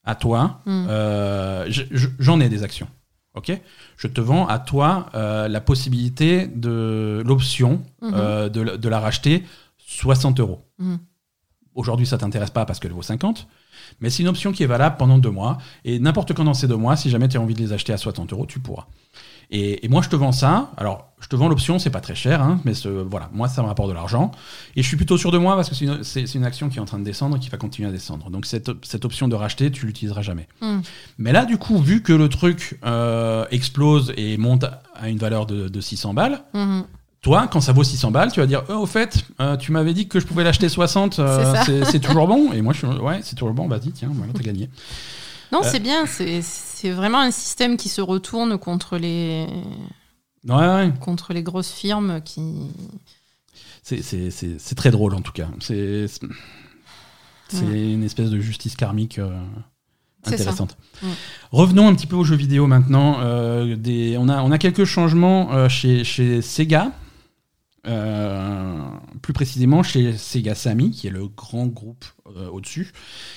à 0.05 0.15
toi 0.15 0.61
Hmm. 0.67 0.87
euh, 0.89 1.67
je- 1.69 1.83
je- 1.91 2.09
j'en 2.19 2.41
ai 2.41 2.49
des 2.49 2.63
actions 2.63 2.89
ok? 3.35 3.61
Je 3.99 4.07
te 4.09 4.21
vends 4.23 4.47
à 4.47 4.59
toi 4.59 5.11
euh, 5.15 5.49
la 5.49 5.61
possibilité 5.61 6.47
de 6.47 7.23
l'option 7.27 7.83
Mhm. 8.01 8.13
euh, 8.15 8.49
de, 8.49 8.61
la- 8.63 8.77
de 8.79 8.89
la 8.89 9.01
racheter 9.01 9.45
60 9.87 10.41
euros 10.41 10.63
Mhm. 10.79 10.99
Aujourd'hui, 11.77 12.07
ça 12.07 12.19
t'intéresse 12.19 12.51
pas 12.51 12.65
parce 12.67 12.81
qu'elle 12.81 12.93
vaut 12.93 13.03
50, 13.03 13.47
mais 14.01 14.11
c'est 14.11 14.23
une 14.23 14.29
option 14.29 14.51
qui 14.51 14.63
est 14.65 14.67
valable 14.67 14.97
pendant 14.99 15.19
deux 15.19 15.31
mois. 15.31 15.59
Et 15.85 15.99
n'importe 16.01 16.33
quand 16.35 16.45
dans 16.45 16.55
ces 16.55 16.67
deux 16.67 16.77
mois, 16.77 16.97
si 16.97 17.09
jamais 17.11 17.29
tu 17.29 17.37
as 17.37 17.41
envie 17.41 17.55
de 17.55 17.61
les 17.61 17.73
acheter 17.73 17.93
à 17.93 17.99
60 17.99 18.33
euros, 18.33 18.47
tu 18.47 18.59
pourras. 18.59 18.87
Et, 19.53 19.85
et 19.85 19.89
moi, 19.89 20.03
je 20.03 20.09
te 20.09 20.17
vends 20.17 20.33
ça. 20.33 20.73
Alors, 20.77 21.13
je 21.21 21.29
te 21.29 21.37
vends 21.37 21.49
l'option, 21.49 21.79
c'est 21.79 21.91
pas 21.91 22.01
très 22.01 22.17
cher, 22.17 22.43
hein, 22.43 22.61
mais 22.65 22.75
ce- 22.75 22.89
voilà, 22.89 23.31
moi, 23.33 23.47
ça 23.47 23.63
me 23.63 23.69
rapporte 23.69 23.89
de 23.91 23.95
l'argent. 23.95 24.33
Et 24.75 24.83
je 24.83 24.89
suis 24.89 24.97
plutôt 24.97 25.17
sur 25.17 25.31
deux 25.31 25.39
mois 25.39 25.55
parce 25.55 25.69
que 25.69 25.77
c'est 25.77 25.85
une, 25.85 26.03
c'est- 26.03 26.27
c'est 26.27 26.39
une 26.39 26.45
action 26.45 26.69
qui 26.69 26.79
est 26.79 26.81
en 26.81 26.85
train 26.85 26.99
de 26.99 27.05
descendre 27.05 27.37
et 27.37 27.39
qui 27.39 27.49
va 27.49 27.57
continuer 27.57 27.89
à 27.89 27.93
descendre. 27.93 28.29
Donc, 28.31 28.45
cette, 28.45 28.71
cette 28.85 29.05
option 29.05 29.29
de 29.29 29.37
racheter, 29.37 29.71
tu 29.71 29.87
l'utiliseras 29.87 30.23
jamais. 30.23 30.49
Hmm. 30.63 30.81
Mais 31.19 31.31
là, 31.31 31.45
du 31.45 31.59
coup, 31.59 31.79
vu 31.79 32.03
que 32.03 32.13
le 32.13 32.29
truc 32.29 32.81
euh, 32.85 33.45
explose 33.53 34.13
et 34.17 34.37
monte 34.37 34.65
à 34.97 35.09
une 35.09 35.19
valeur 35.19 35.47
de, 35.47 35.69
de 35.69 35.81
600 35.81 36.13
balles, 36.15 36.43
Mhm. 36.53 36.85
Toi, 37.23 37.49
quand 37.49 37.61
ça 37.61 37.73
vaut 37.73 37.83
600 37.85 38.11
balles, 38.13 38.31
tu 38.33 38.41
vas 38.41 38.47
dire, 38.47 38.63
oh, 38.69 38.75
au 38.75 38.87
fait, 38.87 39.25
euh, 39.41 39.57
tu 39.57 39.73
m'avais 39.73 39.95
dit 39.95 40.07
que 40.09 40.21
je 40.21 40.27
pouvais 40.27 40.45
l'acheter 40.45 40.69
60, 40.69 41.19
euh, 41.19 41.55
C'est 41.91 41.99
toujours 42.01 42.29
bon. 42.29 42.53
Et 42.53 42.63
moi, 42.63 42.73
je 42.73 42.79
suis, 42.79 42.87
ouais, 43.01 43.21
c'est 43.23 43.35
toujours 43.35 43.55
bon, 43.55 43.67
vas-y, 43.69 43.91
tiens, 43.93 44.11
voilà, 44.13 44.33
t'as 44.33 44.43
gagné. 44.43 44.71
Non, 45.53 45.61
Euh. 45.63 45.69
c'est 45.71 45.81
bien. 45.81 46.05
C'est 46.07 46.91
vraiment 46.91 47.21
un 47.21 47.31
système 47.31 47.77
qui 47.77 47.89
se 47.89 48.01
retourne 48.01 48.59
contre 48.59 48.97
les 48.99 49.47
Ouais, 50.49 50.55
ouais, 50.55 50.93
contre 51.01 51.33
les 51.33 51.43
grosses 51.43 51.73
firmes 51.73 52.21
qui. 52.25 52.41
c'est- 53.83 54.75
très 54.77 54.91
drôle 54.91 55.15
en 55.15 55.21
tout 55.21 55.33
cas. 55.33 55.49
C'est 55.61 56.07
Ouais. 57.53 57.93
une 57.93 58.03
espèce 58.03 58.31
de 58.31 58.41
justice 58.41 58.75
karmique 58.75 59.19
euh, 59.21 59.31
intéressante. 60.25 60.77
Ouais. 61.03 61.09
Revenons 61.53 61.87
un 61.89 61.95
petit 61.95 62.09
peu 62.09 62.17
aux 62.17 62.25
jeux 62.25 62.35
vidéo 62.37 62.67
maintenant. 62.67 63.19
Euh, 63.21 63.77
des, 63.77 64.17
on, 64.19 64.29
a, 64.29 64.43
on 64.43 64.51
a 64.51 64.59
quelques 64.59 64.85
changements 64.85 65.53
euh, 65.53 65.69
chez, 65.69 66.03
chez 66.03 66.43
Sega. 66.43 66.91
Euh, 67.87 68.79
plus 69.23 69.33
précisément 69.33 69.83
chez 69.83 70.17
Sega 70.17 70.55
Sammy, 70.55 70.91
qui 70.91 71.07
est 71.07 71.11
le 71.11 71.29
grand 71.29 71.67
groupe 71.67 72.05
euh, 72.37 72.49
au-dessus, 72.49 72.93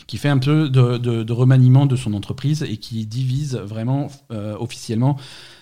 qui 0.08 0.18
fait 0.18 0.30
un 0.30 0.40
peu 0.40 0.70
de, 0.70 0.98
de- 0.98 1.24
de 1.24 1.34
remaniement 1.34 1.86
de 1.86 1.96
son 1.96 2.14
entreprise 2.14 2.64
et 2.64 2.78
qui 2.78 3.06
divise 3.06 3.56
vraiment 3.56 4.08
euh, 4.32 4.56
officiellement 4.60 5.18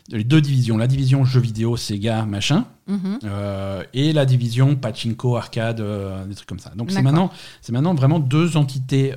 les 0.09 0.23
deux 0.23 0.39
divisions. 0.39 0.77
La 0.77 0.87
division 0.87 1.25
jeux 1.25 1.41
vidéo 1.41 1.75
Sega 1.77 2.25
machin 2.25 2.65
Mhm. 2.89 3.19
et 3.93 4.13
la 4.13 4.25
division 4.25 4.77
pachinko 4.77 5.35
arcade 5.35 5.83
des 6.29 6.35
trucs 6.35 6.47
comme 6.47 6.59
ça. 6.59 6.71
Donc 6.73 6.89
c'est 6.91 7.01
maintenant 7.01 7.29
c'est 7.61 7.73
maintenant 7.73 7.93
vraiment 7.93 8.19
deux 8.19 8.55
entités 8.55 9.13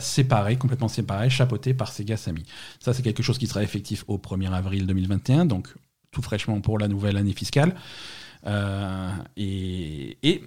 séparées, 0.00 0.56
complètement 0.56 0.88
séparées, 0.88 1.30
chapeautées 1.30 1.72
par 1.72 1.90
Sega 1.90 2.18
Sammy. 2.18 2.42
Ça 2.80 2.92
c'est 2.92 3.00
quelque 3.02 3.22
chose 3.22 3.38
qui 3.38 3.46
sera 3.46 3.62
effectif 3.62 4.04
au 4.08 4.18
1er 4.18 4.52
avril 4.52 4.86
2021, 4.86 5.46
donc 5.46 5.74
tout 6.10 6.20
fraîchement 6.20 6.60
pour 6.60 6.78
la 6.78 6.86
nouvelle 6.88 7.16
année 7.16 7.32
fiscale. 7.32 7.74
Euh, 8.46 9.10
et, 9.36 10.18
et 10.22 10.44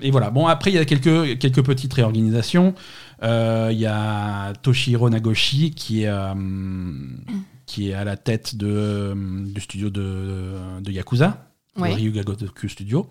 et 0.00 0.10
voilà. 0.10 0.30
Bon, 0.30 0.46
après, 0.46 0.70
il 0.70 0.74
y 0.74 0.78
a 0.78 0.84
quelques, 0.86 1.38
quelques 1.38 1.62
petites 1.62 1.92
réorganisations. 1.92 2.74
Euh, 3.22 3.68
Il 3.72 3.78
y 3.78 3.86
a 3.86 4.52
Toshihiro 4.62 5.10
Nagoshi 5.10 5.72
qui 5.72 6.04
est, 6.04 6.08
euh, 6.08 6.34
qui 7.66 7.90
est 7.90 7.94
à 7.94 8.04
la 8.04 8.16
tête 8.16 8.56
de, 8.56 9.14
du 9.52 9.60
studio 9.60 9.90
de, 9.90 10.80
de 10.80 10.90
Yakuza, 10.90 11.46
Ouais. 11.76 11.94
Ryuga 11.94 12.22
Gotoku 12.22 12.68
Studio. 12.68 13.08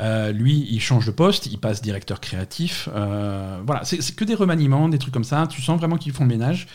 Euh, 0.00 0.32
lui, 0.32 0.66
il 0.70 0.80
change 0.80 1.06
de 1.06 1.10
poste, 1.12 1.46
il 1.46 1.58
passe 1.58 1.80
directeur 1.82 2.20
créatif. 2.20 2.88
Euh, 2.94 3.60
voilà, 3.64 3.84
c'est 3.84 4.14
que 4.14 4.24
des 4.24 4.34
remaniements, 4.34 4.88
des 4.88 4.98
trucs 4.98 5.14
comme 5.14 5.24
ça. 5.24 5.46
Tu 5.46 5.62
sens 5.62 5.78
vraiment 5.78 5.96
qu'ils 5.96 6.12
font 6.12 6.24
le 6.24 6.30
ménage. 6.30 6.66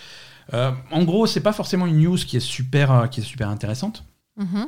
Euh, 0.53 0.71
en 0.91 1.03
gros, 1.03 1.27
c'est 1.27 1.41
pas 1.41 1.53
forcément 1.53 1.85
une 1.85 1.99
news 1.99 2.15
qui 2.15 2.37
est 2.37 2.39
super, 2.39 3.07
qui 3.11 3.19
est 3.19 3.23
super 3.23 3.49
intéressante. 3.49 4.03
Mhm. 4.37 4.67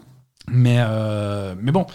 Mais, 0.49 0.77
euh, 0.79 1.55
mais 1.59 1.71
bon, 1.71 1.85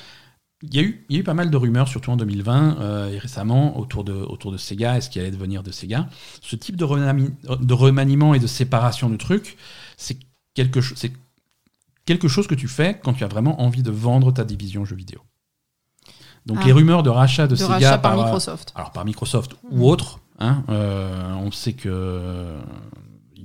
il 0.62 0.74
y, 0.74 0.78
a 0.78 0.82
eu, 0.82 1.04
il 1.08 1.16
y 1.16 1.18
a 1.18 1.20
eu 1.20 1.24
pas 1.24 1.34
mal 1.34 1.50
de 1.50 1.56
rumeurs, 1.56 1.88
surtout 1.88 2.10
en 2.10 2.16
2020 2.16 2.78
euh, 2.80 3.10
et 3.10 3.18
récemment, 3.18 3.78
autour 3.78 4.04
de, 4.04 4.12
autour 4.12 4.52
de 4.52 4.56
Sega, 4.56 4.96
est-ce 4.96 5.10
qu'il 5.10 5.20
allait 5.20 5.30
devenir 5.30 5.62
de 5.62 5.70
Sega. 5.70 6.08
Ce 6.40 6.56
type 6.56 6.76
de, 6.76 6.84
remani- 6.84 7.32
de 7.60 7.74
remaniement 7.74 8.34
et 8.34 8.38
de 8.38 8.46
séparation 8.46 9.10
du 9.10 9.18
truc, 9.18 9.56
c'est 9.96 10.16
quelque, 10.54 10.80
c'est 10.80 11.12
quelque 12.06 12.28
chose 12.28 12.46
que 12.46 12.54
tu 12.54 12.68
fais 12.68 12.98
quand 13.02 13.12
tu 13.12 13.24
as 13.24 13.28
vraiment 13.28 13.60
envie 13.60 13.82
de 13.82 13.90
vendre 13.90 14.32
ta 14.32 14.44
division 14.44 14.84
jeux 14.84 14.96
vidéo. 14.96 15.20
Donc 16.46 16.58
Ah. 16.62 16.66
les 16.66 16.72
rumeurs 16.72 17.02
de 17.02 17.10
rachat 17.10 17.46
de, 17.46 17.50
De 17.52 17.56
Sega 17.56 17.72
rachat 17.74 17.98
par 17.98 18.14
par, 18.14 18.24
Microsoft. 18.24 18.72
alors 18.76 18.92
par 18.92 19.04
Microsoft 19.04 19.56
ou 19.70 19.90
autre, 19.90 20.20
hein, 20.38 20.62
euh, 20.68 21.34
on 21.34 21.50
sait 21.50 21.72
que 21.72 22.56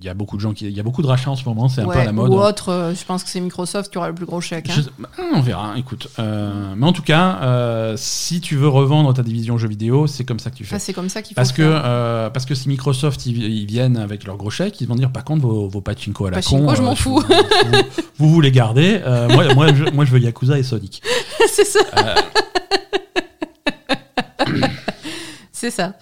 y 0.06 0.10
a 0.10 0.14
beaucoup 0.14 0.36
de 0.38 0.42
gens 0.42 0.54
qui, 0.54 0.66
il 0.66 0.72
y 0.76 0.80
a 0.80 0.84
beaucoup 0.84 1.02
de 1.02 1.08
rachats 1.08 1.30
en 1.32 1.36
ce 1.36 1.46
moment, 1.46 1.70
c'est 1.70 1.82
un 1.82 1.86
peu 1.86 1.92
à 1.98 2.04
la 2.06 2.12
mode. 2.12 2.32
Ou 2.32 2.38
autre, 2.40 2.70
euh, 2.70 2.94
je 2.96 3.04
pense 3.06 3.24
que 3.24 3.30
c'est 3.30 3.40
Microsoft 3.40 3.92
qui 3.92 3.98
aura 3.98 4.10
le 4.10 4.16
plus 4.16 4.26
gros 4.26 4.42
chèque. 4.42 4.70
hein. 4.70 4.74
Je- 4.76 4.82
bah, 5.00 5.10
on 5.36 5.42
verra, 5.42 5.74
écoute. 5.78 6.08
Euh, 6.20 6.74
mais 6.76 6.86
en 6.86 6.94
tout 6.94 7.02
cas, 7.02 7.40
euh, 7.42 7.94
si 7.98 8.42
tu 8.42 8.56
veux 8.56 8.68
revendre 8.68 9.14
ta 9.14 9.24
division 9.24 9.58
jeux 9.58 9.68
vidéo, 9.68 10.08
c'est 10.08 10.24
comme 10.24 10.40
ça 10.40 10.50
que 10.50 10.56
tu 10.56 10.66
fais. 10.66 10.76
Ah, 10.76 10.80
c'est 10.80 10.94
comme 10.94 11.10
ça 11.10 11.22
qu'il 11.22 11.34
faut 11.34 11.36
Parce 11.36 11.52
que, 11.52 11.62
euh, 11.64 12.30
parce 12.30 12.46
que 12.46 12.56
si 12.56 12.68
Microsoft 12.70 13.26
ils, 13.26 13.44
ils 13.44 13.66
viennent 13.66 13.98
avec 13.98 14.24
leur 14.26 14.38
gros 14.38 14.50
chèque, 14.50 14.80
ils 14.82 14.88
vont 14.88 14.96
dire 14.96 15.12
par 15.12 15.24
contre 15.24 15.42
vos, 15.42 15.68
vos 15.68 15.82
pachinko 15.82 16.26
à 16.26 16.32
la 16.32 16.38
Pachinko, 16.38 16.66
con, 16.66 16.76
je 16.76 16.82
m'en 16.82 16.96
fous. 16.96 17.20
Vous, 17.20 17.26
vous, 17.28 17.78
vous, 18.18 18.30
vous 18.30 18.42
les 18.42 18.52
gardez. 18.52 19.02
Euh, 19.06 19.28
moi, 19.30 19.54
moi, 19.54 19.74
je, 19.74 19.84
moi 19.92 20.06
je 20.06 20.12
veux 20.12 20.20
Yakuza 20.20 20.58
et 20.58 20.64
Sonic. 20.64 21.02
c'est 21.52 21.66
ça. 21.66 21.80
C'est 25.52 25.72
ça. 25.72 25.94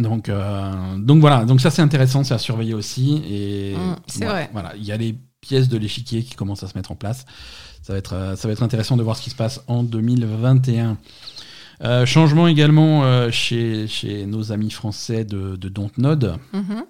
Donc, 0.00 0.28
euh, 0.28 0.96
donc 0.98 1.20
voilà, 1.20 1.44
donc 1.44 1.60
ça 1.60 1.70
c'est 1.70 1.82
intéressant, 1.82 2.24
c'est 2.24 2.34
à 2.34 2.38
surveiller 2.38 2.74
aussi. 2.74 3.22
Et 3.28 3.74
Mm, 3.76 3.96
c'est 4.06 4.18
voilà, 4.24 4.32
vrai. 4.32 4.50
Voilà, 4.52 4.72
il 4.76 4.84
y 4.84 4.92
a 4.92 4.96
les 4.96 5.16
pièces 5.40 5.68
de 5.68 5.76
l'échiquier 5.78 6.22
qui 6.22 6.34
commencent 6.34 6.62
à 6.62 6.68
se 6.68 6.76
mettre 6.76 6.92
en 6.92 6.96
place. 6.96 7.24
Ça 7.82 7.92
va 7.92 7.98
être, 7.98 8.14
euh, 8.14 8.36
ça 8.36 8.48
va 8.48 8.52
être 8.52 8.62
intéressant 8.62 8.96
de 8.96 9.02
voir 9.02 9.16
ce 9.16 9.22
qui 9.22 9.30
se 9.30 9.36
passe 9.36 9.60
en 9.68 9.82
2021. 9.82 10.96
Euh, 11.84 12.06
changement 12.06 12.48
également 12.48 13.04
euh, 13.04 13.30
chez, 13.30 13.86
chez 13.86 14.24
nos 14.24 14.50
amis 14.50 14.70
français 14.70 15.24
de, 15.24 15.56
de 15.56 15.68
Dontnod, 15.68 16.36
Mhm. 16.54 16.84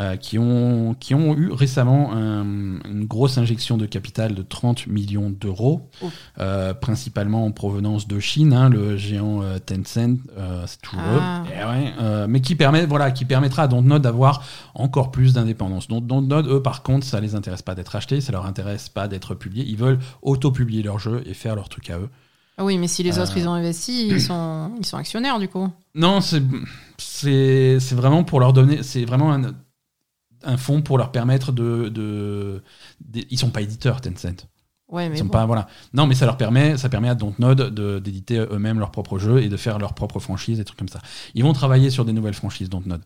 Euh, 0.00 0.16
qui, 0.16 0.38
ont, 0.38 0.94
qui 0.98 1.14
ont 1.14 1.36
eu 1.36 1.52
récemment 1.52 2.12
un- 2.12 2.42
une 2.84 3.04
grosse 3.06 3.38
injection 3.38 3.76
de 3.76 3.86
capital 3.86 4.34
de 4.34 4.42
30 4.42 4.86
millions 4.88 5.30
d'euros, 5.30 5.88
Oh. 6.02 6.10
euh, 6.40 6.74
principalement 6.74 7.44
en 7.46 7.52
provenance 7.52 8.08
de 8.08 8.18
Chine, 8.18 8.52
hein, 8.52 8.68
le 8.70 8.96
géant 8.96 9.42
euh, 9.42 9.58
Tencent, 9.58 10.18
c'est 10.66 10.80
toujours 10.82 11.00
Ah. 11.20 11.42
eux. 11.46 11.50
Eh 11.52 11.64
ouais, 11.64 12.26
mais 12.28 12.40
qui, 12.40 12.54
permet, 12.56 12.86
voilà, 12.86 13.10
qui 13.12 13.24
permettra 13.24 13.62
à 13.64 13.68
Dontnod 13.68 14.02
d'avoir 14.02 14.42
encore 14.74 15.10
plus 15.10 15.32
d'indépendance. 15.32 15.88
Donc 15.88 16.06
Dontnod, 16.06 16.46
eux, 16.48 16.60
par 16.62 16.82
contre, 16.82 17.06
ça 17.06 17.20
les 17.20 17.34
intéresse 17.34 17.62
pas 17.62 17.74
d'être 17.74 17.94
achetés, 17.94 18.20
ça 18.20 18.32
leur 18.32 18.46
intéresse 18.46 18.88
pas 18.88 19.06
d'être 19.08 19.34
publiés. 19.34 19.64
Ils 19.68 19.76
veulent 19.76 19.98
auto-publier 20.22 20.82
leurs 20.82 20.98
jeux 20.98 21.22
et 21.26 21.34
faire 21.34 21.54
leur 21.54 21.68
truc 21.68 21.90
à 21.90 21.98
eux. 21.98 22.08
Ah 22.56 22.64
oui, 22.64 22.78
mais 22.78 22.86
si 22.86 23.02
les 23.02 23.18
autres 23.18 23.36
ils 23.36 23.48
ont 23.48 23.52
investi, 23.52 24.06
ils 24.08 24.20
sont, 24.20 24.70
ils 24.78 24.86
sont 24.86 24.96
actionnaires 24.96 25.40
du 25.40 25.48
coup. 25.48 25.68
Non, 25.96 26.20
c'est 26.20 26.40
vraiment 27.94 28.24
pour 28.24 28.40
leur 28.40 28.52
donner, 28.52 28.82
c'est 28.82 29.04
vraiment 29.04 29.32
un, 29.32 29.42
un 30.44 30.56
fonds 30.56 30.82
pour 30.82 30.98
leur 30.98 31.12
permettre 31.12 31.52
de, 31.52 31.88
de, 31.88 32.62
de- 33.04 33.24
ils 33.30 33.38
sont 33.38 33.50
pas 33.50 33.60
éditeurs 33.62 34.00
Tencent. 34.00 34.46
Ouais, 34.90 35.08
mais 35.08 35.16
Ils 35.16 35.18
sont 35.20 35.24
bon. 35.24 35.30
pas 35.30 35.46
voilà. 35.46 35.66
Non, 35.94 36.06
mais 36.06 36.14
ça 36.14 36.26
leur 36.26 36.36
permet, 36.36 36.76
ça 36.76 36.88
permet 36.90 37.08
à 37.08 37.14
Dontnod 37.14 37.56
de- 37.74 37.98
d'éditer 37.98 38.38
eux-mêmes 38.38 38.78
leurs 38.78 38.90
propres 38.90 39.18
jeux 39.18 39.42
et 39.42 39.48
de 39.48 39.56
faire 39.56 39.78
leurs 39.78 39.94
propres 39.94 40.20
franchises, 40.20 40.58
des 40.58 40.64
trucs 40.64 40.78
comme 40.78 40.88
ça. 40.90 41.00
Ils 41.34 41.42
vont 41.42 41.54
travailler 41.54 41.88
sur 41.90 42.04
des 42.04 42.12
nouvelles 42.12 42.34
franchises 42.34 42.68
Dontnod. 42.68 43.00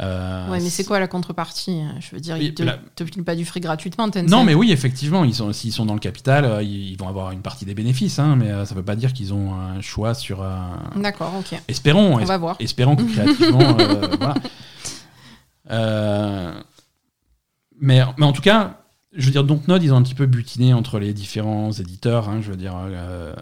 Euh, 0.00 0.48
Ouais, 0.50 0.58
mais 0.60 0.70
c'est 0.70 0.84
quoi 0.84 0.98
la 0.98 1.06
contrepartie 1.06 1.80
Je 2.00 2.14
veux 2.14 2.20
dire, 2.20 2.36
ils 2.38 2.54
te, 2.54 2.62
la- 2.62 2.78
te 2.96 3.04
filent 3.04 3.24
pas 3.24 3.36
du 3.36 3.44
fric 3.44 3.62
gratuitement, 3.62 4.08
Tencent. 4.10 4.30
Non, 4.30 4.42
mais 4.42 4.54
oui, 4.54 4.72
effectivement, 4.72 5.22
ils 5.22 5.34
sont, 5.34 5.52
s'ils 5.52 5.72
sont 5.72 5.84
dans 5.86 5.94
le 5.94 6.00
capital, 6.00 6.44
euh, 6.46 6.62
ils, 6.62 6.96
vont 6.96 7.08
avoir 7.08 7.30
une 7.32 7.42
partie 7.42 7.66
des 7.66 7.74
bénéfices, 7.74 8.18
hein, 8.18 8.34
mais 8.34 8.50
euh, 8.50 8.64
ça 8.64 8.74
veut 8.74 8.82
pas 8.84 8.96
dire 8.96 9.12
qu'ils 9.12 9.34
ont 9.34 9.52
un 9.54 9.80
choix 9.82 10.14
sur. 10.14 10.44
D'accord, 10.96 11.34
ok. 11.38 11.60
Espérons, 11.68 12.14
On 12.16 12.20
es- 12.20 12.24
va 12.24 12.38
voir. 12.38 12.56
espérons 12.58 12.96
que 12.96 13.02
créativement, 13.12 13.60
euh, 13.78 14.08
voilà. 14.18 14.34
Euh, 15.70 16.60
mais, 17.80 18.02
mais 18.16 18.26
en 18.26 18.32
tout 18.32 18.42
cas, 18.42 18.80
je 19.12 19.26
veux 19.26 19.32
dire, 19.32 19.44
Dontnod, 19.44 19.82
ils 19.82 19.92
ont 19.92 19.96
un 19.96 20.02
petit 20.02 20.14
peu 20.14 20.26
butiné 20.26 20.74
entre 20.74 20.98
les 20.98 21.12
différents 21.12 21.72
éditeurs. 21.72 22.28
hein, 22.28 22.40
je 22.40 22.50
veux 22.50 22.56
dire, 22.56 22.74
euh, 22.76 23.34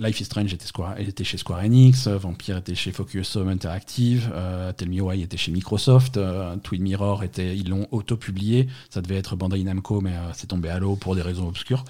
Life 0.00 0.18
is 0.18 0.24
Strange 0.24 0.54
était, 0.54 0.66
Square, 0.66 0.98
était 0.98 1.24
chez 1.24 1.36
Square 1.36 1.60
Enix, 1.60 2.08
Vampire 2.08 2.56
était 2.56 2.74
chez 2.74 2.90
Focus 2.90 3.36
Home 3.36 3.48
Interactive, 3.48 4.30
euh, 4.34 4.72
Tell 4.72 4.88
Me 4.88 5.02
Why 5.02 5.20
était 5.20 5.36
chez 5.36 5.52
Microsoft, 5.52 6.16
euh, 6.16 6.56
Twin 6.56 6.82
Mirror 6.82 7.22
était, 7.22 7.54
ils 7.54 7.68
l'ont 7.68 7.86
auto-publié. 7.90 8.66
Ça 8.88 9.02
devait 9.02 9.16
être 9.16 9.36
Bandai 9.36 9.62
Namco, 9.62 10.00
mais 10.00 10.12
euh, 10.12 10.30
c'est 10.32 10.46
tombé 10.46 10.70
à 10.70 10.78
l'eau 10.78 10.96
pour 10.96 11.16
des 11.16 11.22
raisons 11.22 11.46
obscures. 11.46 11.84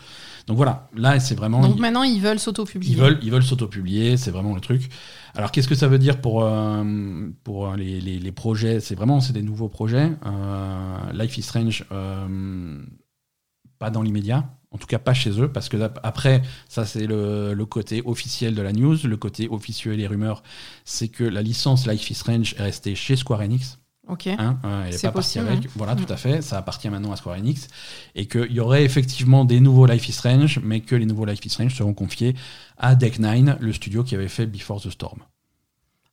Donc 0.46 0.56
voilà, 0.56 0.88
là 0.96 1.18
c'est 1.20 1.34
vraiment. 1.34 1.60
Donc 1.60 1.78
maintenant, 1.78 2.02
ils 2.02 2.20
veulent 2.20 2.38
s'auto-publier. 2.38 2.92
Ils 2.92 2.98
veulent, 2.98 3.18
ils 3.22 3.30
veulent 3.30 3.42
s'auto-publier, 3.42 4.16
c'est 4.16 4.30
vraiment 4.30 4.54
le 4.54 4.60
truc. 4.60 4.88
Alors 5.34 5.50
qu'est-ce 5.52 5.68
que 5.68 5.74
ça 5.74 5.88
veut 5.88 5.98
dire 5.98 6.20
pour, 6.20 6.42
euh, 6.44 7.28
pour 7.44 7.74
les, 7.76 8.00
les- 8.00 8.18
les 8.18 8.32
projets? 8.32 8.80
C'est 8.80 8.94
vraiment 8.94 9.20
c'est 9.20 9.32
des 9.32 9.42
nouveaux 9.42 9.68
projets. 9.68 10.12
Euh, 10.26 11.12
Life 11.12 11.38
is 11.38 11.42
Strange, 11.42 11.84
euh, 11.92 12.78
pas 13.78 13.90
dans 13.90 14.02
l'immédiat, 14.02 14.50
en 14.70 14.78
tout 14.78 14.86
cas 14.86 14.98
pas 14.98 15.14
chez 15.14 15.40
eux, 15.40 15.50
parce 15.50 15.68
que 15.68 15.76
après, 16.02 16.42
ça 16.68 16.84
c'est 16.84 17.06
le, 17.06 17.54
le 17.54 17.66
côté 17.66 18.02
officiel 18.04 18.54
de 18.54 18.62
la 18.62 18.72
news. 18.72 18.96
Le 19.04 19.16
côté 19.16 19.48
officieux 19.50 19.94
et 19.94 19.96
les 19.96 20.06
rumeurs, 20.06 20.42
c'est 20.84 21.08
que 21.08 21.24
la 21.24 21.42
licence 21.42 21.86
Life 21.86 22.10
is 22.10 22.14
Strange 22.14 22.54
est 22.58 22.62
restée 22.62 22.94
chez 22.94 23.16
Square 23.16 23.40
Enix. 23.40 23.78
Ok. 24.10 24.26
Hein, 24.26 24.58
euh, 24.64 24.84
elle 24.86 24.94
est 24.94 24.98
C'est 24.98 25.06
pas 25.06 25.12
partie 25.12 25.38
avec. 25.38 25.66
hein. 25.66 25.68
Voilà, 25.76 25.94
tout 25.94 26.12
à 26.12 26.16
fait. 26.16 26.42
Ça 26.42 26.58
appartient 26.58 26.88
maintenant 26.90 27.12
à 27.12 27.16
Square 27.16 27.36
Enix. 27.36 27.68
Et 28.14 28.26
qu'il 28.26 28.52
y 28.52 28.60
aurait 28.60 28.84
effectivement 28.84 29.44
des 29.44 29.60
nouveaux 29.60 29.86
Life 29.86 30.08
is 30.08 30.12
Strange, 30.12 30.60
mais 30.62 30.80
que 30.80 30.96
les 30.96 31.06
nouveaux 31.06 31.24
Life 31.24 31.44
is 31.44 31.50
Strange 31.50 31.74
seront 31.74 31.94
confiés 31.94 32.34
à 32.78 32.94
Deck 32.94 33.18
Nine, 33.18 33.56
le 33.60 33.72
studio 33.72 34.02
qui 34.02 34.14
avait 34.14 34.28
fait 34.28 34.46
Before 34.46 34.80
the 34.80 34.90
Storm. 34.90 35.20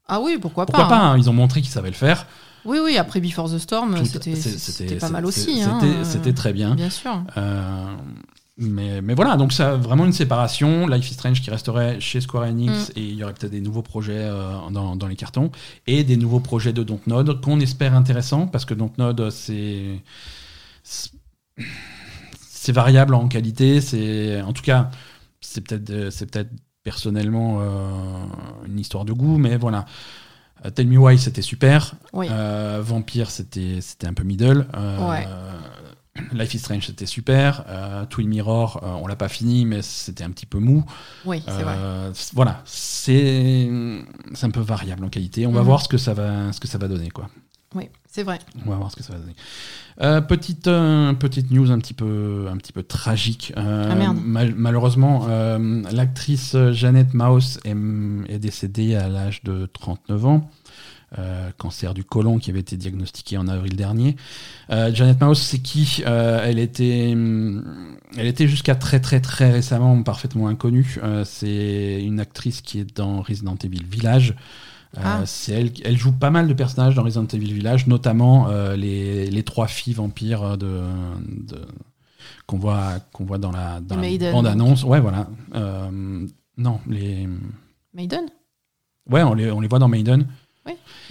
Ah 0.08 0.22
oui, 0.22 0.38
pourquoi, 0.40 0.66
Pourquoi 0.66 0.86
pas 0.86 0.90
pas 0.90 1.00
hein. 1.00 1.12
hein, 1.14 1.18
Ils 1.18 1.30
ont 1.30 1.34
montré 1.34 1.62
qu'ils 1.62 1.72
savaient 1.72 1.90
le 1.90 1.96
faire. 1.96 2.28
Oui, 2.66 2.80
oui, 2.84 2.98
après 2.98 3.20
Before 3.20 3.50
the 3.50 3.58
Storm, 3.58 4.04
c'était 4.06 4.96
pas 4.96 5.10
mal 5.10 5.26
aussi. 5.26 5.62
C'était 5.62 5.66
hein, 5.66 5.80
euh, 5.84 6.34
très 6.34 6.54
bien. 6.54 6.76
Bien 6.76 6.90
sûr. 6.90 7.24
Euh, 7.38 7.96
mais, 8.58 9.02
mais 9.02 9.14
voilà, 9.14 9.38
donc 9.38 9.54
ça 9.54 9.72
a 9.74 9.76
vraiment 9.76 10.06
une 10.06 10.14
séparation. 10.14 10.88
Life 10.88 11.10
is 11.12 11.14
Strange 11.14 11.42
qui 11.42 11.50
resterait 11.52 12.00
chez 12.00 12.22
Square 12.22 12.44
Enix 12.46 12.90
Mm. 12.90 12.92
et 12.96 13.02
il 13.02 13.14
y 13.16 13.24
aurait 13.24 13.34
peut-être 13.34 13.52
des 13.52 13.62
nouveaux 13.62 13.84
projets 13.84 14.18
euh, 14.24 14.70
dans, 14.72 14.96
dans 14.96 15.08
les 15.08 15.16
cartons 15.16 15.52
et 15.86 16.04
des 16.04 16.18
nouveaux 16.18 16.40
projets 16.40 16.74
de 16.74 16.82
Dontnod 16.84 17.40
qu'on 17.42 17.60
espère 17.60 17.94
intéressants 17.94 18.48
parce 18.48 18.66
que 18.66 18.74
Dontnod 18.74 19.30
c'est 19.30 20.02
c'est- 20.84 21.12
variable 22.72 23.14
en 23.16 23.28
qualité. 23.30 23.80
C'est 23.80 24.42
en 24.42 24.52
tout 24.54 24.64
cas 24.64 24.90
c'est 25.40 25.62
peut-être 25.62 26.10
c'est 26.10 26.30
peut-être 26.30 26.50
personnellement 26.84 27.60
euh, 27.62 28.26
une 28.68 28.80
histoire 28.80 29.06
de 29.06 29.14
goût, 29.14 29.38
mais 29.38 29.56
voilà. 29.58 29.86
Euh, 30.66 30.70
Tell 30.72 30.88
Me 30.88 30.98
Why 30.98 31.18
c'était 31.18 31.42
super. 31.42 31.94
Oui. 32.14 32.28
Euh, 32.30 32.82
Vampire 32.84 33.30
c'était 33.30 33.80
c'était 33.82 34.08
un 34.08 34.14
peu 34.14 34.24
middle. 34.24 34.68
Ouais. 35.00 35.26
Life 36.34 36.54
is 36.54 36.60
Strange 36.60 36.86
c'était 36.88 37.06
super. 37.06 37.64
Euh, 37.68 38.06
Twin 38.06 38.28
Mirror 38.28 38.80
euh, 38.84 38.88
on 39.02 39.08
l'a 39.08 39.16
pas 39.16 39.30
fini 39.30 39.66
mais 39.66 39.82
c'était 39.82 40.24
un 40.24 40.32
petit 40.32 40.46
peu 40.46 40.60
mou. 40.60 40.84
Oui, 41.26 41.42
c'est 41.46 41.64
vrai. 41.64 41.76
Euh, 41.78 42.12
Voilà 42.34 42.62
c'est 42.66 43.70
un 44.44 44.50
peu 44.52 44.60
variable 44.62 45.06
en 45.06 45.10
qualité. 45.10 45.46
On 45.48 45.52
va 45.52 45.62
Mhm. 45.62 45.66
voir 45.66 45.82
ce 45.82 45.88
que 45.90 45.98
ça 45.98 46.14
va 46.14 46.52
ce 46.54 46.60
que 46.60 46.68
ça 46.68 46.78
va 46.78 46.88
donner 46.88 47.10
quoi. 47.10 47.30
Oui, 47.76 47.90
c'est 48.10 48.24
vrai. 48.24 48.40
On 48.66 48.70
va 48.70 48.78
voir 48.78 48.90
ce 48.92 48.96
que 48.96 49.04
ça 49.04 49.14
va 49.14 49.20
donner. 49.20 49.36
Petite, 50.28 50.64
petite 51.20 51.52
news 51.52 51.70
un 51.70 51.80
petit 51.80 51.94
peu, 51.94 52.48
un 52.50 52.56
petit 52.58 52.72
peu 52.72 52.82
tragique. 52.82 53.52
Ah, 53.58 53.94
merde. 53.94 54.18
mal- 54.24 54.54
malheureusement, 54.56 55.28
l'actrice 55.92 56.56
Jeannette 56.72 57.14
Maus 57.14 57.60
est, 57.66 57.76
est 58.30 58.40
décédée 58.40 58.96
à 58.96 59.10
l'âge 59.10 59.44
de 59.44 59.66
39 59.66 60.26
ans. 60.26 60.50
Euh, 61.18 61.52
cancer 61.58 61.94
du 61.94 62.04
côlon 62.04 62.38
qui 62.38 62.50
avait 62.50 62.60
été 62.60 62.76
diagnostiqué 62.76 63.38
en 63.38 63.48
avril 63.48 63.78
dernier. 63.78 64.18
Euh, 64.72 64.94
Janet 64.94 65.22
Maus, 65.22 65.42
c'est 65.42 65.60
qui? 65.60 66.04
Euh, 66.06 66.42
Elle 66.44 66.60
était, 66.60 67.12
hum, 67.14 67.96
elle 68.18 68.28
était 68.28 68.46
jusqu'à 68.46 68.76
très 68.76 69.00
très 69.00 69.22
très 69.22 69.50
récemment 69.50 70.04
parfaitement 70.04 70.50
inconnue. 70.50 70.98
C'est 71.24 72.04
une 72.04 72.20
actrice 72.20 72.60
qui 72.62 72.80
est 72.80 72.98
dans 72.98 73.22
Resident 73.22 73.56
Evil 73.64 73.86
Village. 73.86 74.36
Ah. 74.98 75.24
elle, 75.50 75.72
elle 75.86 75.98
joue 75.98 76.12
pas 76.12 76.30
mal 76.30 76.48
de 76.48 76.54
personnages 76.54 76.96
dans 76.96 77.04
Resident 77.04 77.28
Evil 77.28 77.54
Village, 77.54 77.88
notamment 77.88 78.50
euh, 78.50 78.76
les, 78.76 79.30
les 79.30 79.44
trois 79.44 79.68
filles 79.68 79.94
vampires 79.94 80.58
de, 80.58 80.82
de- 81.48 81.68
qu'on 82.48 82.58
voit 82.58 82.96
qu'on 83.14 83.24
voit 83.26 83.38
dans 83.38 83.52
la, 83.52 83.80
dans 83.80 83.96
Les 83.96 84.02
la 84.02 84.08
Maiden, 84.10 84.32
bande 84.34 84.48
annonce. 84.48 84.84
Ouais, 84.84 85.00
voilà. 85.00 85.30
Euh, 85.56 86.26
non, 86.58 86.80
les 86.88 87.30
Maiden? 87.94 88.26
Ouais, 89.10 89.24
on 89.24 89.34
les, 89.34 89.52
on 89.52 89.60
les 89.62 89.68
voit 89.70 89.80
dans 89.80 89.88
Maiden. 89.88 90.28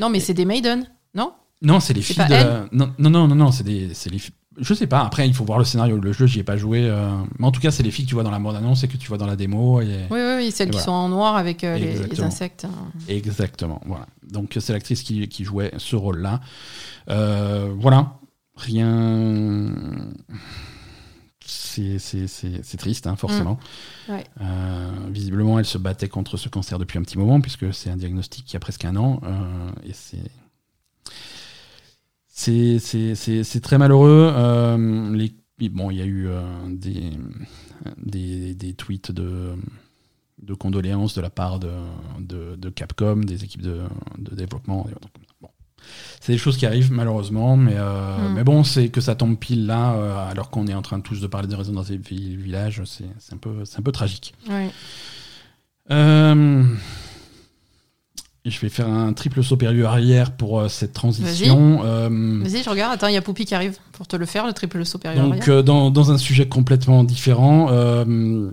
Non, 0.00 0.08
mais 0.10 0.20
c'est 0.20 0.34
des 0.34 0.44
Maiden, 0.44 0.86
non? 1.14 1.32
Non, 1.62 1.80
c'est 1.80 1.94
les 1.94 2.02
filles 2.02 2.16
pas 2.16 2.28
de. 2.28 2.34
elle? 2.34 2.68
Non, 2.72 2.92
non, 2.98 3.10
non, 3.10 3.26
non, 3.28 3.34
non, 3.34 3.50
c'est 3.52 3.64
des, 3.64 3.88
les. 3.88 4.18
fi- 4.18 4.32
Je 4.60 4.74
sais 4.74 4.86
pas. 4.86 5.00
Après, 5.00 5.26
il 5.26 5.32
faut 5.34 5.44
voir 5.44 5.58
le 5.58 5.64
scénario. 5.64 5.96
Le 5.98 6.12
jeu, 6.12 6.26
j'y 6.26 6.40
ai 6.40 6.42
pas 6.44 6.56
joué. 6.58 6.82
euh, 6.84 7.08
Mais 7.38 7.46
en 7.46 7.50
tout 7.50 7.60
cas, 7.60 7.70
c'est 7.70 7.82
les 7.82 7.90
filles 7.90 8.04
que 8.04 8.10
tu 8.10 8.14
vois 8.14 8.24
dans 8.24 8.30
la 8.30 8.38
bande 8.38 8.56
annonce 8.56 8.84
et 8.84 8.88
que 8.88 8.96
tu 8.98 9.08
vois 9.08 9.16
dans 9.16 9.26
la 9.26 9.36
démo. 9.36 9.80
Et... 9.80 9.86
Oui, 10.10 10.18
oui, 10.20 10.34
oui, 10.36 10.50
celles 10.50 10.68
Et 10.68 10.70
qui 10.70 10.76
voilà. 10.76 10.84
sont 10.84 10.92
en 10.92 11.08
noir 11.08 11.36
avec 11.36 11.64
euh, 11.64 11.78
les, 11.78 12.20
insectes. 12.20 12.66
hein. 12.66 12.92
Exactement. 13.08 13.80
Voilà. 13.86 14.06
Donc 14.30 14.56
c'est 14.60 14.72
l'actrice 14.74 15.02
qui, 15.02 15.26
qui 15.28 15.44
jouait 15.44 15.72
ce 15.78 15.96
rôle-là. 15.96 16.40
Euh, 17.08 17.72
voilà. 17.78 18.18
Rien. 18.56 19.72
C'est 21.76 22.76
triste, 22.76 23.06
hein, 23.06 23.16
forcément. 23.16 23.58
Ouais. 24.08 24.24
Euh, 24.40 24.90
visiblement, 25.10 25.58
elle 25.58 25.64
se 25.64 25.78
battait 25.78 26.08
contre 26.08 26.36
ce 26.36 26.48
cancer 26.48 26.78
depuis 26.78 26.98
un 26.98 27.02
petit 27.02 27.18
moment, 27.18 27.40
puisque 27.40 27.72
c'est 27.74 27.90
un 27.90 27.96
diagnostic 27.96 28.44
qui 28.44 28.56
a 28.56 28.60
presque 28.60 28.84
un 28.84 28.96
an. 28.96 29.20
euh, 29.24 29.70
et 29.84 29.92
c'est. 29.92 30.30
Très 33.60 33.78
malheureux. 33.78 34.32
Euh, 34.34 35.14
les, 35.16 35.34
bon, 35.68 35.90
il 35.90 35.96
y 35.96 36.02
a 36.02 36.06
eu 36.06 36.28
des, 36.68 37.12
des, 37.96 38.54
des 38.54 38.74
tweets 38.74 39.10
de, 39.10 39.54
de 40.42 40.54
condoléances 40.54 41.14
de 41.14 41.20
la 41.22 41.30
part 41.30 41.58
de, 41.58 41.72
de, 42.20 42.56
de 42.56 42.68
Capcom, 42.68 43.16
des 43.16 43.44
équipes 43.44 43.62
de, 43.62 43.82
de 44.18 44.34
développement. 44.34 44.86
C'est 46.20 46.32
des 46.32 46.38
choses 46.38 46.56
qui 46.56 46.66
arrivent 46.66 46.90
malheureusement, 46.92 47.56
mais, 47.56 47.74
euh, 47.76 48.16
Mm. 48.30 48.34
mais 48.34 48.44
bon, 48.44 48.64
c'est 48.64 48.88
que 48.88 49.00
ça 49.00 49.14
tombe 49.14 49.36
pile 49.38 49.66
là, 49.66 49.92
euh, 49.94 50.30
alors 50.30 50.50
qu'on 50.50 50.66
est 50.66 50.74
en 50.74 50.82
train 50.82 51.00
tous 51.00 51.20
de 51.20 51.26
parler 51.26 51.46
de 51.48 51.54
Resident 51.54 51.84
Evil 51.84 52.36
Village, 52.36 52.82
c'est 52.84 53.04
c'est 53.18 53.34
un, 53.34 53.38
peu- 53.38 53.64
c'est 53.64 53.78
un 53.78 53.82
peu 53.82 53.92
tragique. 53.92 54.34
Ouais. 54.48 54.70
Euh, 55.90 56.64
je 58.44 58.60
vais 58.60 58.68
faire 58.68 58.88
un 58.88 59.12
triple 59.12 59.42
saut 59.42 59.56
périlleux 59.56 59.86
arrière 59.86 60.32
pour 60.36 60.60
euh, 60.60 60.68
cette 60.68 60.92
transition. 60.92 61.80
Euh, 61.84 62.08
Vas-y, 62.42 62.62
je 62.62 62.70
regarde. 62.70 62.94
Attends, 62.94 63.08
il 63.08 63.14
y 63.14 63.16
a 63.16 63.22
Poupy 63.22 63.44
qui 63.44 63.54
arrive 63.54 63.76
pour 63.92 64.06
te 64.06 64.16
le 64.16 64.26
faire, 64.26 64.46
le 64.46 64.52
triple 64.52 64.84
saut 64.84 64.98
supérieur. 64.98 65.24
donc, 65.24 65.40
arrière. 65.42 65.56
euh, 65.56 65.62
dans, 65.62 65.90
dans 65.90 66.10
un 66.12 66.18
sujet 66.18 66.48
complètement 66.48 67.02
différent, 67.04 67.68
euh, 67.70 68.50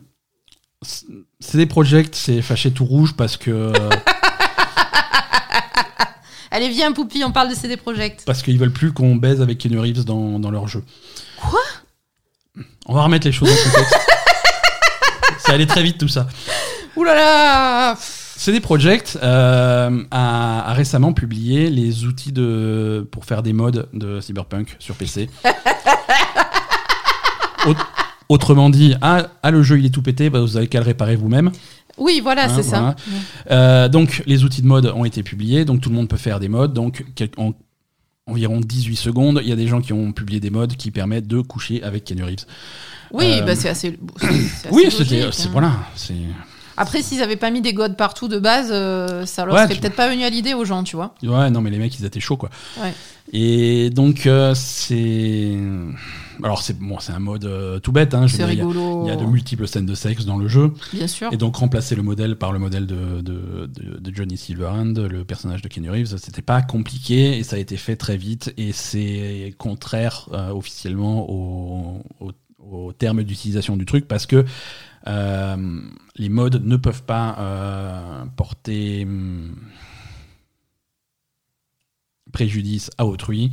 CD 1.39 1.65
Projekt 1.65 2.15
s'est 2.15 2.41
fâché 2.41 2.71
tout 2.71 2.85
rouge 2.85 3.13
parce 3.15 3.37
que 3.37 3.71
Allez, 6.55 6.69
viens, 6.69 6.91
Poupy, 6.91 7.23
on 7.23 7.31
parle 7.31 7.49
de 7.49 7.55
CD 7.55 7.77
Projekt. 7.77 8.25
parce 8.27 8.43
qu'ils 8.43 8.59
veulent 8.59 8.71
plus 8.71 8.93
qu'on 8.93 9.15
baise 9.15 9.41
avec 9.41 9.57
Keanu 9.57 9.79
Reeves 9.79 10.05
dans, 10.05 10.37
dans 10.37 10.51
leur 10.51 10.67
jeu. 10.67 10.83
Quoi? 11.41 11.59
On 12.85 12.93
va 12.93 13.01
remettre 13.01 13.25
les 13.25 13.31
choses 13.31 13.49
en 13.49 13.69
contexte. 13.71 13.95
ça 15.39 15.53
allait 15.53 15.65
très 15.65 15.81
vite 15.81 15.97
tout 15.97 16.07
ça. 16.07 16.27
Ouh 16.95 17.03
là 17.03 17.15
là 17.15 17.95
CD 17.97 18.59
Projekt 18.59 19.17
euh, 19.23 20.03
a, 20.11 20.69
a 20.69 20.73
récemment 20.73 21.13
publié 21.13 21.71
les 21.71 22.05
outils 22.05 22.31
de, 22.31 23.07
pour 23.11 23.25
faire 23.25 23.41
des 23.41 23.53
mods 23.53 23.71
de 23.91 24.21
Cyberpunk 24.21 24.75
sur 24.77 24.93
PC. 24.93 25.31
Autrement 28.33 28.71
dit, 28.71 28.95
ah, 29.01 29.27
ah, 29.43 29.51
le 29.51 29.61
jeu 29.61 29.77
il 29.77 29.85
est 29.85 29.89
tout 29.91 30.01
pété, 30.01 30.29
bah, 30.31 30.41
vous 30.41 30.57
avez 30.57 30.67
qu'à 30.67 30.79
le 30.79 30.85
réparer 30.85 31.15
vous-même. 31.15 31.51
Oui, 31.99 32.19
voilà, 32.23 32.45
Hein, 32.45 32.49
c'est 32.55 32.63
voilà. 32.67 32.95
ça. 32.97 33.51
Euh, 33.51 33.87
donc 33.89 34.23
les 34.25 34.43
outils 34.43 34.63
de 34.63 34.67
mode 34.67 34.87
ont 34.95 35.05
été 35.05 35.21
publiés, 35.21 35.65
donc 35.65 35.81
tout 35.81 35.89
le 35.89 35.95
monde 35.95 36.07
peut 36.07 36.17
faire 36.17 36.39
des 36.39 36.47
modes. 36.49 36.73
Donc 36.73 37.05
en 37.37 37.53
environ 38.25 38.59
18 38.59 38.95
secondes, 38.95 39.39
il 39.43 39.49
y 39.49 39.51
a 39.51 39.55
des 39.55 39.67
gens 39.67 39.81
qui 39.81 39.93
ont 39.93 40.11
publié 40.13 40.39
des 40.39 40.49
modes 40.49 40.75
qui 40.75 40.89
permettent 40.89 41.27
de 41.27 41.41
coucher 41.41 41.83
avec 41.83 42.09
Reeves. 42.09 42.45
Oui, 43.11 43.25
Euh, 43.39 43.41
bah, 43.45 43.55
c'est 43.55 43.69
assez. 43.69 43.99
oui, 44.71 44.87
c'était, 44.89 45.21
hein. 45.21 45.29
c'est 45.31 45.49
voilà, 45.51 45.73
c'est 45.95 46.15
Après, 46.77 47.01
s'ils 47.01 47.21
avaient 47.21 47.35
pas 47.35 47.51
mis 47.51 47.61
des 47.61 47.73
godes 47.73 47.95
partout 47.97 48.27
de 48.27 48.39
base, 48.39 48.69
euh, 48.71 49.25
ça 49.25 49.45
leur 49.45 49.55
Ouais, 49.55 49.63
serait 49.63 49.75
tu- 49.75 49.81
peut-être 49.81 49.95
pas 49.95 50.09
venu 50.09 50.23
à 50.23 50.29
l'idée 50.29 50.53
aux 50.53 50.65
gens, 50.65 50.83
tu 50.83 50.95
vois. 50.95 51.13
Ouais, 51.23 51.49
non, 51.49 51.61
mais 51.61 51.69
les 51.69 51.77
mecs, 51.79 51.97
ils 51.99 52.05
étaient 52.05 52.19
chauds, 52.19 52.37
quoi. 52.37 52.49
Ouais. 52.81 52.93
Et 53.31 53.89
donc, 53.89 54.25
euh, 54.27 54.53
c'est. 54.55 55.55
Alors, 56.43 56.61
c'est 56.63 56.77
bon, 56.77 56.97
un 57.07 57.19
mode 57.19 57.45
euh, 57.45 57.79
tout 57.79 57.91
bête. 57.91 58.13
Hein, 58.15 58.27
C'est 58.27 58.37
il 58.37 58.41
y 58.41 58.45
rigolo. 58.61 59.03
Il 59.05 59.07
y 59.07 59.11
a 59.11 59.15
de 59.15 59.23
multiples 59.25 59.67
scènes 59.67 59.85
de 59.85 59.93
sexe 59.95 60.25
dans 60.25 60.37
le 60.37 60.47
jeu. 60.47 60.73
Bien 60.91 61.07
sûr. 61.07 61.31
Et 61.31 61.37
donc 61.37 61.55
remplacer 61.55 61.95
le 61.95 62.01
modèle 62.01 62.35
par 62.35 62.51
le 62.51 62.59
modèle 62.59 62.85
de, 62.87 63.21
de, 63.21 63.67
de- 63.67 63.99
de 63.99 64.15
Johnny 64.15 64.35
Silverhand, 64.35 64.93
le 64.97 65.23
personnage 65.23 65.61
de 65.61 65.67
Keanu 65.67 65.91
Reeves, 65.91 66.17
c'était 66.17 66.41
pas 66.41 66.61
compliqué 66.63 67.37
et 67.37 67.43
ça 67.43 67.55
a 67.55 67.59
été 67.59 67.77
fait 67.77 67.95
très 67.95 68.17
vite 68.17 68.51
et 68.57 68.71
c'est 68.73 69.53
contraire 69.59 70.27
euh, 70.33 70.49
officiellement 70.49 71.29
au, 71.29 72.01
au, 72.19 72.31
au 72.59 72.93
terme 72.93 73.23
d'utilisation 73.23 73.77
du 73.77 73.85
truc 73.85 74.07
parce 74.07 74.25
que 74.25 74.43
les 75.05 76.29
modes 76.29 76.63
ne 76.65 76.77
peuvent 76.77 77.03
pas 77.03 77.35
euh, 77.39 78.25
porter 78.37 79.03
hum, 79.03 79.55
préjudice 82.31 82.89
à 82.97 83.05
autrui 83.05 83.51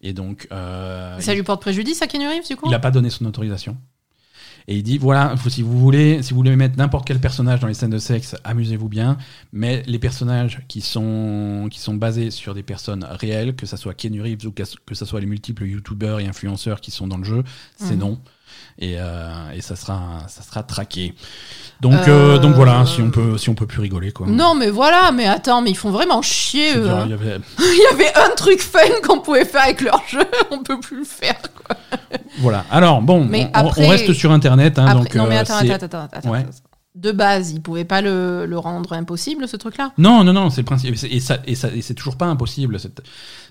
et 0.00 0.12
donc 0.12 0.46
euh, 0.52 1.18
Ça 1.20 1.34
lui 1.34 1.42
porte 1.42 1.60
préjudice 1.60 2.02
à 2.02 2.06
Keanu 2.06 2.28
Reeves, 2.28 2.46
du 2.48 2.56
coup? 2.56 2.66
Il 2.66 2.70
n'a 2.70 2.78
pas 2.78 2.90
donné 2.90 3.10
son 3.10 3.24
autorisation. 3.26 3.76
Et 4.70 4.76
il 4.76 4.82
dit 4.82 4.98
voilà, 4.98 5.34
si 5.48 5.62
vous 5.62 5.78
voulez, 5.78 6.22
si 6.22 6.32
vous 6.34 6.36
voulez 6.36 6.54
mettre 6.54 6.76
n'importe 6.76 7.06
quel 7.06 7.18
personnage 7.20 7.60
dans 7.60 7.68
les 7.68 7.74
scènes 7.74 7.90
de 7.90 7.98
sexe, 7.98 8.36
amusez-vous 8.44 8.90
bien. 8.90 9.16
Mais 9.50 9.82
les 9.86 9.98
personnages 9.98 10.60
qui 10.68 10.82
sont 10.82 11.68
qui 11.70 11.80
sont 11.80 11.94
basés 11.94 12.30
sur 12.30 12.54
des 12.54 12.62
personnes 12.62 13.02
réelles, 13.08 13.56
que 13.56 13.64
ça 13.64 13.78
soit 13.78 13.94
Keanu 13.94 14.20
Reeves 14.20 14.46
ou 14.46 14.52
que 14.52 14.62
que 14.84 14.94
ça 14.94 15.06
soit 15.06 15.20
les 15.20 15.26
multiples 15.26 15.64
youtubeurs 15.64 16.20
et 16.20 16.26
influenceurs 16.26 16.82
qui 16.82 16.90
sont 16.90 17.06
dans 17.06 17.16
le 17.16 17.24
jeu, 17.24 17.44
c'est 17.76 17.94
Mhm. 17.94 18.00
non. 18.00 18.20
Et, 18.80 18.94
euh, 18.98 19.50
et 19.54 19.60
ça 19.60 19.74
sera 19.74 20.20
ça 20.28 20.42
sera 20.42 20.62
traqué. 20.62 21.14
Donc 21.80 21.94
Euh, 22.06 22.36
euh, 22.36 22.38
donc 22.38 22.54
voilà, 22.54 22.84
si 22.86 23.02
on 23.02 23.10
peut 23.10 23.36
si 23.38 23.48
on 23.50 23.54
peut 23.54 23.66
plus 23.66 23.80
rigoler 23.80 24.12
quoi. 24.12 24.26
Non, 24.28 24.54
mais 24.54 24.70
voilà, 24.70 25.10
mais 25.12 25.26
attends, 25.26 25.62
mais 25.62 25.70
ils 25.70 25.76
font 25.76 25.90
vraiment 25.90 26.22
chier. 26.22 26.76
Eux, 26.76 26.88
hein. 26.88 27.02
il 27.06 27.10
y 27.10 27.14
avait- 27.14 27.38
Il 27.58 27.80
y 27.90 27.94
avait 27.94 28.14
un 28.16 28.34
truc 28.36 28.60
fun 28.60 28.78
qu'on 29.06 29.20
pouvait 29.20 29.44
faire 29.44 29.62
avec 29.64 29.80
leur 29.80 30.02
jeu, 30.08 30.20
on 30.50 30.62
peut 30.62 30.78
plus 30.78 30.98
le 30.98 31.04
faire. 31.04 31.40
Quoi. 31.66 31.76
voilà. 32.38 32.64
Alors 32.70 33.02
bon, 33.02 33.24
Mais 33.24 33.50
on, 33.54 33.68
reste 33.68 34.12
sur 34.12 34.30
internet. 34.32 34.78
Hein, 34.78 34.86
Après- 34.86 35.04
donc, 35.04 35.14
non, 35.14 35.26
mais 35.26 35.38
attends, 35.38 35.56
attends, 35.56 35.72
attends, 35.86 36.08
attends, 36.12 36.30
Ouais. 36.30 36.38
attends. 36.40 36.50
De 36.94 37.12
base, 37.12 37.52
ils 37.52 37.60
pouvaient 37.62 37.84
pas 37.84 38.00
le, 38.00 38.44
le 38.44 38.58
rendre 38.58 38.92
impossible, 38.92 39.46
ce 39.46 39.56
truc-là? 39.56 39.92
Non, 39.98 40.24
non, 40.24 40.32
non, 40.32 40.50
c'est 40.50 40.62
le 40.62 40.64
principe. 40.64 40.96
Et 41.08 41.20
ça, 41.20 41.36
et, 41.46 41.54
ça, 41.54 41.68
et 41.72 41.80
c'est 41.80 41.94
toujours 41.94 42.16
pas 42.16 42.26
impossible. 42.26 42.76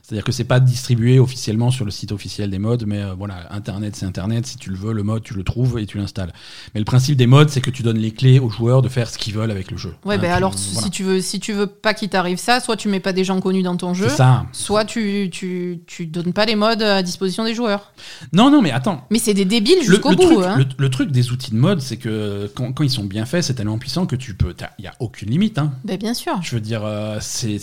C'est-à-dire 0.08 0.24
que 0.24 0.32
c'est 0.32 0.46
pas 0.46 0.62
distribué 0.62 1.20
officiellement 1.20 1.70
sur 1.70 1.84
le 1.84 1.92
site 1.92 2.14
officiel 2.14 2.50
des 2.50 2.60
modes, 2.60 2.86
mais 2.88 3.02
euh, 3.02 3.14
voilà, 3.14 3.54
Internet, 3.54 3.94
c'est 3.98 4.06
Internet. 4.06 4.46
Si 4.46 4.56
tu 4.56 4.70
le 4.70 4.78
veux, 4.78 4.94
le 4.94 5.04
mode, 5.04 5.22
tu 5.22 5.34
le 5.34 5.44
trouves 5.44 5.78
et 5.80 5.86
tu 5.86 5.98
l'installes. 5.98 6.32
Mais 6.74 6.80
le 6.80 6.86
principe 6.86 7.18
des 7.18 7.28
modes, 7.28 7.50
c'est 7.50 7.60
que 7.60 7.70
tu 7.72 7.84
donnes 7.84 7.98
les 7.98 8.12
clés 8.12 8.40
aux 8.40 8.50
joueurs 8.50 8.82
de 8.82 8.88
faire 8.88 9.10
ce 9.10 9.18
qu'ils 9.18 9.34
veulent 9.34 9.52
avec 9.52 9.70
le 9.70 9.76
jeu. 9.76 9.94
Ouais, 10.06 10.16
Hein, 10.16 10.20
ben 10.20 10.28
tu- 10.28 10.34
alors, 10.34 10.56
voilà. 10.56 10.86
si, 10.86 10.92
tu 10.92 11.04
veux, 11.04 11.20
si 11.20 11.42
tu 11.42 11.52
veux 11.52 11.68
pas 11.68 11.94
qu'il 11.94 12.08
t'arrive 12.08 12.38
ça, 12.38 12.62
soit 12.62 12.78
tu 12.78 12.88
mets 12.88 13.02
pas 13.02 13.12
des 13.12 13.26
gens 13.26 13.42
connus 13.42 13.64
dans 13.64 13.76
ton 13.76 13.94
jeu, 13.94 14.08
ça. 14.08 14.46
soit 14.54 14.86
tu, 14.86 15.30
tu, 15.30 15.82
tu 15.88 16.06
donnes 16.08 16.32
pas 16.32 16.46
les 16.46 16.56
modes 16.56 16.82
à 16.84 17.04
disposition 17.04 17.44
des 17.44 17.54
joueurs. 17.54 17.92
Non, 18.32 18.50
non, 18.50 18.62
mais 18.62 18.72
attends. 18.72 19.06
Mais 19.12 19.20
c'est 19.20 19.34
des 19.34 19.44
débiles 19.44 19.80
Le, 19.80 19.84
jusqu'au 19.86 20.12
bout. 20.16 20.24
truc, 20.24 20.38
hein. 20.46 20.56
le, 20.58 20.66
le 20.78 20.90
truc 20.90 21.12
des 21.12 21.32
outils 21.32 21.52
de 21.52 21.58
mode, 21.58 21.82
c'est 21.82 21.98
que 21.98 22.50
quand, 22.56 22.72
quand 22.72 22.86
ils 22.86 22.90
sont 22.90 23.04
bien 23.04 23.26
faits, 23.26 23.44
c'est 23.44 23.56
tellement 23.56 23.78
puissant 23.78 24.06
que 24.06 24.16
tu 24.16 24.36
peux. 24.36 24.56
Il 24.80 24.86
y 24.86 24.88
a 24.88 24.94
aucune 25.02 25.30
limite. 25.32 25.58
Hein. 25.58 25.74
Ben, 25.84 25.98
bien 25.98 26.14
sûr. 26.14 26.40
Je 26.42 26.56
veux 26.56 26.62
dire, 26.62 26.84
euh, 26.86 27.18
c'est 27.20 27.58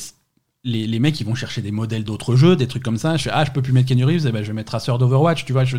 les, 0.64 0.86
les 0.86 0.98
mecs 0.98 1.20
ils 1.20 1.26
vont 1.26 1.34
chercher 1.34 1.60
des 1.62 1.70
modèles 1.70 2.04
d'autres 2.04 2.36
jeux, 2.36 2.56
des 2.56 2.66
trucs 2.66 2.82
comme 2.82 2.96
ça. 2.96 3.16
Je 3.16 3.24
fais 3.24 3.30
ah 3.32 3.44
je 3.44 3.50
peux 3.52 3.62
plus 3.62 3.72
mettre 3.72 3.92
Reeves, 3.94 4.26
eh 4.26 4.32
ben 4.32 4.42
je 4.42 4.48
vais 4.48 4.54
mettre 4.54 4.70
Tracer 4.70 4.92
d'Overwatch, 4.98 5.44
tu 5.44 5.52
vois. 5.52 5.64
Je 5.64 5.76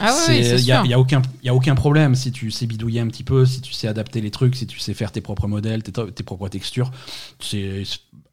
Ah 0.00 0.12
oui, 0.12 0.22
c'est- 0.26 0.38
oui, 0.38 0.44
c'est 0.58 0.62
y 0.64 0.72
a, 0.72 0.84
y 0.84 0.92
a 0.92 0.98
aucun 0.98 1.22
y 1.42 1.48
a 1.48 1.54
aucun 1.54 1.74
problème 1.74 2.14
si 2.14 2.32
tu 2.32 2.50
sais 2.50 2.66
bidouiller 2.66 3.00
un 3.00 3.06
petit 3.06 3.24
peu, 3.24 3.46
si 3.46 3.60
tu 3.60 3.72
sais 3.72 3.86
adapter 3.88 4.20
les 4.20 4.30
trucs, 4.30 4.56
si 4.56 4.66
tu 4.66 4.78
sais 4.80 4.94
faire 4.94 5.12
tes 5.12 5.20
propres 5.20 5.46
modèles, 5.46 5.82
tes, 5.82 5.92
tes 5.92 6.22
propres 6.22 6.48
textures. 6.48 6.90
C'est 7.38 7.84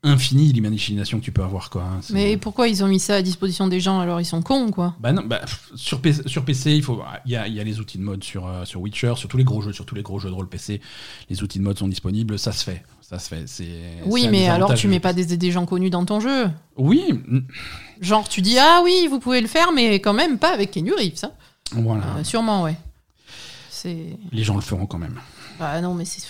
infini 0.04 0.52
l'imagination 0.52 1.20
que 1.20 1.24
tu 1.26 1.32
peux 1.32 1.44
avoir 1.44 1.70
quoi. 1.70 1.84
hein. 1.84 2.00
Mais 2.12 2.36
pourquoi 2.36 2.68
ils 2.68 2.84
ont 2.84 2.88
mis 2.88 3.00
ça 3.00 3.16
à 3.16 3.22
disposition 3.22 3.68
des 3.68 3.80
gens? 3.80 4.00
Alors 4.00 4.20
ils 4.20 4.26
sont 4.26 4.42
cons, 4.42 4.72
quoi 4.72 4.96
bah 5.00 5.14
non, 5.14 5.22
bah, 5.24 5.42
sur, 5.76 6.02
PC, 6.02 6.24
sur 6.26 6.44
PC, 6.44 6.76
il 6.76 6.82
faut, 6.82 7.04
il 7.28 7.32
y 7.34 7.36
a, 7.36 7.48
il 7.48 7.54
y 7.54 7.60
a 7.60 7.64
les 7.64 7.80
outils 7.80 8.00
de 8.00 8.04
mode 8.04 8.24
sur, 8.24 8.48
euh, 8.48 8.66
sur 8.66 8.82
Witcher, 8.82 9.14
sur 9.16 9.30
tous 9.30 9.38
les 9.38 9.44
gros 9.44 9.62
jeux, 9.62 9.74
sur 9.74 9.86
tous 9.86 9.94
les 9.94 10.02
gros 10.02 10.18
jeux 10.18 10.30
de 10.30 10.34
rôle 10.34 10.50
PC, 10.50 10.82
les 11.30 11.44
outils 11.44 11.60
de 11.60 11.64
mode 11.64 11.78
sont 11.78 11.88
disponibles, 11.88 12.40
ça 12.40 12.52
se 12.52 12.64
fait, 12.64 12.84
ça 13.12 13.20
se 13.20 13.28
fait. 13.28 13.44
C'est, 13.46 13.68
Oui, 14.06 14.28
mais 14.32 14.48
alors 14.48 14.74
tu 14.74 14.88
mets 14.88 15.00
pas 15.00 15.14
des, 15.14 15.38
des 15.38 15.52
gens 15.52 15.66
connus 15.68 15.90
dans 15.92 16.06
ton 16.06 16.20
jeu. 16.20 16.50
Oui, 16.78 17.04
Genre, 18.00 18.28
tu 18.28 18.42
dis, 18.42 18.58
ah 18.58 18.82
oui, 18.84 19.06
vous 19.10 19.20
pouvez 19.20 19.42
le 19.42 19.48
faire, 19.48 19.72
mais 19.72 20.00
quand 20.00 20.14
même 20.14 20.40
pas 20.40 20.52
avec 20.54 20.72
Keanu 20.72 20.92
Reeves. 20.94 21.20
hein. 21.24 21.32
voilà, 21.74 22.02
Euh, 22.18 22.24
sûrement, 22.24 22.64
ouais. 22.64 22.76
C'est. 23.70 24.18
les 24.32 24.44
gens 24.44 24.56
le 24.56 24.62
feront 24.62 24.88
quand 24.88 24.98
même. 24.98 25.20
Bah 25.60 25.80
non, 25.82 25.94
mais 25.94 26.06
c'est. 26.06 26.24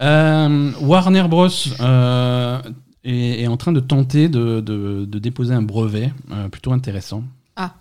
Euh, 0.00 0.72
Warner 0.80 1.24
Bros. 1.28 1.48
euh, 1.80 2.62
est, 3.04 3.42
est 3.42 3.46
en 3.46 3.56
train 3.58 3.72
de 3.72 3.80
tenter 3.80 4.28
de, 4.30 4.60
de- 4.60 5.04
de 5.06 5.18
déposer 5.18 5.52
un 5.52 5.60
brevet 5.62 6.12
plutôt 6.50 6.72
intéressant. 6.72 7.24
Ah. 7.56 7.74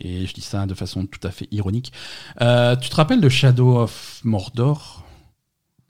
Et 0.00 0.26
je 0.26 0.32
dis 0.32 0.40
ça 0.42 0.66
de 0.66 0.74
façon 0.74 1.06
tout 1.06 1.26
à 1.26 1.30
fait 1.32 1.48
ironique. 1.50 1.92
Tu 2.38 2.88
te 2.88 2.94
rappelles 2.94 3.20
de 3.20 3.28
Shadow 3.28 3.78
of 3.78 4.20
Mordor? 4.22 5.04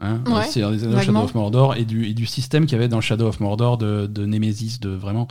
Hein, 0.01 0.21
Ouais, 0.27 0.47
euh, 0.63 0.71
vaguement. 0.77 1.01
Shadow 1.01 1.19
of 1.25 1.35
Mordor 1.35 1.77
et 1.77 1.85
du, 1.85 2.07
et 2.07 2.15
du 2.15 2.27
système 2.27 2.67
qu'il 2.67 2.73
y 2.73 2.77
avait 2.77 2.89
dans 2.89 3.01
Shadow 3.01 3.27
of 3.27 3.41
Mordor 3.41 3.79
de, 3.79 4.07
de 4.07 4.27
Nemesis, 4.27 4.79
de 4.81 4.91
vraiment. 4.91 5.29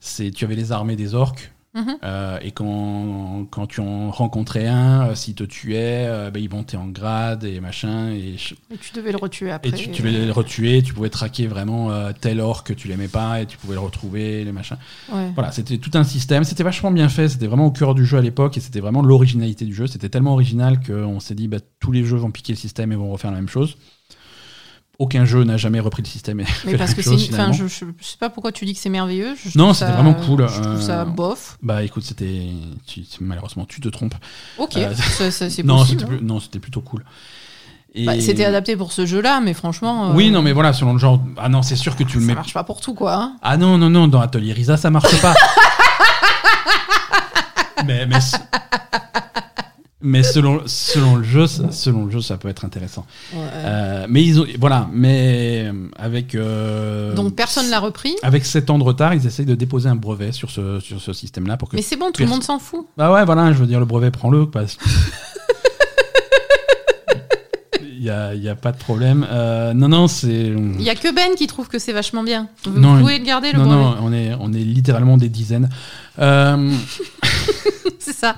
C'est, 0.00 0.30
tu 0.30 0.44
avais 0.44 0.56
les 0.56 0.72
armées 0.72 0.96
des 0.96 1.14
orques 1.14 1.52
Mhm. 1.76 1.96
euh, 2.04 2.38
et 2.40 2.52
quand, 2.52 3.46
quand 3.50 3.66
tu 3.66 3.80
en 3.80 4.10
rencontrais 4.10 4.66
un, 4.66 5.08
euh, 5.10 5.14
s'il 5.14 5.34
te 5.34 5.44
tuait, 5.44 6.06
euh, 6.08 6.30
ben, 6.30 6.42
il 6.42 6.48
montait 6.50 6.76
en 6.78 6.86
grade 6.88 7.44
et 7.44 7.60
machin. 7.60 8.10
Et, 8.10 8.36
je- 8.38 8.54
Et 8.74 8.78
tu 8.78 8.92
devais 8.94 9.12
le 9.12 9.18
retuer 9.18 9.50
après. 9.50 9.68
et 9.68 9.72
tu, 9.72 9.90
tu 9.90 10.02
devais 10.02 10.24
le 10.24 10.32
retuer, 10.32 10.82
tu 10.82 10.94
pouvais 10.94 11.10
traquer 11.10 11.46
vraiment 11.46 11.90
euh, 11.92 12.12
tel 12.18 12.40
orc 12.40 12.64
que 12.64 12.72
tu 12.72 12.88
l'aimais 12.88 13.08
pas 13.08 13.42
et 13.42 13.46
tu 13.46 13.58
pouvais 13.58 13.74
le 13.74 13.80
retrouver, 13.80 14.42
les 14.42 14.52
machins. 14.52 14.78
Ouais. 15.12 15.30
Voilà, 15.34 15.52
c'était 15.52 15.76
tout 15.78 15.90
un 15.94 16.04
système. 16.04 16.44
C'était 16.44 16.62
vachement 16.64 16.90
bien 16.90 17.08
fait. 17.10 17.28
C'était 17.28 17.46
vraiment 17.46 17.66
au 17.66 17.70
cœur 17.72 17.94
du 17.94 18.06
jeu 18.06 18.16
à 18.18 18.22
l'époque 18.22 18.56
et 18.56 18.60
c'était 18.60 18.80
vraiment 18.80 19.02
l'originalité 19.02 19.64
du 19.66 19.74
jeu. 19.74 19.86
C'était 19.86 20.08
tellement 20.08 20.32
original 20.32 20.80
qu'on 20.82 21.20
s'est 21.20 21.34
dit 21.34 21.46
bah, 21.46 21.58
tous 21.78 21.92
les 21.92 22.04
jeux 22.04 22.16
vont 22.16 22.30
piquer 22.30 22.54
le 22.54 22.58
système 22.58 22.90
et 22.92 22.96
vont 22.96 23.10
refaire 23.12 23.30
la 23.30 23.36
même 23.36 23.48
chose. 23.48 23.76
Aucun 24.98 25.26
jeu 25.26 25.44
n'a 25.44 25.58
jamais 25.58 25.78
repris 25.80 26.00
le 26.02 26.08
système 26.08 26.42
Mais 26.64 26.74
parce 26.78 26.94
que 26.94 27.02
c'est. 27.02 27.34
Enfin, 27.34 27.52
je, 27.52 27.66
je 27.66 27.84
sais 28.00 28.16
pas 28.18 28.30
pourquoi 28.30 28.50
tu 28.50 28.64
dis 28.64 28.72
que 28.72 28.80
c'est 28.80 28.88
merveilleux. 28.88 29.34
je 29.44 29.58
Non, 29.58 29.74
c'était 29.74 29.90
ça- 29.90 29.96
vraiment 29.96 30.14
cool, 30.14 30.48
Je 30.48 30.60
trouve 30.62 30.80
ça 30.80 31.02
euh, 31.02 31.04
bof. 31.04 31.58
Bah 31.62 31.82
écoute, 31.82 32.02
c'était. 32.02 32.46
Malheureusement, 33.20 33.66
tu 33.66 33.82
te 33.82 33.88
trompes. 33.88 34.14
Ok, 34.56 34.76
euh, 34.78 34.94
ça- 34.94 35.30
ça, 35.30 35.50
c'est 35.50 35.62
Non, 35.64 35.78
possible. 35.78 36.00
c'était 36.00 36.12
hein. 36.12 36.16
plus- 36.16 36.24
non, 36.26 36.40
c'était 36.40 36.60
plutôt 36.60 36.80
cool. 36.80 37.04
Bah, 38.04 38.20
c'était 38.20 38.44
adapté 38.44 38.76
pour 38.76 38.92
ce 38.92 39.06
jeu-là, 39.06 39.40
mais 39.40 39.54
franchement. 39.54 40.10
euh, 40.10 40.14
Oui, 40.14 40.30
non, 40.30 40.42
mais 40.42 40.52
voilà, 40.52 40.72
selon 40.74 40.92
le 40.94 40.98
genre. 40.98 41.18
Ah 41.38 41.48
non, 41.48 41.62
c'est 41.62 41.76
sûr 41.76 41.96
que 41.96 42.02
tu 42.04 42.16
le 42.16 42.20
Ça 42.22 42.26
mets. 42.28 42.34
marche 42.34 42.52
pas 42.54 42.62
pour 42.64 42.80
tout, 42.80 42.92
quoi. 42.94 43.14
hein. 43.14 43.36
Ah 43.42 43.56
non, 43.56 43.78
non, 43.78 43.88
non, 43.90 44.06
dans 44.08 44.20
Atelier 44.20 44.52
Risa, 44.52 44.76
ça 44.76 44.90
marche 44.90 45.18
pas. 45.22 45.34
mais, 47.86 48.04
mais, 48.06 48.18
mais 50.06 50.22
selon, 50.22 50.62
selon, 50.66 51.16
le 51.16 51.24
jeu, 51.24 51.46
ça- 51.46 51.70
selon 51.72 52.06
le 52.06 52.10
jeu, 52.12 52.20
ça 52.20 52.36
peut 52.38 52.48
être 52.48 52.64
intéressant. 52.64 53.04
Ouais. 53.34 53.40
Euh, 53.54 54.06
mais 54.08 54.22
ils 54.24 54.40
ont, 54.40 54.46
voilà, 54.58 54.88
mais 54.92 55.64
euh, 55.66 55.88
avec. 55.96 56.34
euh, 56.34 57.14
Donc 57.14 57.34
personne 57.34 57.68
l'a 57.68 57.80
repris. 57.80 58.14
Avec 58.22 58.46
7 58.46 58.70
ans 58.70 58.78
de 58.78 58.84
retard, 58.84 59.12
ils 59.14 59.26
essayent 59.26 59.44
de 59.46 59.54
déposer 59.54 59.88
un 59.88 59.96
brevet 59.96 60.32
sur 60.32 60.50
ce, 60.50 60.80
sur 60.80 61.00
ce 61.00 61.12
système-là 61.12 61.56
pour 61.56 61.68
que. 61.68 61.76
Mais 61.76 61.82
c'est 61.82 61.96
bon, 61.96 62.10
tout 62.12 62.22
le 62.22 62.28
monde 62.28 62.42
s'en 62.42 62.58
fout. 62.58 62.86
Bah 62.96 63.12
ouais, 63.12 63.24
voilà, 63.24 63.52
je 63.52 63.58
veux 63.58 63.66
dire, 63.66 63.80
le 63.80 63.86
brevet, 63.86 64.10
prends-le. 64.10 64.48
Parce... 64.48 64.78
Il 67.98 68.02
n'y 68.40 68.48
a, 68.48 68.52
a 68.52 68.54
pas 68.54 68.70
de 68.70 68.76
problème. 68.76 69.26
Euh, 69.28 69.72
non, 69.74 69.88
non, 69.88 70.06
c'est. 70.06 70.28
Il 70.30 70.82
y 70.82 70.90
a 70.90 70.94
que 70.94 71.12
Ben 71.12 71.34
qui 71.36 71.48
trouve 71.48 71.66
que 71.66 71.78
c'est 71.80 71.92
vachement 71.92 72.22
bien. 72.22 72.48
Vous 72.64 72.78
Non, 72.78 73.00
pouvez 73.00 73.18
le 73.18 73.24
garder, 73.24 73.50
le 73.50 73.58
Non, 73.58 73.64
brevet. 73.64 73.82
non, 73.82 73.96
on 74.02 74.12
est, 74.12 74.32
on 74.38 74.52
est 74.52 74.58
littéralement 74.62 75.16
des 75.16 75.28
dizaines. 75.28 75.68
Euh, 76.20 76.72
c'est 77.98 78.12
ça. 78.14 78.36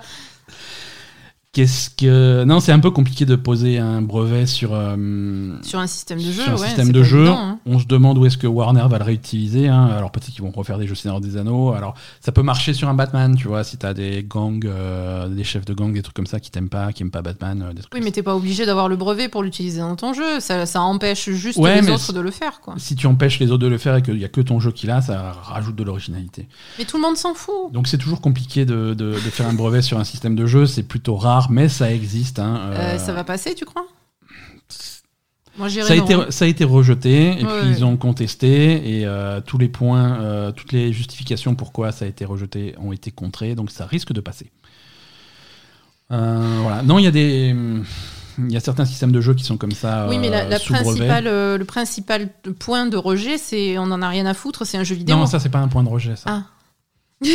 Qu'est-ce 1.53 1.89
que. 1.89 2.45
Non, 2.45 2.61
c'est 2.61 2.73
un 2.73 2.79
peu 2.79 2.91
compliqué 2.91 3.25
de 3.25 3.35
poser 3.35 3.79
un 3.79 4.03
brevet 4.03 4.45
sur, 4.45 4.75
euh, 4.75 5.57
Sur 5.63 5.79
un 5.79 5.87
système 5.87 6.19
de 6.19 6.25
jeu, 6.31 6.43
sur 6.43 6.53
un 6.53 6.57
ouais, 6.57 6.67
système 6.67 6.93
de 6.93 7.03
jeu. 7.03 7.21
évident, 7.21 7.39
hein. 7.39 7.59
On 7.65 7.79
se 7.79 7.87
demande 7.87 8.19
où 8.19 8.27
est-ce 8.27 8.37
que 8.37 8.47
Warner 8.47 8.85
va 8.89 8.99
le 8.99 9.05
réutiliser. 9.05 9.67
hein. 9.67 9.87
Alors 9.87 10.11
peut-être 10.13 10.31
qu'ils 10.31 10.43
vont 10.43 10.51
refaire 10.51 10.77
des 10.79 10.87
jeux 10.87 10.95
Seigneur 10.95 11.21
des 11.23 11.39
Anneaux. 11.39 11.73
Alors 11.73 11.95
ça 12.21 12.33
peut 12.33 12.43
marcher 12.43 12.75
sur 12.75 12.89
un 12.91 12.95
Batman, 12.95 13.35
tu 13.35 13.49
vois, 13.49 13.65
si 13.65 13.79
t'as 13.79 13.95
des 13.95 14.25
gangs, 14.29 14.61
euh, 14.67 15.27
des 15.29 15.43
chefs 15.43 15.65
de 15.65 15.73
gang, 15.73 15.91
des 15.93 16.03
trucs 16.03 16.15
comme 16.15 16.27
ça 16.27 16.39
qui 16.39 16.51
t'aiment 16.51 16.69
pas, 16.69 16.93
qui 16.93 17.03
aiment 17.03 17.11
pas 17.11 17.23
Batman, 17.23 17.63
euh, 17.63 17.73
des 17.73 17.81
trucs 17.81 17.95
Oui, 17.95 18.01
mais 18.05 18.11
t'es 18.11 18.23
pas 18.23 18.37
obligé 18.37 18.67
d'avoir 18.67 18.89
le 18.91 18.97
brevet 18.97 19.31
pour 19.31 19.43
l'utiliser 19.43 19.81
dans 19.81 19.97
ton 19.97 20.13
jeu. 20.13 20.41
Ça, 20.41 20.67
ça 20.67 20.83
empêche 20.83 21.31
juste 21.31 21.59
Ouais, 21.59 21.81
les 21.81 21.89
autres 21.89 21.99
c'est- 22.01 22.13
de 22.13 22.21
le 22.21 22.31
faire, 22.31 22.61
quoi. 22.61 22.75
Si 22.77 22.95
tu 22.95 23.07
empêches 23.07 23.39
les 23.41 23.51
autres 23.51 23.63
de 23.63 23.69
le 23.69 23.79
faire 23.79 23.97
et 23.97 24.03
qu'il 24.03 24.19
y 24.19 24.25
a 24.25 24.29
que 24.29 24.43
ton 24.43 24.61
jeu 24.61 24.71
qui 24.71 24.87
l'a, 24.87 25.01
ça 25.01 25.33
rajoute 25.43 25.77
de 25.77 25.83
l'originalité. 25.83 26.47
Mais 26.79 26.85
tout 26.85 26.99
le 26.99 27.03
monde 27.03 27.17
s'en 27.17 27.33
fout. 27.33 27.73
Donc 27.73 27.89
c'est 27.89 27.99
toujours 27.99 28.21
compliqué 28.21 28.67
de, 28.67 28.93
de- 28.93 29.13
de 29.15 29.31
faire 29.31 29.49
un 29.49 29.55
brevet 29.55 29.81
sur 29.81 29.99
un 29.99 30.05
système 30.05 30.37
de 30.37 30.45
jeu. 30.47 30.67
C'est 30.67 30.83
plutôt 30.83 31.17
rare, 31.17 31.39
mais 31.51 31.69
ça 31.69 31.93
existe. 31.93 32.39
hein. 32.39 32.57
Euh, 32.73 32.95
Euh, 32.95 32.99
ça 32.99 33.13
va 33.13 33.25
passer, 33.25 33.55
tu 33.55 33.65
crois? 33.65 33.87
Moi, 35.57 35.69
Ça 35.71 35.93
a, 35.93 35.97
été, 35.97 36.15
ça 36.31 36.45
a 36.45 36.49
été 36.49 36.63
rejeté 36.65 37.27
et 37.27 37.31
Ouais, 37.31 37.37
puis 37.39 37.47
ouais. 37.47 37.71
ils 37.71 37.85
ont 37.85 37.97
contesté 37.97 38.99
et 39.01 39.07
euh, 39.07 39.41
tous 39.41 39.59
les 39.59 39.69
points, 39.69 40.21
euh, 40.21 40.53
toutes 40.53 40.71
les 40.71 40.93
justifications 40.93 41.57
pourquoi 41.57 41.91
ça 41.91 42.05
a 42.05 42.09
été 42.09 42.25
rejeté 42.25 42.77
ont 42.79 42.93
été 42.93 43.11
contrées, 43.11 43.57
donc 43.57 43.73
ça 43.73 43.85
risque 43.85 44.13
de 44.13 44.21
passer. 44.21 44.53
Voilà. 46.11 46.83
Non, 46.85 46.99
il 47.01 47.05
y 47.05 47.09
a 47.09 47.11
des, 47.11 47.55
il 48.39 48.53
y 48.53 48.57
a 48.57 48.61
certains 48.61 48.85
systèmes 48.85 49.11
de 49.11 49.21
jeu 49.21 49.35
qui 49.35 49.43
sont 49.43 49.57
comme 49.57 49.73
ça. 49.73 50.07
Oui, 50.09 50.19
mais 50.19 50.31
la, 50.31 50.45
euh, 50.45 50.49
la 50.49 50.59
sous 50.61 50.73
brevet. 50.73 50.85
principale, 50.91 51.27
euh, 51.27 51.59
le 51.59 51.65
principal 51.65 52.29
point 52.61 52.87
de 52.87 52.97
rejet, 52.97 53.37
c'est 53.37 53.79
on 53.79 53.87
n'en 53.87 54.01
a 54.01 54.09
rien 54.09 54.27
à 54.27 54.35
foutre, 54.35 54.65
c'est 54.65 54.79
un 54.79 54.85
jeu 54.85 54.95
vidéo. 54.95 55.17
Non, 55.17 55.27
ça 55.27 55.41
c'est 55.41 55.49
pas 55.49 55.59
un 55.59 55.67
point 55.69 55.83
de 55.83 55.89
rejet. 55.89 56.15
Ça. 56.15 56.25
Ah. 56.29 56.45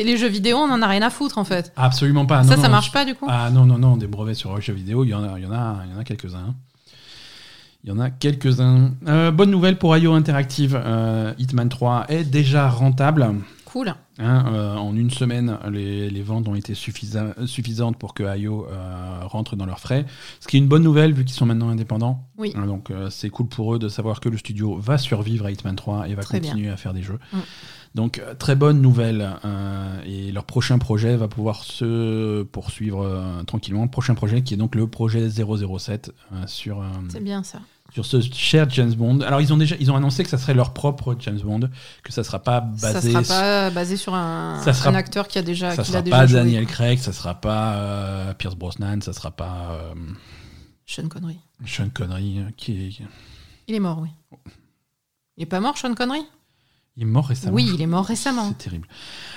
c'est 0.00 0.06
les 0.06 0.16
jeux 0.16 0.28
vidéo, 0.28 0.56
on 0.58 0.68
n'en 0.68 0.80
a 0.82 0.86
rien 0.86 1.02
à 1.02 1.10
foutre 1.10 1.36
en 1.38 1.44
fait. 1.44 1.72
Absolument 1.76 2.24
pas. 2.26 2.42
ça, 2.42 2.56
non, 2.56 2.62
ça 2.62 2.68
non, 2.68 2.72
marche 2.74 2.90
pas 2.92 3.04
du 3.04 3.14
coup? 3.14 3.26
Ah 3.28 3.50
non, 3.50 3.66
non, 3.66 3.76
non, 3.78 3.96
des 3.96 4.06
brevets 4.06 4.34
sur 4.34 4.56
les 4.56 4.62
jeux 4.62 4.72
vidéo, 4.72 5.04
il 5.04 5.08
y 5.10 5.14
en 5.14 5.22
a, 5.22 5.38
il 5.38 5.44
y 5.44 5.46
en 5.46 5.52
a, 5.52 5.82
il 5.86 5.92
y 5.92 5.96
en 5.96 6.00
a 6.00 6.04
quelques-uns. 6.04 6.54
Il 7.84 7.90
y 7.90 7.92
en 7.92 7.98
a 7.98 8.10
quelques-uns. 8.10 8.92
Euh, 9.08 9.30
bonne 9.30 9.50
nouvelle 9.50 9.78
pour 9.78 9.96
IO 9.96 10.12
Interactive. 10.14 10.78
euh, 10.82 11.32
Hitman 11.38 11.68
3 11.68 12.06
est 12.08 12.24
déjà 12.24 12.68
rentable. 12.68 13.26
Cool. 13.72 13.94
Hein, 14.18 14.44
euh, 14.52 14.74
en 14.74 14.96
une 14.96 15.10
semaine, 15.10 15.56
les, 15.70 16.10
les 16.10 16.22
ventes 16.22 16.48
ont 16.48 16.56
été 16.56 16.74
suffisa- 16.74 17.46
suffisantes 17.46 17.96
pour 17.98 18.14
que 18.14 18.24
IO 18.36 18.66
euh, 18.66 19.20
rentre 19.22 19.54
dans 19.54 19.64
leurs 19.66 19.78
frais. 19.78 20.06
Ce 20.40 20.48
qui 20.48 20.56
est 20.56 20.58
une 20.58 20.66
bonne 20.66 20.82
nouvelle 20.82 21.12
vu 21.12 21.24
qu'ils 21.24 21.36
sont 21.36 21.46
maintenant 21.46 21.68
indépendants. 21.68 22.26
Oui. 22.36 22.52
Hein, 22.56 22.66
donc 22.66 22.90
euh, 22.90 23.10
c'est 23.10 23.30
cool 23.30 23.46
pour 23.46 23.74
eux 23.74 23.78
de 23.78 23.88
savoir 23.88 24.18
que 24.18 24.28
le 24.28 24.36
studio 24.38 24.76
va 24.76 24.98
survivre 24.98 25.46
à 25.46 25.52
Hitman 25.52 25.76
3 25.76 26.08
et 26.08 26.14
va 26.14 26.22
Très 26.22 26.40
continuer 26.40 26.68
à 26.68 26.76
faire 26.76 26.92
des 26.92 27.02
jeux. 27.02 27.20
Mm. 27.32 27.38
Donc 27.94 28.22
très 28.38 28.54
bonne 28.56 28.80
nouvelle. 28.80 29.28
et 30.06 30.30
leur 30.32 30.44
prochain 30.44 30.78
projet 30.78 31.16
va 31.16 31.26
pouvoir 31.28 31.64
se 31.64 32.42
poursuivre 32.44 33.42
tranquillement. 33.46 33.88
Prochain 33.88 34.14
projet 34.14 34.42
qui 34.42 34.54
est 34.54 34.56
donc 34.56 34.74
le 34.74 34.86
projet 34.86 35.28
007 35.28 36.12
euh, 36.32 36.46
sur, 36.46 36.84
C'est 37.08 37.22
bien 37.22 37.42
ça. 37.42 37.60
Sur 37.92 38.04
ce 38.06 38.20
cher 38.20 38.68
James 38.70 38.92
Bond. 38.94 39.20
Alors 39.20 39.40
ils 39.40 39.52
ont 39.52 39.56
déjà 39.56 39.76
ils 39.80 39.90
ont 39.90 39.96
annoncé 39.96 40.22
que 40.22 40.30
ça 40.30 40.38
serait 40.38 40.54
leur 40.54 40.72
propre 40.72 41.16
James 41.20 41.40
Bond, 41.40 41.68
que 42.02 42.12
ça 42.12 42.22
sera 42.24 42.38
pas 42.38 42.64
Ça 42.76 42.92
basé 42.94 43.10
sera 43.12 43.22
pas 43.22 43.70
basé 43.70 43.96
sur 43.96 44.14
un, 44.14 44.60
Ça 44.64 44.72
sera- 44.72 44.90
un 44.90 44.94
acteur 44.94 45.26
qui 45.28 45.38
a 45.38 45.42
déjà, 45.42 45.70
ça 45.74 45.82
qui 45.82 45.88
sera 45.88 45.98
l'a 45.98 46.02
déjà 46.02 46.16
pas 46.16 46.26
joué. 46.26 46.38
Daniel 46.38 46.66
Craig, 46.66 46.98
ça 46.98 47.12
sera 47.12 47.34
pas 47.34 47.74
euh, 47.74 48.34
Pierce 48.34 48.54
Brosnan, 48.54 49.00
ça 49.02 49.12
sera 49.12 49.30
pas 49.30 49.70
euh, 49.72 49.94
Sean 50.86 51.08
Connery. 51.08 51.38
Sean 51.66 51.88
Connery 51.92 52.38
euh, 52.40 52.50
qui 52.56 52.72
est, 52.86 53.02
Il 53.68 53.74
est 53.74 53.80
mort, 53.80 53.98
oui. 54.00 54.08
Il 55.36 55.42
est 55.44 55.46
pas 55.46 55.60
mort, 55.60 55.76
Sean 55.78 55.94
Connery? 55.94 56.20
Il 56.96 57.04
est 57.04 57.06
mort 57.06 57.26
récemment. 57.28 57.54
Oui, 57.54 57.70
il 57.72 57.80
est 57.80 57.86
mort 57.86 58.04
récemment. 58.04 58.48
C'est 58.48 58.64
terrible. 58.64 58.86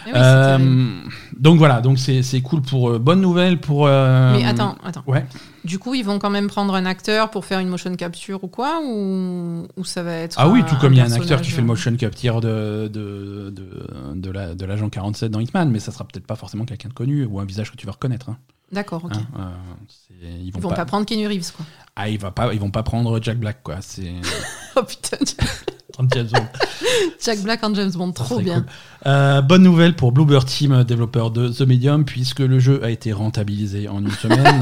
Eh 0.06 0.10
oui, 0.10 0.12
c'est 0.16 0.20
Euh, 0.20 0.58
terrible. 0.58 1.10
donc 1.40 1.58
voilà, 1.60 1.82
donc 1.82 1.98
c'est 2.00 2.22
c'est 2.24 2.42
cool 2.42 2.62
pour 2.62 3.00
bonne 3.00 3.22
nouvelle 3.22 3.62
pour. 3.62 3.86
Mais 3.86 4.44
attends, 4.46 4.76
attends. 4.84 5.04
Ouais. 5.08 5.26
Du 5.66 5.80
coup, 5.80 5.94
ils 5.96 6.04
vont 6.04 6.20
quand 6.20 6.30
même 6.30 6.48
prendre 6.48 6.76
un 6.76 6.86
acteur 6.86 7.30
pour 7.30 7.46
faire 7.46 7.60
une 7.60 7.70
motion 7.70 7.96
capture 7.96 8.44
ou 8.44 8.48
quoi 8.50 8.82
Ou, 8.86 9.66
ou 9.78 9.86
ça 9.86 10.04
va 10.04 10.14
être. 10.14 10.36
Ah 10.38 10.50
oui, 10.50 10.60
un- 10.60 10.64
tout 10.64 10.76
comme 10.76 10.92
il 10.94 10.98
y 10.98 11.02
a 11.02 11.06
un 11.06 11.12
acteur 11.12 11.42
qui 11.42 11.52
fait 11.52 11.58
le 11.58 11.64
euh, 11.64 11.68
motion 11.68 11.96
capture 11.96 12.42
de, 12.42 12.90
de, 12.92 13.50
de, 13.50 14.14
de 14.16 14.30
la- 14.32 14.56
de 14.56 14.66
l'agent 14.66 14.90
47 14.90 15.32
dans 15.32 15.40
Hitman, 15.40 15.70
mais 15.72 15.80
ça 15.80 15.92
sera 15.94 16.04
peut-être 16.06 16.28
pas 16.28 16.36
forcément 16.36 16.66
quelqu'un 16.66 16.90
de 16.90 16.94
connu 16.94 17.24
ou 17.26 17.40
un 17.40 17.46
visage 17.46 17.72
que 17.72 17.78
tu 17.78 17.86
vas 17.86 17.94
reconnaître. 17.94 18.30
hein. 18.30 18.38
D'accord, 18.74 19.06
ok. 19.06 19.14
Hein, 19.16 19.22
euh, 19.40 20.38
ils 20.42 20.52
vont, 20.52 20.58
Ils 20.60 20.62
vont 20.64 20.70
pas, 20.70 20.76
pas... 20.78 20.86
prendre 20.86 21.06
Kenny 21.06 21.28
Reeves, 21.28 21.52
quoi. 21.56 21.66
Ah, 21.96 22.10
ils, 22.10 22.20
vont 22.20 22.32
pas, 22.32 22.54
ils 22.54 22.60
vont 22.60 22.72
pas 22.72 22.82
prendre 22.84 23.22
Jack 23.22 23.38
Black, 23.38 23.62
quoi. 23.64 23.78
C'est. 23.82 24.12
Oh 24.76 24.82
putain, 24.82 25.18
James 26.12 26.28
Bond. 26.34 26.48
Jack 27.24 27.40
Black 27.42 27.64
en 27.64 27.74
James 27.76 27.92
Bond, 27.92 28.12
trop 28.14 28.40
bien. 28.40 28.62
cool. 28.62 28.66
Euh, 29.06 29.42
bonne 29.44 29.62
nouvelle 29.62 29.96
pour 29.96 30.12
Bluebird 30.12 30.48
Team, 30.48 30.84
développeur 30.84 31.30
de 31.30 31.48
The 31.50 31.62
Medium, 31.62 32.04
puisque 32.06 32.40
le 32.40 32.58
jeu 32.58 32.84
a 32.84 32.90
été 32.90 33.14
rentabilisé 33.14 33.88
en 33.88 34.00
une 34.00 34.10
semaine. 34.10 34.60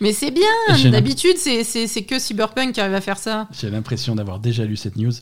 Mais 0.00 0.12
c'est 0.12 0.30
bien 0.30 0.90
D'habitude, 0.90 1.36
c'est- 1.38 2.02
que 2.04 2.18
Cyberpunk 2.18 2.72
qui 2.72 2.80
arrive 2.80 2.94
à 2.94 3.00
faire 3.00 3.18
ça. 3.18 3.48
J'ai 3.58 3.70
l'impression 3.70 4.14
d'avoir 4.14 4.38
déjà 4.40 4.64
lu 4.64 4.76
cette 4.76 4.96
news. 4.96 5.12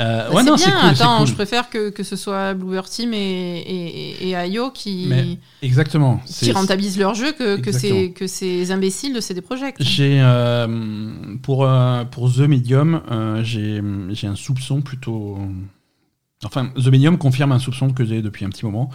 Euh, 0.00 0.28
Bah, 0.30 0.34
ouais, 0.36 0.42
c'est 0.56 0.70
bien, 0.70 0.80
cool, 0.80 0.88
attends, 0.90 1.18
cool. 1.18 1.26
je 1.26 1.34
préfère 1.34 1.68
que, 1.68 1.90
que 1.90 2.02
ce 2.02 2.16
soit 2.16 2.54
Bluebird 2.54 2.88
Team 2.88 3.12
et, 3.12 3.18
et, 3.58 4.30
et 4.30 4.46
IO 4.48 4.70
qui, 4.70 5.04
Mais 5.06 5.38
Exactement. 5.60 6.18
qui 6.26 6.50
rentabilisent 6.50 6.96
leur 6.98 7.14
jeu 7.14 7.32
que, 7.32 7.56
que, 7.60 7.72
ces, 7.72 8.10
que 8.12 8.26
ces 8.26 8.72
imbéciles 8.72 9.12
de 9.12 9.20
CD 9.20 9.42
Projekt. 9.42 9.82
J'ai 9.82 10.18
euh, 10.22 11.36
pour 11.42 11.66
euh, 11.66 12.04
pour 12.06 12.32
The 12.32 12.38
Medium, 12.38 13.02
euh, 13.10 13.42
j'ai 13.44 14.26
un 14.26 14.34
soupçon 14.36 14.80
plutôt. 14.80 15.36
Enfin, 16.42 16.70
The 16.74 16.86
Medium 16.88 17.18
confirme 17.18 17.52
un 17.52 17.58
soupçon 17.58 17.90
que 17.92 18.04
j'ai 18.06 18.22
depuis 18.22 18.46
un 18.46 18.48
petit 18.48 18.64
moment. 18.64 18.88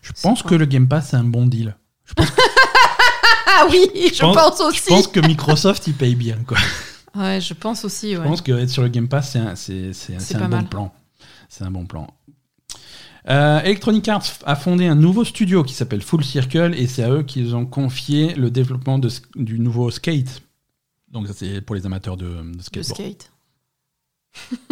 Je 0.00 0.12
pense 0.22 0.42
que 0.42 0.54
le 0.54 0.64
Game 0.64 0.88
Pass 0.88 1.08
c'est 1.10 1.16
un 1.16 1.24
bon 1.24 1.44
deal. 1.46 1.76
Ah 3.60 3.66
oui, 3.70 3.88
je, 4.14 4.20
pense- 4.20 4.36
pense, 4.36 4.60
aussi. 4.60 4.82
Je 4.84 4.88
pense 4.88 5.06
que 5.08 5.20
Microsoft 5.20 5.86
il 5.86 5.94
paye 5.94 6.14
bien 6.14 6.36
quoi. 6.46 6.58
Ouais, 7.16 7.40
je 7.40 7.54
pense 7.54 7.84
aussi, 7.84 8.12
Je 8.14 8.18
ouais. 8.18 8.24
pense 8.26 8.40
que 8.42 8.52
être 8.52 8.68
sur 8.70 8.82
le 8.82 8.88
Game 8.88 9.08
Pass 9.08 9.32
c'est 9.32 9.38
un, 9.38 9.56
c'est, 9.56 9.92
c'est- 9.92 10.14
C'est 10.18 10.34
c'est 10.34 10.38
pas 10.38 10.44
un 10.44 10.48
bon 10.48 10.56
mal. 10.56 10.68
plan. 10.68 10.92
C'est 11.48 11.64
un 11.64 11.70
bon 11.70 11.86
plan. 11.86 12.06
Euh, 13.28 13.60
Electronic 13.60 14.06
Arts 14.08 14.24
a 14.46 14.56
fondé 14.56 14.86
un 14.86 14.94
nouveau 14.94 15.24
studio 15.24 15.62
qui 15.64 15.74
s'appelle 15.74 16.00
Full 16.02 16.24
Circle 16.24 16.74
et 16.76 16.86
c'est 16.86 17.02
à 17.02 17.10
eux 17.10 17.22
qu'ils 17.24 17.54
ont 17.56 17.66
confié 17.66 18.34
le 18.34 18.50
développement 18.50 18.98
de, 18.98 19.10
du 19.34 19.58
nouveau 19.58 19.90
Skate. 19.90 20.42
Donc 21.10 21.26
ça 21.26 21.32
c'est 21.34 21.60
pour 21.60 21.74
les 21.74 21.84
amateurs 21.86 22.16
de, 22.16 22.26
de 22.28 22.58
Le 22.76 22.82
skate. 22.82 23.30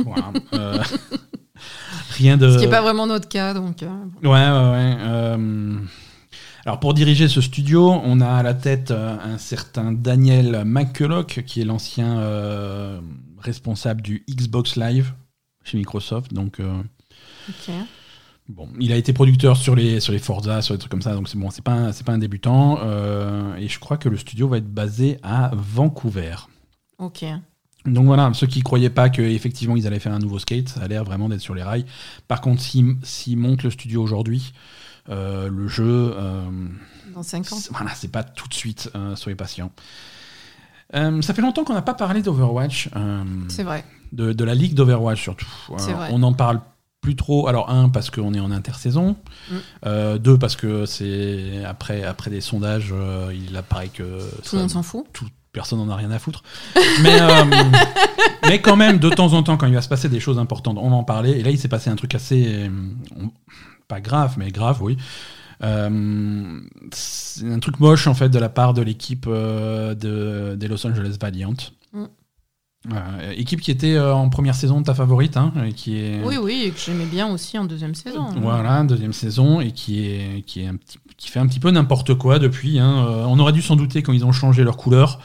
Voilà. 0.04 0.32
Euh, 0.54 0.82
rien 2.10 2.36
de. 2.36 2.50
Ce 2.50 2.56
qui 2.58 2.64
n'est 2.64 2.70
pas 2.70 2.82
vraiment 2.82 3.06
notre 3.06 3.28
cas, 3.28 3.52
donc. 3.54 3.82
euh, 3.82 3.88
Ouais, 4.22 4.28
ouais, 4.30 4.70
ouais. 4.70 4.96
euh, 5.00 5.76
Alors, 6.66 6.80
pour 6.80 6.94
diriger 6.94 7.28
ce 7.28 7.40
studio, 7.40 7.92
on 8.04 8.20
a 8.20 8.28
à 8.28 8.42
la 8.42 8.52
tête 8.52 8.90
euh, 8.90 9.16
un 9.22 9.38
certain 9.38 9.92
Daniel 9.92 10.64
McCulloch, 10.64 11.42
qui 11.46 11.60
est 11.60 11.64
l'ancien 11.64 12.18
euh, 12.18 13.00
responsable 13.38 14.02
du 14.02 14.24
Xbox 14.28 14.74
Live 14.74 15.14
chez 15.62 15.78
Microsoft. 15.78 16.34
Donc, 16.34 16.58
euh, 16.58 16.82
bon, 18.48 18.68
il 18.80 18.90
a 18.92 18.96
été 18.96 19.12
producteur 19.12 19.56
sur 19.56 19.76
les, 19.76 20.00
sur 20.00 20.12
les 20.12 20.18
Forza, 20.18 20.60
sur 20.60 20.74
des 20.74 20.80
trucs 20.80 20.90
comme 20.90 21.02
ça. 21.02 21.14
Donc, 21.14 21.28
c'est 21.28 21.38
bon, 21.38 21.50
c'est 21.50 21.62
pas, 21.62 21.72
un- 21.72 21.92
pas 21.92 22.12
un 22.12 22.18
débutant. 22.18 22.80
euh, 22.82 23.54
et 23.56 23.68
je 23.68 23.78
crois 23.78 23.96
que 23.96 24.08
le 24.08 24.16
studio 24.16 24.48
va 24.48 24.58
être 24.58 24.68
basé 24.68 25.18
à 25.22 25.52
Vancouver. 25.54 26.34
Ok. 26.98 27.24
Donc 27.84 28.06
voilà, 28.06 28.32
ceux 28.34 28.48
qui 28.48 28.62
croyaient 28.62 28.90
pas 28.90 29.10
qu'effectivement 29.10 29.76
ils 29.76 29.86
allaient 29.86 30.00
faire 30.00 30.12
un 30.12 30.18
nouveau 30.18 30.40
skate, 30.40 30.68
ça 30.70 30.80
a 30.80 30.88
l'air 30.88 31.04
vraiment 31.04 31.28
d'être 31.28 31.40
sur 31.40 31.54
les 31.54 31.62
rails. 31.62 31.84
Par 32.26 32.40
contre, 32.40 32.60
s'ils 32.60 32.96
s'ils 33.04 33.36
montent 33.38 33.62
le 33.62 33.70
studio 33.70 34.02
aujourd'hui, 34.02 34.52
euh, 35.08 35.48
le 35.48 35.68
jeu, 35.68 36.12
euh, 36.16 36.42
Dans 37.14 37.22
5 37.22 37.52
ans. 37.52 37.58
voilà, 37.70 37.90
c'est 37.94 38.10
pas 38.10 38.22
tout 38.24 38.48
de 38.48 38.54
suite, 38.54 38.90
euh, 38.94 39.16
soyez 39.16 39.36
patients. 39.36 39.70
Ça 40.92 41.34
fait 41.34 41.42
longtemps 41.42 41.64
qu'on 41.64 41.74
n'a 41.74 41.82
pas 41.82 41.94
parlé 41.94 42.22
d'Overwatch, 42.22 42.90
C'est 43.48 43.64
vrai. 43.64 43.84
de, 44.12 44.32
de 44.32 44.44
la 44.44 44.54
ligue 44.54 44.74
d'Overwatch 44.74 45.20
surtout. 45.22 45.46
Vrai. 45.68 46.08
On 46.12 46.22
en 46.22 46.32
parle 46.32 46.60
plus 47.00 47.16
trop. 47.16 47.48
Alors 47.48 47.70
un 47.70 47.88
parce 47.88 48.10
qu'on 48.10 48.34
est 48.34 48.40
en 48.40 48.50
intersaison, 48.50 49.16
Mm. 49.50 49.54
Euh, 49.86 50.18
deux 50.18 50.36
parce 50.38 50.56
que 50.56 50.86
c'est 50.86 51.64
après 51.64 52.02
après 52.02 52.30
des 52.30 52.40
sondages, 52.40 52.90
euh, 52.92 53.32
il 53.32 53.56
apparaît 53.56 53.88
que 53.88 54.20
Tout 54.42 54.56
le 54.56 54.62
monde 54.62 54.70
s'en 54.70 54.82
fout. 54.82 55.04
tout- 55.12 55.28
personne 55.52 55.78
n'en 55.78 55.88
a 55.88 55.96
rien 55.96 56.10
à 56.10 56.18
foutre. 56.18 56.42
Mais, 57.02 57.20
euh, 57.20 57.44
mais 58.48 58.60
quand 58.60 58.76
même, 58.76 58.98
de 58.98 59.08
temps 59.08 59.32
en 59.34 59.42
temps, 59.42 59.56
quand 59.56 59.66
il 59.66 59.74
va 59.74 59.80
se 59.82 59.88
passer 59.88 60.08
des 60.08 60.20
choses 60.20 60.38
importantes, 60.38 60.76
on 60.80 60.90
va 60.90 60.96
en 60.96 61.04
parler. 61.04 61.30
Et 61.32 61.42
là, 61.42 61.50
il 61.50 61.58
s'est 61.58 61.68
passé 61.68 61.88
un 61.90 61.96
truc 61.96 62.14
assez. 62.14 62.70
on- 63.18 63.30
pas 63.88 64.00
grave, 64.00 64.34
mais 64.38 64.50
grave, 64.50 64.82
oui. 64.82 64.96
Euh, 65.62 66.60
c'est 66.92 67.50
un 67.50 67.58
truc 67.58 67.80
moche, 67.80 68.06
en 68.06 68.14
fait, 68.14 68.28
de 68.28 68.38
la 68.38 68.48
part 68.48 68.74
de 68.74 68.82
l'équipe 68.82 69.26
euh, 69.28 69.94
de, 69.94 70.54
des 70.56 70.68
Los 70.68 70.86
Angeles 70.86 71.16
Valiant. 71.20 71.54
Mm. 71.92 72.04
Euh, 72.92 73.32
équipe 73.32 73.60
qui 73.60 73.70
était 73.70 73.94
euh, 73.94 74.14
en 74.14 74.28
première 74.28 74.54
saison 74.54 74.80
de 74.80 74.84
ta 74.84 74.94
favorite, 74.94 75.36
hein, 75.36 75.52
et 75.66 75.72
qui 75.72 75.98
est. 75.98 76.22
Oui, 76.24 76.36
oui, 76.40 76.64
et 76.66 76.70
que 76.70 76.78
j'aimais 76.78 77.06
bien 77.06 77.26
aussi 77.28 77.58
en 77.58 77.64
deuxième 77.64 77.94
saison. 77.94 78.26
Voilà, 78.40 78.84
deuxième 78.84 79.12
saison, 79.12 79.60
et 79.60 79.72
qui, 79.72 80.06
est, 80.06 80.42
qui, 80.46 80.60
est 80.60 80.66
un 80.66 80.76
petit, 80.76 80.98
qui 81.16 81.28
fait 81.28 81.40
un 81.40 81.46
petit 81.46 81.58
peu 81.58 81.70
n'importe 81.70 82.14
quoi 82.14 82.38
depuis. 82.38 82.78
hein. 82.78 83.06
Euh, 83.08 83.24
on 83.26 83.38
aurait 83.40 83.52
dû 83.52 83.62
s'en 83.62 83.74
douter 83.76 84.02
quand 84.02 84.12
ils 84.12 84.24
ont 84.24 84.32
changé 84.32 84.62
leur 84.62 84.76
couleur. 84.76 85.20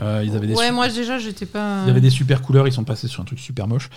Euh, 0.00 0.22
ils 0.24 0.36
avaient 0.36 0.46
des 0.46 0.54
Ouais, 0.54 0.68
su- 0.68 0.72
moi 0.72 0.88
déjà, 0.88 1.18
j'étais 1.18 1.46
pas. 1.46 1.82
ils 1.86 1.90
avaient 1.90 2.00
des 2.00 2.10
super 2.10 2.40
couleurs, 2.42 2.66
ils 2.68 2.72
sont 2.72 2.84
passés 2.84 3.08
sur 3.08 3.20
un 3.22 3.24
truc 3.24 3.38
super 3.40 3.66
moche. 3.66 3.90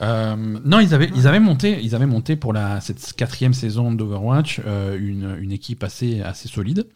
Euh, 0.00 0.34
non, 0.64 0.80
ils 0.80 0.94
avaient, 0.94 1.10
ils 1.14 1.26
avaient 1.26 1.40
monté, 1.40 1.78
ils 1.82 1.94
avaient 1.94 2.06
monté 2.06 2.36
pour 2.36 2.52
la 2.52 2.80
cette 2.80 3.12
quatrième 3.14 3.52
saison 3.54 3.92
d'Overwatch 3.92 4.60
euh, 4.66 4.96
une, 4.98 5.36
une 5.40 5.52
équipe 5.52 5.84
assez 5.84 6.22
assez 6.22 6.48
solide. 6.48 6.86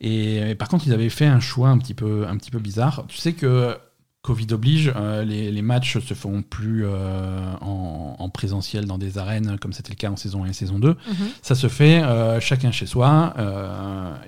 Et, 0.00 0.50
et 0.50 0.54
par 0.54 0.68
contre, 0.68 0.86
ils 0.86 0.92
avaient 0.92 1.08
fait 1.10 1.26
un 1.26 1.40
choix 1.40 1.68
un 1.68 1.78
petit 1.78 1.94
peu 1.94 2.26
un 2.28 2.36
petit 2.36 2.50
peu 2.50 2.58
bizarre. 2.58 3.04
Tu 3.08 3.18
sais 3.18 3.32
que 3.34 3.76
Covid 4.22 4.46
oblige, 4.52 4.90
euh, 4.96 5.22
les, 5.22 5.50
les 5.52 5.60
matchs 5.62 5.98
se 5.98 6.14
font 6.14 6.40
plus 6.42 6.86
en, 6.86 8.16
en 8.18 8.28
présentiel 8.30 8.86
dans 8.86 8.96
des 8.96 9.18
arènes 9.18 9.58
comme 9.58 9.74
c'était 9.74 9.90
le 9.90 9.96
cas 9.96 10.10
en 10.10 10.16
saison 10.16 10.44
1 10.44 10.48
et 10.48 10.52
saison 10.54 10.78
2. 10.78 10.88
Mhm. 10.88 10.96
Ça 11.42 11.54
se 11.54 11.68
fait 11.68 12.02
chacun 12.40 12.72
chez 12.72 12.86
soi 12.86 13.34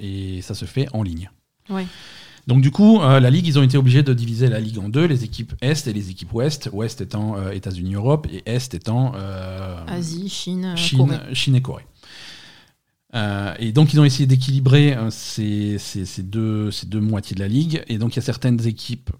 et 0.01 0.41
ça 0.43 0.55
se 0.55 0.67
fait 0.67 0.87
en 0.93 1.03
ligne. 1.03 1.31
Ouais. 1.71 1.87
Donc 2.47 2.61
du 2.61 2.71
coup, 2.71 3.01
euh, 3.01 3.19
la 3.19 3.29
ligue, 3.31 3.47
ils 3.47 3.59
ont 3.59 3.63
été 3.63 3.77
obligés 3.77 4.03
de 4.05 4.15
diviser 4.15 4.49
la 4.49 4.61
ligue 4.61 4.79
en 4.79 4.89
deux, 4.89 5.05
les 5.07 5.25
équipes 5.25 5.55
Est 5.61 5.87
et 5.89 5.93
les 5.93 6.11
équipes 6.11 6.33
Ouest. 6.33 6.69
Ouest 6.73 7.01
étant 7.01 7.37
euh, 7.37 7.51
États-Unis, 7.51 7.95
Europe 7.95 8.29
et 8.31 8.43
Est 8.47 8.73
étant 8.75 9.13
euh, 9.17 9.77
Asie, 9.89 10.29
Chine, 10.29 10.75
Chine, 10.77 10.99
Corée. 10.99 11.35
Chine 11.35 11.57
et 11.57 11.63
Corée. 11.63 11.87
Et 13.59 13.73
donc 13.73 13.95
ils 13.95 14.01
ont 14.01 14.05
essayé 14.05 14.27
d'équilibrer 14.27 14.95
ces, 15.09 15.79
ces- 15.79 16.05
ces 16.05 16.23
deux, 16.23 16.71
ces 16.71 16.85
deux 16.87 17.01
moitiés 17.01 17.35
de 17.35 17.41
la 17.41 17.49
ligue. 17.49 17.83
Et 17.89 17.97
donc 17.97 18.13
il 18.15 18.17
y 18.17 18.19
a 18.19 18.23
certaines 18.23 18.65
équipes 18.67 19.11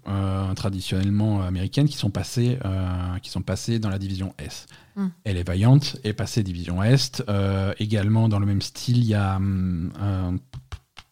traditionnellement 0.55 1.41
américaines 1.41 1.87
qui 1.89 1.97
sont, 1.97 2.11
passées, 2.11 2.59
qui 3.23 3.31
sont 3.31 3.41
passées 3.41 3.79
dans 3.79 3.89
la 3.89 3.97
division 3.97 4.35
S. 4.37 4.67
Hmm. 4.95 5.07
Elle 5.23 5.37
est 5.37 5.43
vaillante 5.47 5.97
est 6.03 6.13
passée 6.13 6.43
division 6.43 6.83
Est. 6.83 7.23
Euh, 7.27 7.73
également 7.79 8.29
dans 8.29 8.37
le 8.39 8.45
même 8.45 8.61
style, 8.61 8.97
il 8.97 9.05
y 9.05 9.13
a 9.15 9.37
hum, 9.37 9.91
un- 9.99 10.37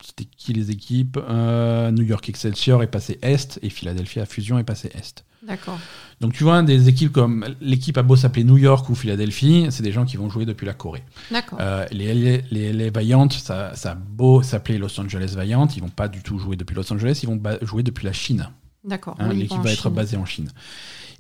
c'était 0.06 0.26
qui 0.38 0.54
les 0.54 0.72
équipes 0.72 1.18
Euh, 1.30 1.92
New 1.92 2.04
York 2.04 2.28
Excelsior 2.30 2.84
est 2.84 2.88
passé 2.88 3.20
Est 3.22 3.60
et 3.62 3.70
Philadelphia 3.70 4.26
Fusion 4.26 4.60
est 4.60 4.64
passé 4.64 4.90
Est. 4.94 5.26
D'accord. 5.46 5.80
Donc 6.22 6.34
tu 6.34 6.44
vois, 6.44 6.62
des 6.64 6.90
équipes 6.90 7.12
comme 7.12 7.46
l'équipe 7.62 7.98
a 7.98 8.04
beau 8.04 8.16
s'appeler 8.16 8.44
New 8.44 8.58
York 8.58 8.90
ou 8.90 8.96
Philadelphie, 8.96 9.68
c'est 9.70 9.84
des 9.84 9.92
gens 9.92 10.06
qui 10.06 10.18
vont 10.18 10.30
jouer 10.30 10.46
depuis 10.46 10.66
la 10.66 10.74
Corée. 10.74 11.04
D'accord. 11.32 11.60
Euh, 11.62 11.86
les, 11.92 12.42
les, 12.50 12.90
Valiant, 12.90 13.30
ça, 13.30 13.76
ça 13.76 13.92
a 13.92 13.96
beau 13.96 14.42
s'appeler 14.42 14.78
Los 14.78 15.00
Angeles 15.00 15.34
Valiant, 15.36 15.68
ils 15.76 15.82
vont 15.82 15.90
pas 15.90 16.08
du 16.08 16.22
tout 16.24 16.40
jouer 16.40 16.56
depuis 16.56 16.76
Los 16.76 16.92
Angeles, 16.92 17.20
ils 17.22 17.30
vont 17.30 17.40
jouer 17.62 17.84
depuis 17.84 18.06
la 18.06 18.14
Chine. 18.14 18.50
D'accord. 18.84 19.16
Hein, 19.20 19.30
Oui, 19.32 19.38
L'équipe 19.40 19.62
va 19.62 19.72
être 19.72 19.90
basée 19.90 20.18
en 20.18 20.26
Chine. 20.26 20.50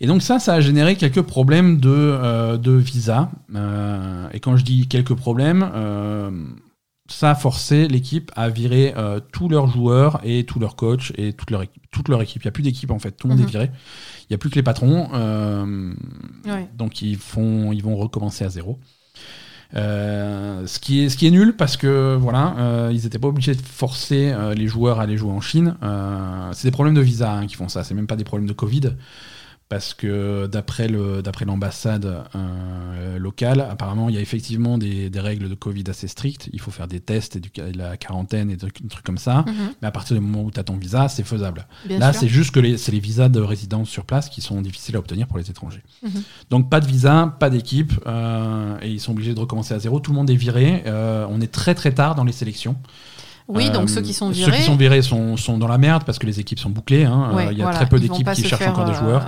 Et 0.01 0.07
donc 0.07 0.21
ça, 0.21 0.39
ça 0.39 0.53
a 0.55 0.61
généré 0.61 0.95
quelques 0.95 1.21
problèmes 1.21 1.79
de, 1.79 1.89
euh, 1.89 2.57
de 2.57 2.71
visa. 2.71 3.31
Et 4.33 4.39
quand 4.39 4.57
je 4.57 4.63
dis 4.63 4.87
quelques 4.87 5.13
problèmes, 5.15 5.63
ça 7.07 7.31
a 7.31 7.35
forcé 7.35 7.87
l'équipe 7.87 8.31
à 8.35 8.49
virer 8.49 8.93
euh, 8.97 9.19
tous 9.31 9.47
leurs 9.49 9.67
joueurs 9.67 10.19
et 10.23 10.43
tous 10.45 10.59
leurs 10.59 10.75
coachs 10.75 11.11
et 11.17 11.33
toute 11.33 11.51
leur 11.51 11.61
équipe. 11.61 11.83
Toute 11.91 12.09
leur 12.09 12.21
équipe. 12.21 12.43
Il 12.43 12.47
n'y 12.47 12.49
a 12.49 12.51
plus 12.51 12.63
d'équipe 12.63 12.91
en 12.91 12.99
fait, 12.99 13.11
tout 13.11 13.27
le 13.27 13.33
monde 13.35 13.41
Mhm. 13.41 13.47
est 13.47 13.51
viré. 13.51 13.71
Il 14.21 14.27
n'y 14.31 14.35
a 14.35 14.37
plus 14.37 14.49
que 14.49 14.55
les 14.55 14.63
patrons. 14.63 15.09
euh, 15.13 15.93
Ouais. 16.45 16.67
Donc 16.77 17.01
ils, 17.01 17.17
font, 17.17 17.71
ils 17.71 17.83
vont 17.83 17.95
recommencer 17.95 18.43
à 18.43 18.49
zéro. 18.49 18.79
Euh, 19.75 20.65
ce, 20.67 20.79
qui 20.79 21.01
est, 21.01 21.09
ce 21.09 21.17
qui 21.17 21.27
est 21.27 21.31
nul 21.31 21.55
parce 21.55 21.75
que 21.77 22.15
voilà, 22.19 22.89
ils 22.91 23.03
n'étaient 23.03 23.19
pas 23.19 23.27
obligés 23.27 23.55
de 23.55 23.61
forcer 23.61 24.33
les 24.55 24.67
joueurs 24.67 24.99
à 24.99 25.03
aller 25.03 25.17
jouer 25.17 25.31
en 25.31 25.41
Chine. 25.41 25.75
C'est 26.53 26.67
des 26.67 26.71
problèmes 26.71 26.95
de 26.95 27.01
visa 27.01 27.31
hein, 27.33 27.45
qui 27.47 27.55
font 27.55 27.67
ça, 27.69 27.83
c'est 27.83 27.93
même 27.93 28.07
pas 28.07 28.15
des 28.15 28.23
problèmes 28.23 28.47
de 28.47 28.53
Covid. 28.53 28.91
Parce 29.67 29.95
que 29.95 30.45
d'après 30.45 30.87
le- 30.87 31.23
d'après 31.23 31.43
l'ambassade 31.43 32.05
euh, 32.35 33.17
locale, 33.17 33.61
apparemment, 33.61 34.09
il 34.09 34.15
y 34.15 34.17
a 34.19 34.21
effectivement 34.21 34.77
des, 34.77 35.09
des 35.09 35.19
règles 35.19 35.49
de 35.49 35.55
Covid 35.55 35.83
assez 35.89 36.07
strictes. 36.07 36.49
Il 36.53 36.61
faut 36.61 36.69
faire 36.69 36.87
des 36.87 36.99
tests 36.99 37.37
et 37.37 37.39
du, 37.39 37.49
de 37.49 37.75
la 37.75 37.97
quarantaine 37.97 38.51
et 38.51 38.53
des 38.53 38.59
trucs, 38.59 38.83
des 38.83 38.95
comme 39.03 39.17
ça. 39.17 39.43
Mhm. 39.47 39.53
Mais 39.81 39.87
à 39.87 39.91
partir 39.91 40.15
du 40.15 40.21
moment 40.21 40.43
où 40.43 40.51
tu 40.51 40.59
as 40.59 40.63
ton 40.63 40.77
visa, 40.77 41.07
c'est 41.07 41.23
faisable. 41.23 41.65
Bien 41.87 41.97
Là, 41.97 42.13
c'est 42.13 42.27
juste 42.27 42.51
que 42.51 42.77
c'est 42.77 42.91
les 42.91 42.99
visas 42.99 43.27
de 43.27 43.39
résidence 43.41 43.89
sur 43.89 44.05
place 44.05 44.29
qui 44.29 44.41
sont 44.41 44.61
difficiles 44.61 44.95
à 44.97 44.99
obtenir 44.99 45.25
pour 45.25 45.39
les 45.39 45.49
étrangers. 45.49 45.81
Mhm. 46.03 46.11
Donc, 46.51 46.69
pas 46.69 46.79
de 46.79 46.85
visa, 46.85 47.35
pas 47.39 47.49
d'équipe, 47.49 47.91
euh, 48.05 48.77
et 48.83 48.91
ils 48.91 48.99
sont 48.99 49.13
obligés 49.13 49.33
de 49.33 49.39
recommencer 49.39 49.73
à 49.73 49.79
zéro. 49.79 49.99
Tout 49.99 50.11
le 50.11 50.15
monde 50.17 50.29
est 50.29 50.35
viré. 50.35 50.83
euh, 50.85 51.25
on 51.29 51.41
est 51.41 51.51
très 51.51 51.73
très 51.73 51.91
tard 51.91 52.13
dans 52.13 52.23
les 52.23 52.31
sélections. 52.33 52.75
Oui, 53.47 53.67
Euh, 53.69 53.73
donc 53.73 53.89
ceux 53.91 54.01
qui 54.01 54.13
sont 54.13 54.29
Ceux 54.29 54.45
virés. 54.45 54.57
qui 54.57 54.63
sont 54.63 54.75
virés 54.75 55.01
sont, 55.03 55.37
sont 55.37 55.57
dans 55.59 55.67
la 55.67 55.77
merde 55.77 56.03
parce 56.03 56.17
que 56.19 56.25
les 56.25 56.39
équipes 56.39 56.59
sont 56.59 56.69
bouclées. 56.71 57.05
hein. 57.05 57.31
Euh, 57.35 57.51
Il 57.51 57.57
y 57.57 57.61
a 57.61 57.65
voilà, 57.65 57.77
très 57.77 57.87
peu 57.87 57.99
d'équipes 57.99 58.31
qui 58.31 58.43
cherchent 58.43 58.67
encore 58.67 58.85
des 58.85 58.91
euh, 58.91 58.99
joueurs. 58.99 59.27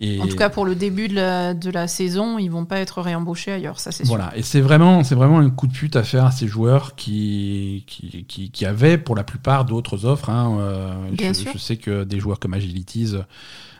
Et 0.00 0.20
En 0.20 0.28
tout 0.28 0.36
cas, 0.36 0.48
pour 0.48 0.64
le 0.64 0.76
début 0.76 1.08
de 1.08 1.14
la, 1.16 1.54
de 1.54 1.70
la 1.70 1.88
saison, 1.88 2.38
ils 2.38 2.48
vont 2.50 2.64
pas 2.64 2.78
être 2.78 3.02
réembauchés 3.02 3.50
ailleurs, 3.50 3.80
ça 3.80 3.90
c'est 3.90 4.04
sûr. 4.04 4.14
Voilà, 4.14 4.32
et 4.36 4.42
c'est 4.42 4.60
vraiment, 4.60 5.02
c'est 5.02 5.16
vraiment 5.16 5.40
un 5.40 5.50
coup 5.50 5.66
de 5.66 5.72
pute 5.72 5.96
à 5.96 6.04
faire 6.04 6.24
à 6.24 6.30
ces 6.30 6.46
joueurs 6.46 6.94
qui, 6.94 7.82
qui, 7.88 8.24
qui, 8.28 8.50
qui 8.52 8.64
avaient 8.64 8.96
pour 8.98 9.16
la 9.16 9.24
plupart 9.24 9.64
d'autres 9.64 10.04
offres. 10.04 10.30
hein. 10.30 10.56
Euh, 10.60 11.10
Bien 11.10 11.32
je, 11.32 11.38
sûr. 11.40 11.50
je 11.52 11.58
sais 11.58 11.76
que 11.78 12.04
des 12.04 12.20
joueurs 12.20 12.38
comme 12.38 12.54
Agilities, 12.54 13.14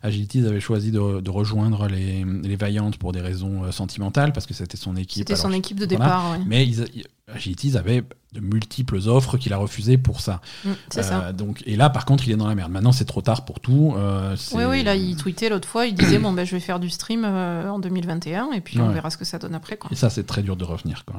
Agilities 0.03 0.45
avait 0.47 0.61
choisi 0.61 0.91
de, 0.91 1.21
de 1.21 1.31
rejoindre 1.31 1.87
les, 1.89 2.25
les 2.43 2.57
Vaillantes 2.57 2.97
pour 2.99 3.13
des 3.13 3.21
raisons 3.21 3.65
euh, 3.65 3.71
sentimentales, 3.71 4.33
parce 4.33 4.47
que 4.47 4.55
c'était 4.55 4.77
son 4.77 4.97
équipe. 4.97 5.19
C'était 5.19 5.37
son 5.37 5.53
équipe 5.53 5.79
de 5.79 5.87
voilà. 5.87 6.05
départ, 6.05 6.31
ouais. 6.33 6.45
Mais 6.47 6.67
ils- 6.67 7.05
Agilities 7.35 7.77
avait 7.77 8.05
de 8.33 8.41
multiples 8.41 8.99
offres 9.09 9.39
qu'il 9.39 9.53
a 9.53 9.57
refusées 9.57 9.97
pour 9.99 10.21
ça. 10.21 10.41
Mm, 10.65 10.71
c'est 10.91 11.03
ça. 11.03 11.25
Euh, 11.25 11.33
donc, 11.33 11.63
et 11.67 11.77
là, 11.77 11.89
par 11.91 12.05
contre, 12.05 12.27
il 12.29 12.33
est 12.33 12.37
dans 12.37 12.47
la 12.47 12.55
merde. 12.55 12.71
Maintenant, 12.71 12.93
c'est 12.93 13.05
trop 13.07 13.23
tard 13.23 13.45
pour 13.45 13.61
tout. 13.61 13.95
euh, 13.97 14.37
Oui, 14.53 14.65
oui, 14.69 14.83
là, 14.83 14.95
il 14.97 15.17
tweetait 15.17 15.49
l'autre 15.49 15.67
fois, 15.69 15.87
il 15.87 15.95
disait 15.95 16.19
bon, 16.19 16.33
ben, 16.33 16.45
je 16.45 16.53
vais 16.53 16.61
faire 16.61 16.79
du 16.81 16.91
stream 16.91 17.25
euh, 17.25 17.71
en 17.71 17.79
2021 17.79 18.53
et 18.53 18.61
puis 18.61 18.81
on 18.81 18.91
verra 18.91 19.11
ce 19.11 19.17
que 19.17 19.25
ça 19.25 19.39
donne 19.39 19.55
après. 19.55 19.77
Quoi. 19.77 19.91
Et 19.93 19.97
ça, 19.97 20.11
c'est 20.11 20.25
très 20.27 20.43
dur 20.43 20.57
de 20.57 20.65
revenir. 20.65 21.05
Quoi. 21.07 21.17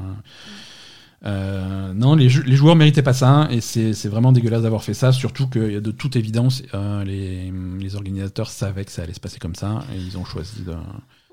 Euh, 1.26 1.94
non, 1.94 2.16
les, 2.16 2.30
les 2.30 2.56
joueurs 2.56 2.76
méritaient 2.76 3.02
pas 3.04 3.14
ça, 3.14 3.48
et 3.52 3.60
c'est 3.60 3.94
c'est 3.94 4.08
vraiment 4.08 4.32
dégueulasse 4.32 4.62
d'avoir 4.62 4.84
fait 4.84 4.94
ça, 4.94 5.12
surtout 5.12 5.48
que 5.48 5.80
de 5.80 5.92
toute 5.92 6.16
évidence, 6.16 6.64
les, 7.06 7.52
les 7.80 7.96
organisateurs 7.96 8.50
savaient 8.50 8.86
que 8.86 8.92
ça 8.92 9.02
allait 9.04 9.14
se 9.14 9.20
passer 9.20 9.38
comme 9.40 9.56
ça, 9.56 9.84
et 9.94 9.98
ils 9.98 10.18
ont 10.18 10.24
choisi 10.26 10.62
de. 10.62 10.76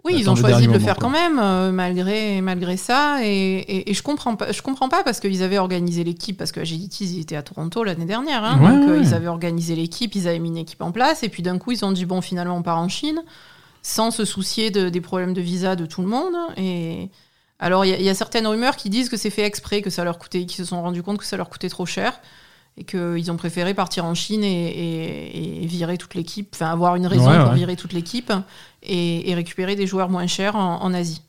Oui, 0.06 0.14
ils 0.18 0.30
ont 0.30 0.36
choisi 0.36 0.66
de 0.66 0.72
le 0.72 0.78
faire 0.78 0.94
quoi. 0.96 1.04
quand 1.04 1.10
même, 1.10 1.38
euh, 1.38 1.72
malgré, 1.72 2.40
malgré 2.40 2.76
ça. 2.76 3.18
Et, 3.22 3.28
et, 3.58 3.90
et 3.90 3.94
je 3.94 4.02
comprends 4.02 4.36
pas, 4.36 4.52
je 4.52 4.62
comprends 4.62 4.88
pas 4.88 5.02
parce 5.02 5.20
qu'ils 5.20 5.42
avaient 5.42 5.58
organisé 5.58 6.04
l'équipe, 6.04 6.36
parce 6.38 6.52
que 6.52 6.60
Agilities, 6.60 7.04
ils 7.16 7.20
étaient 7.20 7.36
à 7.36 7.42
Toronto 7.42 7.82
l'année 7.84 8.04
dernière. 8.06 8.44
hein, 8.44 8.58
Ouais, 8.62 8.70
donc 8.70 8.88
euh, 8.90 9.00
ils 9.02 9.12
avaient 9.14 9.26
organisé 9.28 9.74
l'équipe, 9.76 10.14
ils 10.14 10.28
avaient 10.28 10.38
mis 10.38 10.48
une 10.48 10.56
équipe 10.56 10.80
en 10.82 10.92
place. 10.92 11.22
Et 11.22 11.28
puis 11.28 11.42
d'un 11.42 11.58
coup, 11.58 11.72
ils 11.72 11.84
ont 11.84 11.92
dit 11.92 12.06
bon, 12.06 12.20
finalement, 12.20 12.56
on 12.56 12.62
part 12.62 12.78
en 12.78 12.88
Chine, 12.88 13.22
sans 13.82 14.10
se 14.10 14.24
soucier 14.24 14.70
de, 14.70 14.88
des 14.88 15.00
problèmes 15.00 15.34
de 15.34 15.40
visa 15.40 15.76
de 15.76 15.86
tout 15.86 16.02
le 16.02 16.08
monde. 16.08 16.34
Et 16.56 17.10
alors, 17.58 17.84
il 17.84 18.00
y, 18.00 18.04
y 18.04 18.08
a 18.08 18.14
certaines 18.14 18.46
rumeurs 18.46 18.76
qui 18.76 18.90
disent 18.90 19.08
que 19.08 19.16
c'est 19.16 19.30
fait 19.30 19.44
exprès, 19.44 19.82
que 19.82 19.90
ça 19.90 20.04
leur 20.04 20.18
coûtait, 20.18 20.44
qu'ils 20.46 20.64
se 20.64 20.64
sont 20.64 20.82
rendus 20.82 21.02
compte 21.02 21.18
que 21.18 21.24
ça 21.24 21.36
leur 21.36 21.48
coûtait 21.48 21.68
trop 21.68 21.86
cher. 21.86 22.20
Et 22.78 22.84
qu'ils 22.84 23.30
ont 23.30 23.36
préféré 23.36 23.72
partir 23.72 24.04
en 24.04 24.14
Chine 24.14 24.44
et, 24.44 24.66
et- 24.68 25.62
et 25.62 25.66
virer 25.66 25.96
toute 25.96 26.14
l'équipe, 26.14 26.50
enfin 26.54 26.70
avoir 26.70 26.96
une 26.96 27.06
raison 27.06 27.30
Ouais, 27.30 27.38
pour 27.38 27.48
ouais. 27.50 27.54
virer 27.54 27.74
toute 27.76 27.94
l'équipe 27.94 28.30
et, 28.82 29.30
et 29.30 29.34
récupérer 29.34 29.76
des 29.76 29.86
joueurs 29.86 30.10
moins 30.10 30.26
chers 30.26 30.56
en, 30.56 30.82
en 30.82 30.92
Asie. 30.92 31.22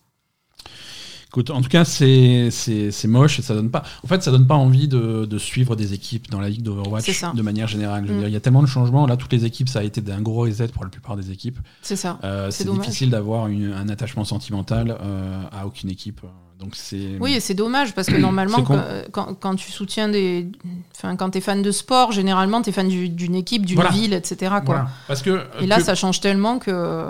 Écoute, 1.27 1.49
en 1.49 1.61
tout 1.61 1.69
cas, 1.69 1.83
c'est 1.85 2.49
c'est- 2.51 2.89
c'est 2.91 3.07
moche 3.07 3.39
et 3.39 3.41
ça 3.41 3.53
donne 3.53 3.69
pas. 3.69 3.83
En 4.03 4.07
fait, 4.07 4.23
ça 4.23 4.31
donne 4.31 4.47
pas 4.47 4.55
envie 4.55 4.87
de, 4.87 5.25
de 5.25 5.37
suivre 5.37 5.75
des 5.75 5.93
équipes 5.93 6.29
dans 6.31 6.39
la 6.39 6.49
ligue 6.49 6.63
d'Overwatch 6.63 7.23
de 7.33 7.41
manière 7.41 7.67
générale. 7.67 8.03
Je 8.05 8.09
veux 8.11 8.15
Mm. 8.15 8.19
dire, 8.19 8.27
Il 8.29 8.33
y 8.33 8.37
a 8.37 8.39
tellement 8.39 8.61
de 8.61 8.67
changements. 8.67 9.05
Là, 9.07 9.17
toutes 9.17 9.33
les 9.33 9.45
équipes, 9.45 9.69
ça 9.69 9.79
a 9.79 9.83
été 9.83 10.01
un 10.11 10.21
gros 10.21 10.41
reset 10.41 10.69
pour 10.69 10.83
la 10.83 10.89
plupart 10.89 11.15
des 11.17 11.31
équipes. 11.31 11.59
C'est 11.81 11.97
ça. 11.97 12.17
Euh, 12.23 12.49
C'est 12.49 12.69
difficile 12.69 13.09
d'avoir 13.09 13.45
un 13.45 13.89
attachement 13.89 14.23
sentimental 14.25 14.97
euh, 15.01 15.43
à 15.51 15.67
aucune 15.67 15.89
équipe. 15.89 16.21
Donc 16.59 16.75
c'est. 16.75 17.17
Oui, 17.19 17.33
et 17.33 17.39
c'est 17.39 17.53
dommage 17.53 17.93
parce 17.93 18.07
que 18.07 18.15
normalement, 18.27 18.63
quand, 18.63 18.81
quand- 19.11 19.33
quand 19.35 19.55
tu 19.55 19.71
soutiens 19.71 20.09
des. 20.09 20.47
Enfin, 20.95 21.15
quand 21.15 21.29
tu 21.29 21.37
es 21.37 21.41
fan 21.41 21.61
de 21.61 21.71
sport, 21.71 22.11
généralement, 22.11 22.61
tu 22.63 22.69
es 22.69 22.73
fan 22.73 22.87
du- 22.87 23.09
d'une 23.09 23.35
équipe, 23.35 23.65
d'une 23.65 23.75
Voilà. 23.75 23.91
ville, 23.91 24.13
etc. 24.13 24.35
Quoi. 24.39 24.61
Voilà. 24.65 24.89
Parce 25.07 25.21
que 25.21 25.45
Et 25.61 25.67
là, 25.67 25.77
que- 25.77 25.83
ça 25.83 25.93
change 25.93 26.19
tellement 26.19 26.57
que. 26.57 27.05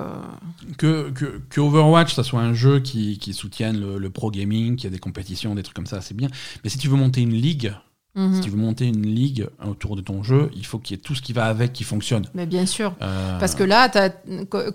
que, 0.78 1.10
que, 1.12 1.42
que 1.50 1.62
Overwatch, 1.62 2.14
ça 2.14 2.24
soit 2.24 2.42
un 2.42 2.54
jeu 2.54 2.80
qui, 2.80 3.18
qui 3.20 3.34
soutienne 3.34 3.80
le, 3.80 3.98
le 3.98 4.10
pro 4.10 4.32
gaming, 4.32 4.76
qui 4.76 4.88
a 4.88 4.90
des 4.90 5.00
compétitions, 5.00 5.56
des 5.56 5.64
trucs 5.64 5.76
comme 5.76 5.86
ça, 5.88 6.02
c'est 6.02 6.16
bien. 6.16 6.28
Mais 6.64 6.70
si 6.70 6.78
tu 6.78 6.88
veux 6.90 6.98
monter 6.98 7.22
une 7.22 7.34
ligue, 7.34 7.74
Mhm. 8.18 8.34
si 8.34 8.42
tu 8.42 8.50
veux 8.50 8.58
monter 8.58 8.86
une 8.88 9.06
ligue 9.06 9.48
autour 9.64 9.96
de 9.96 10.02
ton 10.02 10.24
jeu, 10.24 10.50
il 10.56 10.66
faut 10.66 10.80
qu'il 10.80 10.98
y 10.98 11.00
ait 11.00 11.02
tout 11.02 11.14
ce 11.14 11.22
qui 11.22 11.34
va 11.34 11.46
avec 11.46 11.72
qui 11.72 11.84
fonctionne. 11.84 12.26
Mais 12.34 12.48
bien 12.48 12.66
sûr. 12.66 12.96
Euh, 13.04 13.40
Parce 13.40 13.54
que 13.54 13.64
là, 13.64 13.90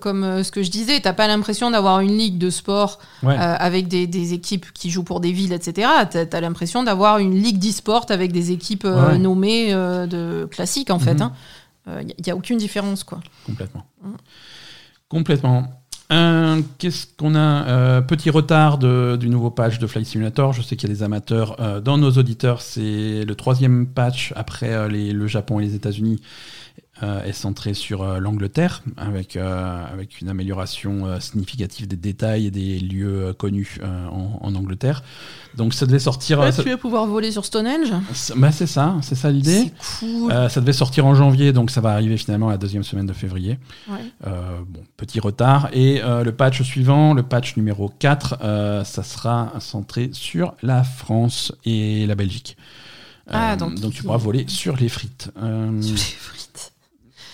comme 0.01 0.23
euh, 0.23 0.43
ce 0.45 0.53
que 0.53 0.63
je 0.63 0.71
disais, 0.71 1.01
t'as 1.01 1.13
pas 1.13 1.27
l'impression 1.27 1.71
d'avoir 1.73 1.99
une 2.01 2.17
ligue 2.17 2.39
de 2.39 2.51
sport 2.51 3.01
ouais. 3.25 3.35
euh, 3.35 3.57
avec 3.59 3.89
des, 3.89 4.07
des 4.07 4.33
équipes 4.33 4.67
qui 4.73 4.91
jouent 4.91 5.03
pour 5.03 5.19
des 5.21 5.33
villes, 5.33 5.53
etc. 5.53 5.89
T'as 6.09 6.25
as, 6.33 6.41
l'impression 6.41 6.85
d'avoir 6.85 7.19
une 7.19 7.35
ligue 7.35 7.59
d'e-sport 7.59 8.07
avec 8.11 8.31
des 8.31 8.53
équipes 8.53 8.85
euh, 8.85 9.11
Ouais. 9.11 9.19
nommées 9.19 9.73
de 9.73 10.47
classiques, 10.51 10.91
en 10.91 11.01
fait. 11.01 11.21
Mhm. 11.21 11.31
Il 11.89 12.25
n'y 12.25 12.31
a 12.31 12.37
aucune 12.37 12.59
différence, 12.59 13.03
quoi. 13.03 13.21
Complètement. 13.45 13.85
Mm. 14.05 14.11
Complètement. 15.09 15.82
Qu'est-ce 16.79 17.07
qu'on 17.17 17.35
a 17.35 17.67
Euh, 17.69 18.01
Petit 18.03 18.29
retard 18.31 18.79
du 18.79 19.29
nouveau 19.29 19.51
patch 19.51 19.79
de 19.79 19.87
Flight 19.87 20.07
Simulator. 20.07 20.53
Je 20.53 20.61
sais 20.63 20.77
qu'il 20.77 20.89
y 20.89 20.93
a 20.93 20.95
des 20.95 21.03
amateurs 21.03 21.57
euh, 21.61 21.81
dans 21.81 21.97
nos 21.97 22.11
auditeurs. 22.13 22.61
C'est 22.61 23.25
le 23.25 23.35
troisième 23.35 23.87
patch 23.87 24.33
après 24.37 24.73
euh, 24.73 24.89
le 24.89 25.27
Japon 25.27 25.61
et 25.61 25.63
les 25.65 25.75
États-Unis. 25.75 26.21
Euh, 27.03 27.25
est 27.25 27.33
centré 27.33 27.73
sur 27.75 28.03
euh, 28.03 28.19
l'Angleterre 28.19 28.83
avec, 28.97 29.37
euh, 29.37 29.85
avec 29.93 30.21
une 30.21 30.29
amélioration 30.29 31.19
significative 31.21 31.89
des 31.89 31.97
détails 31.97 32.47
et 32.47 32.51
des 32.51 32.79
lieux 32.81 33.33
connus 33.39 33.79
en, 33.83 34.39
en 34.41 34.55
Angleterre. 34.55 35.03
Donc 35.57 35.75
ça 35.75 35.87
devait 35.87 35.99
sortir. 35.99 36.41
ça- 36.53 36.63
tu 36.63 36.69
vas 36.69 36.77
pouvoir 36.77 37.07
voler 37.07 37.33
sur 37.33 37.45
Stonehenge 37.45 37.93
c'est 38.13 38.37
bah, 38.37 38.53
c'est 38.53 38.67
ça, 38.67 38.97
c'est 39.03 39.15
ça 39.15 39.31
l'idée. 39.31 39.73
Cool. 40.01 40.33
Ça 40.51 40.61
devait 40.61 40.73
sortir 40.73 41.07
en 41.07 41.15
janvier, 41.15 41.53
donc 41.53 41.71
ça 41.71 41.81
va 41.81 41.93
arriver 41.93 42.17
finalement 42.17 42.51
la 42.51 42.59
deuxième 42.59 42.85
semaine 42.85 43.07
de 43.07 43.13
février. 43.13 43.59
Ouais. 43.89 44.31
Bon, 44.69 44.83
petit 44.97 45.21
retard. 45.21 45.69
Et 45.73 46.01
le 46.03 46.31
patch 46.33 46.63
suivant, 46.63 47.15
le 47.15 47.23
patch 47.23 47.57
numéro 47.57 47.89
4, 47.99 48.39
euh, 48.43 48.85
ça 48.85 49.03
sera 49.03 49.53
centré 49.61 50.11
sur 50.13 50.55
la 50.63 50.85
France 50.85 51.53
et 51.65 52.07
la 52.07 52.15
Belgique. 52.15 52.57
Ah, 53.31 53.53
Euh, 53.53 53.57
donc 53.57 53.93
tu 53.93 54.03
pourras 54.03 54.17
voler 54.19 54.45
sur 54.49 54.77
les 54.77 54.89
frites. 54.89 55.31
Sur 55.35 55.43
les 55.95 55.97
frites. 55.97 56.72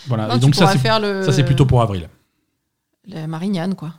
Voilà. 0.09 0.27
Non, 0.29 0.35
et 0.35 0.39
tu 0.39 0.41
donc 0.41 0.55
ça 0.55 0.67
c'est, 0.69 0.79
faire 0.79 1.01
le... 1.01 1.23
ça, 1.23 1.33
c'est 1.33 1.45
plutôt 1.45 1.67
pour 1.67 1.83
avril. 1.83 2.09
La 3.07 3.27
Marignane, 3.27 3.75
quoi. 3.75 3.95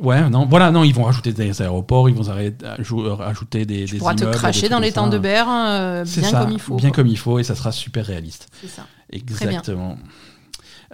Ouais, 0.00 0.28
non, 0.28 0.44
voilà, 0.44 0.70
non, 0.70 0.84
ils 0.84 0.94
vont 0.94 1.04
rajouter 1.04 1.32
des 1.32 1.62
aéroports, 1.62 2.10
ils 2.10 2.14
vont 2.14 2.24
ajou- 2.24 3.06
euh, 3.06 3.14
rajouter 3.14 3.64
des, 3.64 3.86
Tu 3.86 3.92
des 3.94 3.98
pourras 3.98 4.14
te 4.14 4.20
immeubles, 4.20 4.36
cracher 4.36 4.68
dans 4.68 4.80
les 4.80 4.92
temps 4.92 5.08
de 5.08 5.16
berre 5.18 5.48
euh, 5.48 6.02
C'est 6.04 6.20
bien 6.20 6.30
ça, 6.30 6.40
comme 6.42 6.52
il 6.52 6.60
faut. 6.60 6.76
Bien 6.76 6.90
quoi. 6.90 6.96
comme 6.96 7.06
il 7.06 7.16
faut, 7.16 7.38
et 7.38 7.42
ça 7.42 7.54
sera 7.54 7.72
super 7.72 8.04
réaliste. 8.04 8.48
C'est 8.60 8.68
ça. 8.68 8.86
Exactement. 9.10 9.96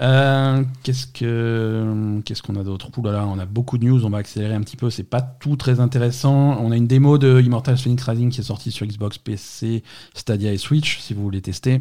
Euh, 0.01 0.63
qu'est-ce 0.83 1.07
que 1.07 2.21
qu'est-ce 2.25 2.43
qu'on 2.43 2.57
a 2.57 2.63
d'autre? 2.63 2.91
Ouh 2.97 3.03
là 3.03 3.13
là, 3.13 3.27
on 3.27 3.39
a 3.39 3.47
beaucoup 3.47 3.79
de 3.79 3.87
news. 3.87 4.05
On 4.05 4.11
va 4.11 4.19
accélérer 4.19 4.55
un 4.55 4.61
petit 4.61 4.77
peu. 4.77 4.91
C'est 4.91 5.03
pas 5.03 5.23
tout 5.23 5.57
très 5.57 5.81
intéressant. 5.81 6.59
On 6.61 6.71
a 6.71 6.77
une 6.77 6.87
démo 6.87 7.19
de 7.19 7.41
Immortals 7.41 7.79
Phoenix 7.79 8.05
Rising 8.05 8.31
qui 8.31 8.41
est 8.41 8.45
sortie 8.45 8.71
sur 8.71 8.87
Xbox, 8.87 9.19
PC, 9.19 9.83
Stadia 10.15 10.53
et 10.53 10.59
Switch. 10.59 11.01
Si 11.01 11.15
vous 11.15 11.23
voulez 11.23 11.41
tester. 11.41 11.81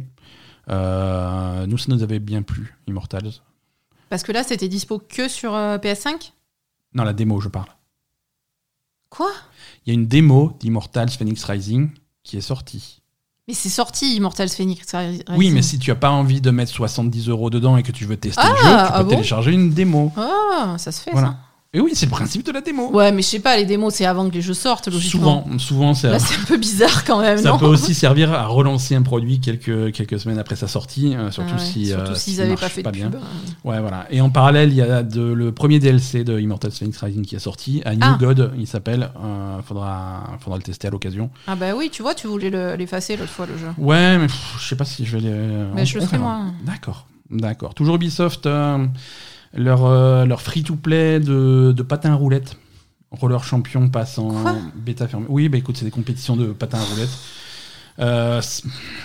Euh, 0.70 1.66
nous, 1.68 1.78
ça 1.78 1.86
nous 1.94 2.04
avait 2.04 2.20
bien 2.20 2.42
plu, 2.42 2.76
Immortals. 2.88 3.32
Parce 4.10 4.24
que 4.24 4.32
là, 4.32 4.44
c'était 4.44 4.68
dispo 4.68 5.00
que 5.00 5.28
sur 5.28 5.54
euh, 5.56 5.78
PS5 5.78 6.32
Non, 6.94 7.04
la 7.04 7.14
démo, 7.14 7.40
je 7.42 7.50
parle. 7.50 7.68
Quoi? 9.10 9.32
Il 9.86 9.90
y 9.90 9.92
a 9.92 9.94
une 10.00 10.08
démo 10.08 10.56
d'Immortals 10.60 11.10
Phoenix 11.12 11.44
Rising 11.44 11.90
qui 12.24 12.38
est 12.38 12.42
sorti. 12.42 13.02
Mais 13.48 13.54
c'est 13.54 13.70
sorti, 13.70 14.16
Immortals 14.16 14.50
Phoenix 14.50 14.94
Rising. 14.94 15.24
Oui, 15.38 15.52
mais 15.52 15.62
si 15.62 15.78
tu 15.78 15.92
as 15.92 15.96
pas 15.96 16.10
envie 16.10 16.42
de 16.42 16.50
mettre 16.52 16.72
70 16.72 17.30
euros 17.30 17.50
dedans 17.50 17.78
et 17.78 17.84
que 17.84 17.92
tu 17.92 18.06
veux 18.06 18.18
tester 18.18 18.42
Ah, 18.44 18.50
le 18.50 18.56
jeu, 18.56 18.62
tu 18.64 18.68
peux 18.68 18.74
ah 18.94 19.04
bon? 19.04 19.10
télécharger 19.10 19.52
une 19.52 19.70
démo. 19.72 20.12
Ah, 20.18 20.76
ça 20.80 20.92
se 20.92 21.02
fait 21.02 21.12
Voilà. 21.12 21.38
Et 21.76 21.82
oui, 21.82 21.92
c'est 21.94 22.06
le 22.06 22.12
principe 22.12 22.46
de 22.46 22.52
la 22.54 22.62
démo. 22.62 22.90
Ouais, 22.92 23.12
mais 23.12 23.22
je 23.22 23.28
sais 23.28 23.40
pas, 23.40 23.58
les 23.58 23.66
démos, 23.66 23.94
c'est 23.94 24.06
avant 24.06 24.30
que 24.30 24.34
les 24.34 24.42
jeux 24.42 24.54
sortent, 24.54 24.88
logiquement. 24.88 25.44
Souvent, 25.44 25.60
souvent 25.60 25.94
c'est 25.94 26.10
Là, 26.10 26.20
c'est 26.20 26.40
un 26.40 26.44
peu 26.46 26.56
bizarre 26.58 27.04
quand 27.04 27.20
même, 27.22 27.38
ça 27.38 27.50
non 27.50 27.58
peut 27.58 27.66
aussi 27.66 27.94
servir 27.94 28.32
à 28.32 28.46
relancer 28.48 28.96
un 28.96 29.02
produit 29.02 29.42
quelques, 29.42 29.92
quelques 29.92 30.18
semaines 30.20 30.40
après 30.40 30.56
sa 30.56 30.68
sortie, 30.70 31.16
euh, 31.16 31.32
surtout 31.32 31.52
Ah 31.56 31.60
ouais, 31.60 31.66
si 31.66 31.88
Surtout 31.88 32.12
euh, 32.12 32.16
s'ils 32.16 32.34
s'il 32.36 32.42
avaient 32.42 32.50
marche 32.52 32.62
pas 32.62 32.70
fait 32.70 32.82
de 32.84 32.90
bien. 32.92 33.10
pub. 33.12 33.20
Ouais, 33.66 33.82
voilà. 33.82 34.08
Et 34.10 34.22
en 34.22 34.30
parallèle, 34.30 34.70
il 34.70 34.76
y 34.76 34.82
a 34.82 35.04
de, 35.04 35.22
le 35.22 35.52
premier 35.52 35.80
DLC 35.80 36.24
de 36.24 36.40
Immortals 36.40 36.72
Phoenix 36.72 36.98
Rising 37.02 37.26
qui 37.26 37.36
est 37.36 37.40
sorti, 37.40 37.82
à 37.84 37.92
New 37.94 38.00
Ah. 38.04 38.18
God, 38.20 38.54
il 38.58 38.68
s'appelle. 38.68 39.10
Euh, 39.22 39.62
faudra, 39.68 40.24
faudra 40.40 40.58
le 40.58 40.64
tester 40.64 40.88
à 40.88 40.92
l'occasion. 40.92 41.30
Ah 41.48 41.56
bah 41.56 41.76
oui, 41.76 41.90
tu 41.92 42.02
vois, 42.04 42.16
tu 42.16 42.28
voulais 42.28 42.50
le- 42.50 42.76
l'effacer 42.78 43.18
l'autre 43.18 43.32
fois, 43.32 43.48
le 43.48 43.58
jeu. 43.58 43.68
Ouais, 43.78 44.18
mais 44.18 44.28
je 44.60 44.66
sais 44.66 44.78
pas 44.78 44.86
si 44.86 45.06
je 45.06 45.18
vais 45.18 45.24
les. 45.24 45.30
Mais 45.74 45.82
on- 45.82 45.86
je 45.86 46.00
le 46.00 46.06
ferai 46.06 46.20
moi. 46.20 46.40
D'accord, 46.64 47.06
d'accord. 47.30 47.74
Toujours 47.74 47.96
Ubisoft, 47.96 48.46
euh, 48.46 48.86
leur, 49.56 49.86
euh, 49.86 50.26
leur 50.26 50.42
free-to-play 50.42 51.20
de, 51.20 51.74
de 51.76 51.84
patins 51.84 52.12
à 52.12 52.16
roulettes. 52.16 52.58
Roller 53.12 53.44
Champion 53.44 53.88
passe 53.90 54.18
en 54.18 54.30
Quoi? 54.30 54.56
bêta 54.76 55.08
fermée. 55.08 55.26
Oui, 55.30 55.48
bah 55.50 55.58
écoute, 55.58 55.78
c'est 55.78 55.86
des 55.86 55.92
compétitions 55.92 56.36
de 56.36 56.48
patins 56.48 56.80
à 56.80 56.84
roulettes. 56.84 57.18
Euh, 58.00 58.42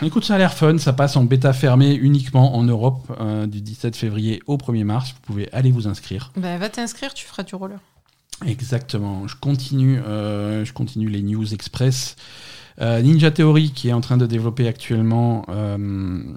écoute, 0.03 0.25
ça 0.25 0.35
a 0.35 0.39
l'air 0.39 0.53
fun. 0.53 0.79
Ça 0.79 0.93
passe 0.93 1.17
en 1.17 1.25
bêta 1.25 1.53
fermée 1.53 1.95
uniquement 1.95 2.57
en 2.57 2.65
Europe 2.65 3.07
euh, 3.21 3.47
du 3.47 3.61
17 3.61 3.95
février 3.97 4.43
au 4.47 4.57
1er 4.57 4.85
mars. 4.85 5.11
Vous 5.13 5.21
pouvez 5.23 5.49
aller 5.53 5.71
vous 5.71 5.87
inscrire. 5.87 6.33
Bah 6.37 6.59
va 6.59 6.69
t'inscrire, 6.69 7.15
tu 7.15 7.25
feras 7.25 7.45
du 7.45 7.55
roller. 7.55 7.79
Exactement. 8.47 9.29
Je 9.29 9.37
continue, 9.37 10.01
euh, 10.01 10.65
je 10.65 10.73
continue 10.73 11.09
les 11.09 11.23
news 11.23 11.53
express. 11.55 12.17
Euh, 12.81 13.03
Ninja 13.03 13.31
Theory 13.31 13.71
qui 13.73 13.89
est 13.89 13.93
en 13.93 14.01
train 14.01 14.17
de 14.17 14.27
développer 14.27 14.67
actuellement 14.69 15.45
euh, 15.51 15.77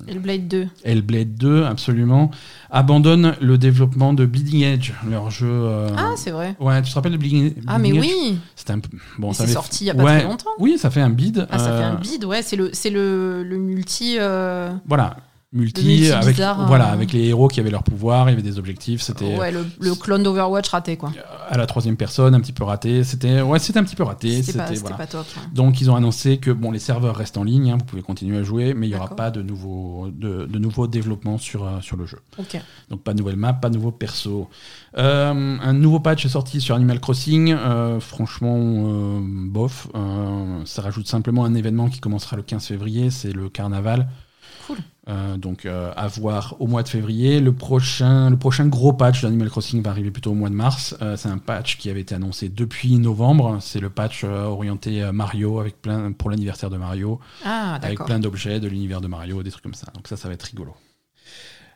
Et 0.07 0.13
le 0.13 0.19
Blade 0.19 0.47
2. 0.47 0.67
Hellblade 0.83 1.35
2, 1.35 1.63
absolument, 1.63 2.31
abandonne 2.71 3.35
le 3.39 3.57
développement 3.57 4.13
de 4.13 4.25
Bleeding 4.25 4.63
Edge, 4.63 4.91
leur 5.09 5.29
jeu. 5.29 5.47
euh, 5.49 5.89
Ah, 5.97 6.11
c'est 6.17 6.31
vrai. 6.31 6.55
ouais, 6.59 6.81
tu 6.81 6.89
te 6.89 6.95
rappelles 6.95 7.13
de 7.13 7.17
Bleeding, 7.17 7.53
Ah, 7.67 7.77
mais 7.79 7.89
Edge 7.89 7.99
oui 7.99 8.37
C'était 8.55 8.73
un 8.73 8.77
bon, 9.19 9.27
Mais 9.29 9.33
ça 9.33 9.37
c'est 9.37 9.43
avait- 9.43 9.53
sorti 9.53 9.83
il 9.85 9.87
y 9.87 9.89
a 9.91 9.95
pas 9.95 10.03
Ouais, 10.03 10.19
très 10.19 10.27
longtemps. 10.27 10.49
Oui, 10.59 10.77
ça 10.77 10.89
fait 10.89 11.01
un 11.01 11.09
bid. 11.09 11.47
Ah, 11.49 11.59
ça 11.59 11.65
fait 11.77 11.83
un 11.83 11.93
euh, 11.95 11.97
bid, 11.97 12.25
ouais, 12.25 12.41
c'est 12.41 12.55
le, 12.55 12.69
c'est 12.73 12.89
le, 12.89 13.43
le 13.43 13.57
multi. 13.57 14.17
Voilà, 14.17 15.17
multi, 15.53 16.11
avec, 16.11 16.35
bizarre, 16.35 16.65
voilà, 16.67 16.89
euh, 16.89 16.93
avec 16.93 17.13
les 17.13 17.25
héros 17.27 17.47
qui 17.47 17.59
avaient 17.59 17.69
leur 17.69 17.83
pouvoir, 17.83 18.27
il 18.29 18.31
y 18.31 18.33
avait 18.33 18.41
des 18.41 18.57
objectifs. 18.59 19.01
C'était 19.01 19.37
ouais, 19.37 19.51
le, 19.51 19.65
le 19.79 19.95
clone 19.95 20.23
d'Overwatch 20.23 20.67
raté, 20.69 20.97
quoi. 20.97 21.11
à 21.49 21.57
la 21.57 21.65
troisième 21.67 21.95
personne, 21.95 22.33
un 22.35 22.39
petit 22.41 22.51
peu 22.53 22.63
raté. 22.63 23.03
C'était 23.03 23.41
ouais, 23.41 23.59
c'était 23.59 23.79
un 23.79 23.83
petit 23.83 23.95
peu 23.95 24.03
raté. 24.03 24.41
C'était 24.41 24.57
pas, 24.57 24.65
C'était 24.65 24.77
c'était 24.77 24.81
voilà. 24.89 24.97
pas 24.97 25.07
top. 25.07 25.25
hein. 25.37 25.41
Donc 25.53 25.79
ils 25.79 25.89
ont 25.91 25.95
annoncé 25.95 26.37
que 26.39 26.51
bon, 26.51 26.71
les 26.71 26.79
serveurs 26.79 27.15
restent 27.15 27.37
en 27.37 27.43
ligne, 27.43 27.69
hein, 27.71 27.77
vous 27.79 27.85
pouvez 27.85 28.01
continuer 28.01 28.37
à 28.39 28.43
jouer, 28.43 28.73
mais 28.73 28.87
il 28.87 28.89
n'y 28.89 28.95
aura 28.95 29.15
pas 29.15 29.29
de 29.31 29.41
nouveaux 29.41 30.09
de, 30.11 30.45
de 30.45 30.59
nouveaux 30.59 30.87
développements 30.87 31.37
sur, 31.37 31.63
euh, 31.65 31.79
sur 31.81 31.97
le 31.97 32.05
jeu. 32.05 32.19
Donc 32.89 33.01
pas 33.03 33.13
de 33.13 33.19
nouvelle 33.19 33.35
map, 33.37 33.53
pas 33.53 33.69
de 33.69 33.75
nouveau 33.75 33.91
perso. 33.91 34.49
Euh, 34.97 35.57
un 35.61 35.73
nouveau 35.73 35.99
patch 35.99 36.25
est 36.25 36.29
sorti 36.29 36.61
sur 36.61 36.75
Animal 36.75 36.99
Crossing. 36.99 37.53
euh, 37.53 37.99
franchement, 37.99 39.19
bof. 39.21 39.87
Ça 40.65 40.81
rajoute 40.81 41.07
simplement 41.07 41.45
un 41.45 41.53
événement 41.53 41.89
qui 41.89 41.99
commencera 41.99 42.35
le 42.37 42.43
15 42.43 42.65
février, 42.65 43.09
c'est 43.11 43.31
le 43.33 43.49
carnaval. 43.49 44.07
Cool. 44.67 44.77
Euh, 45.09 45.35
donc 45.35 45.65
euh, 45.65 45.91
à 45.97 46.07
voir 46.07 46.55
au 46.59 46.67
mois 46.67 46.83
de 46.83 46.87
février. 46.87 47.39
Le 47.39 47.53
prochain, 47.53 48.29
le 48.29 48.37
prochain 48.37 48.65
gros 48.67 48.93
patch 48.93 49.21
d'Animal 49.21 49.49
Crossing 49.49 49.81
va 49.83 49.91
arriver 49.91 50.11
plutôt 50.11 50.31
au 50.31 50.35
mois 50.35 50.49
de 50.49 50.55
mars. 50.55 50.95
Euh, 51.01 51.17
c'est 51.17 51.27
un 51.27 51.37
patch 51.37 51.77
qui 51.77 51.89
avait 51.89 52.01
été 52.01 52.15
annoncé 52.15 52.47
depuis 52.49 52.97
novembre. 52.97 53.57
C'est 53.59 53.79
le 53.79 53.89
patch 53.89 54.23
orienté 54.23 55.09
Mario 55.11 55.59
avec 55.59 55.81
plein 55.81 56.11
pour 56.13 56.29
l'anniversaire 56.29 56.69
de 56.69 56.77
Mario 56.77 57.19
Ah, 57.43 57.75
avec 57.81 57.99
plein 57.99 58.19
d'objets 58.19 58.59
de 58.59 58.67
l'univers 58.67 59.01
de 59.01 59.07
Mario, 59.07 59.43
des 59.43 59.51
trucs 59.51 59.63
comme 59.63 59.73
ça. 59.73 59.87
Donc 59.93 60.07
ça, 60.07 60.15
ça 60.15 60.27
va 60.27 60.33
être 60.33 60.43
rigolo. 60.43 60.73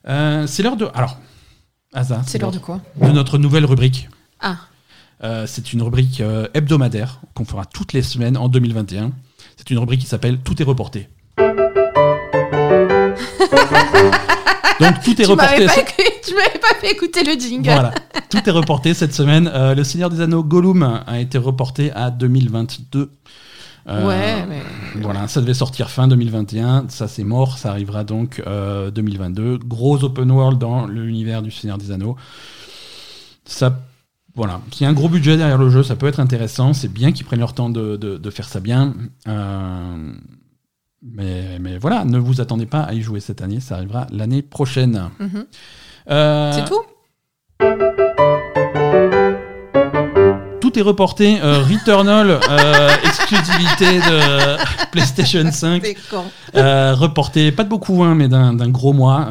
C'est 0.05 0.63
l'heure 0.63 0.77
de. 0.77 0.87
Alors, 0.93 1.19
Asa, 1.93 2.21
C'est 2.25 2.39
l'heure 2.39 2.51
de 2.51 2.59
quoi 2.59 2.81
de 3.01 3.11
notre 3.11 3.37
nouvelle 3.37 3.65
rubrique. 3.65 4.09
Ah, 4.39 4.57
c'est 5.45 5.73
une 5.73 5.81
rubrique 5.81 6.23
hebdomadaire 6.53 7.19
qu'on 7.33 7.45
fera 7.45 7.65
toutes 7.65 7.91
les 7.91 8.03
semaines 8.03 8.37
en 8.37 8.47
2021. 8.47 9.11
C'est 9.57 9.69
une 9.69 9.79
rubrique 9.79 10.01
qui 10.01 10.07
s'appelle 10.07 10.39
Tout 10.39 10.61
est 10.61 10.65
reporté. 10.65 11.09
Donc 14.79 15.01
tout 15.03 15.11
est 15.19 15.25
tu 15.25 15.31
reporté. 15.31 15.65
m'avais 15.65 15.65
pas, 15.65 15.91
tu 16.23 16.33
m'avais 16.35 16.59
pas 16.59 16.75
fait 16.79 16.91
écouter 16.91 17.23
le 17.23 17.31
jingle. 17.39 17.63
Voilà, 17.69 17.93
tout 18.29 18.37
est 18.45 18.51
reporté 18.51 18.93
cette 18.93 19.13
semaine. 19.13 19.49
Euh, 19.53 19.73
le 19.73 19.83
Seigneur 19.83 20.09
des 20.11 20.21
Anneaux 20.21 20.43
Gollum 20.43 21.01
a 21.07 21.19
été 21.19 21.37
reporté 21.39 21.91
à 21.93 22.11
2022. 22.11 23.09
Euh, 23.89 24.05
Ouais, 24.07 24.45
mais. 24.47 24.61
Voilà, 25.01 25.27
ça 25.27 25.41
devait 25.41 25.53
sortir 25.55 25.89
fin 25.89 26.07
2021, 26.07 26.85
ça 26.89 27.07
c'est 27.07 27.23
mort, 27.23 27.57
ça 27.57 27.69
arrivera 27.71 28.03
donc 28.03 28.43
euh, 28.45 28.91
2022. 28.91 29.57
Gros 29.65 30.03
open 30.03 30.29
world 30.29 30.59
dans 30.59 30.85
l'univers 30.85 31.41
du 31.41 31.49
Seigneur 31.51 31.77
des 31.77 31.91
Anneaux. 31.91 32.15
Ça, 33.45 33.79
voilà, 34.35 34.59
s'il 34.71 34.83
y 34.83 34.85
a 34.85 34.89
un 34.89 34.93
gros 34.93 35.09
budget 35.09 35.37
derrière 35.37 35.57
le 35.57 35.69
jeu, 35.69 35.81
ça 35.83 35.95
peut 35.95 36.07
être 36.07 36.19
intéressant. 36.19 36.73
C'est 36.73 36.91
bien 36.91 37.13
qu'ils 37.13 37.25
prennent 37.25 37.39
leur 37.39 37.53
temps 37.53 37.69
de, 37.69 37.95
de- 37.95 38.17
de 38.17 38.29
faire 38.29 38.47
ça 38.49 38.59
bien. 38.59 38.93
Euh, 39.27 40.11
mais, 41.03 41.59
mais 41.59 41.77
voilà, 41.77 42.05
ne 42.05 42.17
vous 42.17 42.41
attendez 42.41 42.65
pas 42.65 42.81
à 42.81 42.93
y 42.93 43.01
jouer 43.01 43.19
cette 43.19 43.41
année, 43.41 43.59
ça 43.59 43.75
arrivera 43.75 44.07
l'année 44.11 44.41
prochaine. 44.41 45.09
Mhm. 45.19 45.45
Euh, 46.09 46.51
C'est 46.53 46.65
tout? 46.65 46.83
Tout 50.59 50.77
est 50.79 50.81
reporté. 50.81 51.39
Euh, 51.41 51.63
Returnal, 51.63 52.39
euh, 52.49 52.89
exclusivité 53.03 53.99
de 53.99 54.87
PlayStation 54.91 55.49
5. 55.51 55.81
C'est 55.83 55.95
con. 56.09 56.25
Euh, 56.55 56.93
reporté, 56.95 57.51
pas 57.51 57.63
de 57.63 57.69
beaucoup, 57.69 58.03
hein, 58.03 58.15
mais 58.15 58.27
d'un 58.27 58.69
gros 58.69 58.93
mois. 58.93 59.25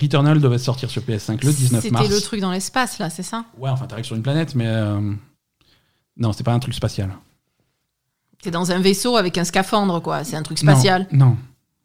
Returnal 0.00 0.40
devait 0.40 0.58
sortir 0.58 0.90
sur 0.90 1.02
PS5 1.02 1.44
le 1.44 1.52
19 1.52 1.90
mars. 1.90 2.04
C'était 2.04 2.14
le 2.14 2.20
truc 2.20 2.40
dans 2.40 2.52
l'espace, 2.52 2.98
là, 2.98 3.10
c'est 3.10 3.22
ça? 3.22 3.44
Ouais, 3.58 3.70
enfin, 3.70 3.86
t'arrives 3.86 4.06
sur 4.06 4.16
une 4.16 4.22
planète, 4.22 4.54
mais. 4.54 4.68
Non, 6.16 6.32
c'est 6.32 6.44
pas 6.44 6.52
un 6.52 6.58
truc 6.58 6.74
spatial. 6.74 7.10
T'es 8.42 8.50
dans 8.50 8.70
un 8.70 8.78
vaisseau 8.80 9.16
avec 9.16 9.36
un 9.38 9.44
scaphandre, 9.44 10.00
quoi. 10.00 10.24
C'est 10.24 10.36
un 10.36 10.42
truc 10.42 10.58
spatial. 10.58 11.06
Non, 11.12 11.26
non. 11.30 11.36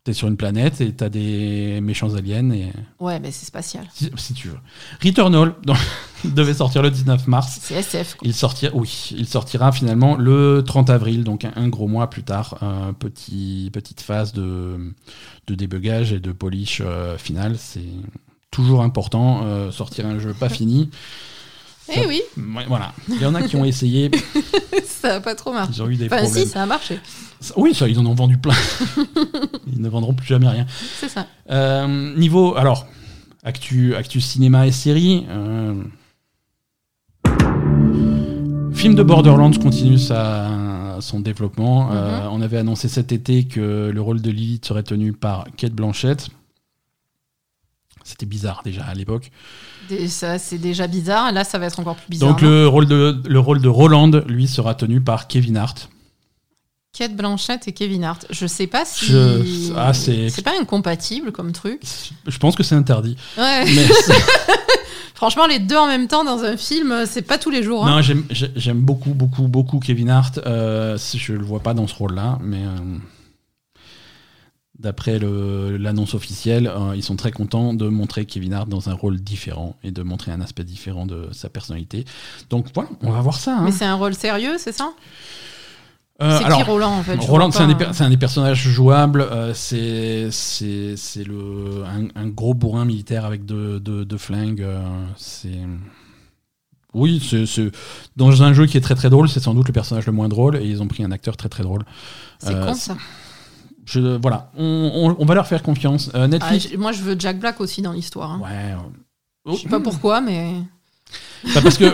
T'es 0.04 0.12
sur 0.12 0.28
une 0.28 0.36
planète 0.36 0.82
et 0.82 0.92
t'as 0.92 1.08
des 1.08 1.80
méchants 1.82 2.14
aliens, 2.14 2.50
et... 2.52 2.74
Ouais, 3.00 3.22
mais 3.22 3.32
c'est 3.32 3.46
spatial. 3.46 3.88
si, 3.94 4.12
si 4.18 4.34
tu 4.34 4.50
veux. 4.50 4.58
Returnal 5.02 5.56
donc, 5.66 5.78
devait 6.26 6.54
sortir 6.54 6.82
le 6.82 6.92
19 6.92 7.26
mars. 7.28 7.60
C'est 7.62 7.76
SF. 7.76 8.16
quoi. 8.16 8.28
Il 8.28 8.34
sortira, 8.34 8.76
oui, 8.76 9.12
il 9.18 9.26
sortira 9.30 9.72
finalement 9.72 10.18
le 10.18 10.62
30 10.68 10.90
avril, 10.90 11.24
donc 11.24 11.46
un, 11.46 11.54
un 11.56 11.70
gros 11.70 11.88
mois 11.88 12.10
plus 12.10 12.24
tard. 12.24 12.58
Un 12.62 12.92
petit, 12.92 13.70
petite 13.72 14.02
phase 14.02 14.34
de, 14.34 14.94
de 15.48 15.56
débugage 15.56 16.12
et 16.12 16.20
de 16.20 16.34
polish 16.34 16.82
euh, 16.86 17.18
final. 17.18 17.56
C'est 17.58 17.80
toujours 18.52 18.84
important. 18.84 19.44
euh, 19.46 19.72
sortir 19.72 20.06
un 20.06 20.20
jeu 20.20 20.34
pas 20.34 20.50
fini. 20.50 20.90
Eh 21.90 22.06
oui, 22.08 22.22
voilà. 22.68 22.94
Il 23.10 23.22
y 23.22 23.26
en 23.26 23.36
a 23.36 23.42
qui 23.44 23.56
ont 23.56 23.66
essayé. 23.66 24.10
ça 24.86 25.16
a 25.16 25.20
pas 25.22 25.36
trop 25.36 25.52
marché. 25.52 25.74
Ils 25.76 25.82
ont 25.84 25.90
eu 25.90 25.96
des 25.96 26.06
Enfin, 26.06 26.24
problèmes. 26.24 26.46
si, 26.46 26.50
ça 26.50 26.64
a 26.64 26.66
marché. 26.66 27.00
Oui, 27.58 27.74
ça, 27.76 27.90
ils 27.90 28.00
en 28.00 28.06
ont 28.06 28.14
vendu 28.16 28.38
plein. 28.38 28.54
ils 29.68 29.82
ne 29.82 29.90
vendront 29.90 30.14
plus 30.14 30.26
jamais 30.28 30.48
rien. 30.48 30.66
C'est 31.00 31.10
ça. 31.10 31.28
Euh, 31.50 32.16
niveau, 32.18 32.56
alors, 32.56 32.88
actu, 33.44 33.96
actu 33.96 34.22
cinéma 34.22 34.66
et 34.66 34.72
série. 34.72 35.26
euh, 35.30 35.84
film 38.74 38.96
de 38.96 39.04
Borderlands 39.04 39.52
continue 39.62 39.98
sa, 39.98 40.98
son 41.02 41.20
développement. 41.20 41.92
Euh, 41.92 42.28
on 42.32 42.42
avait 42.42 42.58
annoncé 42.58 42.88
cet 42.88 43.12
été 43.12 43.46
que 43.46 43.92
le 43.94 44.02
rôle 44.02 44.22
de 44.22 44.32
Lilith 44.32 44.66
serait 44.66 44.84
tenu 44.84 45.14
par 45.14 45.46
Kate 45.58 45.74
Blanchett. 45.74 46.30
C'était 48.04 48.26
bizarre 48.26 48.62
déjà 48.66 48.84
à 48.86 48.94
l'époque. 48.94 49.32
Ça, 50.08 50.40
c'est 50.40 50.58
déjà 50.58 50.88
bizarre. 50.88 51.32
Là, 51.32 51.44
ça 51.44 51.58
va 51.60 51.66
être 51.68 51.80
encore 51.80 51.96
plus 51.96 52.10
bizarre. 52.10 52.30
Donc 52.30 52.42
le 52.42 52.68
rôle, 52.68 52.88
de, 52.88 53.22
le 53.28 53.40
rôle 53.40 53.62
de 53.62 53.68
Roland, 53.70 54.12
lui, 54.28 54.48
sera 54.48 54.76
tenu 54.76 55.02
par 55.02 55.28
Kevin 55.28 55.58
Hart. 55.58 55.90
Kate 56.96 57.16
Blanchett 57.16 57.68
et 57.68 57.72
Kevin 57.72 58.04
Hart. 58.04 58.26
Je 58.30 58.46
sais 58.46 58.68
pas 58.68 58.86
si. 58.86 59.06
Je- 59.08 59.74
ah, 59.76 59.94
c'est- 59.94 60.30
c'est 60.30 60.44
pas 60.44 60.54
incompatible 60.60 61.32
comme 61.32 61.52
truc. 61.52 61.82
Je 62.28 62.38
pense 62.38 62.56
que 62.56 62.62
c'est 62.64 62.76
interdit. 62.76 63.18
Ouais. 63.38 63.66
Mais 63.66 63.88
Franchement, 65.16 65.46
les 65.48 65.60
deux 65.60 65.78
en 65.78 65.88
même 65.88 66.08
temps 66.08 66.24
dans 66.26 66.44
un 66.44 66.58
film, 66.58 67.06
c'est 67.06 67.22
pas 67.22 67.38
tous 67.38 67.50
les 67.50 67.64
jours. 67.64 67.86
hein. 67.86 67.96
Non, 67.96 68.02
j'aime- 68.02 68.26
j'ai- 68.30 68.52
j'aime 68.56 68.82
beaucoup, 68.82 69.14
beaucoup, 69.14 69.48
beaucoup 69.48 69.80
Kevin 69.80 70.10
Hart. 70.10 70.40
Euh, 70.46 70.98
je 71.16 71.34
le 71.34 71.44
vois 71.46 71.62
pas 71.62 71.74
dans 71.74 71.88
ce 71.88 71.96
rôle-là, 71.96 72.40
mais 72.44 72.58
euh, 72.64 72.98
d'après 74.84 75.18
l'annonce 75.20 76.14
officielle, 76.14 76.68
euh, 76.68 76.94
ils 76.96 77.04
sont 77.04 77.16
très 77.16 77.32
contents 77.32 77.74
de 77.74 77.88
montrer 77.88 78.26
Kevin 78.26 78.54
Hart 78.54 78.70
dans 78.70 78.90
un 78.90 78.94
rôle 78.94 79.20
différent 79.20 79.76
et 79.84 79.92
de 79.92 80.04
montrer 80.04 80.32
un 80.32 80.42
aspect 80.42 80.64
différent 80.64 81.06
de 81.06 81.30
sa 81.32 81.50
personnalité. 81.50 82.06
Donc 82.50 82.68
voilà, 82.76 82.90
on 83.02 83.12
va 83.12 83.22
voir 83.22 83.40
ça. 83.40 83.58
hein. 83.58 83.62
Mais 83.64 83.72
c'est 83.72 83.86
un 83.86 83.96
rôle 83.96 84.14
sérieux, 84.14 84.56
c'est 84.58 84.74
ça? 84.74 84.92
Euh, 86.22 86.38
C'est 86.38 86.44
qui 86.54 86.62
Roland 86.64 86.92
en 87.00 87.04
fait? 87.04 87.16
Roland, 87.16 87.50
c'est 87.52 87.64
un, 87.64 87.68
des 87.74 87.86
un 88.16 88.18
personnages 88.18 88.62
jouables. 88.68 89.22
euh, 89.22 89.54
c'est 89.56 90.30
c'est 90.32 90.96
c'est 90.96 91.24
le 91.24 91.84
un, 91.86 92.08
un 92.22 92.28
gros 92.28 92.54
bourrin 92.54 92.86
militaire 92.86 93.26
avec 93.26 93.46
deux, 93.46 93.82
flingues. 94.18 94.66
c'est 95.18 95.50
oui, 96.94 97.20
c'est 97.20 97.72
dans 98.16 98.44
un 98.44 98.54
jeu 98.54 98.68
qui 98.68 98.78
est 98.78 98.82
très 98.82 98.94
très 98.94 99.10
drôle, 99.10 99.28
c'est 99.28 99.40
sans 99.40 99.56
doute 99.56 99.68
le 99.68 99.74
personnage 99.74 100.06
le 100.06 100.12
moins 100.12 100.30
drôle 100.30 100.58
et 100.58 100.66
ils 100.66 100.84
ont 100.84 100.88
pris 100.88 101.04
un 101.04 101.12
acteur 101.12 101.36
très 101.36 101.50
très 101.50 101.64
drôle. 101.64 101.84
C'est 102.38 102.54
con 102.54 102.76
ça. 102.76 102.96
Je, 103.86 104.00
voilà, 104.22 104.52
on, 104.58 104.92
on- 104.94 105.16
on 105.20 105.26
va 105.26 105.36
leur 105.36 105.48
faire 105.48 105.64
confiance. 105.64 106.10
Euh, 106.16 106.24
Ah, 106.24 106.28
Netflix. 106.28 106.70
j- 106.70 106.78
moi, 106.78 106.92
je 106.92 107.02
veux 107.02 107.16
Jack 107.18 107.40
Black 107.40 107.60
aussi 107.62 107.82
dans 107.82 107.92
l'histoire. 107.94 108.32
hein. 108.32 108.42
ouais. 108.44 108.74
euh, 109.52 109.54
Je 109.56 109.62
sais 109.62 109.70
pas 109.70 109.80
pourquoi, 109.80 110.22
mais. 110.22 110.54
Bah, 111.54 111.60
parce 111.62 111.78
que 111.78 111.86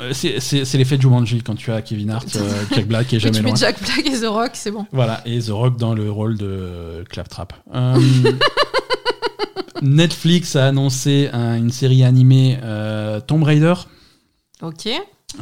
euh, 0.00 0.12
c'est- 0.12 0.74
l'effet 0.76 1.00
Jumanji 1.00 1.42
quand 1.42 1.54
tu 1.54 1.70
as 1.72 1.80
Kevin 1.82 2.10
Hart, 2.10 2.26
euh, 2.36 2.64
Jack 2.74 2.86
Black 2.88 3.12
et 3.12 3.16
Mais 3.16 3.20
jamais 3.20 3.36
tu 3.38 3.42
mets 3.44 3.50
loin. 3.50 3.56
Jack 3.58 3.80
Black 3.80 4.06
et 4.06 4.20
The 4.20 4.26
Rock, 4.26 4.50
c'est 4.54 4.70
bon. 4.72 4.84
Voilà, 4.92 5.22
et 5.26 5.38
The 5.40 5.50
Rock 5.50 5.76
dans 5.78 5.94
le 5.94 6.10
rôle 6.10 6.36
de 6.36 7.04
Claptrap. 7.08 7.52
Euh, 7.74 7.96
Netflix 9.82 10.56
a 10.56 10.66
annoncé 10.68 11.28
un- 11.32 11.56
une 11.56 11.70
série 11.70 12.04
animée 12.04 12.58
euh, 12.62 13.20
Tomb 13.20 13.42
Raider. 13.42 13.74
Ok. 14.62 14.88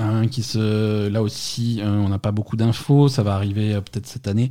hein, 0.01 0.27
qui 0.29 0.43
se, 0.43 1.09
là 1.09 1.23
aussi, 1.23 1.81
on 1.85 2.09
n'a 2.09 2.19
pas 2.19 2.33
beaucoup 2.33 2.57
d'infos. 2.57 3.09
Ça 3.09 3.23
va 3.23 3.35
arriver 3.35 3.75
peut-être 3.75 4.07
cette 4.07 4.27
année 4.27 4.51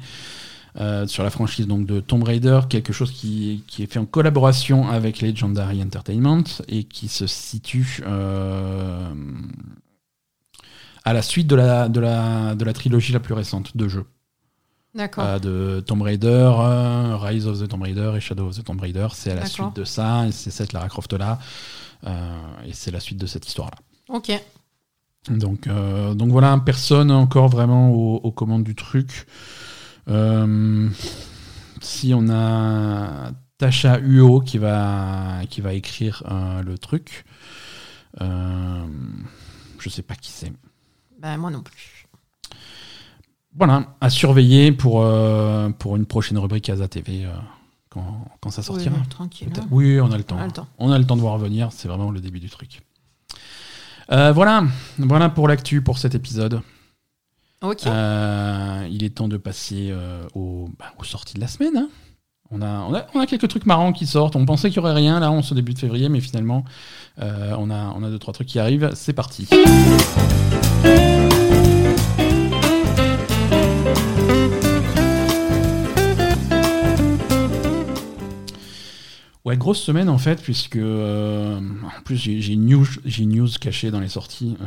euh, 0.79 1.05
sur 1.05 1.23
la 1.23 1.29
franchise 1.29 1.67
donc 1.67 1.85
de 1.85 1.99
Tomb 1.99 2.23
Raider, 2.23 2.61
quelque 2.69 2.93
chose 2.93 3.11
qui, 3.11 3.63
qui 3.67 3.83
est 3.83 3.91
fait 3.91 3.99
en 3.99 4.05
collaboration 4.05 4.89
avec 4.89 5.21
Legendary 5.21 5.83
Entertainment 5.83 6.43
et 6.69 6.85
qui 6.85 7.09
se 7.09 7.27
situe 7.27 8.01
euh, 8.07 9.13
à 11.03 11.11
la 11.11 11.21
suite 11.21 11.47
de 11.47 11.55
la, 11.55 11.89
de, 11.89 11.99
la, 11.99 12.55
de 12.55 12.63
la 12.63 12.71
trilogie 12.71 13.11
la 13.11 13.19
plus 13.19 13.33
récente 13.33 13.75
de 13.75 13.87
jeux. 13.89 14.05
D'accord. 14.95 15.25
Euh, 15.25 15.39
de 15.39 15.81
Tomb 15.81 16.01
Raider, 16.01 16.51
Rise 17.19 17.47
of 17.47 17.59
the 17.59 17.67
Tomb 17.67 17.81
Raider 17.81 18.13
et 18.15 18.21
Shadow 18.21 18.47
of 18.47 18.57
the 18.57 18.63
Tomb 18.63 18.79
Raider. 18.79 19.07
C'est 19.13 19.31
à 19.31 19.35
la 19.35 19.45
suite 19.45 19.75
de 19.75 19.83
ça, 19.83 20.27
et 20.27 20.31
c'est 20.31 20.51
cette 20.51 20.71
Lara 20.71 20.87
Croft 20.87 21.11
là, 21.13 21.39
et 22.65 22.71
c'est 22.73 22.91
la 22.91 22.99
suite 23.01 23.19
de 23.19 23.25
cette 23.27 23.45
histoire 23.45 23.71
là. 23.71 24.15
Ok. 24.15 24.31
Donc, 25.29 25.67
donc 25.67 26.29
voilà, 26.29 26.57
personne 26.65 27.11
encore 27.11 27.49
vraiment 27.49 27.91
aux, 27.91 28.21
aux 28.23 28.31
commandes 28.31 28.63
du 28.63 28.75
truc. 28.75 29.27
Euh, 30.07 30.89
si 31.79 32.13
on 32.13 32.29
a 32.29 33.31
Tasha 33.57 33.99
Uo 33.99 34.41
qui 34.41 34.57
va, 34.57 35.41
qui 35.49 35.61
va 35.61 35.73
écrire 35.73 36.23
euh, 36.29 36.61
le 36.63 36.77
truc, 36.77 37.25
euh, 38.21 38.85
je 39.79 39.89
sais 39.89 40.01
pas 40.01 40.15
qui 40.15 40.31
c'est. 40.31 40.51
Bah, 41.19 41.37
moi 41.37 41.51
non 41.51 41.61
plus. 41.61 42.07
Voilà, 43.55 43.95
à 43.99 44.09
surveiller 44.09 44.71
pour, 44.71 45.05
pour 45.77 45.95
une 45.97 46.05
prochaine 46.05 46.37
rubrique 46.37 46.69
Asa 46.69 46.87
TV 46.87 47.27
quand, 47.89 48.25
quand 48.39 48.49
ça 48.49 48.63
sortira. 48.63 48.95
Oui, 48.97 49.07
tranquille. 49.09 49.49
Hein. 49.57 49.67
Oui, 49.71 49.99
on 49.99 50.09
a 50.09 50.17
le 50.17 50.23
temps. 50.23 50.37
On 50.37 50.41
a 50.41 50.45
le 50.45 50.51
temps. 50.51 50.67
On 50.77 50.91
a 50.91 50.97
le 50.97 51.05
temps 51.05 51.17
de 51.17 51.21
voir 51.21 51.37
venir, 51.37 51.69
c'est 51.73 51.89
vraiment 51.89 52.11
le 52.11 52.21
début 52.21 52.39
du 52.39 52.49
truc. 52.49 52.81
Euh, 54.11 54.31
voilà, 54.31 54.65
voilà 54.97 55.29
pour 55.29 55.47
l'actu 55.47 55.81
pour 55.81 55.97
cet 55.97 56.15
épisode. 56.15 56.61
Euh, 57.63 58.87
il 58.89 59.03
est 59.03 59.11
temps 59.15 59.27
de 59.27 59.37
passer 59.37 59.89
euh, 59.91 60.23
aux, 60.33 60.67
bah, 60.79 60.93
aux 60.97 61.03
sorties 61.03 61.35
de 61.35 61.39
la 61.41 61.47
semaine. 61.47 61.77
hein. 61.77 61.89
On, 62.53 62.61
a, 62.61 63.25
quelques 63.27 63.47
trucs 63.47 63.65
marrants 63.65 63.93
qui 63.93 64.05
sortent. 64.05 64.35
On 64.35 64.45
pensait 64.45 64.69
qu'il 64.69 64.81
n'y 64.81 64.85
aurait 64.85 64.95
rien 64.95 65.21
là 65.21 65.31
en 65.31 65.41
ce 65.41 65.53
début 65.53 65.73
de 65.73 65.79
février, 65.79 66.09
mais 66.09 66.19
finalement, 66.19 66.65
euh, 67.21 67.55
on, 67.57 67.69
a, 67.69 67.93
on 67.95 68.03
a 68.03 68.09
deux, 68.09 68.19
trois 68.19 68.33
trucs 68.33 68.47
qui 68.47 68.59
arrivent. 68.59 68.89
C'est 68.93 69.13
parti. 69.13 69.47
Ouais, 79.45 79.57
grosse 79.57 79.81
semaine 79.81 80.09
en 80.09 80.17
fait, 80.17 80.41
puisque 80.41 80.77
en 80.77 82.01
plus 82.03 82.17
j'ai 82.17 82.53
une 82.53 82.65
news, 82.65 83.47
cachée 83.61 83.91
dans 83.91 83.99
les 84.01 84.09
sorties. 84.09 84.57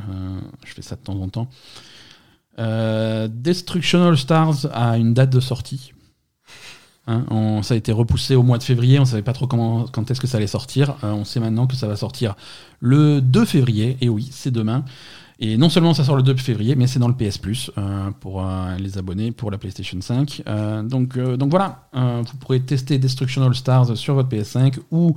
je 0.65 0.73
fais 0.73 0.83
ça 0.83 0.97
de 0.97 1.03
temps 1.03 1.21
en 1.21 1.29
temps. 1.29 1.49
Euh, 2.59 3.29
Destructional 3.31 4.17
Stars 4.17 4.67
a 4.73 4.99
une 4.99 5.15
date 5.15 5.31
de 5.31 5.41
sortie. 5.41 5.93
Hein, 7.07 7.61
ça 7.63 7.75
a 7.75 7.77
été 7.77 7.93
repoussé 7.93 8.35
au 8.35 8.43
mois 8.43 8.57
de 8.57 8.63
février, 8.63 8.99
on 8.99 9.05
savait 9.05 9.23
pas 9.23 9.35
trop 9.35 9.47
quand 9.47 10.11
est-ce 10.11 10.21
que 10.21 10.27
ça 10.27 10.39
allait 10.39 10.47
sortir. 10.47 10.97
Euh, 11.05 11.13
on 11.13 11.25
sait 11.25 11.41
maintenant 11.41 11.67
que 11.67 11.77
ça 11.77 11.87
va 11.87 11.97
sortir 11.97 12.35
le 12.81 13.21
2 13.21 13.45
février, 13.45 13.99
et 14.01 14.09
oui, 14.09 14.29
c'est 14.33 14.51
demain. 14.51 14.85
Et 15.41 15.57
non 15.57 15.69
seulement 15.69 15.95
ça 15.95 16.05
sort 16.05 16.17
le 16.17 16.23
2 16.23 16.37
février, 16.37 16.77
mais 16.77 16.87
c'est 16.87 16.99
dans 16.99 17.09
le 17.09 17.15
PS 17.15 17.39
Plus 17.39 17.71
euh, 17.77 18.11
pour 18.21 18.47
euh, 18.47 18.77
les 18.79 18.99
abonnés 18.99 19.33
pour 19.33 19.51
la 19.51 19.59
PlayStation 19.59 20.01
5. 20.01 20.43
Euh, 20.47 20.83
donc, 20.83 21.19
donc 21.19 21.51
voilà, 21.51 21.89
vous 21.93 22.37
pourrez 22.39 22.61
tester 22.61 22.99
Destructional 22.99 23.55
Stars 23.55 23.97
sur 23.97 24.15
votre 24.15 24.29
PS5 24.29 24.79
ou, 24.91 25.17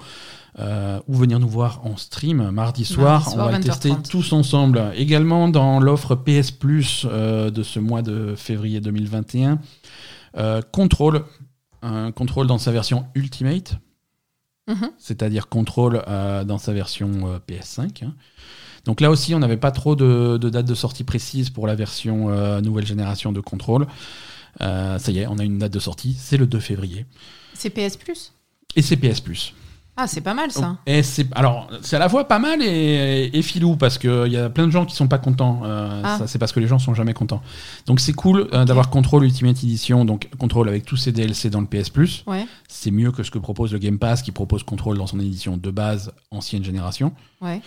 euh, 0.60 1.00
ou 1.08 1.14
venir 1.16 1.40
nous 1.40 1.48
voir 1.50 1.82
en 1.86 1.98
stream 1.98 2.50
mardi 2.52 2.84
soir. 2.86 3.24
soir, 3.30 3.36
on 3.36 3.38
va 3.52 3.58
le 3.58 3.64
20h30. 3.64 3.66
tester 3.66 3.92
tous 4.10 4.34
ensemble. 4.34 4.92
Également 4.96 5.50
dans 5.50 5.80
l'offre 5.80 6.16
PS 6.16 6.52
Plus 6.52 7.06
euh, 7.10 7.50
de 7.52 7.64
ce 7.64 7.80
mois 7.80 8.02
de 8.02 8.34
février 8.36 8.82
2021, 8.82 9.60
euh, 10.38 10.62
Control, 10.72 11.24
un 11.82 12.12
Control 12.12 12.48
dans 12.48 12.58
sa 12.58 12.72
version 12.72 13.06
Ultimate 13.16 13.76
Mhm. 14.70 14.90
c'est-à-dire 14.98 15.48
Control 15.48 16.04
euh, 16.10 16.44
dans 16.44 16.58
sa 16.58 16.74
version 16.74 17.10
euh, 17.28 17.40
PS5. 17.48 18.04
hein. 18.04 18.14
Donc 18.84 19.00
là 19.00 19.10
aussi, 19.10 19.34
on 19.34 19.40
n'avait 19.40 19.56
pas 19.56 19.72
trop 19.72 19.96
de, 19.96 20.38
de 20.38 20.50
date 20.50 20.66
de 20.66 20.76
sortie 20.76 21.06
précise 21.06 21.50
pour 21.50 21.68
la 21.68 21.76
version 21.76 22.30
euh, 22.32 22.60
nouvelle 22.60 22.86
génération 22.86 23.32
de 23.32 23.40
Control. 23.40 23.88
Euh, 24.60 25.00
ça 25.00 25.12
y 25.14 25.20
est, 25.20 25.28
on 25.28 25.38
a 25.38 25.44
une 25.46 25.58
date 25.58 25.72
de 25.72 25.80
sortie, 25.80 26.18
c'est 26.20 26.36
le 26.36 26.48
2 26.48 26.60
février. 26.60 27.06
C'est 27.54 27.70
PS 27.70 27.96
Plus? 27.96 28.34
Et 28.76 28.82
c'est 28.82 28.98
PS 28.98 29.22
Plus. 29.22 29.54
Ah, 30.00 30.06
c'est 30.08 30.22
pas 30.22 30.36
mal 30.36 30.52
ça. 30.52 30.78
Et 30.86 31.02
c'est 31.02 31.28
alors 31.36 31.68
c'est 31.82 31.96
à 31.96 32.00
la 32.00 32.08
fois 32.08 32.28
pas 32.28 32.38
mal 32.38 32.62
et, 32.62 33.32
et 33.34 33.42
filou 33.42 33.76
parce 33.76 33.98
qu'il 33.98 34.28
y 34.32 34.38
a 34.38 34.48
plein 34.50 34.68
de 34.68 34.72
gens 34.72 34.86
qui 34.86 34.96
sont 34.96 35.08
pas 35.08 35.18
contents. 35.18 35.62
Euh, 35.66 36.02
Ah. 36.04 36.20
c'est 36.28 36.38
parce 36.38 36.52
que 36.52 36.60
les 36.60 36.68
gens 36.68 36.78
sont 36.78 36.94
jamais 36.94 37.14
contents. 37.16 37.42
Donc 37.88 38.00
c'est 38.00 38.14
cool 38.14 38.48
euh, 38.54 38.64
d'avoir 38.64 38.90
Control 38.92 39.24
Ultimate 39.24 39.58
Edition, 39.58 40.06
donc 40.06 40.30
Control 40.38 40.70
avec 40.70 40.86
tous 40.86 40.98
ses 40.98 41.12
DLC 41.12 41.50
dans 41.50 41.62
le 41.62 41.66
PS 41.68 41.90
Plus. 41.90 42.24
Ouais, 42.28 42.46
C'est 42.68 42.92
mieux 42.92 43.12
que 43.12 43.24
ce 43.24 43.32
que 43.32 43.40
propose 43.40 43.74
le 43.74 43.80
Game 43.80 43.98
Pass 43.98 44.22
qui 44.22 44.32
propose 44.32 44.62
Control 44.64 44.98
dans 45.00 45.08
son 45.08 45.20
édition 45.20 45.58
de 45.58 45.72
base 45.72 46.12
ancienne 46.32 46.64
génération. 46.64 47.12
ouais. 47.42 47.62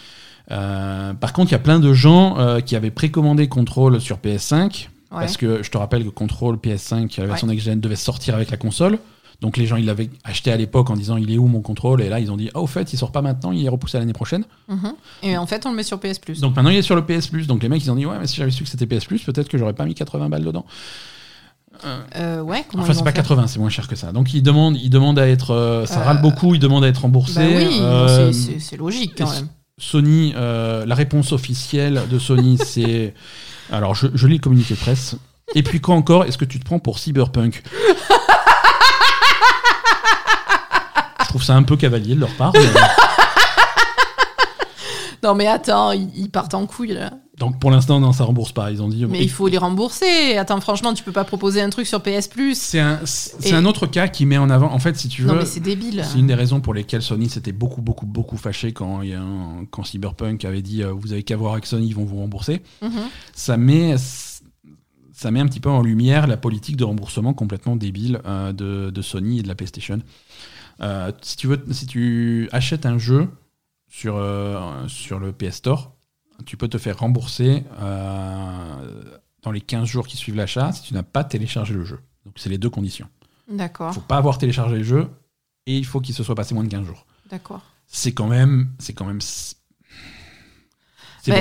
Euh, 0.52 1.12
par 1.14 1.32
contre, 1.32 1.50
il 1.50 1.52
y 1.52 1.56
a 1.56 1.60
plein 1.60 1.78
de 1.78 1.92
gens 1.92 2.60
qui 2.64 2.74
avaient 2.74 2.90
précommandé 2.90 3.48
Control 3.48 4.00
sur 4.00 4.18
PS5 4.18 4.62
ouais. 4.62 4.88
parce 5.10 5.36
que 5.36 5.62
je 5.62 5.70
te 5.70 5.78
rappelle 5.78 6.04
que 6.04 6.08
Control 6.10 6.56
PS5, 6.56 7.20
la 7.20 7.26
version 7.26 7.46
next 7.46 7.64
gen, 7.64 7.78
devait 7.80 7.94
sortir 7.96 8.34
avec 8.34 8.50
la 8.50 8.56
console. 8.56 8.98
Donc 9.40 9.56
les 9.56 9.66
gens, 9.66 9.76
ils 9.76 9.86
l'avaient 9.86 10.10
acheté 10.24 10.52
à 10.52 10.56
l'époque 10.56 10.90
en 10.90 10.94
disant 10.96 11.16
il 11.16 11.32
est 11.32 11.38
où 11.38 11.46
mon 11.46 11.62
contrôle? 11.62 12.02
Et 12.02 12.08
là, 12.10 12.20
ils 12.20 12.30
ont 12.30 12.36
dit 12.36 12.50
ah, 12.54 12.60
au 12.60 12.66
fait, 12.66 12.92
il 12.92 12.96
sort 12.98 13.10
pas 13.12 13.22
maintenant, 13.22 13.52
il 13.52 13.64
est 13.64 13.68
repoussé 13.68 13.96
à 13.96 14.00
l'année 14.00 14.12
prochaine. 14.12 14.44
Mhm. 14.68 14.92
Et 15.22 15.36
en 15.38 15.46
fait, 15.46 15.64
on 15.66 15.70
le 15.70 15.76
met 15.76 15.82
sur 15.82 15.98
PS 15.98 16.18
Plus. 16.18 16.40
Donc 16.40 16.54
maintenant, 16.56 16.70
il 16.70 16.76
est 16.76 16.82
sur 16.82 16.94
le 16.96 17.04
PS 17.04 17.28
Plus. 17.28 17.46
Donc 17.46 17.62
les 17.62 17.68
mecs, 17.68 17.82
ils 17.84 17.90
ont 17.90 17.96
dit 17.96 18.04
ouais, 18.06 18.18
mais 18.20 18.26
si 18.26 18.36
j'avais 18.36 18.50
su 18.50 18.64
que 18.64 18.68
c'était 18.70 18.86
PS 18.86 19.06
Plus, 19.06 19.22
peut-être 19.22 19.48
que 19.48 19.56
j'aurais 19.56 19.72
pas 19.72 19.84
mis 19.86 19.94
80 19.94 20.28
balles 20.28 20.44
dedans. 20.44 20.66
Euh, 22.16 22.42
ouais, 22.42 22.64
comment 22.68 22.82
Enfin, 22.82 22.92
c'est 22.92 22.98
pas 23.02 23.12
faire 23.12 23.22
80, 23.24 23.46
c'est 23.46 23.58
moins 23.58 23.70
cher 23.70 23.88
que 23.88 23.96
ça. 23.96 24.12
Donc 24.12 24.34
ils 24.34 24.42
demandent, 24.42 24.76
ils 24.76 24.90
demandent 24.90 25.18
à 25.18 25.26
être, 25.26 25.52
euh, 25.52 25.86
ça 25.86 26.00
Euh, 26.00 26.04
râle 26.04 26.20
beaucoup, 26.20 26.54
ils 26.54 26.58
demandent 26.60 26.84
à 26.84 26.88
être 26.88 27.00
remboursés. 27.02 27.40
Bah 27.40 27.46
oui, 27.56 27.78
Euh, 27.80 28.32
c'est- 28.32 28.76
logique 28.76 29.14
quand 29.16 29.30
même. 29.30 29.48
Sony, 29.78 30.34
euh, 30.36 30.84
la 30.84 30.94
réponse 30.94 31.32
officielle 31.32 32.02
de 32.10 32.18
Sony, 32.18 32.58
c'est. 32.62 33.14
Alors, 33.72 33.94
je, 33.94 34.08
je 34.12 34.26
lis 34.26 34.34
le 34.34 34.40
communiqué 34.40 34.74
de 34.74 34.78
presse. 34.80 35.16
Et 35.54 35.62
puis, 35.62 35.80
quoi 35.80 35.94
encore? 35.94 36.24
Est-ce 36.26 36.36
que 36.36 36.44
tu 36.44 36.60
te 36.60 36.64
prends 36.66 36.80
pour 36.80 36.98
cyberpunk 36.98 37.62
Je 41.19 41.19
trouve 41.30 41.42
ça 41.42 41.54
un 41.56 41.62
peu 41.62 41.76
cavalier 41.76 42.14
de 42.14 42.20
leur 42.20 42.34
part. 42.36 42.52
mais- 42.54 42.60
Non 45.22 45.34
mais 45.34 45.46
attends, 45.46 45.92
ils, 45.92 46.08
ils 46.16 46.30
partent 46.30 46.54
en 46.54 46.66
couille 46.66 46.94
là. 46.94 47.12
Donc, 47.36 47.58
pour 47.58 47.70
l'instant, 47.70 48.00
non, 48.00 48.12
ça 48.12 48.24
rembourse 48.24 48.52
pas. 48.52 48.70
Ils 48.70 48.82
ont 48.82 48.88
dit. 48.88 49.04
Mais 49.06 49.22
il 49.22 49.30
faut 49.30 49.48
les 49.48 49.56
rembourser. 49.56 50.36
Attends, 50.36 50.60
franchement, 50.60 50.92
tu 50.92 51.02
peux 51.02 51.12
pas 51.12 51.24
proposer 51.24 51.62
un 51.62 51.70
truc 51.70 51.86
sur 51.86 52.02
PS 52.02 52.28
Plus. 52.28 52.54
C'est 52.58 52.80
un, 52.80 53.00
c'est 53.04 53.48
Et- 53.50 53.54
un 53.54 53.64
autre 53.64 53.86
cas 53.86 54.08
qui 54.08 54.26
met 54.26 54.36
en 54.38 54.50
avant. 54.50 54.70
En 54.72 54.78
fait, 54.78 54.94
si 54.96 55.08
tu 55.08 55.22
veux. 55.22 55.28
Non 55.28 55.34
mais 55.36 55.46
c'est 55.46 55.60
débile. 55.60 56.04
C'est 56.10 56.18
une 56.18 56.26
des 56.26 56.34
raisons 56.34 56.60
pour 56.60 56.74
lesquelles 56.74 57.00
Sony 57.02 57.28
s'était 57.30 57.52
beaucoup, 57.52 57.80
beaucoup, 57.82 58.04
beaucoup 58.06 58.36
fâché 58.38 58.72
quand, 58.72 59.00
il 59.02 59.10
y 59.10 59.14
a 59.14 59.20
un- 59.22 59.64
quand 59.70 59.84
Cyberpunk 59.84 60.44
avait 60.44 60.60
dit 60.62 60.82
euh, 60.82 60.92
Vous 60.92 61.12
avez 61.12 61.22
qu'à 61.22 61.36
voir 61.36 61.52
avec 61.52 61.64
Sony, 61.66 61.86
ils 61.88 61.94
vont 61.94 62.04
vous 62.04 62.16
rembourser. 62.18 62.60
Mhm. 62.82 62.90
ça 63.34 63.56
met, 63.58 63.96
ça 65.14 65.30
met 65.30 65.40
un 65.40 65.46
petit 65.46 65.60
peu 65.60 65.70
en 65.70 65.82
lumière 65.82 66.26
la 66.26 66.36
politique 66.38 66.76
de 66.76 66.84
remboursement 66.84 67.32
complètement 67.34 67.76
débile 67.76 68.20
euh, 68.26 68.52
de, 68.52 68.90
de 68.90 69.02
Sony 69.02 69.38
et 69.40 69.42
de 69.42 69.48
la 69.48 69.54
PlayStation. 69.54 69.98
Euh, 70.82 71.12
si, 71.22 71.36
tu 71.36 71.46
veux, 71.46 71.62
si 71.70 71.86
tu 71.86 72.48
achètes 72.52 72.86
un 72.86 72.98
jeu 72.98 73.28
sur, 73.88 74.16
euh, 74.16 74.86
sur 74.88 75.18
le 75.18 75.32
PS 75.32 75.56
Store, 75.56 75.94
tu 76.46 76.56
peux 76.56 76.68
te 76.68 76.78
faire 76.78 76.98
rembourser 76.98 77.64
euh, 77.80 79.10
dans 79.42 79.50
les 79.50 79.60
15 79.60 79.86
jours 79.86 80.06
qui 80.06 80.16
suivent 80.16 80.36
l'achat 80.36 80.72
si 80.72 80.82
tu 80.82 80.94
n'as 80.94 81.02
pas 81.02 81.24
téléchargé 81.24 81.74
le 81.74 81.84
jeu. 81.84 82.00
Donc 82.24 82.34
c'est 82.36 82.48
les 82.50 82.58
deux 82.58 82.70
conditions. 82.70 83.08
Il 83.48 83.56
D'accord, 83.56 83.88
ne 83.88 83.94
faut 83.94 84.00
pas 84.00 84.16
avoir 84.16 84.38
téléchargé 84.38 84.78
le 84.78 84.84
jeu 84.84 85.08
et 85.66 85.76
il 85.76 85.84
faut 85.84 86.00
qu'il 86.00 86.14
se 86.14 86.22
soit 86.22 86.34
passé 86.34 86.54
moins 86.54 86.64
de 86.64 86.68
15 86.68 86.86
jours. 86.86 87.06
d'accord. 87.30 87.62
C'est 87.86 88.12
quand 88.12 88.28
même... 88.28 88.70
C'est 88.78 88.92
quand 88.92 89.04
même... 89.04 89.20
Bah, 91.26 91.34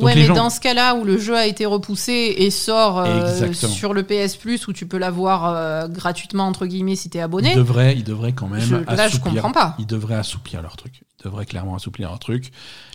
ouais, 0.00 0.14
mais 0.14 0.24
gens- 0.24 0.34
dans 0.34 0.50
ce 0.50 0.60
cas-là 0.60 0.94
où 0.94 1.04
le 1.04 1.18
jeu 1.18 1.36
a 1.36 1.46
été 1.46 1.66
repoussé 1.66 2.34
et 2.38 2.50
sort 2.50 2.98
euh, 2.98 3.52
sur 3.52 3.92
le 3.94 4.02
PS 4.02 4.36
Plus 4.36 4.66
où 4.68 4.72
tu 4.72 4.86
peux 4.86 4.98
l'avoir 4.98 5.44
euh, 5.54 5.88
gratuitement 5.88 6.46
entre 6.46 6.66
guillemets 6.66 6.96
si 6.96 7.10
t'es 7.10 7.18
Ils 7.18 7.22
abonné, 7.22 7.54
devraient, 7.54 7.94
ils 7.96 8.04
devraient 8.04 8.32
quand 8.32 8.48
même 8.48 8.60
je- 8.60 8.74
là 8.76 8.84
je 8.96 9.00
assouplir. 9.16 9.34
comprends 9.42 9.52
pas. 9.52 9.76
Ils 9.78 9.86
devraient 9.86 10.16
assouplir 10.16 10.62
leur 10.62 10.76
truc. 10.76 11.02
Ils 11.20 11.24
devraient 11.24 11.46
clairement 11.46 11.74
assouplir 11.76 12.08
leur 12.08 12.18
truc. 12.18 12.50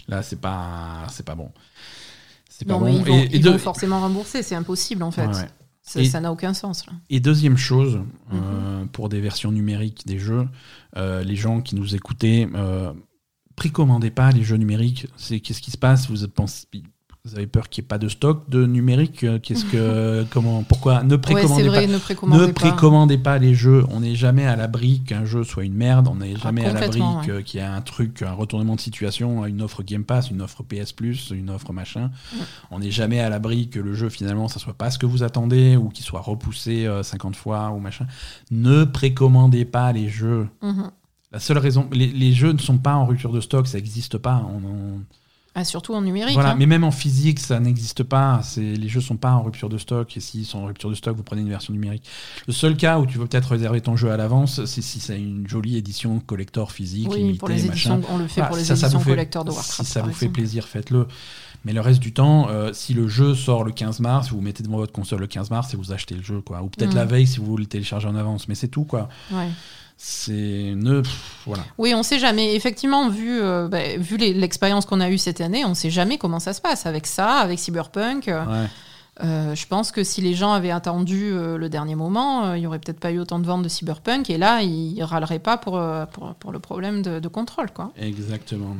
Là, 0.07 0.23
c'est 0.23 0.39
pas, 0.41 1.05
c'est 1.11 1.25
pas 1.25 1.35
bon. 1.35 1.51
C'est 2.49 2.65
pas 2.65 2.73
Non 2.75 2.79
bon. 2.79 2.85
mais 2.85 2.95
ils 2.95 3.03
vont, 3.03 3.15
Et- 3.17 3.23
et 3.23 3.35
ils 3.35 3.41
de- 3.41 3.49
vont 3.51 3.57
forcément 3.57 3.99
rembourser, 3.99 4.43
c'est 4.43 4.55
impossible 4.55 5.03
en 5.03 5.11
fait. 5.11 5.27
Ouais, 5.27 5.35
ouais. 5.35 5.49
Ça 5.87 5.99
Et- 6.01 6.05
ça 6.05 6.19
n'a 6.19 6.31
aucun 6.31 6.53
sens. 6.55 6.85
Là. 6.87 6.93
Et 7.11 7.19
deuxième 7.19 7.57
chose, 7.57 7.97
Mhm. 8.31 8.39
euh, 8.41 8.85
pour 8.91 9.07
des 9.09 9.21
versions 9.21 9.51
numériques 9.51 10.05
des 10.07 10.17
jeux, 10.17 10.47
euh, 10.97 11.23
les 11.23 11.35
gens 11.35 11.61
qui 11.61 11.75
nous 11.75 11.93
écoutaient, 11.95 12.47
euh, 12.55 12.91
précommandez 13.55 14.11
pas 14.11 14.31
les 14.31 14.43
jeux 14.43 14.57
numériques. 14.57 15.07
C'est 15.17 15.39
qu'est-ce 15.39 15.61
qui 15.61 15.71
se 15.71 15.77
passe? 15.77 16.09
Vous 16.09 16.27
pensez, 16.27 16.65
vous 17.27 17.33
avez 17.33 17.47
peur 17.47 17.69
qu'il 17.69 17.81
n'y 17.81 17.85
ait 17.85 17.87
pas 17.87 17.97
de 17.97 18.07
stock 18.07 18.47
de 18.51 18.67
numérique? 18.67 19.23
Euh, 19.23 19.39
Qu'est-ce 19.39 19.65
que, 19.65 20.23
comment, 20.29 20.61
pourquoi 20.61 21.01
Ne 21.01 21.15
précommandez 21.15 21.63
vrai, 21.67 21.87
pas. 21.87 21.93
ne 21.93 21.97
précommandez 21.97 22.39
Ne 22.41 22.45
pas. 22.51 22.53
précommandez 22.53 23.17
pas 23.17 23.39
les 23.39 23.55
jeux. 23.55 23.83
On 23.89 24.01
n'est 24.01 24.13
jamais 24.13 24.45
à 24.45 24.55
l'abri 24.55 25.01
qu'un 25.01 25.25
jeu 25.25 25.43
soit 25.43 25.63
une 25.63 25.73
merde. 25.73 26.07
On 26.07 26.17
n'est 26.17 26.33
Ah, 26.35 26.43
jamais 26.43 26.65
à 26.65 26.73
l'abri 26.73 27.01
qu'il 27.43 27.59
y 27.59 27.63
ait 27.63 27.65
un 27.65 27.81
truc, 27.81 28.21
un 28.21 28.33
retournement 28.33 28.75
de 28.75 28.79
situation, 28.79 29.43
une 29.47 29.63
offre 29.63 29.81
Game 29.81 30.03
Pass, 30.03 30.29
une 30.29 30.39
offre 30.43 30.61
PS 30.61 30.91
Plus, 30.91 31.31
une 31.35 31.49
offre 31.49 31.73
machin. 31.73 32.11
On 32.69 32.77
n'est 32.77 32.91
jamais 32.91 33.19
à 33.21 33.29
l'abri 33.29 33.69
que 33.69 33.79
le 33.79 33.95
jeu 33.95 34.09
finalement 34.09 34.47
ça 34.47 34.59
soit 34.59 34.75
pas 34.75 34.91
ce 34.91 34.99
que 34.99 35.07
vous 35.07 35.23
attendez 35.23 35.77
ou 35.77 35.89
qu'il 35.89 36.05
soit 36.05 36.21
repoussé 36.21 36.85
euh, 36.85 37.01
50 37.01 37.35
fois 37.35 37.71
ou 37.71 37.79
machin. 37.79 38.05
Ne 38.51 38.83
précommandez 38.83 39.65
pas 39.65 39.91
les 39.93 40.09
jeux. 40.09 40.47
Mhm. 40.61 40.91
La 41.35 41.41
seule 41.41 41.57
raison, 41.57 41.87
les, 41.91 42.07
les 42.07 42.31
jeux 42.31 42.53
ne 42.53 42.57
sont 42.59 42.77
pas 42.77 42.95
en 42.95 43.05
rupture 43.05 43.33
de 43.33 43.41
stock, 43.41 43.67
ça 43.67 43.77
n'existe 43.77 44.17
pas. 44.17 44.41
On- 44.49 44.65
on- 44.67 45.01
Ah, 45.53 45.65
surtout 45.65 45.93
en 45.93 46.01
numérique. 46.01 46.33
voilà, 46.33 46.51
hein. 46.51 46.55
mais 46.57 46.65
même 46.65 46.85
en 46.85 46.91
physique, 46.91 47.39
ça 47.41 47.59
n'existe 47.59 48.03
pas. 48.03 48.39
Les 48.57 48.87
jeux 48.87 49.01
sont 49.01 49.17
pas 49.17 49.31
en 49.33 49.43
rupture 49.43 49.67
de 49.67 49.77
stock. 49.77 50.15
Et 50.15 50.21
s'ils 50.21 50.45
sont 50.45 50.59
en 50.59 50.65
rupture 50.65 50.89
de 50.89 50.95
stock, 50.95 51.15
vous 51.17 51.23
prenez 51.23 51.41
une 51.41 51.49
version 51.49 51.73
numérique. 51.73 52.03
Le 52.47 52.53
seul 52.53 52.77
cas 52.77 52.99
où 52.99 53.05
tu 53.05 53.17
veux 53.17 53.25
peut-être 53.27 53.49
réserver 53.51 53.81
ton 53.81 53.97
jeu 53.97 54.11
à 54.11 54.17
l'avance, 54.17 54.63
c'est 54.65 54.81
si 54.81 54.99
c'est 55.01 55.17
une 55.19 55.45
jolie 55.47 55.75
édition 55.77 56.19
collector 56.19 56.71
physique, 56.71 57.09
Oui, 57.11 57.17
limitée, 57.17 57.37
pour 57.39 57.49
les 57.49 57.55
machin. 57.55 57.67
éditions, 57.67 58.01
on 58.09 58.17
le 58.17 58.27
fait 58.27 58.41
pour 58.47 58.55
les 58.55 58.63
ça, 58.63 58.73
éditions 58.75 58.99
fait- 59.01 59.09
collector 59.11 59.43
de 59.45 59.51
Warcraft. 59.51 59.77
Si 59.77 59.85
ça 59.85 60.01
vous 60.03 60.13
fait 60.13 60.29
plaisir, 60.29 60.65
faites-le. 60.67 61.05
Mais 61.65 61.73
le 61.73 61.81
reste 61.81 61.99
du 61.99 62.13
temps, 62.13 62.47
euh, 62.49 62.71
si 62.73 62.93
le 62.93 63.07
jeu 63.07 63.33
sort 63.35 63.63
le 63.65 63.71
15 63.71 63.99
mars, 63.99 64.29
vous 64.31 64.39
mettez 64.39 64.61
devant 64.63 64.77
votre 64.77 64.93
console 64.93 65.19
le 65.21 65.27
15 65.27 65.49
mars 65.49 65.73
et 65.73 65.77
vous 65.77 65.91
achetez 65.91 66.15
le 66.15 66.21
jeu, 66.21 66.39
quoi. 66.41 66.61
Ou 66.61 66.67
peut-être 66.69 66.93
Mm. 66.93 66.97
la 66.97 67.05
veille 67.05 67.27
si 67.27 67.39
vous 67.39 67.45
voulez 67.47 67.63
le 67.63 67.69
télécharger 67.69 68.07
en 68.07 68.15
avance. 68.15 68.47
Mais 68.47 68.55
c'est 68.55 68.67
tout, 68.67 68.83
quoi. 68.83 69.09
Ouais. 69.31 69.49
C'est 69.97 70.73
ne, 70.75 71.01
pff, 71.01 71.41
voilà. 71.45 71.63
Oui, 71.77 71.93
on 71.95 72.03
sait 72.03 72.19
jamais. 72.19 72.53
Effectivement, 72.55 73.09
vu, 73.09 73.39
euh, 73.41 73.67
bah, 73.67 73.95
vu 73.97 74.17
l'expérience 74.17 74.85
qu'on 74.85 74.99
a 74.99 75.09
eue 75.09 75.17
cette 75.17 75.41
année, 75.41 75.63
on 75.65 75.73
sait 75.73 75.89
jamais 75.89 76.17
comment 76.17 76.39
ça 76.39 76.53
se 76.53 76.61
passe 76.61 76.85
avec 76.85 77.07
ça, 77.07 77.37
avec 77.37 77.59
Cyberpunk. 77.59 78.27
euh, 78.27 78.45
Ouais. 78.45 78.67
euh, 79.23 79.55
je 79.55 79.65
pense 79.67 79.91
que 79.91 80.03
si 80.03 80.19
les 80.21 80.33
gens 80.33 80.51
avaient 80.51 80.71
attendu 80.71 81.31
euh, 81.31 81.57
le 81.57 81.69
dernier 81.69 81.95
moment, 81.95 82.53
il 82.53 82.59
n'y 82.59 82.67
aurait 82.67 82.79
peut-être 82.79 82.99
pas 82.99 83.11
eu 83.11 83.19
autant 83.19 83.39
de 83.39 83.45
ventes 83.47 83.63
de 83.63 83.69
Cyberpunk. 83.69 84.29
Et 84.29 84.37
là, 84.37 84.61
ils 84.61 85.01
râleraient 85.01 85.39
pas 85.39 85.57
pour, 85.57 85.81
pour, 86.11 86.35
pour 86.35 86.51
le 86.51 86.59
problème 86.59 87.01
de, 87.01 87.19
de 87.19 87.27
contrôle. 87.29 87.71
Quoi. 87.71 87.91
Exactement. 87.97 88.75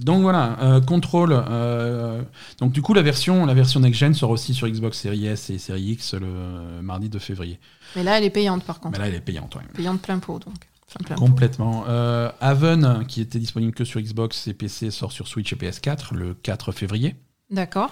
Donc 0.00 0.22
voilà, 0.22 0.58
euh, 0.62 0.80
contrôle. 0.80 1.32
euh, 1.32 2.22
donc 2.58 2.72
du 2.72 2.82
coup, 2.82 2.94
la 2.94 3.02
version, 3.02 3.44
la 3.46 3.54
version 3.54 3.80
next 3.80 3.98
gen 4.00 4.14
sort 4.14 4.30
aussi 4.30 4.54
sur 4.54 4.68
Xbox 4.68 4.98
Series 4.98 5.26
S 5.26 5.50
et 5.50 5.58
Series 5.58 5.92
X 5.92 6.14
le 6.14 6.80
mardi 6.82 7.08
2 7.08 7.18
février. 7.18 7.58
Mais 7.96 8.02
là, 8.02 8.18
elle 8.18 8.24
est 8.24 8.30
payante 8.30 8.64
par 8.64 8.80
contre. 8.80 8.92
Mais 8.92 9.04
là, 9.04 9.08
elle 9.08 9.14
est 9.16 9.20
payante. 9.20 9.54
ouais. 9.56 9.62
Payante 9.74 10.00
plein 10.00 10.18
pot. 10.18 10.38
Donc. 10.38 10.54
Enfin, 10.88 11.04
plein 11.04 11.16
pot. 11.16 11.24
Complètement. 11.24 11.84
Euh, 11.88 12.30
Haven, 12.40 13.04
qui 13.06 13.20
était 13.20 13.38
disponible 13.38 13.72
que 13.72 13.84
sur 13.84 14.00
Xbox 14.00 14.46
et 14.48 14.54
PC, 14.54 14.90
sort 14.90 15.12
sur 15.12 15.26
Switch 15.28 15.52
et 15.52 15.56
PS4 15.56 16.14
le 16.14 16.34
4 16.34 16.72
février. 16.72 17.16
D'accord. 17.50 17.90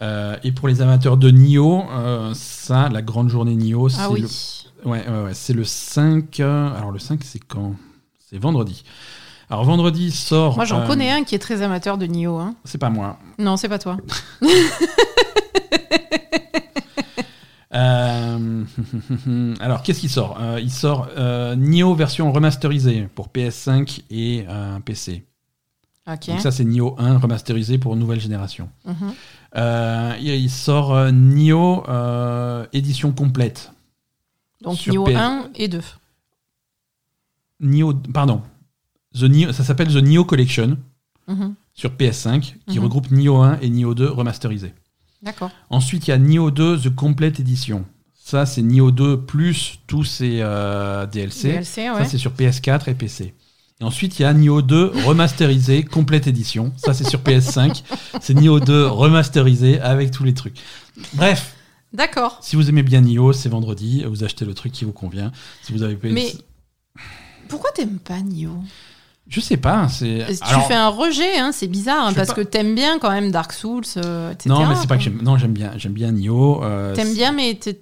Euh, 0.00 0.36
et 0.44 0.52
pour 0.52 0.66
les 0.68 0.80
amateurs 0.80 1.16
de 1.16 1.30
Nioh, 1.30 1.84
euh, 1.90 2.32
ça, 2.34 2.88
la 2.88 3.02
grande 3.02 3.28
journée 3.28 3.54
Nioh, 3.54 3.88
c'est 3.88 4.00
Ah 4.00 4.10
oui. 4.10 4.22
le, 4.22 4.88
ouais, 4.90 5.06
ouais, 5.08 5.22
ouais, 5.24 5.34
c'est 5.34 5.52
le 5.52 5.64
5. 5.64 6.40
euh, 6.40 6.74
alors 6.74 6.90
le 6.90 6.98
5, 6.98 7.22
c'est 7.22 7.38
quand? 7.40 7.74
C'est 8.18 8.38
vendredi. 8.38 8.84
Alors 9.50 9.64
vendredi 9.64 10.12
sort. 10.12 10.54
Moi, 10.56 10.64
j'en 10.64 10.82
euh, 10.82 10.86
connais 10.86 11.10
un 11.10 11.24
qui 11.24 11.34
est 11.34 11.40
très 11.40 11.60
amateur 11.62 11.98
de 11.98 12.06
Nioh. 12.06 12.38
Hein. 12.38 12.54
C'est 12.64 12.78
pas 12.78 12.90
moi. 12.90 13.18
Non, 13.38 13.56
c'est 13.56 13.68
pas 13.68 13.78
toi. 13.78 13.96
Euh, 17.72 18.64
alors, 19.60 19.82
qu'est-ce 19.82 20.00
qui 20.00 20.08
sort? 20.08 20.38
Euh, 20.40 20.58
Il 20.60 20.72
sort 20.72 21.08
euh, 21.16 21.54
Nioh 21.54 21.94
version 21.94 22.32
remasterisée 22.32 23.08
pour 23.14 23.28
PS5 23.28 24.02
et 24.10 24.46
PC. 24.84 25.24
Ok. 26.10 26.26
Donc 26.26 26.40
ça, 26.40 26.50
c'est 26.50 26.64
Nioh 26.64 26.96
1 26.98 27.18
remasterisé 27.18 27.78
pour 27.78 27.94
nouvelle 27.94 28.20
génération. 28.20 28.68
Mhm. 28.84 30.16
Il 30.20 30.50
sort 30.50 31.12
Nioh 31.12 31.84
édition 32.72 33.12
complète. 33.12 33.72
Donc 34.62 34.84
Nioh 34.86 35.04
PS. 35.04 35.16
1 35.16 35.50
et 35.54 35.68
2. 35.68 35.80
Nioh, 37.60 37.94
pardon. 38.12 38.42
The 39.14 39.52
ça 39.52 39.64
s'appelle 39.64 39.88
The 39.88 40.02
Nioh 40.02 40.24
Collection 40.24 40.78
Mhm. 41.28 41.54
sur 41.74 41.90
PS5 41.92 42.56
qui 42.66 42.78
Mhm. 42.78 42.84
regroupe 42.84 43.10
Nioh 43.10 43.36
1 43.42 43.58
et 43.60 43.68
Nioh 43.70 43.94
2 43.94 44.08
remasterisés. 44.08 44.74
D'accord. 45.22 45.50
Ensuite, 45.68 46.06
il 46.08 46.10
y 46.10 46.14
a 46.14 46.18
Nioh 46.18 46.50
2 46.50 46.78
The 46.78 46.94
Complete 46.94 47.40
Edition. 47.40 47.84
Ça, 48.14 48.46
c'est 48.46 48.62
Nioh 48.62 48.90
2 48.90 49.20
plus 49.20 49.80
tous 49.86 50.04
ses 50.04 50.38
euh, 50.40 51.06
DLC. 51.06 51.52
DLC, 51.52 51.90
ouais. 51.90 51.98
Ça, 51.98 52.04
c'est 52.04 52.18
sur 52.18 52.32
PS4 52.32 52.88
et 52.88 52.94
PC. 52.94 53.34
Et 53.80 53.84
ensuite, 53.84 54.18
il 54.18 54.22
y 54.22 54.24
a 54.24 54.32
Nioh 54.32 54.62
2 54.62 54.92
remasterisé, 55.06 55.82
complète 55.90 56.26
édition. 56.26 56.72
Ça, 56.76 56.94
c'est 56.94 57.08
sur 57.08 57.20
PS5. 57.20 57.82
C'est 58.20 58.34
Nioh 58.34 58.60
2 58.60 58.86
remasterisé 58.86 59.80
avec 59.80 60.10
tous 60.10 60.24
les 60.24 60.34
trucs. 60.34 60.58
Bref, 61.14 61.54
D'accord. 61.92 62.38
si 62.42 62.56
vous 62.56 62.68
aimez 62.68 62.82
bien 62.82 63.00
Nioh, 63.00 63.32
c'est 63.32 63.48
vendredi. 63.48 64.04
Vous 64.04 64.22
achetez 64.24 64.44
le 64.44 64.54
truc 64.54 64.72
qui 64.72 64.84
vous 64.84 64.92
convient. 64.92 65.32
Si 65.62 65.72
vous 65.72 65.82
avez 65.82 65.96
PS... 65.96 66.12
Mais 66.12 66.32
pourquoi 67.48 67.70
t'aimes 67.72 67.98
pas 67.98 68.20
Nioh 68.20 68.62
Je 69.28 69.40
sais 69.40 69.56
pas. 69.56 69.88
C'est... 69.88 70.26
Tu 70.28 70.42
Alors, 70.42 70.66
fais 70.66 70.74
un 70.74 70.88
rejet, 70.88 71.38
hein, 71.38 71.50
c'est 71.52 71.68
bizarre, 71.68 72.06
hein, 72.06 72.12
parce 72.12 72.28
pas- 72.30 72.34
que 72.34 72.40
t'aimes 72.40 72.74
bien 72.74 72.98
quand 72.98 73.10
même 73.10 73.30
Dark 73.30 73.52
Souls, 73.52 73.84
euh, 73.96 74.32
etc. 74.32 74.48
Non, 74.48 74.66
mais 74.66 74.74
c'est 74.74 74.88
pas 74.88 74.96
que 74.96 75.02
j'aime... 75.04 75.22
Non, 75.22 75.38
j'aime 75.38 75.52
bien. 75.52 75.72
J'aime 75.76 75.92
bien 75.92 76.10
Nioh. 76.10 76.64
euh, 76.64 76.94
T'aimes 76.94 77.14
bien, 77.14 77.30
mais 77.32 77.56
tu, 77.60 77.74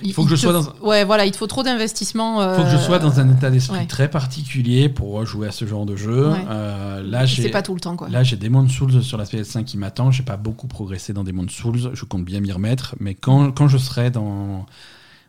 il 0.00 0.12
faut 0.12 0.22
que 0.22 0.30
je 0.30 0.36
te 0.36 0.40
sois 0.40 0.52
dans 0.52 0.62
Ouais, 0.80 1.04
voilà, 1.04 1.26
il 1.26 1.32
te 1.32 1.36
faut 1.36 1.48
trop 1.48 1.64
d'investissement. 1.64 2.40
Il 2.52 2.56
faut 2.56 2.62
que 2.62 2.70
je 2.70 2.76
sois 2.76 3.00
dans 3.00 3.18
un 3.18 3.28
état 3.34 3.50
d'esprit 3.50 3.78
ouais. 3.78 3.86
très 3.86 4.08
particulier 4.08 4.88
pour 4.88 5.26
jouer 5.26 5.48
à 5.48 5.50
ce 5.50 5.64
genre 5.66 5.86
de 5.86 5.96
jeu. 5.96 6.30
Ouais. 6.30 6.38
Euh, 6.48 7.02
là, 7.02 7.26
j'ai... 7.26 7.42
C'est 7.42 7.48
pas 7.48 7.62
tout 7.62 7.74
le 7.74 7.80
temps, 7.80 7.96
quoi. 7.96 8.08
Là, 8.08 8.22
j'ai 8.22 8.36
Demon's 8.36 8.70
Souls 8.70 9.02
sur 9.02 9.18
la 9.18 9.24
PS5 9.24 9.64
qui 9.64 9.76
m'attend. 9.76 10.12
J'ai 10.12 10.22
pas 10.22 10.36
beaucoup 10.36 10.68
progressé 10.68 11.12
dans 11.12 11.24
Demon's 11.24 11.50
Souls. 11.50 11.90
Je 11.92 12.04
compte 12.04 12.24
bien 12.24 12.38
m'y 12.38 12.52
remettre. 12.52 12.94
Mais 13.00 13.14
quand, 13.14 13.50
quand 13.50 13.66
je 13.66 13.76
serai 13.78 14.10
dans. 14.12 14.66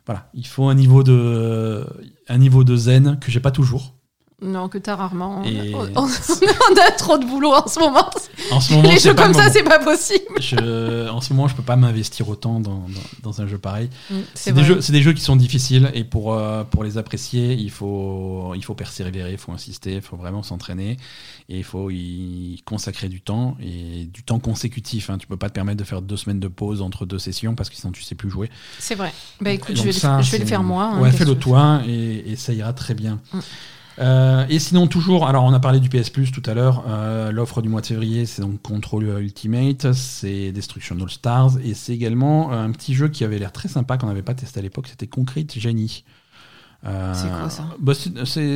Voilà, 0.06 0.28
il 0.34 0.46
faut 0.46 0.68
un 0.68 0.74
niveau 0.74 1.02
de, 1.02 1.84
un 2.28 2.38
niveau 2.38 2.62
de 2.62 2.76
zen 2.76 3.18
que 3.20 3.30
j'ai 3.32 3.40
pas 3.40 3.50
toujours. 3.50 3.94
Non, 4.42 4.68
que 4.68 4.78
t'as 4.78 4.96
rarement. 4.96 5.42
Et- 5.44 5.74
On, 5.74 5.80
on- 6.02 6.06
on 6.08 6.76
a 6.80 6.90
trop 6.92 7.18
de 7.18 7.26
boulot 7.26 7.52
en 7.52 7.66
ce 7.68 7.78
moment. 7.78 8.08
En 8.50 8.60
ce 8.60 8.72
moment, 8.72 8.88
Les 8.88 8.98
jeux 8.98 9.12
comme 9.14 9.34
ça, 9.34 9.50
c'est 9.50 9.62
pas 9.62 9.78
possible. 9.78 10.24
Je- 10.40 11.08
en 11.10 11.20
ce 11.20 11.32
moment, 11.34 11.46
je 11.48 11.54
peux 11.54 11.62
pas 11.62 11.76
m'investir 11.76 12.28
autant 12.28 12.58
dans, 12.60 12.86
dans, 13.22 13.30
dans 13.30 13.40
un 13.42 13.46
jeu 13.46 13.58
pareil. 13.58 13.90
Mm, 14.10 14.14
C'est 14.34 14.52
des, 14.52 14.60
vrai. 14.62 14.68
jeux- 14.74 14.80
c'est 14.80 14.92
des 14.92 15.02
jeux 15.02 15.12
qui 15.12 15.20
sont 15.22 15.36
difficiles 15.36 15.90
et 15.94 16.04
pour, 16.04 16.32
euh, 16.34 16.64
pour 16.64 16.84
les 16.84 16.96
apprécier, 16.96 17.52
il 17.52 17.70
faut, 17.70 18.52
il 18.54 18.64
faut 18.64 18.74
persévérer, 18.74 19.32
il 19.32 19.38
faut 19.38 19.52
insister, 19.52 19.94
il 19.94 20.00
faut 20.02 20.16
vraiment 20.16 20.42
s'entraîner 20.42 20.96
et 21.50 21.58
il 21.58 21.64
faut 21.64 21.90
y 21.90 22.62
consacrer 22.64 23.08
du 23.08 23.20
temps 23.20 23.56
et 23.60 24.04
du 24.06 24.22
temps 24.22 24.38
consécutif. 24.38 25.10
Hein. 25.10 25.18
Tu 25.18 25.26
peux 25.26 25.36
pas 25.36 25.48
te 25.48 25.54
permettre 25.54 25.78
de 25.78 25.84
faire 25.84 26.00
deux 26.00 26.16
semaines 26.16 26.40
de 26.40 26.48
pause 26.48 26.80
entre 26.80 27.04
deux 27.06 27.18
sessions 27.18 27.54
parce 27.54 27.68
que 27.68 27.76
sinon 27.76 27.92
tu 27.92 28.02
sais 28.02 28.14
plus 28.14 28.30
jouer. 28.30 28.48
C'est 28.78 28.94
vrai. 28.94 29.12
Bah 29.40 29.50
écoute, 29.50 29.74
Donc 29.74 29.78
je 29.78 29.82
vais, 29.82 29.92
ça, 29.92 30.16
le, 30.16 30.22
je 30.22 30.30
vais 30.30 30.38
le 30.38 30.44
c'est- 30.44 30.48
faire 30.48 30.62
moi. 30.62 30.84
hein, 30.94 31.00
ouais, 31.00 31.12
fais-le 31.12 31.34
toi 31.34 31.82
et, 31.86 32.32
et 32.32 32.36
ça 32.36 32.52
ira 32.52 32.72
très 32.72 32.94
bien. 32.94 33.20
Mm. 33.34 33.38
Euh, 34.00 34.46
et 34.48 34.58
sinon, 34.58 34.86
toujours, 34.86 35.26
alors 35.26 35.44
on 35.44 35.52
a 35.52 35.60
parlé 35.60 35.78
du 35.78 35.88
PS 35.90 36.08
Plus 36.10 36.32
tout 36.32 36.42
à 36.46 36.54
l'heure. 36.54 36.84
euh, 36.88 37.30
L'offre 37.32 37.60
du 37.62 37.68
mois 37.68 37.80
de 37.82 37.86
février, 37.86 38.24
c'est 38.26 38.40
donc 38.42 38.62
Control 38.62 39.04
Ultimate, 39.20 39.92
c'est 39.92 40.52
Destruction 40.52 40.96
All 41.00 41.10
Stars, 41.10 41.58
et 41.62 41.74
c'est 41.74 41.92
également 41.92 42.52
euh, 42.52 42.64
un 42.64 42.70
petit 42.72 42.94
jeu 42.94 43.08
qui 43.08 43.24
avait 43.24 43.38
l'air 43.38 43.52
très 43.52 43.68
sympa 43.68 43.98
qu'on 43.98 44.06
n'avait 44.06 44.22
pas 44.22 44.34
testé 44.34 44.58
à 44.60 44.62
l'époque, 44.62 44.86
c'était 44.88 45.06
Concrete 45.06 45.58
Genie. 45.58 46.04
Euh, 46.86 47.12
C'est 47.14 47.28
quoi, 47.28 47.50
ça? 47.50 47.64
bah, 47.78 47.92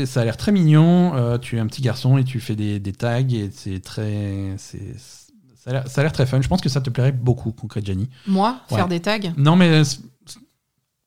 Ça 0.07 0.21
a 0.23 0.25
l'air 0.25 0.39
très 0.39 0.51
mignon. 0.51 1.39
tu 1.43 1.57
es 1.57 1.61
un 1.61 1.67
petit 1.67 1.83
garçon 1.83 2.17
et 2.17 2.25
tu 2.25 2.41
fais 2.41 2.57
des, 2.57 2.81
des 2.81 2.93
tags 2.93 3.21
et 3.21 3.51
c'est 3.53 3.81
très. 3.81 4.55
c'est- 4.57 4.95
Ça 5.63 5.71
a 5.71 5.73
l'air- 5.75 5.89
ça 5.89 6.01
a 6.01 6.05
l'air 6.05 6.13
très 6.13 6.25
fun. 6.27 6.41
Je 6.43 6.49
pense 6.49 6.61
que 6.63 6.69
ça 6.71 6.81
te 6.83 6.89
plairait 6.91 7.13
beaucoup, 7.13 7.51
Concrete 7.53 7.87
Genie. 7.87 8.09
Moi, 8.27 8.57
Ouais. 8.71 8.77
faire 8.77 8.89
des 8.89 9.01
tags? 9.01 9.19
Non, 9.37 9.57
mais 9.57 9.83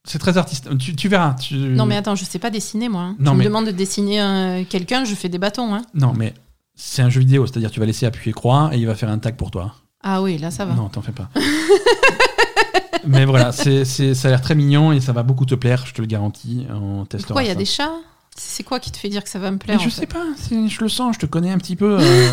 c'est- 0.07 0.17
très 0.19 0.37
artiste. 0.37 0.75
Tu, 0.79 0.95
tu 0.95 1.07
verras. 1.09 1.33
tu- 1.35 1.55
Non, 1.55 1.85
mais 1.85 1.95
attends, 1.97 2.15
je 2.15 2.25
sais 2.25 2.39
pas 2.39 2.49
dessiner, 2.49 2.89
moi. 2.89 3.01
hein. 3.01 3.15
Non, 3.19 3.31
tu 3.31 3.37
mais- 3.37 3.43
me 3.43 3.49
demandes 3.49 3.65
de 3.67 3.71
dessiner 3.71 4.21
euh, 4.21 4.63
quelqu'un, 4.67 5.05
je 5.05 5.13
fais 5.13 5.29
des 5.29 5.37
bâtons. 5.37 5.73
Hein. 5.75 5.83
Non, 5.93 6.13
mais 6.15 6.33
c'est 6.75 7.01
un 7.01 7.09
jeu 7.09 7.19
vidéo, 7.19 7.45
c'est-à-dire 7.45 7.69
tu 7.71 7.79
vas 7.79 7.85
laisser 7.85 8.05
appuyer 8.05 8.33
croix 8.33 8.69
et 8.73 8.77
il 8.77 8.87
va 8.87 8.95
faire 8.95 9.09
un 9.09 9.19
tag 9.19 9.35
pour 9.35 9.51
toi. 9.51 9.75
Ah 10.03 10.21
oui, 10.21 10.37
là, 10.37 10.49
ça 10.51 10.65
va. 10.65 10.73
Non, 10.73 10.89
t'en 10.89 11.01
fais 11.01 11.11
pas. 11.11 11.29
mais 13.05 13.25
voilà, 13.25 13.51
c'est, 13.51 13.85
c'est- 13.85 14.13
ça 14.13 14.27
a 14.27 14.31
l'air 14.31 14.41
très 14.41 14.55
mignon 14.55 14.91
et 14.91 14.99
ça 14.99 15.11
va 15.13 15.23
beaucoup 15.23 15.45
te 15.45 15.55
plaire, 15.55 15.85
je 15.85 15.93
te 15.93 16.01
le 16.01 16.07
garantis. 16.07 16.65
On 16.69 17.05
testera 17.05 17.27
Pourquoi 17.29 17.43
il 17.43 17.47
y 17.47 17.49
a 17.49 17.53
ça. 17.53 17.59
des 17.59 17.65
chats? 17.65 17.93
C'est 18.35 18.63
quoi 18.63 18.79
qui 18.79 18.91
te 18.91 18.97
fait 18.97 19.09
dire 19.09 19.23
que 19.23 19.29
ça 19.29 19.39
va 19.39 19.49
me 19.49 19.55
Mais 19.55 19.59
plaire 19.59 19.79
je 19.79 19.87
en 19.87 19.89
sais 19.89 20.01
fait 20.01 20.05
pas, 20.07 20.23
c'est- 20.37 20.67
je 20.67 20.81
le 20.81 20.89
sens, 20.89 21.15
je 21.15 21.19
te 21.19 21.25
connais 21.25 21.51
un 21.51 21.57
petit 21.57 21.75
peu. 21.75 21.97
euh, 21.99 22.31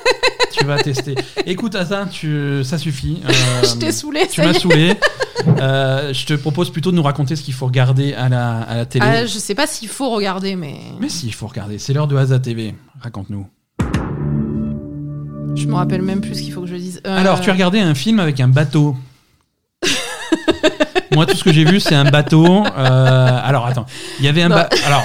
tu 0.52 0.64
vas 0.64 0.78
tester. 0.82 1.14
Écoute, 1.46 1.74
Asa, 1.74 2.06
tu, 2.06 2.62
ça 2.64 2.76
suffit. 2.78 3.22
euh, 3.28 3.32
Je 3.62 3.76
t'ai 3.78 3.92
saoulé, 3.92 4.26
Tu 4.28 4.40
ça 4.42 4.46
m'as 4.46 4.52
saoulé. 4.54 4.94
Euh, 5.60 6.12
je 6.12 6.24
te 6.26 6.34
propose 6.34 6.70
plutôt 6.70 6.90
de 6.90 6.96
nous 6.96 7.02
raconter 7.02 7.36
ce 7.36 7.42
qu'il 7.42 7.54
faut 7.54 7.66
regarder 7.66 8.14
à 8.14 8.28
la, 8.28 8.58
à 8.60 8.76
la 8.76 8.86
télé. 8.86 9.04
Ah, 9.06 9.26
je 9.26 9.38
sais 9.38 9.54
pas 9.54 9.66
s'il 9.66 9.88
faut 9.88 10.10
regarder, 10.10 10.56
mais 10.56 10.76
Mais 11.00 11.08
si, 11.08 11.26
il 11.26 11.34
faut 11.34 11.46
regarder. 11.46 11.78
C'est 11.78 11.92
l'heure 11.92 12.08
de 12.08 12.16
Asa 12.16 12.38
TV. 12.38 12.74
Raconte-nous. 13.00 13.46
je 15.56 15.66
me 15.66 15.74
rappelle 15.74 16.02
même 16.02 16.20
plus 16.20 16.34
ce 16.36 16.42
qu'il 16.42 16.52
faut 16.52 16.62
que 16.62 16.66
je 16.68 16.76
dise. 16.76 17.00
Euh, 17.06 17.18
Alors, 17.18 17.40
tu 17.40 17.50
as 17.50 17.52
regardé 17.52 17.80
un 17.80 17.94
film 17.94 18.20
avec 18.20 18.40
un 18.40 18.48
bateau. 18.48 18.96
Moi, 21.12 21.26
tout 21.26 21.36
ce 21.36 21.44
que 21.44 21.52
j'ai 21.52 21.64
vu, 21.64 21.80
c'est 21.80 21.94
un 21.94 22.04
bateau. 22.10 22.64
euh, 22.66 23.40
alors, 23.42 23.66
attends. 23.66 23.86
Il 24.18 24.24
y 24.24 24.28
avait 24.28 24.42
un 24.42 24.48
bateau. 24.48 24.76
Alors. 24.86 25.02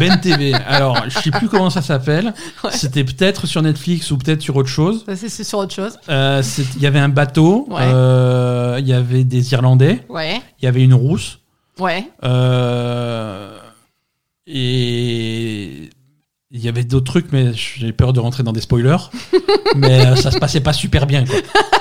Ben 0.00 0.18
TV. 0.20 0.52
Alors, 0.54 1.04
je 1.08 1.18
sais 1.18 1.30
plus 1.30 1.48
comment 1.48 1.70
ça 1.70 1.82
s'appelle. 1.82 2.34
Ouais. 2.64 2.70
C'était 2.72 3.04
peut-être 3.04 3.46
sur 3.46 3.62
Netflix 3.62 4.10
ou 4.10 4.18
peut-être 4.18 4.42
sur 4.42 4.56
autre 4.56 4.68
chose. 4.68 5.04
C'est 5.14 5.44
sur 5.44 5.58
autre 5.58 5.74
chose. 5.74 5.98
Euh, 6.08 6.42
Il 6.76 6.82
y 6.82 6.86
avait 6.86 6.98
un 6.98 7.08
bateau. 7.08 7.66
Ouais. 7.70 7.78
euh, 7.82 8.76
Il 8.80 8.86
y 8.88 8.92
avait 8.92 9.24
des 9.24 9.52
Irlandais. 9.52 10.04
Ouais, 10.08 10.40
Il 10.60 10.64
y 10.64 10.68
avait 10.68 10.82
une 10.82 10.94
rousse. 10.94 11.38
ouais. 11.78 12.04
Euh, 12.24 13.56
et 14.46 15.90
il 16.50 16.60
y 16.60 16.68
avait 16.68 16.82
d'autres 16.84 17.06
trucs, 17.12 17.32
mais 17.32 17.52
j'ai 17.54 17.92
peur 17.92 18.12
de 18.12 18.18
rentrer 18.20 18.42
dans 18.42 18.52
des 18.52 18.60
spoilers. 18.60 18.96
mais 19.76 20.16
ça 20.16 20.30
se 20.32 20.38
passait 20.38 20.60
pas 20.60 20.72
super 20.72 21.06
bien. 21.06 21.24
Quoi. 21.24 21.36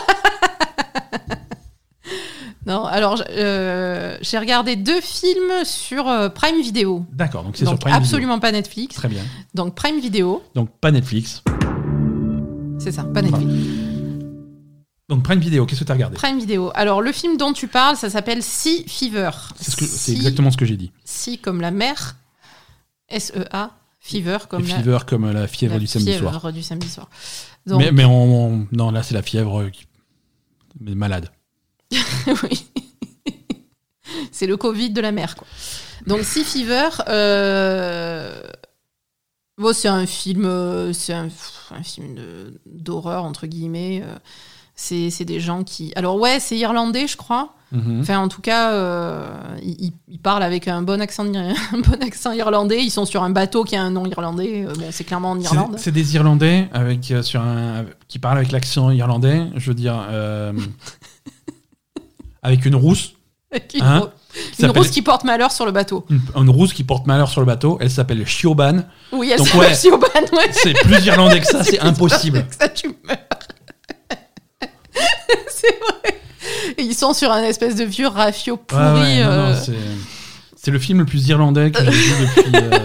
Non, 2.70 2.86
alors 2.86 3.24
euh, 3.32 4.16
j'ai 4.22 4.38
regardé 4.38 4.76
deux 4.76 5.02
films 5.02 5.66
sur 5.66 6.08
euh, 6.08 6.30
Prime 6.30 6.62
Video. 6.62 7.04
D'accord, 7.12 7.44
donc 7.44 7.58
c'est 7.58 7.66
sur 7.66 7.80
Prime 7.80 7.94
Video. 7.94 8.06
absolument 8.06 8.40
pas 8.40 8.52
Netflix. 8.52 8.96
Très 8.96 9.08
bien. 9.08 9.24
Donc 9.56 9.74
Prime 9.74 10.00
Video, 10.00 10.44
Donc 10.54 10.70
pas 10.80 10.92
Netflix. 10.92 11.42
c'est 12.80 12.92
ça, 12.92 13.04
pas 13.06 13.24
Netflix. 13.24 13.52
Donc 15.10 15.24
Prime 15.24 15.40
Video, 15.40 15.66
qu'est-ce 15.66 15.80
que 15.80 15.86
tu 15.86 15.92
as 15.92 15.96
regardé? 15.96 16.16
Prime 16.16 16.38
Video. 16.38 16.72
Alors 16.76 17.02
le 17.02 17.12
film 17.12 17.38
dont 17.38 17.54
tu 17.54 17.68
parles, 17.68 17.98
ça 17.98 18.12
s'appelle 18.12 18.44
Sea 18.44 18.86
Fever. 18.88 19.32
C'est 19.60 19.72
ce 19.72 19.86
Sea- 19.86 20.12
exactement 20.16 20.52
ce 20.52 20.58
que 20.58 20.66
j'ai 20.66 20.78
dit. 20.78 20.92
Sea 21.04 21.40
comme 21.40 21.62
la 21.62 21.72
mer, 21.72 22.18
S-E-A, 23.10 23.72
Fever 24.00 24.38
comme 24.48 24.66
la, 24.68 24.76
fever 24.76 25.00
comme 25.08 25.32
la 25.32 25.48
fièvre 25.48 25.74
la 25.74 25.80
du 25.80 25.88
samedi 25.88 26.12
fièvre 26.12 26.40
soir. 26.40 26.54
du 26.54 26.62
samedi 26.62 26.88
soir. 26.88 27.10
Donc, 27.66 27.80
Mais, 27.80 27.92
mais 27.92 28.06
on, 28.06 28.46
on- 28.54 28.68
non, 28.72 28.92
là 28.92 29.02
c'est 29.02 29.16
la 29.16 29.24
fièvre 29.24 29.62
euh, 29.62 29.70
qui- 29.70 29.88
mais 30.80 30.94
malade. 30.94 31.30
oui. 32.44 32.66
c'est 34.32 34.48
le 34.48 34.58
Covid 34.58 34.92
de 34.92 35.02
la 35.02 35.12
mer, 35.12 35.36
quoi. 35.36 35.48
Donc, 36.08 36.22
Sea 36.24 36.44
Fever, 36.44 36.90
euh, 37.10 38.42
bon, 39.58 39.74
c'est 39.74 39.88
un 39.90 40.06
film, 40.06 40.46
euh, 40.46 40.94
c'est 40.94 41.14
un, 41.14 41.28
un 41.72 41.84
film 41.84 42.16
de- 42.16 42.60
d'horreur 42.66 43.24
entre 43.26 43.48
guillemets. 43.48 44.02
euh, 44.04 44.16
C'est 44.76 45.10
c'est 45.10 45.26
des 45.26 45.40
gens 45.42 45.64
qui, 45.64 45.92
alors 45.96 46.16
ouais, 46.18 46.40
c'est 46.40 46.58
irlandais, 46.58 47.06
je 47.08 47.18
crois. 47.18 47.54
Mhm. 47.72 48.00
Enfin, 48.02 48.18
en 48.18 48.30
tout 48.30 48.42
cas, 48.42 48.72
euh, 48.72 49.28
ils, 49.62 49.92
ils 50.08 50.18
parlent 50.20 50.42
avec 50.42 50.68
un 50.68 50.82
bon 50.82 51.00
accent, 51.02 51.26
un 51.36 51.80
bon 51.80 52.02
accent 52.02 52.32
irlandais. 52.32 52.82
Ils 52.84 52.90
sont 52.90 53.06
sur 53.06 53.22
un 53.22 53.30
bateau 53.30 53.64
qui 53.66 53.76
a 53.76 53.84
un 53.84 53.92
nom 53.92 54.06
irlandais. 54.08 54.66
Bon, 54.74 54.86
c'est 54.92 55.04
clairement 55.04 55.32
en 55.32 55.40
Irlande. 55.40 55.76
C'est 55.78 55.92
des 55.92 56.16
Irlandais 56.16 56.68
avec, 56.74 57.12
euh, 57.12 57.22
sur 57.22 57.42
un, 57.42 57.86
qui 58.08 58.18
parlent 58.20 58.38
avec 58.40 58.52
l'accent 58.54 58.90
irlandais, 58.90 59.44
je 59.58 59.68
veux 59.70 59.76
dire, 59.76 60.02
euh, 60.10 60.54
avec 62.44 62.66
une 62.66 62.76
rousse. 62.76 63.14
Une, 63.74 63.82
Hein 63.82 64.12
qui 64.56 64.62
une 64.62 64.70
rousse 64.70 64.90
qui 64.92 65.02
porte 65.02 65.24
malheur 65.24 65.52
sur 65.52 65.66
le 65.66 65.72
bateau. 65.72 66.06
une, 66.12 66.22
une 66.36 66.50
rousse 66.52 66.72
qui 66.72 66.84
porte 66.84 67.08
malheur 67.08 67.30
sur 67.30 67.40
le 67.42 67.48
bateau. 67.48 67.80
Elle 67.82 67.90
s'appelle 67.90 68.24
Shioban. 68.28 68.84
Oui, 69.12 69.32
elle 69.34 69.40
s'appelle 69.44 69.60
ouais. 69.70 69.74
Siobhan, 69.74 70.08
ouais. 70.34 70.50
C'est 70.52 70.74
plus 70.74 71.04
irlandais 71.08 71.40
que 71.40 71.48
ça, 71.48 71.64
c'est 71.64 71.80
impossible. 71.80 72.46
que 72.48 72.56
ça, 72.56 72.70
tu 72.70 72.90
meurs. 73.08 73.18
c'est 75.50 75.80
vrai. 75.80 76.20
Et 76.78 76.84
ils 76.84 76.94
sont 76.94 77.14
sur 77.14 77.32
un 77.32 77.42
espèce 77.44 77.76
de 77.76 77.84
vieux 77.86 78.08
rafio 78.08 78.58
pourri. 78.58 78.82
Ouais, 78.84 79.24
euh, 79.24 79.56
c'est- 79.56 80.72
le 80.72 80.78
film 80.78 81.00
le 81.00 81.06
plus 81.06 81.28
irlandais 81.28 81.72
que 81.72 81.84
j'ai 81.84 81.90
vu 81.90 82.26
depuis. 82.28 82.52
euh, 82.54 82.78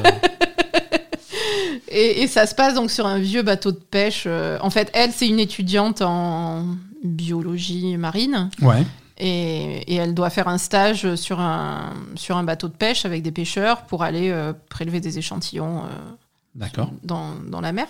et, 1.88 2.22
et 2.22 2.26
ça 2.26 2.46
se 2.46 2.54
passe 2.54 2.72
donc 2.74 2.90
sur 2.90 3.04
un 3.06 3.18
vieux 3.18 3.42
bateau 3.42 3.70
de 3.72 3.76
pêche. 3.78 4.24
euh, 4.26 4.56
en 4.62 4.70
fait, 4.70 4.90
elle, 4.94 5.12
c'est 5.12 5.28
une 5.28 5.38
étudiante 5.38 6.00
en 6.00 6.64
biologie 7.02 7.98
marine. 7.98 8.48
Ouais. 8.62 8.84
Et, 9.16 9.92
et 9.92 9.94
elle 9.94 10.14
doit 10.14 10.30
faire 10.30 10.48
un 10.48 10.58
stage 10.58 11.14
sur 11.14 11.40
un, 11.40 11.92
sur 12.16 12.36
un 12.36 12.42
bateau 12.42 12.68
de 12.68 12.74
pêche 12.74 13.04
avec 13.04 13.22
des 13.22 13.30
pêcheurs 13.30 13.82
pour 13.82 14.02
aller 14.02 14.30
euh, 14.30 14.52
prélever 14.68 15.00
des 15.00 15.18
échantillons 15.18 15.84
euh, 15.84 16.66
dans, 17.04 17.34
dans 17.36 17.60
la 17.60 17.72
mer. 17.72 17.86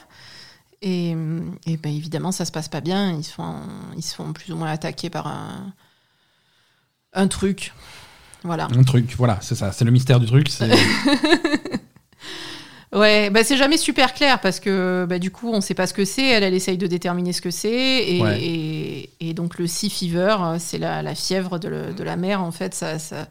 Et, 0.82 1.16
et 1.66 1.76
ben 1.78 1.94
évidemment, 1.94 2.30
ça 2.30 2.44
se 2.44 2.52
passe 2.52 2.68
pas 2.68 2.82
bien. 2.82 3.12
Ils 3.12 3.24
se 3.24 3.32
font, 3.32 3.56
ils 3.96 4.02
se 4.02 4.14
font 4.14 4.34
plus 4.34 4.52
ou 4.52 4.56
moins 4.56 4.70
attaquer 4.70 5.08
par 5.08 5.26
un, 5.26 5.72
un 7.14 7.26
truc. 7.26 7.72
Voilà. 8.42 8.68
Un 8.76 8.82
truc, 8.82 9.14
voilà, 9.16 9.38
c'est 9.40 9.54
ça. 9.54 9.72
C'est 9.72 9.86
le 9.86 9.90
mystère 9.90 10.20
du 10.20 10.26
truc. 10.26 10.50
Ouais, 12.94 13.28
bah 13.30 13.42
c'est 13.42 13.56
jamais 13.56 13.76
super 13.76 14.14
clair 14.14 14.40
parce 14.40 14.60
que 14.60 15.04
bah, 15.08 15.18
du 15.18 15.30
coup, 15.32 15.50
on 15.52 15.60
sait 15.60 15.74
pas 15.74 15.86
ce 15.88 15.92
que 15.94 16.04
c'est. 16.04 16.24
Elle, 16.28 16.44
elle 16.44 16.54
essaye 16.54 16.78
de 16.78 16.86
déterminer 16.86 17.32
ce 17.32 17.40
que 17.40 17.50
c'est. 17.50 18.08
Et, 18.16 18.22
Ouais. 18.22 18.40
et, 18.40 19.10
et 19.20 19.34
donc, 19.34 19.58
le 19.58 19.66
sea 19.66 19.90
fever, 19.90 20.36
c'est 20.60 20.78
la, 20.78 21.02
la 21.02 21.14
fièvre 21.14 21.58
de, 21.58 21.68
le- 21.68 21.92
de 21.92 22.02
la 22.04 22.16
mer. 22.16 22.40
En 22.42 22.52
fait, 22.52 22.72
ça, 22.74 22.98
ça- 23.00 23.26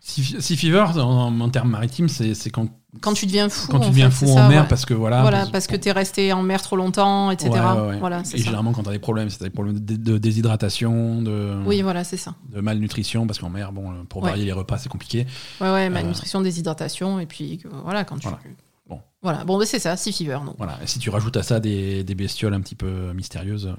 Sea 0.00 0.40
Sea 0.40 0.56
Fever, 0.56 0.84
en, 0.98 1.40
en 1.40 1.48
termes 1.48 1.70
maritimes, 1.70 2.08
c'est 2.08 2.50
quand, 2.50 2.68
quand 3.00 3.12
tu 3.14 3.26
deviens 3.26 3.48
fou. 3.48 3.68
quand 3.70 3.80
tu 3.80 3.86
en 3.86 3.90
deviens 3.90 4.10
fait, 4.10 4.16
fou 4.16 4.26
c'est 4.26 4.32
en 4.32 4.36
ça, 4.36 4.48
mer 4.48 4.62
ouais. 4.62 4.68
parce 4.68 4.84
que 4.86 4.94
voilà. 4.94 5.22
Voilà, 5.22 5.46
parce 5.46 5.66
que 5.66 5.74
bon, 5.74 5.80
tu 5.82 5.88
es 5.88 5.92
resté 5.92 6.32
en 6.32 6.42
mer 6.42 6.62
trop 6.62 6.76
longtemps, 6.76 7.30
etc. 7.30 7.50
ouais, 7.50 7.58
ouais, 7.60 7.88
ouais. 7.88 7.98
Voilà, 7.98 8.24
c'est 8.24 8.36
Et 8.36 8.38
ça. 8.40 8.44
généralement, 8.44 8.72
quand 8.72 8.82
tu 8.82 8.88
as 8.88 8.92
des 8.92 8.98
problèmes, 8.98 9.30
c'est 9.30 9.42
des 9.42 9.50
problèmes 9.50 9.78
de, 9.78 9.96
de 9.96 10.18
déshydratation, 10.18 11.22
de, 11.22 11.54
Oui, 11.66 11.82
voilà, 11.82 12.04
c'est 12.04 12.16
ça. 12.16 12.34
de 12.52 12.60
malnutrition, 12.60 13.26
parce 13.26 13.38
qu'en 13.38 13.50
mer, 13.50 13.72
bon, 13.72 14.04
pour 14.08 14.22
varier 14.22 14.44
les 14.44 14.52
repas, 14.52 14.78
c'est 14.78 14.88
compliqué. 14.88 15.26
Ouais, 15.60 15.70
ouais, 15.70 15.90
malnutrition, 15.90 16.40
déshydratation, 16.40 17.20
et 17.20 17.26
puis 17.26 17.60
euh, 17.64 17.68
voilà, 17.84 18.04
quand 18.04 18.18
tu. 18.18 18.28
Euh. 18.28 18.30
Voilà. 18.30 18.42
Bon. 18.88 19.00
Voilà, 19.22 19.44
bon, 19.44 19.60
c'est 19.64 19.78
ça, 19.78 19.96
sea 19.96 20.12
fever, 20.12 20.38
non. 20.44 20.54
Voilà. 20.58 20.78
Et 20.82 20.86
si 20.86 20.98
tu 20.98 21.08
rajoutes 21.10 21.36
à 21.36 21.42
ça 21.42 21.58
des, 21.60 22.04
des 22.04 22.14
bestioles 22.14 22.54
un 22.54 22.60
petit 22.60 22.74
peu 22.74 23.12
mystérieuses, 23.14 23.74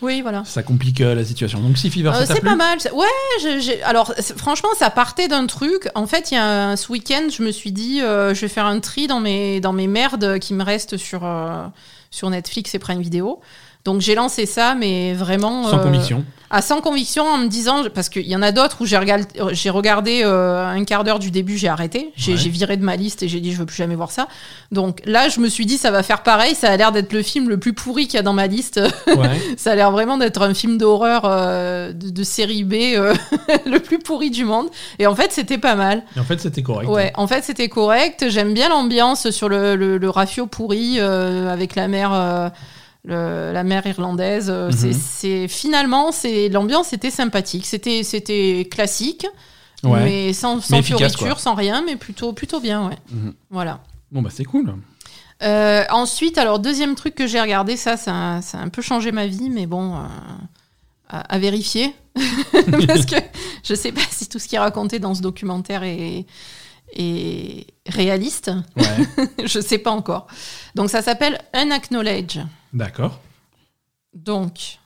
Oui, 0.00 0.22
voilà. 0.22 0.44
ça 0.44 0.62
complique 0.62 1.00
euh, 1.00 1.14
la 1.14 1.24
situation. 1.24 1.60
Donc, 1.60 1.76
Sea 1.76 1.90
Fever, 1.90 2.10
Euh, 2.14 2.24
c'est 2.26 2.40
pas 2.40 2.54
mal. 2.54 2.78
Ouais, 2.94 3.58
j'ai- 3.60 3.82
alors 3.82 4.12
franchement, 4.36 4.68
ça 4.78 4.90
partait 4.90 5.26
d'un 5.28 5.46
truc. 5.46 5.88
En 5.96 6.06
fait, 6.06 6.30
il 6.30 6.34
y 6.34 6.36
a 6.36 6.70
un- 6.70 6.76
ce 6.76 6.92
week-end, 6.92 7.28
je 7.36 7.42
me 7.42 7.50
suis 7.50 7.72
dit, 7.72 8.00
euh, 8.00 8.32
je 8.34 8.40
vais 8.42 8.48
faire 8.48 8.66
un 8.66 8.78
tri 8.80 9.06
dans 9.08 9.18
mes, 9.20 9.60
dans 9.60 9.72
mes 9.72 9.86
merdes 9.88 10.38
qui 10.38 10.54
me 10.54 10.62
restent 10.62 10.96
sur, 10.96 11.24
euh, 11.24 11.66
sur 12.10 12.30
Netflix 12.30 12.74
et 12.74 12.78
Prime 12.78 13.00
Video. 13.02 13.40
Donc 13.88 14.02
j'ai 14.02 14.14
lancé 14.14 14.44
ça, 14.44 14.74
mais 14.74 15.14
vraiment. 15.14 15.64
Sans 15.64 15.78
euh, 15.78 15.82
conviction. 15.82 16.22
À 16.50 16.62
sans 16.62 16.80
conviction, 16.80 17.24
en 17.24 17.36
me 17.38 17.46
disant, 17.48 17.84
parce 17.94 18.08
qu'il 18.08 18.26
y 18.26 18.34
en 18.36 18.40
a 18.40 18.52
d'autres 18.52 18.78
où 18.80 18.86
j'ai 18.86 18.96
regardé, 18.96 19.24
j'ai 19.52 19.68
regardé 19.68 20.22
euh, 20.24 20.66
un 20.66 20.82
quart 20.84 21.04
d'heure 21.04 21.18
du 21.18 21.30
début, 21.30 21.58
j'ai 21.58 21.68
arrêté, 21.68 22.10
j'ai 22.16 22.32
Ouais. 22.32 22.38
j'ai 22.38 22.48
viré 22.50 22.76
de 22.78 22.84
ma 22.84 22.96
liste 22.96 23.22
et 23.22 23.28
j'ai 23.28 23.40
dit, 23.40 23.52
je 23.52 23.58
veux 23.58 23.66
plus 23.66 23.76
jamais 23.76 23.94
voir 23.94 24.10
ça. 24.10 24.28
Donc 24.72 25.00
là, 25.06 25.28
je 25.30 25.40
me 25.40 25.48
suis 25.48 25.64
dit, 25.66 25.76
ça 25.78 25.90
va 25.90 26.02
faire 26.02 26.22
pareil. 26.22 26.54
Ça 26.54 26.70
a 26.70 26.76
l'air 26.78 26.90
d'être 26.92 27.12
le 27.14 27.22
film 27.22 27.48
le 27.50 27.58
plus 27.58 27.72
pourri 27.74 28.06
qu'il 28.06 28.14
y 28.16 28.18
a 28.18 28.22
dans 28.22 28.32
ma 28.34 28.46
liste. 28.46 28.78
Ouais. 29.08 29.40
Ça 29.56 29.72
a 29.72 29.74
l'air 29.74 29.90
vraiment 29.90 30.16
d'être 30.18 30.40
un 30.42 30.52
film 30.54 30.76
d'horreur 30.78 31.22
euh, 31.24 31.92
de, 31.92 32.10
de 32.10 32.22
série 32.22 32.64
B 32.64 32.72
le 33.66 33.78
plus 33.78 33.98
pourri 33.98 34.30
du 34.30 34.44
monde. 34.44 34.68
Et 34.98 35.06
en 35.06 35.14
fait, 35.14 35.32
c'était 35.32 35.58
pas 35.58 35.74
mal. 35.76 36.02
Et 36.16 36.20
en 36.20 36.24
fait, 36.24 36.40
c'était 36.40 36.62
correct. 36.62 36.88
Ouais, 36.88 37.10
en 37.16 37.26
fait, 37.26 37.42
c'était 37.44 37.68
correct. 37.70 38.26
J'aime 38.28 38.52
bien 38.54 38.68
l'ambiance 38.68 39.30
sur 39.30 39.48
le, 39.48 39.76
le, 39.76 39.96
le 39.98 40.10
rafio 40.10 40.46
pourri 40.46 40.98
avec 41.00 41.74
la 41.74 41.88
mer, 41.88 42.10
le- 43.04 43.52
la 43.52 43.64
mer 43.64 43.86
irlandaise. 43.86 44.48
Euh, 44.50 44.70
Mhm. 44.70 44.92
c'est- 44.92 45.48
finalement, 45.48 46.12
c'est 46.12 46.48
l'ambiance 46.48 46.92
était 46.92 47.10
sympathique. 47.10 47.66
C'était 47.66 48.02
c'était 48.02 48.68
classique, 48.70 49.26
Ouais. 49.84 50.02
mais 50.04 50.32
sans, 50.32 50.60
sans 50.60 50.74
Mais 50.74 50.80
efficace, 50.80 51.14
fioriture, 51.16 51.40
sans 51.40 51.54
rien, 51.54 51.82
mais 51.86 51.96
plutôt 51.96 52.32
plutôt 52.32 52.60
bien. 52.60 52.88
Ouais. 52.88 52.96
Mhm. 53.10 53.34
Voilà. 53.50 53.80
Bon, 54.12 54.22
bah, 54.22 54.30
c'est 54.32 54.44
cool. 54.44 54.74
Euh, 55.42 55.84
ensuite, 55.90 56.36
alors 56.38 56.58
deuxième 56.58 56.94
truc 56.96 57.14
que 57.14 57.26
j'ai 57.28 57.40
regardé, 57.40 57.76
ça, 57.76 57.96
ça, 57.96 58.36
a- 58.36 58.42
ça 58.42 58.58
a 58.58 58.60
un 58.62 58.68
peu 58.68 58.82
changé 58.82 59.12
ma 59.12 59.26
vie, 59.28 59.50
mais 59.50 59.66
bon, 59.66 59.94
euh, 59.94 59.98
à, 61.08 61.20
à 61.20 61.38
vérifier, 61.38 61.94
parce 62.88 63.06
que 63.06 63.14
je 63.64 63.74
sais 63.74 63.92
pas 63.92 64.00
si 64.10 64.28
tout 64.28 64.38
ce 64.40 64.48
qui 64.48 64.56
est 64.56 64.58
raconté 64.58 64.98
dans 64.98 65.14
ce 65.14 65.22
documentaire 65.22 65.84
est, 65.84 66.26
réaliste. 67.86 68.50
Ouais. 68.76 69.26
je 69.44 69.60
sais 69.60 69.78
pas 69.78 69.90
encore. 69.92 70.26
Donc 70.74 70.90
ça 70.90 71.02
s'appelle 71.02 71.38
Unacknowledge. 71.54 72.38
D'accord. 72.72 73.20
Donc 74.14 74.78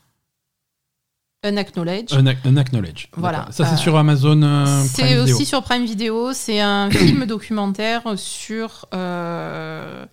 Unacknowledge. 1.45 2.13
Un, 2.13 2.25
un 2.27 2.57
acknowledge. 2.57 3.09
Voilà. 3.17 3.49
Ça, 3.51 3.65
c'est 3.67 3.75
Euh, 3.75 3.77
sur 3.77 3.97
Amazon 3.97 4.41
euh, 4.43 4.83
C'est 4.87 5.09
Video. 5.21 5.23
aussi 5.25 5.45
sur 5.45 5.63
Prime 5.65 5.85
Video. 5.85 6.33
C'est 6.33 6.61
un 6.61 6.89
film 6.93 7.27
documentaire 7.27 8.03
sur 8.17 8.87
euh, 8.95 10.07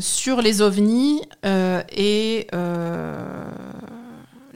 sur 0.00 0.40
les 0.42 0.62
ovnis 0.62 1.20
et 1.44 2.46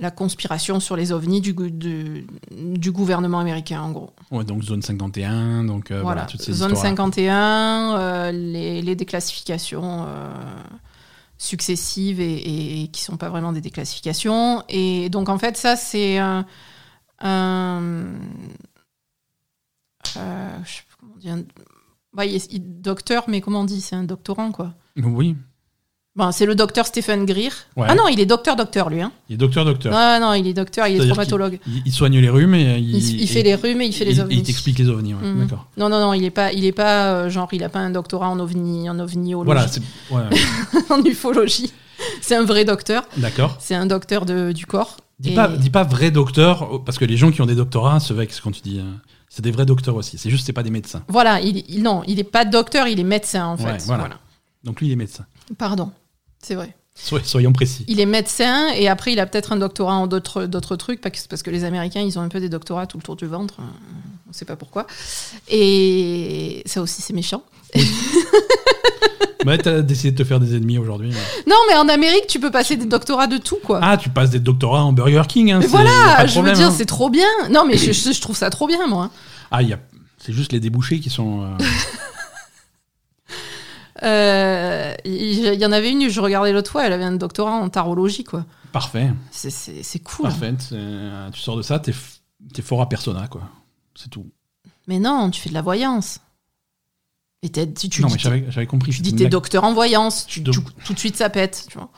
la 0.01 0.11
conspiration 0.11 0.81
sur 0.81 0.95
les 0.97 1.13
ovnis 1.13 1.41
du, 1.41 1.53
du, 1.53 2.27
du 2.53 2.93
gouvernement 2.93 3.41
américain, 3.41 3.81
en 3.83 3.91
gros. 3.93 4.11
Ouais, 4.31 4.45
donc 4.45 4.63
Zone 4.63 4.83
51, 4.83 5.65
donc 5.65 5.91
euh, 5.91 6.01
voilà, 6.03 6.21
voilà. 6.23 6.27
toutes 6.27 6.43
ces 6.43 6.53
Zone 6.53 6.69
histoires. 6.73 6.87
51, 6.87 7.97
euh, 7.99 8.31
les, 8.33 8.81
les 8.83 8.95
déclassifications 8.97 10.05
euh, 10.07 10.29
successives 11.37 12.21
et, 12.21 12.83
et 12.83 12.89
qui 12.89 13.03
sont 13.03 13.17
pas 13.17 13.29
vraiment 13.29 13.53
des 13.53 13.61
déclassifications. 13.61 14.63
Et 14.69 15.09
donc, 15.11 15.29
en 15.29 15.39
fait, 15.39 15.57
ça, 15.57 15.77
c'est 15.77 16.19
un. 16.19 16.47
un 17.21 17.83
euh, 20.17 20.59
je 20.65 20.71
sais 20.71 20.83
pas 20.91 20.97
comment 21.01 21.17
dire. 21.17 21.33
un- 21.35 21.45
bah, 22.13 22.25
il 22.25 22.35
est- 22.37 22.53
il- 22.53 22.81
docteur, 22.81 23.25
mais 23.29 23.41
comment 23.41 23.61
on 23.61 23.65
dit 23.65 23.81
C'est 23.81 23.97
un 23.97 24.05
doctorant, 24.05 24.51
quoi. 24.53 24.75
Oui. 24.97 25.37
Bon, 26.19 26.33
c'est 26.33 26.45
le 26.47 26.55
docteur 26.57 26.85
Stephen 26.85 27.25
Greer. 27.25 27.53
Ouais. 27.77 27.87
Ah 27.89 27.95
non, 27.95 28.09
il 28.09 28.19
est 28.19 28.27
docteur-docteur, 28.27 28.91
lui. 28.91 29.01
Hein. 29.01 29.13
Il 29.29 29.35
est 29.35 29.37
docteur 29.37 29.65
docteur. 29.65 29.95
Ah 29.95 30.19
non, 30.21 30.35
il 30.35 30.47
est 30.49 30.53
docteur, 30.53 30.87
il 30.89 31.01
est 31.01 31.07
traumatologue. 31.07 31.61
Il, 31.67 31.83
il 31.87 31.93
soigne 31.93 32.19
les 32.19 32.29
rhumes 32.29 32.57
et 32.57 32.77
il, 32.79 32.97
Il, 32.97 33.21
il 33.23 33.29
fait 33.29 33.39
et- 33.41 33.43
les 33.45 33.55
rhumes 33.55 33.81
et 33.83 33.87
il 33.87 33.93
fait 33.93 34.05
les 34.05 34.19
ovnis. 34.19 34.35
Il 34.35 34.43
t'explique 34.43 34.79
les 34.81 34.89
ovnis, 34.89 35.15
ouais. 35.15 35.23
Mhm. 35.27 35.41
D'accord. 35.43 35.67
Non, 35.77 35.89
non, 35.89 36.01
non, 36.01 36.13
il 36.15 36.25
est 36.25 36.31
pas, 36.31 36.53
il 36.53 36.65
est 36.65 36.73
pas 36.73 37.13
euh, 37.13 37.31
genre, 37.31 37.49
il 37.53 37.63
a 37.63 37.69
pas 37.69 37.79
un 37.79 37.91
doctorat 37.91 38.29
en 38.29 38.41
ovni, 38.41 38.91
en 38.91 38.99
ovniologie, 38.99 39.45
Voilà, 39.47 39.69
c'est 39.69 39.81
ouais, 40.11 40.23
en 40.91 41.03
ufologie. 41.05 41.73
C'est 42.21 42.35
un 42.35 42.45
vrai 42.45 42.65
docteur. 42.65 43.05
d'accord. 43.17 43.57
C'est 43.61 43.77
un 43.77 43.87
docteur 43.87 44.27
de, 44.27 44.51
du 44.51 44.67
corps. 44.67 44.97
Dis 45.21 45.31
Et- 45.31 45.35
pas, 45.37 45.47
dis 45.49 45.71
pas 45.71 45.85
vrai 45.85 46.11
docteur, 46.11 46.83
parce 46.85 46.99
que 46.99 47.05
les 47.05 47.17
gens 47.17 47.31
qui 47.31 47.41
ont 47.43 47.47
des 47.47 47.55
doctorats 47.55 48.01
se 48.01 48.13
vexent 48.13 48.41
quand 48.41 48.51
tu 48.51 48.61
dis. 48.63 48.81
euh, 48.81 48.91
c'est 49.29 49.43
des 49.43 49.51
vrais 49.53 49.67
docteurs 49.67 49.95
aussi. 49.95 50.19
C'est 50.19 50.31
juste, 50.31 50.47
c'est 50.47 50.53
pas 50.53 50.63
des 50.65 50.71
médecins. 50.71 51.03
Voilà, 51.07 51.41
il, 51.41 51.63
il- 51.69 51.83
non, 51.83 52.03
il 52.09 52.19
est 52.19 52.25
pas 52.25 52.45
docteur, 52.45 52.89
il 52.89 52.99
est 52.99 53.05
médecin 53.05 53.47
en 53.47 53.57
fait. 53.57 53.85
Voilà. 53.87 54.09
Donc 54.65 54.81
lui, 54.81 54.89
il 54.89 54.93
est 54.93 54.97
médecin. 54.97 55.25
Pardon, 55.57 55.93
c'est 56.43 56.55
vrai. 56.55 56.75
Soy- 56.95 57.25
Soyons 57.25 57.53
précis. 57.53 57.85
Il 57.89 58.01
est 58.01 58.07
médecin 58.07 58.71
et 58.75 58.89
après 58.89 59.13
il 59.13 59.21
a 59.21 59.27
peut-être 59.27 59.53
un 59.53 59.57
doctorat 59.57 59.95
en 59.95 60.07
d'autres 60.07 60.47
d'autres 60.47 60.77
trucs 60.77 61.01
parce 61.01 61.23
que, 61.23 61.29
parce 61.29 61.43
que 61.43 61.51
les 61.51 61.65
Américains 61.65 62.01
ils 62.01 62.19
ont 62.19 62.23
un 62.23 62.29
peu 62.29 62.41
des 62.41 62.49
doctorats 62.49 62.87
tout 62.87 62.97
le 62.97 63.03
tour 63.03 63.17
du 63.17 63.27
ventre. 63.27 63.55
On 64.29 64.33
sait 64.33 64.45
pas 64.45 64.57
pourquoi. 64.57 64.87
Et 65.49 66.63
ça 66.67 66.83
aussi 66.83 67.01
c'est 67.01 67.13
méchant. 67.15 67.45
Ouais, 69.47 69.59
t'as 69.63 69.81
décidé 69.81 70.11
de 70.11 70.17
te 70.17 70.25
faire 70.25 70.41
des 70.41 70.57
ennemis 70.57 70.79
aujourd'hui. 70.79 71.11
Non, 71.47 71.57
mais 71.69 71.77
en 71.77 71.89
Amérique 71.89 72.27
tu 72.27 72.41
peux 72.41 72.51
passer 72.51 72.77
des 72.77 72.87
doctorats 72.87 73.29
de 73.29 73.39
tout 73.39 73.59
quoi. 73.63 73.79
Ah, 73.81 73.97
tu 73.97 74.11
passes 74.11 74.31
des 74.31 74.41
doctorats 74.41 74.83
en 74.83 74.93
Burger 74.93 75.23
King. 75.29 75.53
Hein, 75.53 75.61
Mais 75.61 75.67
voilà, 75.69 76.27
je 76.27 76.41
veux 76.41 76.53
dire 76.53 76.69
hein. 76.69 76.75
c'est 76.77 76.87
trop 76.87 77.11
bien. 77.11 77.29
Non 77.51 77.65
mais 77.65 77.77
je, 77.77 78.21
trouve 78.21 78.37
ça 78.37 78.51
trop 78.51 78.67
bien 78.67 78.87
moi. 78.89 79.11
Ah, 79.51 79.63
il 79.63 79.69
y 79.69 79.73
a. 79.73 79.79
C'est 80.19 80.33
juste 80.33 80.53
les 80.53 80.59
débouchés 80.61 80.99
qui 80.99 81.11
sont. 81.11 81.43
Euh, 81.45 81.47
Il 84.03 85.51
il 85.55 85.61
y 85.61 85.67
en 85.67 85.73
avait 85.73 85.91
une, 85.91 86.09
je 86.09 86.21
regardais 86.21 86.53
l'autre 86.53 86.71
fois, 86.71 86.87
elle 86.87 86.93
avait 86.93 87.05
un 87.05 87.13
doctorat 87.13 87.53
en 87.53 87.69
tarologie 87.69 88.25
quoi. 88.25 88.45
Parfait. 88.73 89.11
C'est- 89.31 90.03
cool. 90.05 90.25
Parfait. 90.29 90.55
Euh, 90.73 91.31
Tu 91.31 91.41
sors 91.41 91.57
de 91.57 91.63
ça, 91.63 91.79
t'es 91.79 91.93
t'es 92.55 92.63
fort 92.63 92.81
à 92.83 92.89
persona, 92.89 93.27
quoi. 93.29 93.43
C'est 93.95 94.11
tout. 94.11 94.27
Mais 94.87 94.99
non, 94.99 95.31
tu 95.31 95.41
fais 95.41 95.49
de 95.49 95.55
la 95.55 95.63
voyance. 95.63 96.21
Et 97.43 97.51
tu, 97.51 97.89
tu 97.89 98.03
non, 98.03 98.09
dis, 98.09 98.15
mais 98.15 98.19
j'avais 98.19 98.45
j'avais 98.51 98.67
compris. 98.67 98.93
tu 98.93 99.01
dis 99.03 99.15
t'es 99.15 99.29
docteur 99.29 99.65
en 99.65 99.73
voyance, 99.73 100.27
tu- 100.27 100.41
Donc- 100.41 100.55
tu- 100.55 100.85
tout 100.85 100.93
de 100.95 100.99
suite 100.99 101.17
ça 101.17 101.31
pète, 101.31 101.67
tu 101.71 101.79
vois. 101.79 101.89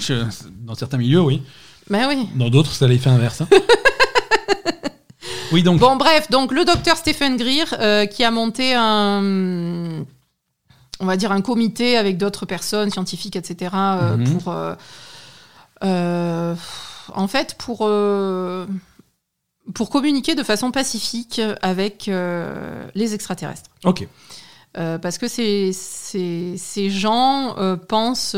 Je- 0.00 0.24
Dans 0.64 0.74
certains 0.74 0.98
milieux, 0.98 1.22
oui. 1.22 1.42
Mais 1.90 2.04
oui. 2.06 2.28
Dans 2.34 2.50
d'autres, 2.50 2.72
ça 2.72 2.88
l'effet 2.88 3.10
inverse. 3.10 3.42
hein. 3.42 3.48
oui, 5.52 5.62
donc. 5.62 5.78
Bon, 5.80 5.96
bref, 5.96 6.30
donc 6.30 6.52
le 6.52 6.64
docteur 6.64 6.96
Stephen 6.96 7.36
Greer 7.36 7.64
euh, 7.78 8.06
qui 8.06 8.24
a 8.24 8.30
monté 8.30 8.74
un, 8.74 10.04
on 11.00 11.06
va 11.06 11.16
dire 11.16 11.32
un 11.32 11.40
comité 11.42 11.96
avec 11.96 12.16
d'autres 12.18 12.46
personnes 12.46 12.90
scientifiques, 12.90 13.36
etc. 13.36 13.70
euh, 13.74 14.16
Mhm. 14.16 14.38
pour, 14.38 14.52
euh, 14.52 14.74
euh, 15.84 16.54
en 17.14 17.28
fait, 17.28 17.54
pour 17.58 17.88
pour 19.74 19.90
communiquer 19.90 20.34
de 20.36 20.44
façon 20.44 20.70
pacifique 20.70 21.40
avec 21.60 22.06
les 22.06 23.14
extraterrestres. 23.14 23.70
Ok. 23.84 24.06
Parce 24.74 25.16
que 25.18 25.26
ces, 25.26 25.72
ces, 25.72 26.54
ces 26.56 26.90
gens 26.90 27.56
pensent 27.88 28.36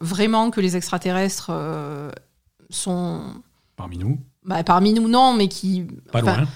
vraiment 0.00 0.50
que 0.50 0.60
les 0.60 0.76
extraterrestres 0.76 1.50
sont 2.70 3.22
Parmi 3.76 3.98
nous, 3.98 4.18
bah, 4.44 4.62
parmi 4.64 4.92
nous, 4.92 5.08
non, 5.08 5.34
mais 5.34 5.48
qui. 5.48 5.86
pas 6.12 6.20
loin. 6.20 6.46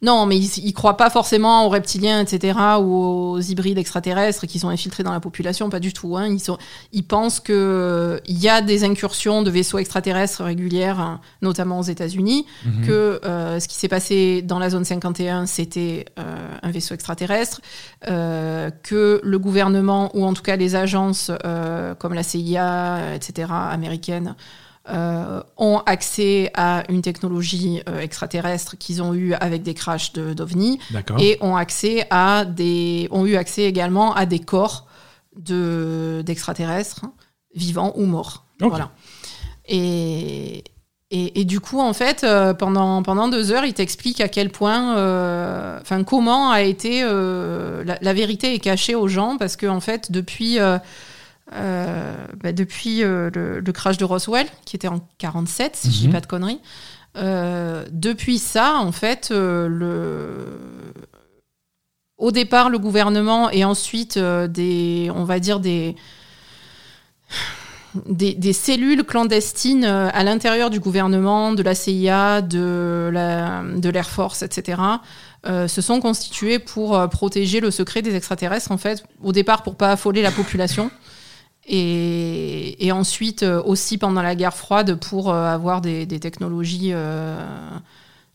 Non, 0.00 0.26
mais 0.26 0.36
ils, 0.36 0.58
ils 0.64 0.72
croient 0.72 0.96
pas 0.96 1.10
forcément 1.10 1.66
aux 1.66 1.68
reptiliens, 1.70 2.20
etc., 2.20 2.56
ou 2.80 3.32
aux 3.32 3.40
hybrides 3.40 3.78
extraterrestres 3.78 4.46
qui 4.46 4.60
sont 4.60 4.68
infiltrés 4.68 5.02
dans 5.02 5.12
la 5.12 5.18
population, 5.20 5.70
pas 5.70 5.80
du 5.80 5.92
tout. 5.92 6.16
Hein. 6.16 6.28
Ils, 6.28 6.38
sont, 6.40 6.56
ils 6.92 7.02
pensent 7.02 7.40
qu'il 7.40 8.20
y 8.26 8.48
a 8.48 8.60
des 8.60 8.84
incursions 8.84 9.42
de 9.42 9.50
vaisseaux 9.50 9.78
extraterrestres 9.78 10.44
régulières, 10.44 11.00
hein, 11.00 11.20
notamment 11.42 11.80
aux 11.80 11.82
États-Unis, 11.82 12.46
Mhm. 12.64 12.86
que 12.86 13.20
euh, 13.24 13.58
ce 13.58 13.66
qui 13.66 13.74
s'est 13.74 13.88
passé 13.88 14.42
dans 14.42 14.58
la 14.60 14.70
zone 14.70 14.84
51, 14.84 15.46
c'était 15.46 16.04
euh, 16.18 16.22
un 16.62 16.70
vaisseau 16.70 16.94
extraterrestre, 16.94 17.60
euh, 18.08 18.70
que 18.82 19.20
le 19.24 19.38
gouvernement, 19.38 20.10
ou 20.14 20.24
en 20.24 20.32
tout 20.32 20.42
cas 20.42 20.56
les 20.56 20.76
agences 20.76 21.30
euh, 21.44 21.94
comme 21.94 22.14
la 22.14 22.22
CIA, 22.22 23.14
etc., 23.16 23.48
américaines, 23.50 24.34
euh, 24.90 25.42
ont 25.56 25.78
accès 25.86 26.50
à 26.54 26.82
une 26.88 27.02
technologie 27.02 27.82
euh, 27.88 28.00
extraterrestre 28.00 28.76
qu'ils 28.78 29.02
ont 29.02 29.14
eu 29.14 29.34
avec 29.34 29.62
des 29.62 29.74
crashs 29.74 30.12
de- 30.12 30.32
d'ovnis 30.34 30.78
D'accord. 30.90 31.18
et 31.20 31.36
ont 31.40 31.56
accès 31.56 32.06
à 32.10 32.44
des 32.44 33.08
ont 33.10 33.26
eu 33.26 33.36
accès 33.36 33.64
également 33.64 34.14
à 34.14 34.24
des 34.26 34.38
corps 34.38 34.86
de 35.36 36.22
d'extraterrestres 36.24 37.04
vivants 37.54 37.92
ou 37.96 38.04
morts. 38.06 38.44
Ok. 38.62 38.68
Voilà. 38.70 38.90
Et, 39.66 40.64
et, 41.10 41.40
et 41.40 41.44
du 41.44 41.60
coup, 41.60 41.80
en 41.80 41.92
fait, 41.92 42.24
euh, 42.24 42.54
pendant, 42.54 43.02
pendant 43.02 43.28
deux 43.28 43.52
heures, 43.52 43.64
il 43.64 43.74
t'explique 43.74 44.20
à 44.20 44.28
quel 44.28 44.50
point, 44.50 44.92
enfin, 45.80 46.04
comment 46.04 46.50
a 46.50 46.62
été 46.62 47.02
la, 47.02 47.98
la 48.00 48.12
vérité 48.14 48.54
est 48.54 48.58
cachée 48.58 48.94
aux 48.94 49.08
gens 49.08 49.36
parce 49.38 49.56
que 49.56 49.66
en 49.66 49.80
fait, 49.80 50.10
depuis 50.12 50.58
euh, 51.54 52.14
bah, 52.42 52.52
depuis 52.52 53.02
euh, 53.02 53.30
le, 53.34 53.60
le 53.60 53.72
crash 53.72 53.96
de 53.96 54.04
Roswell, 54.04 54.46
qui 54.64 54.76
était 54.76 54.88
en 54.88 55.00
47, 55.18 55.76
si 55.76 55.90
je 55.92 55.98
dis 55.98 56.06
Mhm. 56.08 56.12
pas 56.12 56.20
de 56.20 56.26
conneries. 56.26 56.60
euh, 57.16 57.84
depuis 57.90 58.38
ça, 58.38 58.76
en 58.78 58.92
fait, 58.92 59.30
le... 59.30 60.46
au 62.18 62.30
départ, 62.32 62.68
le 62.70 62.78
gouvernement 62.78 63.50
et 63.50 63.64
ensuite 63.64 64.18
des, 64.18 65.10
on 65.14 65.24
va 65.24 65.40
dire 65.40 65.58
des, 65.60 65.96
des, 68.06 68.34
des 68.34 68.52
cellules 68.52 69.02
clandestines 69.04 69.84
à 69.84 70.22
l'intérieur 70.22 70.70
du 70.70 70.78
gouvernement, 70.80 71.52
de 71.52 71.62
la 71.62 71.74
CIA, 71.74 72.42
de 72.42 73.10
la- 73.12 73.62
de 73.76 73.88
l'Air 73.88 74.08
Force, 74.10 74.42
etc., 74.42 74.80
euh, 75.46 75.68
se 75.68 75.80
sont 75.80 76.00
constituées 76.00 76.58
pour 76.58 76.96
euh, 76.96 77.06
protéger 77.06 77.60
le 77.60 77.70
secret 77.70 78.02
des 78.02 78.14
extraterrestres, 78.16 78.70
en 78.72 78.78
fait, 78.78 79.04
au 79.22 79.32
départ 79.32 79.62
pour 79.62 79.76
pas 79.76 79.92
affoler 79.92 80.20
la 80.22 80.32
population. 80.32 80.90
Et, 81.70 82.86
et 82.86 82.92
ensuite 82.92 83.42
euh, 83.42 83.62
aussi 83.62 83.98
pendant 83.98 84.22
la 84.22 84.34
guerre 84.34 84.54
froide 84.54 84.94
pour 84.94 85.30
euh, 85.30 85.44
avoir 85.46 85.80
des, 85.82 86.06
des 86.06 86.18
technologies 86.18 86.90
euh, 86.92 87.36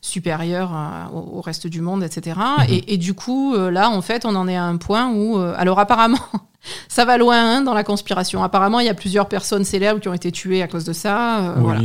supérieures 0.00 0.70
au, 1.12 1.38
au 1.38 1.40
reste 1.40 1.66
du 1.66 1.80
monde, 1.80 2.02
etc. 2.02 2.38
Mhm. 2.58 2.64
Et, 2.68 2.94
et 2.94 2.96
du 2.96 3.14
coup, 3.14 3.54
là, 3.56 3.90
en 3.90 4.02
fait, 4.02 4.24
on 4.24 4.34
en 4.34 4.46
est 4.48 4.56
à 4.56 4.64
un 4.64 4.76
point 4.76 5.10
où, 5.12 5.36
alors 5.38 5.78
apparemment, 5.80 6.18
ça 6.88 7.04
va 7.04 7.16
loin 7.18 7.38
hein, 7.38 7.62
dans 7.62 7.74
la 7.74 7.84
conspiration. 7.84 8.42
Apparemment, 8.44 8.80
il 8.80 8.86
y 8.86 8.90
a 8.90 8.94
plusieurs 8.94 9.28
personnes 9.28 9.64
célèbres 9.64 10.00
qui 10.00 10.08
ont 10.08 10.14
été 10.14 10.30
tuées 10.30 10.62
à 10.62 10.68
cause 10.68 10.84
de 10.84 10.92
ça. 10.92 11.40
euh, 11.50 11.54
voilà. 11.58 11.80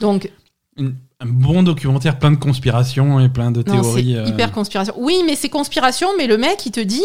Donc, 0.00 0.30
Une- 0.76 0.94
un 1.20 1.26
bon 1.26 1.62
documentaire 1.62 2.18
plein 2.18 2.32
de 2.32 2.36
conspirations 2.36 3.20
et 3.20 3.28
plein 3.28 3.52
de 3.52 3.62
non, 3.66 3.80
théories. 3.82 4.16
euh, 4.16 4.24
hyper 4.26 4.50
conspiration. 4.50 4.94
Oui, 4.96 5.22
mais 5.26 5.36
c'est 5.36 5.48
conspiration, 5.48 6.08
mais 6.18 6.26
le 6.26 6.36
mec, 6.38 6.64
il 6.66 6.72
te 6.72 6.80
dit. 6.80 7.02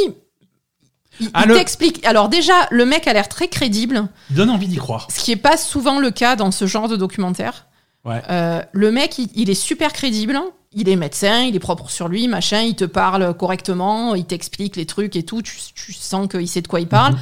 Il, 1.19 1.29
Ah, 1.33 1.43
il 1.45 1.49
le- 1.49 1.55
t'explique. 1.55 2.05
Alors, 2.05 2.29
déjà, 2.29 2.53
le 2.71 2.85
mec 2.85 3.07
a 3.07 3.13
l'air 3.13 3.27
très 3.29 3.47
crédible. 3.47 4.07
Donne 4.29 4.49
envie 4.49 4.67
d'y 4.67 4.77
croire. 4.77 5.07
Ce 5.11 5.19
qui 5.19 5.31
n'est 5.31 5.35
pas 5.37 5.57
souvent 5.57 5.99
le 5.99 6.11
cas 6.11 6.35
dans 6.35 6.51
ce 6.51 6.65
genre 6.67 6.87
de 6.87 6.95
documentaire. 6.95 7.65
Ouais. 8.05 8.21
Euh, 8.29 8.61
le 8.71 8.91
mec, 8.91 9.17
il, 9.17 9.29
il 9.35 9.49
est 9.49 9.55
super 9.55 9.93
crédible. 9.93 10.39
Il 10.73 10.89
est 10.89 10.95
médecin, 10.95 11.41
il 11.43 11.55
est 11.55 11.59
propre 11.59 11.89
sur 11.89 12.07
lui, 12.07 12.27
machin. 12.27 12.61
Il 12.61 12.75
te 12.75 12.85
parle 12.85 13.33
correctement, 13.35 14.15
il 14.15 14.25
t'explique 14.25 14.75
les 14.75 14.85
trucs 14.85 15.15
et 15.15 15.23
tout. 15.23 15.41
Tu, 15.41 15.55
tu 15.73 15.93
sens 15.93 16.27
qu'il 16.27 16.47
sait 16.47 16.61
de 16.61 16.67
quoi 16.67 16.79
il 16.81 16.87
parle. 16.87 17.13
Mhm. 17.13 17.19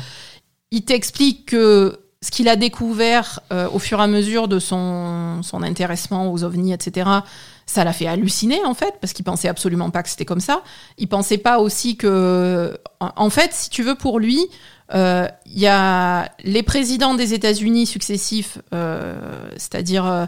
Il 0.72 0.82
t'explique 0.84 1.46
que 1.46 2.00
ce 2.22 2.32
qu'il 2.32 2.50
a 2.50 2.56
découvert 2.56 3.40
euh, 3.54 3.70
au 3.72 3.78
fur 3.80 4.00
et 4.00 4.04
à 4.04 4.08
mesure 4.08 4.48
de 4.48 4.58
son, 4.60 5.42
son 5.44 5.62
intéressement 5.64 6.32
aux 6.32 6.44
ovnis, 6.44 6.74
etc., 6.74 7.08
ça 7.66 7.84
l'a 7.84 7.94
fait 7.94 8.08
halluciner 8.08 8.64
en 8.66 8.74
fait, 8.74 8.96
parce 9.02 9.14
qu'il 9.14 9.26
pensait 9.26 9.48
absolument 9.48 9.90
pas 9.90 10.04
que 10.04 10.10
c'était 10.10 10.26
comme 10.26 10.40
ça. 10.40 10.62
Il 10.98 11.08
pensait 11.08 11.38
pas 11.38 11.60
aussi 11.60 11.98
que, 11.98 12.78
en 13.00 13.30
fait, 13.30 13.54
si 13.54 13.70
tu 13.70 13.84
veux, 13.84 13.96
pour 13.96 14.20
lui, 14.20 14.46
euh, 14.94 15.28
il 15.46 15.60
y 15.60 15.68
a 15.68 16.30
les 16.44 16.64
présidents 16.64 17.16
des 17.16 17.34
États-Unis 17.34 17.88
successifs, 17.88 18.60
euh, 18.74 19.16
c'est-à-dire, 19.58 20.28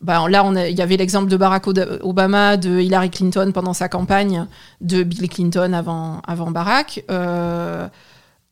bah, 0.00 0.26
là, 0.28 0.50
il 0.68 0.76
y 0.76 0.82
avait 0.82 0.96
l'exemple 0.96 1.28
de 1.28 1.36
Barack 1.36 1.66
Obama, 1.66 2.56
de 2.56 2.80
Hillary 2.80 3.10
Clinton 3.10 3.50
pendant 3.52 3.74
sa 3.74 3.88
campagne, 3.88 4.46
de 4.80 5.02
Bill 5.02 5.28
Clinton 5.28 5.72
avant, 5.74 6.22
avant 6.26 6.50
Barack. 6.50 7.04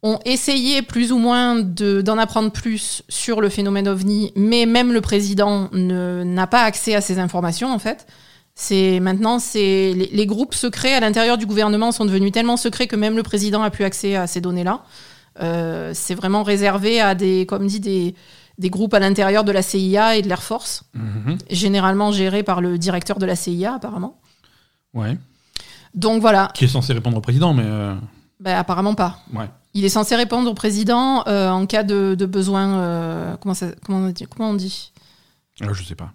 Ont 0.03 0.19
essayé 0.25 0.83
plus 0.83 1.11
ou 1.13 1.19
moins 1.19 1.57
de- 1.57 2.03
d'en 2.03 2.19
apprendre 2.19 2.51
plus 2.53 3.03
sur 3.09 3.41
le 3.41 3.49
phénomène 3.49 3.89
ovni, 3.89 4.33
mais 4.37 4.65
même 4.67 4.93
le 4.93 5.01
président 5.01 5.69
ne- 5.73 6.23
n'a 6.25 6.47
pas 6.47 6.63
accès 6.63 6.95
à 6.95 7.01
ces 7.01 7.19
informations 7.19 7.73
en 7.73 7.79
fait. 7.79 8.07
C'est 8.55 9.01
maintenant, 9.01 9.39
c'est 9.39 9.93
les, 9.95 10.09
les 10.13 10.27
groupes 10.27 10.55
secrets 10.55 10.95
à 10.95 11.01
l'intérieur 11.01 11.37
du 11.39 11.47
gouvernement 11.47 11.93
sont 11.93 12.05
devenus 12.05 12.33
tellement 12.33 12.57
secrets 12.57 12.87
que 12.87 12.97
même 12.97 13.17
le 13.17 13.23
président 13.23 13.63
a 13.63 13.71
plus 13.71 13.85
accès 13.85 14.17
à 14.17 14.27
ces 14.27 14.41
données-là. 14.41 14.83
Euh, 15.41 15.93
c'est 15.95 16.15
vraiment 16.17 16.43
réservé 16.43 17.01
à 17.01 17.15
des, 17.15 17.47
comme 17.47 17.67
dit, 17.69 17.79
des, 17.79 18.15
des 18.59 18.71
groupes 18.71 18.95
à 18.95 18.99
l'intérieur 18.99 19.45
de 19.45 19.53
la 19.53 19.63
CIA 19.63 20.17
et 20.17 20.23
de 20.23 20.29
l'Air 20.29 20.43
Force, 20.43 20.83
Mhm. 20.95 21.39
généralement 21.51 22.11
gérés 22.11 22.43
par 22.43 22.61
le 22.61 22.79
directeur 22.79 23.19
de 23.21 23.27
la 23.27 23.37
CIA 23.37 23.75
apparemment. 23.75 24.21
Ouais. 24.95 25.17
Donc 25.95 26.21
voilà, 26.21 26.51
Qui 26.55 26.65
est 26.65 26.69
censé 26.69 26.93
répondre 26.93 27.17
au 27.17 27.21
président, 27.21 27.55
mais. 27.55 27.63
euh, 27.65 27.95
Ben, 28.41 28.57
apparemment 28.57 28.95
pas. 28.95 29.19
ouais. 29.35 29.49
Il 29.75 29.85
est 29.85 29.89
censé 29.91 30.17
répondre 30.17 30.51
au 30.51 30.55
président 30.55 31.25
euh, 31.29 31.51
en 31.51 31.67
cas 31.67 31.83
de, 31.83 32.15
de 32.19 32.27
besoin. 32.27 32.79
euh, 32.79 33.37
comment, 33.37 33.55
ça, 33.55 33.67
comment, 33.85 33.99
on 33.99 34.09
dit, 34.11 34.27
comment 34.27 34.51
on 34.51 34.55
dit 34.55 34.93
Ah, 35.61 35.73
je 35.73 35.85
sais 35.85 35.95
pas. 35.95 36.13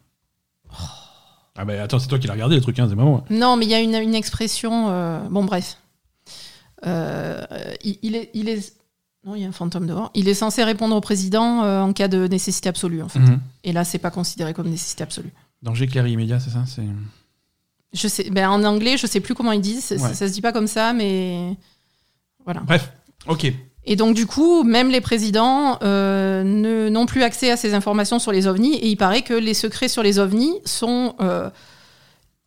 Ah 1.55 1.65
bah 1.65 1.81
attends, 1.83 1.99
c'est 1.99 2.07
toi 2.07 2.17
qui 2.17 2.25
l'as 2.27 2.33
regardé 2.33 2.55
le 2.55 2.61
truc, 2.61 2.79
hein, 2.79 2.87
c'est 2.89 2.95
pas 2.95 3.03
moi. 3.03 3.23
Non, 3.29 3.57
mais 3.57 3.65
il 3.65 3.71
y 3.71 3.75
a 3.75 3.79
une, 3.79 3.93
une 3.93 4.15
expression. 4.15 4.87
euh, 4.89 5.19
bon, 5.29 5.43
bref. 5.43 5.77
Euh, 6.85 7.43
il, 7.83 7.99
il 8.01 8.15
est, 8.15 8.31
il 8.33 8.49
est. 8.49 8.73
Non, 9.25 9.35
il 9.35 9.41
y 9.43 9.45
a 9.45 9.47
un 9.47 9.51
fantôme 9.53 9.87
dehors. 9.87 10.11
Il 10.15 10.27
est 10.27 10.33
censé 10.33 10.63
répondre 10.63 10.95
au 10.95 10.99
président 11.01 11.63
euh, 11.63 11.81
en 11.81 11.93
cas 11.93 12.07
de 12.09 12.27
nécessité 12.27 12.67
absolue, 12.67 13.01
en 13.01 13.07
fait. 13.07 13.19
Mhm. 13.19 13.39
Et 13.63 13.71
là, 13.71 13.83
c'est 13.85 13.99
pas 13.99 14.11
considéré 14.11 14.53
comme 14.53 14.67
nécessité 14.67 15.03
absolue. 15.03 15.31
Danger 15.61 15.87
clair 15.87 16.05
et 16.05 16.11
immédiat, 16.11 16.39
c'est 16.41 16.49
ça 16.49 16.63
c'est... 16.67 16.83
Je 17.93 18.07
sais, 18.07 18.29
ben, 18.31 18.49
en 18.49 18.63
anglais, 18.63 18.97
je 18.97 19.05
sais 19.07 19.19
plus 19.21 19.35
comment 19.35 19.51
ils 19.53 19.61
disent. 19.61 19.83
Ça, 19.85 19.95
Ouais. 19.95 20.13
ça 20.13 20.27
se 20.27 20.33
dit 20.33 20.41
pas 20.41 20.51
comme 20.51 20.67
ça, 20.67 20.91
mais 20.93 21.55
voilà. 22.45 22.61
Bref, 22.61 22.91
ok. 23.27 23.51
Et 23.85 23.95
donc, 23.97 24.15
du 24.15 24.25
coup, 24.25 24.63
même 24.63 24.89
les 24.89 25.01
présidents 25.01 25.77
euh, 25.83 26.89
n'ont 26.89 27.05
plus 27.05 27.21
accès 27.23 27.51
à 27.51 27.57
ces 27.57 27.73
informations 27.73 28.17
sur 28.17 28.31
les 28.31 28.47
ovnis. 28.47 28.75
Et 28.75 28.87
il 28.87 28.95
paraît 28.95 29.23
que 29.23 29.33
les 29.33 29.53
secrets 29.53 29.89
sur 29.89 30.01
les 30.03 30.19
ovnis 30.19 30.53
sont 30.63 31.15
euh, 31.19 31.49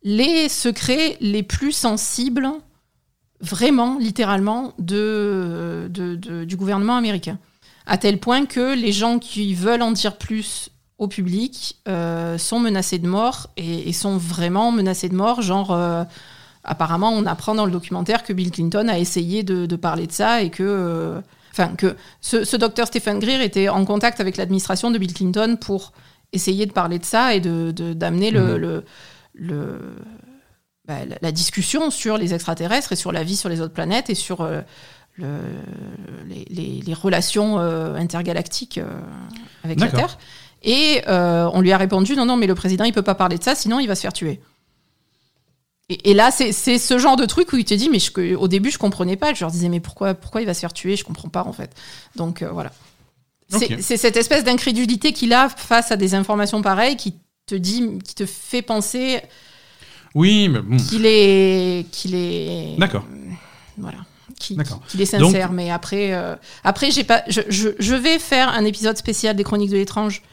les 0.03 0.49
secrets 0.49 1.15
les 1.21 1.43
plus 1.43 1.73
sensibles, 1.73 2.49
vraiment, 3.39 3.99
littéralement, 3.99 4.73
de, 4.79 5.87
de- 5.91 6.15
de- 6.15 6.43
du 6.43 6.55
gouvernement 6.57 6.95
américain. 6.97 7.37
À 7.85 7.97
tel 7.99 8.19
point 8.19 8.45
que 8.47 8.73
les 8.75 8.91
gens 8.91 9.19
qui 9.19 9.53
veulent 9.53 9.83
en 9.83 9.91
dire 9.91 10.17
plus 10.17 10.69
au 10.97 11.07
public 11.07 11.77
euh, 11.87 12.39
sont 12.39 12.59
menacés 12.59 12.97
de 12.97 13.07
mort 13.07 13.51
et, 13.57 13.87
et 13.87 13.93
sont 13.93 14.17
vraiment 14.17 14.71
menacés 14.71 15.09
de 15.09 15.15
mort. 15.15 15.43
Genre, 15.43 15.69
apparemment, 16.67 17.09
on 17.11 17.25
apprend 17.25 17.55
dans 17.55 17.65
le 17.65 17.71
documentaire 17.71 18.23
que 18.23 18.33
Bill 18.33 18.51
Clinton 18.51 18.87
a 18.89 18.99
essayé 18.99 19.41
de, 19.43 19.65
de 19.65 19.75
parler 19.75 20.05
de 20.07 20.11
ça 20.11 20.41
et 20.41 20.49
que. 20.49 20.63
euh, 20.63 21.21
Enfin, 21.53 21.69
que 21.75 21.95
ce, 22.21 22.43
ce 22.43 22.55
docteur 22.55 22.85
Stephen 22.85 23.17
Greer 23.17 23.41
était 23.43 23.67
en 23.67 23.83
contact 23.83 24.19
avec 24.19 24.37
l'administration 24.37 24.91
de 24.91 24.99
Bill 24.99 25.11
Clinton 25.11 25.57
pour 25.59 25.91
essayer 26.31 26.67
de 26.67 26.71
parler 26.71 26.99
de 26.99 27.05
ça 27.05 27.33
et 27.33 27.39
de 27.39 27.71
de- 27.71 27.93
d'amener 27.93 28.29
le, 28.29 28.41
Mhm. 28.41 28.55
le, 28.57 28.85
le- 29.33 29.95
bah, 30.87 30.99
la, 31.19 31.31
discussion 31.31 31.89
sur 31.89 32.17
les 32.19 32.35
extraterrestres 32.35 32.91
et 32.93 32.95
sur 32.95 33.11
la 33.11 33.23
vie 33.23 33.35
sur 33.35 33.49
les 33.49 33.59
autres 33.59 33.73
planètes 33.73 34.11
et 34.11 34.13
sur 34.15 34.41
euh, 34.41 34.61
le- 35.15 35.25
les, 36.27 36.45
les- 36.49 36.81
les 36.85 36.93
relations 36.93 37.57
euh, 37.57 37.95
intergalactiques 37.95 38.77
euh, 38.77 38.85
avec 39.63 39.79
la. 39.79 39.87
Terre. 39.87 40.17
Et 40.61 41.01
on 41.07 41.61
lui 41.61 41.71
a 41.71 41.77
répondu 41.77 42.15
non, 42.15 42.25
non, 42.25 42.37
mais 42.37 42.45
le 42.47 42.55
président, 42.55 42.83
il 42.83 42.93
peut 42.93 43.01
pas 43.01 43.15
parler 43.15 43.37
de 43.39 43.43
ça, 43.43 43.55
sinon 43.55 43.79
il 43.79 43.87
va 43.87 43.95
se 43.95 44.01
faire 44.01 44.13
tuer. 44.13 44.41
Et, 45.89 46.11
et 46.11 46.13
là, 46.13 46.31
c'est 46.31 46.51
ce 46.51 46.97
genre 46.97 47.15
de 47.15 47.25
truc 47.25 47.53
où 47.53 47.57
il 47.57 47.63
te 47.65 47.73
dit, 47.73 47.89
mais 47.89 47.99
je- 47.99 48.35
au 48.35 48.47
début, 48.47 48.71
je 48.71 48.77
comprenais 48.77 49.15
pas. 49.15 49.33
Je 49.33 49.41
leur 49.41 49.51
disais, 49.51 49.69
mais 49.69 49.79
pourquoi, 49.79 50.13
pourquoi 50.13 50.41
il 50.41 50.45
va 50.45 50.53
se 50.53 50.59
faire 50.59 50.73
tuer? 50.73 50.95
Je 50.97 51.03
comprends 51.05 51.29
pas, 51.29 51.43
en 51.43 51.53
fait. 51.53 51.71
Donc 52.15 52.41
euh, 52.41 52.49
voilà. 52.51 52.71
C'est 53.49 53.95
cette 53.97 54.17
espèce 54.17 54.43
d'incrédulité 54.43 55.13
qu'il 55.13 55.31
a 55.31 55.47
face 55.47 55.91
à 55.93 55.95
des 55.95 56.13
informations 56.15 56.61
pareilles 56.61 56.97
qui 56.97 57.15
te 57.45 57.55
dit, 57.55 57.99
qui 58.03 58.13
te 58.15 58.25
fait 58.25 58.61
penser 58.61 59.21
Oui, 60.13 60.49
mais 60.49 60.59
bon. 60.59 60.75
qu'il 60.75 61.05
est, 61.05 61.85
qu'il 61.93 62.13
est, 62.15 62.75
D'accord. 62.77 63.05
voilà, 63.77 63.99
qu'il 64.37 64.59
est 64.99 65.05
sincère. 65.05 65.53
Mais 65.53 65.71
après, 65.71 66.13
euh, 66.13 66.35
après, 66.65 66.91
j'ai 66.91 67.05
pas, 67.05 67.23
je, 67.29 67.39
je, 67.47 67.69
je 67.79 67.95
vais 67.95 68.19
faire 68.19 68.49
un 68.49 68.65
épisode 68.65 68.97
spécial 68.97 69.33
des 69.37 69.45
Chroniques 69.45 69.69
de 69.71 69.77
l'étrange 69.77 70.23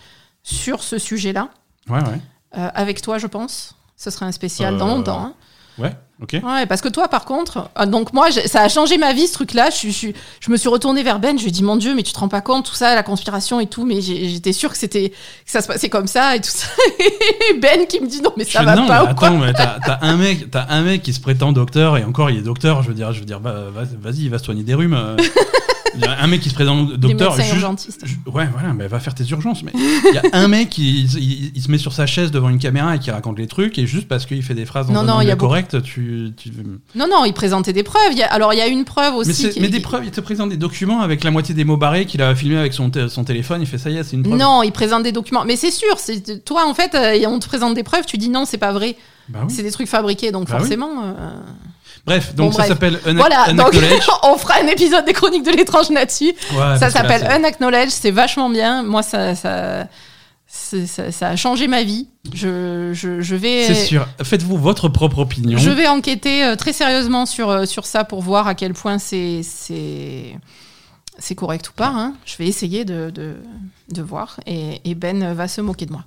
sur 0.43 0.82
ce 0.82 0.98
sujet-là 0.98 1.51
Ouais, 1.89 2.02
ouais. 2.02 2.18
euh, 2.59 2.68
avec 2.74 3.01
toi, 3.01 3.18
je 3.18 3.28
pense. 3.28 3.76
Ce 3.96 4.10
serait 4.10 4.26
un 4.26 4.32
spécial 4.32 4.74
Euh, 4.74 4.78
dans 4.78 4.86
longtemps. 4.88 5.20
hein. 5.20 5.34
Ouais, 5.76 5.92
ok. 6.22 6.34
Ouais, 6.44 6.66
parce 6.66 6.80
que 6.80 6.88
toi, 6.88 7.08
par 7.08 7.24
contre, 7.24 7.68
ah, 7.74 7.84
donc 7.86 8.12
moi, 8.12 8.30
ça 8.30 8.60
a 8.60 8.68
changé 8.68 8.96
ma 8.96 9.12
vie, 9.12 9.26
ce 9.26 9.32
truc-là. 9.32 9.70
Je, 9.70 9.88
je, 9.90 10.08
je 10.38 10.50
me 10.52 10.56
suis 10.56 10.68
retournée 10.68 11.02
vers 11.02 11.18
Ben, 11.18 11.36
je 11.36 11.42
lui 11.42 11.48
ai 11.48 11.52
dit, 11.52 11.64
mon 11.64 11.74
Dieu, 11.74 11.94
mais 11.96 12.04
tu 12.04 12.12
te 12.12 12.18
rends 12.20 12.28
pas 12.28 12.40
compte, 12.42 12.64
tout 12.66 12.74
ça, 12.76 12.94
la 12.94 13.02
conspiration 13.02 13.58
et 13.58 13.66
tout, 13.66 13.84
mais 13.84 14.00
j'étais 14.00 14.52
sûre 14.52 14.70
que 14.70 14.78
c'était, 14.78 15.10
que 15.10 15.16
ça 15.46 15.62
se 15.62 15.66
passait 15.66 15.88
comme 15.88 16.06
ça 16.06 16.36
et 16.36 16.40
tout 16.40 16.48
ça. 16.50 16.68
Et 17.00 17.58
Ben 17.58 17.86
qui 17.88 18.00
me 18.00 18.06
dit, 18.06 18.20
non, 18.22 18.30
mais 18.36 18.44
ça 18.44 18.60
Je- 18.60 18.64
va 18.66 18.76
non, 18.76 18.86
pas 18.86 19.04
mais 19.04 19.10
ou 19.10 19.14
quoi 19.16 19.28
attends, 19.28 19.38
mais 19.38 19.52
t'as 19.52 19.98
un 20.02 20.16
mec, 20.16 20.48
t'as 20.50 20.66
un 20.68 20.82
mec 20.82 21.02
qui 21.02 21.12
se 21.12 21.18
prétend 21.20 21.50
docteur 21.50 21.96
et 21.96 22.04
encore 22.04 22.30
il 22.30 22.38
est 22.38 22.42
docteur. 22.42 22.82
Je 22.84 22.88
veux 22.88 22.94
dire, 22.94 23.12
je 23.12 23.18
veux 23.18 23.26
dire, 23.26 23.40
bah, 23.40 23.64
vas- 23.74 23.82
vas-y, 24.00 24.28
va 24.28 24.38
se 24.38 24.44
soigner 24.44 24.62
des 24.62 24.74
rhumes. 24.74 24.94
euh. 24.94 25.16
Il 25.96 26.02
y 26.02 26.06
a 26.06 26.22
un 26.22 26.26
mec 26.26 26.40
qui 26.40 26.50
se 26.50 26.54
présente 26.54 26.92
Des 26.92 26.96
docteur. 27.14 27.38
urgentistes. 27.38 28.04
ju- 28.06 28.18
ouais, 28.26 28.48
voilà, 28.52 28.72
mais 28.74 28.86
va 28.88 28.98
faire 29.00 29.14
tes 29.14 29.24
urgences. 29.24 29.62
Mais 29.62 29.72
il 29.74 30.14
y 30.14 30.18
a 30.18 30.22
un 30.32 30.48
mec 30.48 30.70
qui 30.70 31.02
il, 31.04 31.52
il 31.56 31.62
se 31.62 31.70
met 31.70 31.78
sur 31.78 31.92
sa 31.92 32.06
chaise 32.06 32.30
devant 32.30 32.48
une 32.48 32.58
caméra 32.58 32.96
et 32.96 32.98
qui 32.98 33.10
raconte 33.10 33.38
les 33.38 33.46
trucs 33.46 33.78
et 33.78 33.86
juste 33.86 34.08
parce 34.08 34.26
qu'il 34.26 34.42
fait 34.42 34.54
des 34.54 34.66
phrases 34.66 34.86
dans 34.88 34.94
Non, 34.94 35.00
un 35.00 35.04
non, 35.04 35.12
anglais 35.20 35.36
correct, 35.36 35.82
tu, 35.82 36.32
tu... 36.36 36.50
Non, 36.94 37.06
non, 37.10 37.24
il 37.24 37.32
présentait 37.32 37.72
des 37.72 37.82
preuves. 37.84 38.12
Il 38.12 38.18
y 38.18 38.22
a- 38.22 38.32
alors, 38.32 38.52
il 38.52 38.58
y 38.58 38.62
a 38.62 38.66
une 38.66 38.84
preuve 38.84 39.14
aussi. 39.14 39.28
Mais, 39.28 39.34
c'est- 39.34 39.50
qui- 39.50 39.60
mais 39.60 39.68
des 39.68 39.80
preuves, 39.80 40.04
il 40.04 40.10
te 40.10 40.20
présente 40.20 40.50
des 40.50 40.56
documents 40.56 41.00
avec 41.00 41.22
la 41.24 41.30
moitié 41.30 41.54
des 41.54 41.64
mots 41.64 41.76
barrés 41.76 42.06
qu'il 42.06 42.22
a 42.22 42.34
filmé 42.34 42.56
avec 42.56 42.72
son, 42.72 42.90
son 43.08 43.24
téléphone. 43.24 43.60
Il 43.62 43.66
fait 43.66 43.78
ça 43.78 43.90
y 43.90 43.96
est, 43.96 44.02
c'est 44.02 44.16
une 44.16 44.22
preuve. 44.24 44.38
Non, 44.38 44.62
il 44.62 44.72
présente 44.72 45.02
des 45.04 45.12
documents. 45.12 45.44
Mais 45.44 45.56
c'est 45.56 45.70
sûr, 45.70 45.98
c'est 45.98 46.44
toi, 46.44 46.66
en 46.68 46.74
fait, 46.74 46.94
euh, 46.94 47.28
on 47.28 47.38
te 47.38 47.46
présente 47.46 47.74
des 47.74 47.82
preuves, 47.84 48.04
tu 48.06 48.18
dis 48.18 48.28
non, 48.30 48.44
c'est 48.46 48.58
pas 48.58 48.72
vrai. 48.72 48.96
Bah 49.28 49.40
oui. 49.46 49.54
C'est 49.54 49.62
des 49.62 49.70
trucs 49.70 49.88
fabriqués, 49.88 50.32
donc 50.32 50.48
Bah 50.48 50.54
oui. 50.54 50.58
forcément. 50.60 51.02
euh, 51.04 51.12
Bref, 52.06 52.35
donc 52.35 52.52
Bon, 52.52 52.59
ça 52.59 52.66
s'appelle 52.66 53.01
un 53.06 53.14
Voilà, 53.14 53.47
donc 53.52 53.72
Unacknowledged. 53.74 54.09
on 54.24 54.36
fera 54.36 54.55
un 54.62 54.66
épisode 54.66 55.05
des 55.06 55.12
Chroniques 55.14 55.44
de 55.44 55.52
l'étrange 55.52 55.89
là-dessus. 55.90 56.35
Ouais, 56.52 56.78
ça 56.78 56.90
s'appelle 56.90 57.24
c'est- 57.26 57.36
Unacknowledge, 57.39 57.90
c'est 57.90 58.10
vachement 58.10 58.51
bien. 58.51 58.82
Moi, 58.82 59.02
ça, 59.02 59.35
ça, 59.35 59.86
ça, 60.47 61.10
ça 61.10 61.28
a 61.28 61.36
changé 61.36 61.66
ma 61.66 61.82
vie. 61.82 62.09
Je, 62.35 62.90
je, 62.93 63.20
je 63.22 63.35
vais, 63.35 63.64
C'est 63.66 63.74
sûr. 63.86 64.06
Faites-vous 64.22 64.56
votre 64.59 64.89
propre 64.89 65.20
opinion. 65.20 65.56
je 65.59 65.70
vais 65.70 65.86
enquêter 65.89 66.44
euh, 66.44 66.56
très 66.56 66.72
sérieusement 66.74 67.24
sur, 67.26 67.48
euh, 67.51 67.64
sur 67.66 67.86
ça 67.86 68.05
pour 68.05 68.20
voir 68.22 68.47
à 68.48 68.55
quel 68.55 68.74
point 68.74 68.98
c'est, 68.98 69.40
c'est, 69.43 70.36
c'est 71.18 71.35
correct 71.35 71.70
ou 71.70 71.72
pas. 71.72 71.89
hein. 71.94 72.14
Je 72.26 72.36
vais 72.36 72.47
essayer 72.47 72.85
de, 72.85 73.10
de, 73.10 73.36
de 73.90 74.02
voir 74.02 74.39
et, 74.47 74.81
et 74.85 74.94
Ben 74.94 75.32
va 75.32 75.48
se 75.48 75.60
moquer 75.62 75.86
de 75.86 75.93
moi. 75.93 76.05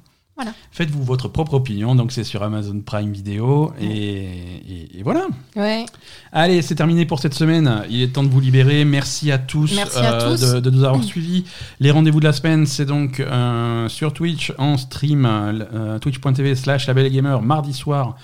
Faites-vous 0.72 1.04
votre 1.04 1.28
propre 1.28 1.56
opinion. 1.56 1.96
Donc 1.96 2.12
c'est 2.12 2.24
sur 2.24 2.44
Amazon 2.44 2.80
Prime 2.86 3.12
Video 3.12 3.74
et, 3.82 3.88
et- 3.88 5.00
et 5.00 5.04
voilà. 5.04 5.28
Ouais. 5.56 5.86
Allez, 6.32 6.62
c'est 6.62 6.76
terminé 6.76 7.06
pour 7.06 7.20
cette 7.20 7.34
semaine. 7.34 7.84
Il 7.90 8.02
est 8.02 8.08
temps 8.14 8.24
de 8.24 8.30
vous 8.30 8.40
libérer. 8.40 8.86
Merci 8.86 9.32
à 9.32 9.38
tous, 9.38 9.72
euh, 9.74 9.76
Merci 9.76 10.00
à 10.00 10.14
tous. 10.14 10.42
De, 10.42 10.60
de 10.60 10.70
nous 10.70 10.84
avoir 10.84 11.04
suivis. 11.04 11.46
Les 11.80 11.92
rendez-vous 11.92 12.20
de 12.20 12.26
la 12.26 12.34
semaine, 12.34 12.66
c'est 12.66 12.86
donc 12.86 13.20
euh, 13.20 13.90
sur 13.90 14.14
Twitch 14.14 14.54
en 14.58 14.78
stream, 14.78 15.26
euh, 15.26 16.00
twitch.tv 16.00 16.56
slash 16.56 16.88
labelgamer, 16.88 17.40
mardi 17.42 17.74
soir. 17.74 18.16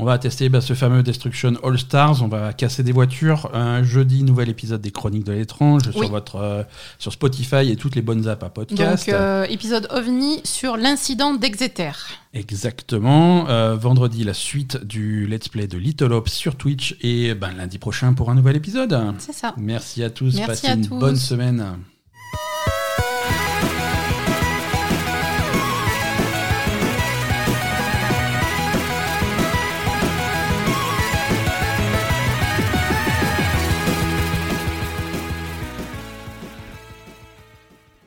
On 0.00 0.04
va 0.04 0.16
tester 0.16 0.48
bah, 0.48 0.60
ce 0.60 0.74
fameux 0.74 1.02
Destruction 1.02 1.54
All 1.64 1.76
Stars. 1.76 2.22
On 2.22 2.28
va 2.28 2.52
casser 2.52 2.84
des 2.84 2.92
voitures. 2.92 3.50
Un 3.52 3.82
jeudi, 3.82 4.22
nouvel 4.22 4.48
épisode 4.48 4.80
des 4.80 4.92
Chroniques 4.92 5.24
de 5.24 5.32
l'étrange 5.32 5.82
Oui. 5.88 5.92
sur 6.02 6.08
votre 6.10 6.36
euh, 6.36 6.62
sur 7.00 7.12
Spotify 7.12 7.70
et 7.70 7.74
toutes 7.74 7.96
les 7.96 8.02
bonnes 8.02 8.28
apps 8.28 8.44
à 8.44 8.48
podcast. 8.48 9.06
Donc, 9.06 9.14
euh, 9.14 9.44
épisode 9.50 9.88
OVNI 9.90 10.40
sur 10.44 10.76
l'incident 10.76 11.34
d'Exeter. 11.34 11.90
Exactement. 12.32 13.48
Euh, 13.48 13.74
vendredi, 13.74 14.22
la 14.22 14.34
suite 14.34 14.84
du 14.84 15.26
let's 15.26 15.48
play 15.48 15.66
de 15.66 15.78
Little 15.78 16.12
Hope 16.12 16.28
sur 16.28 16.54
Twitch 16.56 16.96
et 17.00 17.34
ben, 17.34 17.52
lundi 17.56 17.78
prochain 17.78 18.12
pour 18.14 18.30
un 18.30 18.36
nouvel 18.36 18.54
épisode. 18.54 18.96
C'est 19.18 19.32
ça. 19.32 19.54
Merci 19.56 20.04
à 20.04 20.10
tous. 20.10 20.36
Merci 20.36 20.46
Passez 20.46 20.66
à 20.68 20.74
une 20.74 20.86
tous. 20.86 20.98
bonne 20.98 21.16
semaine. 21.16 21.78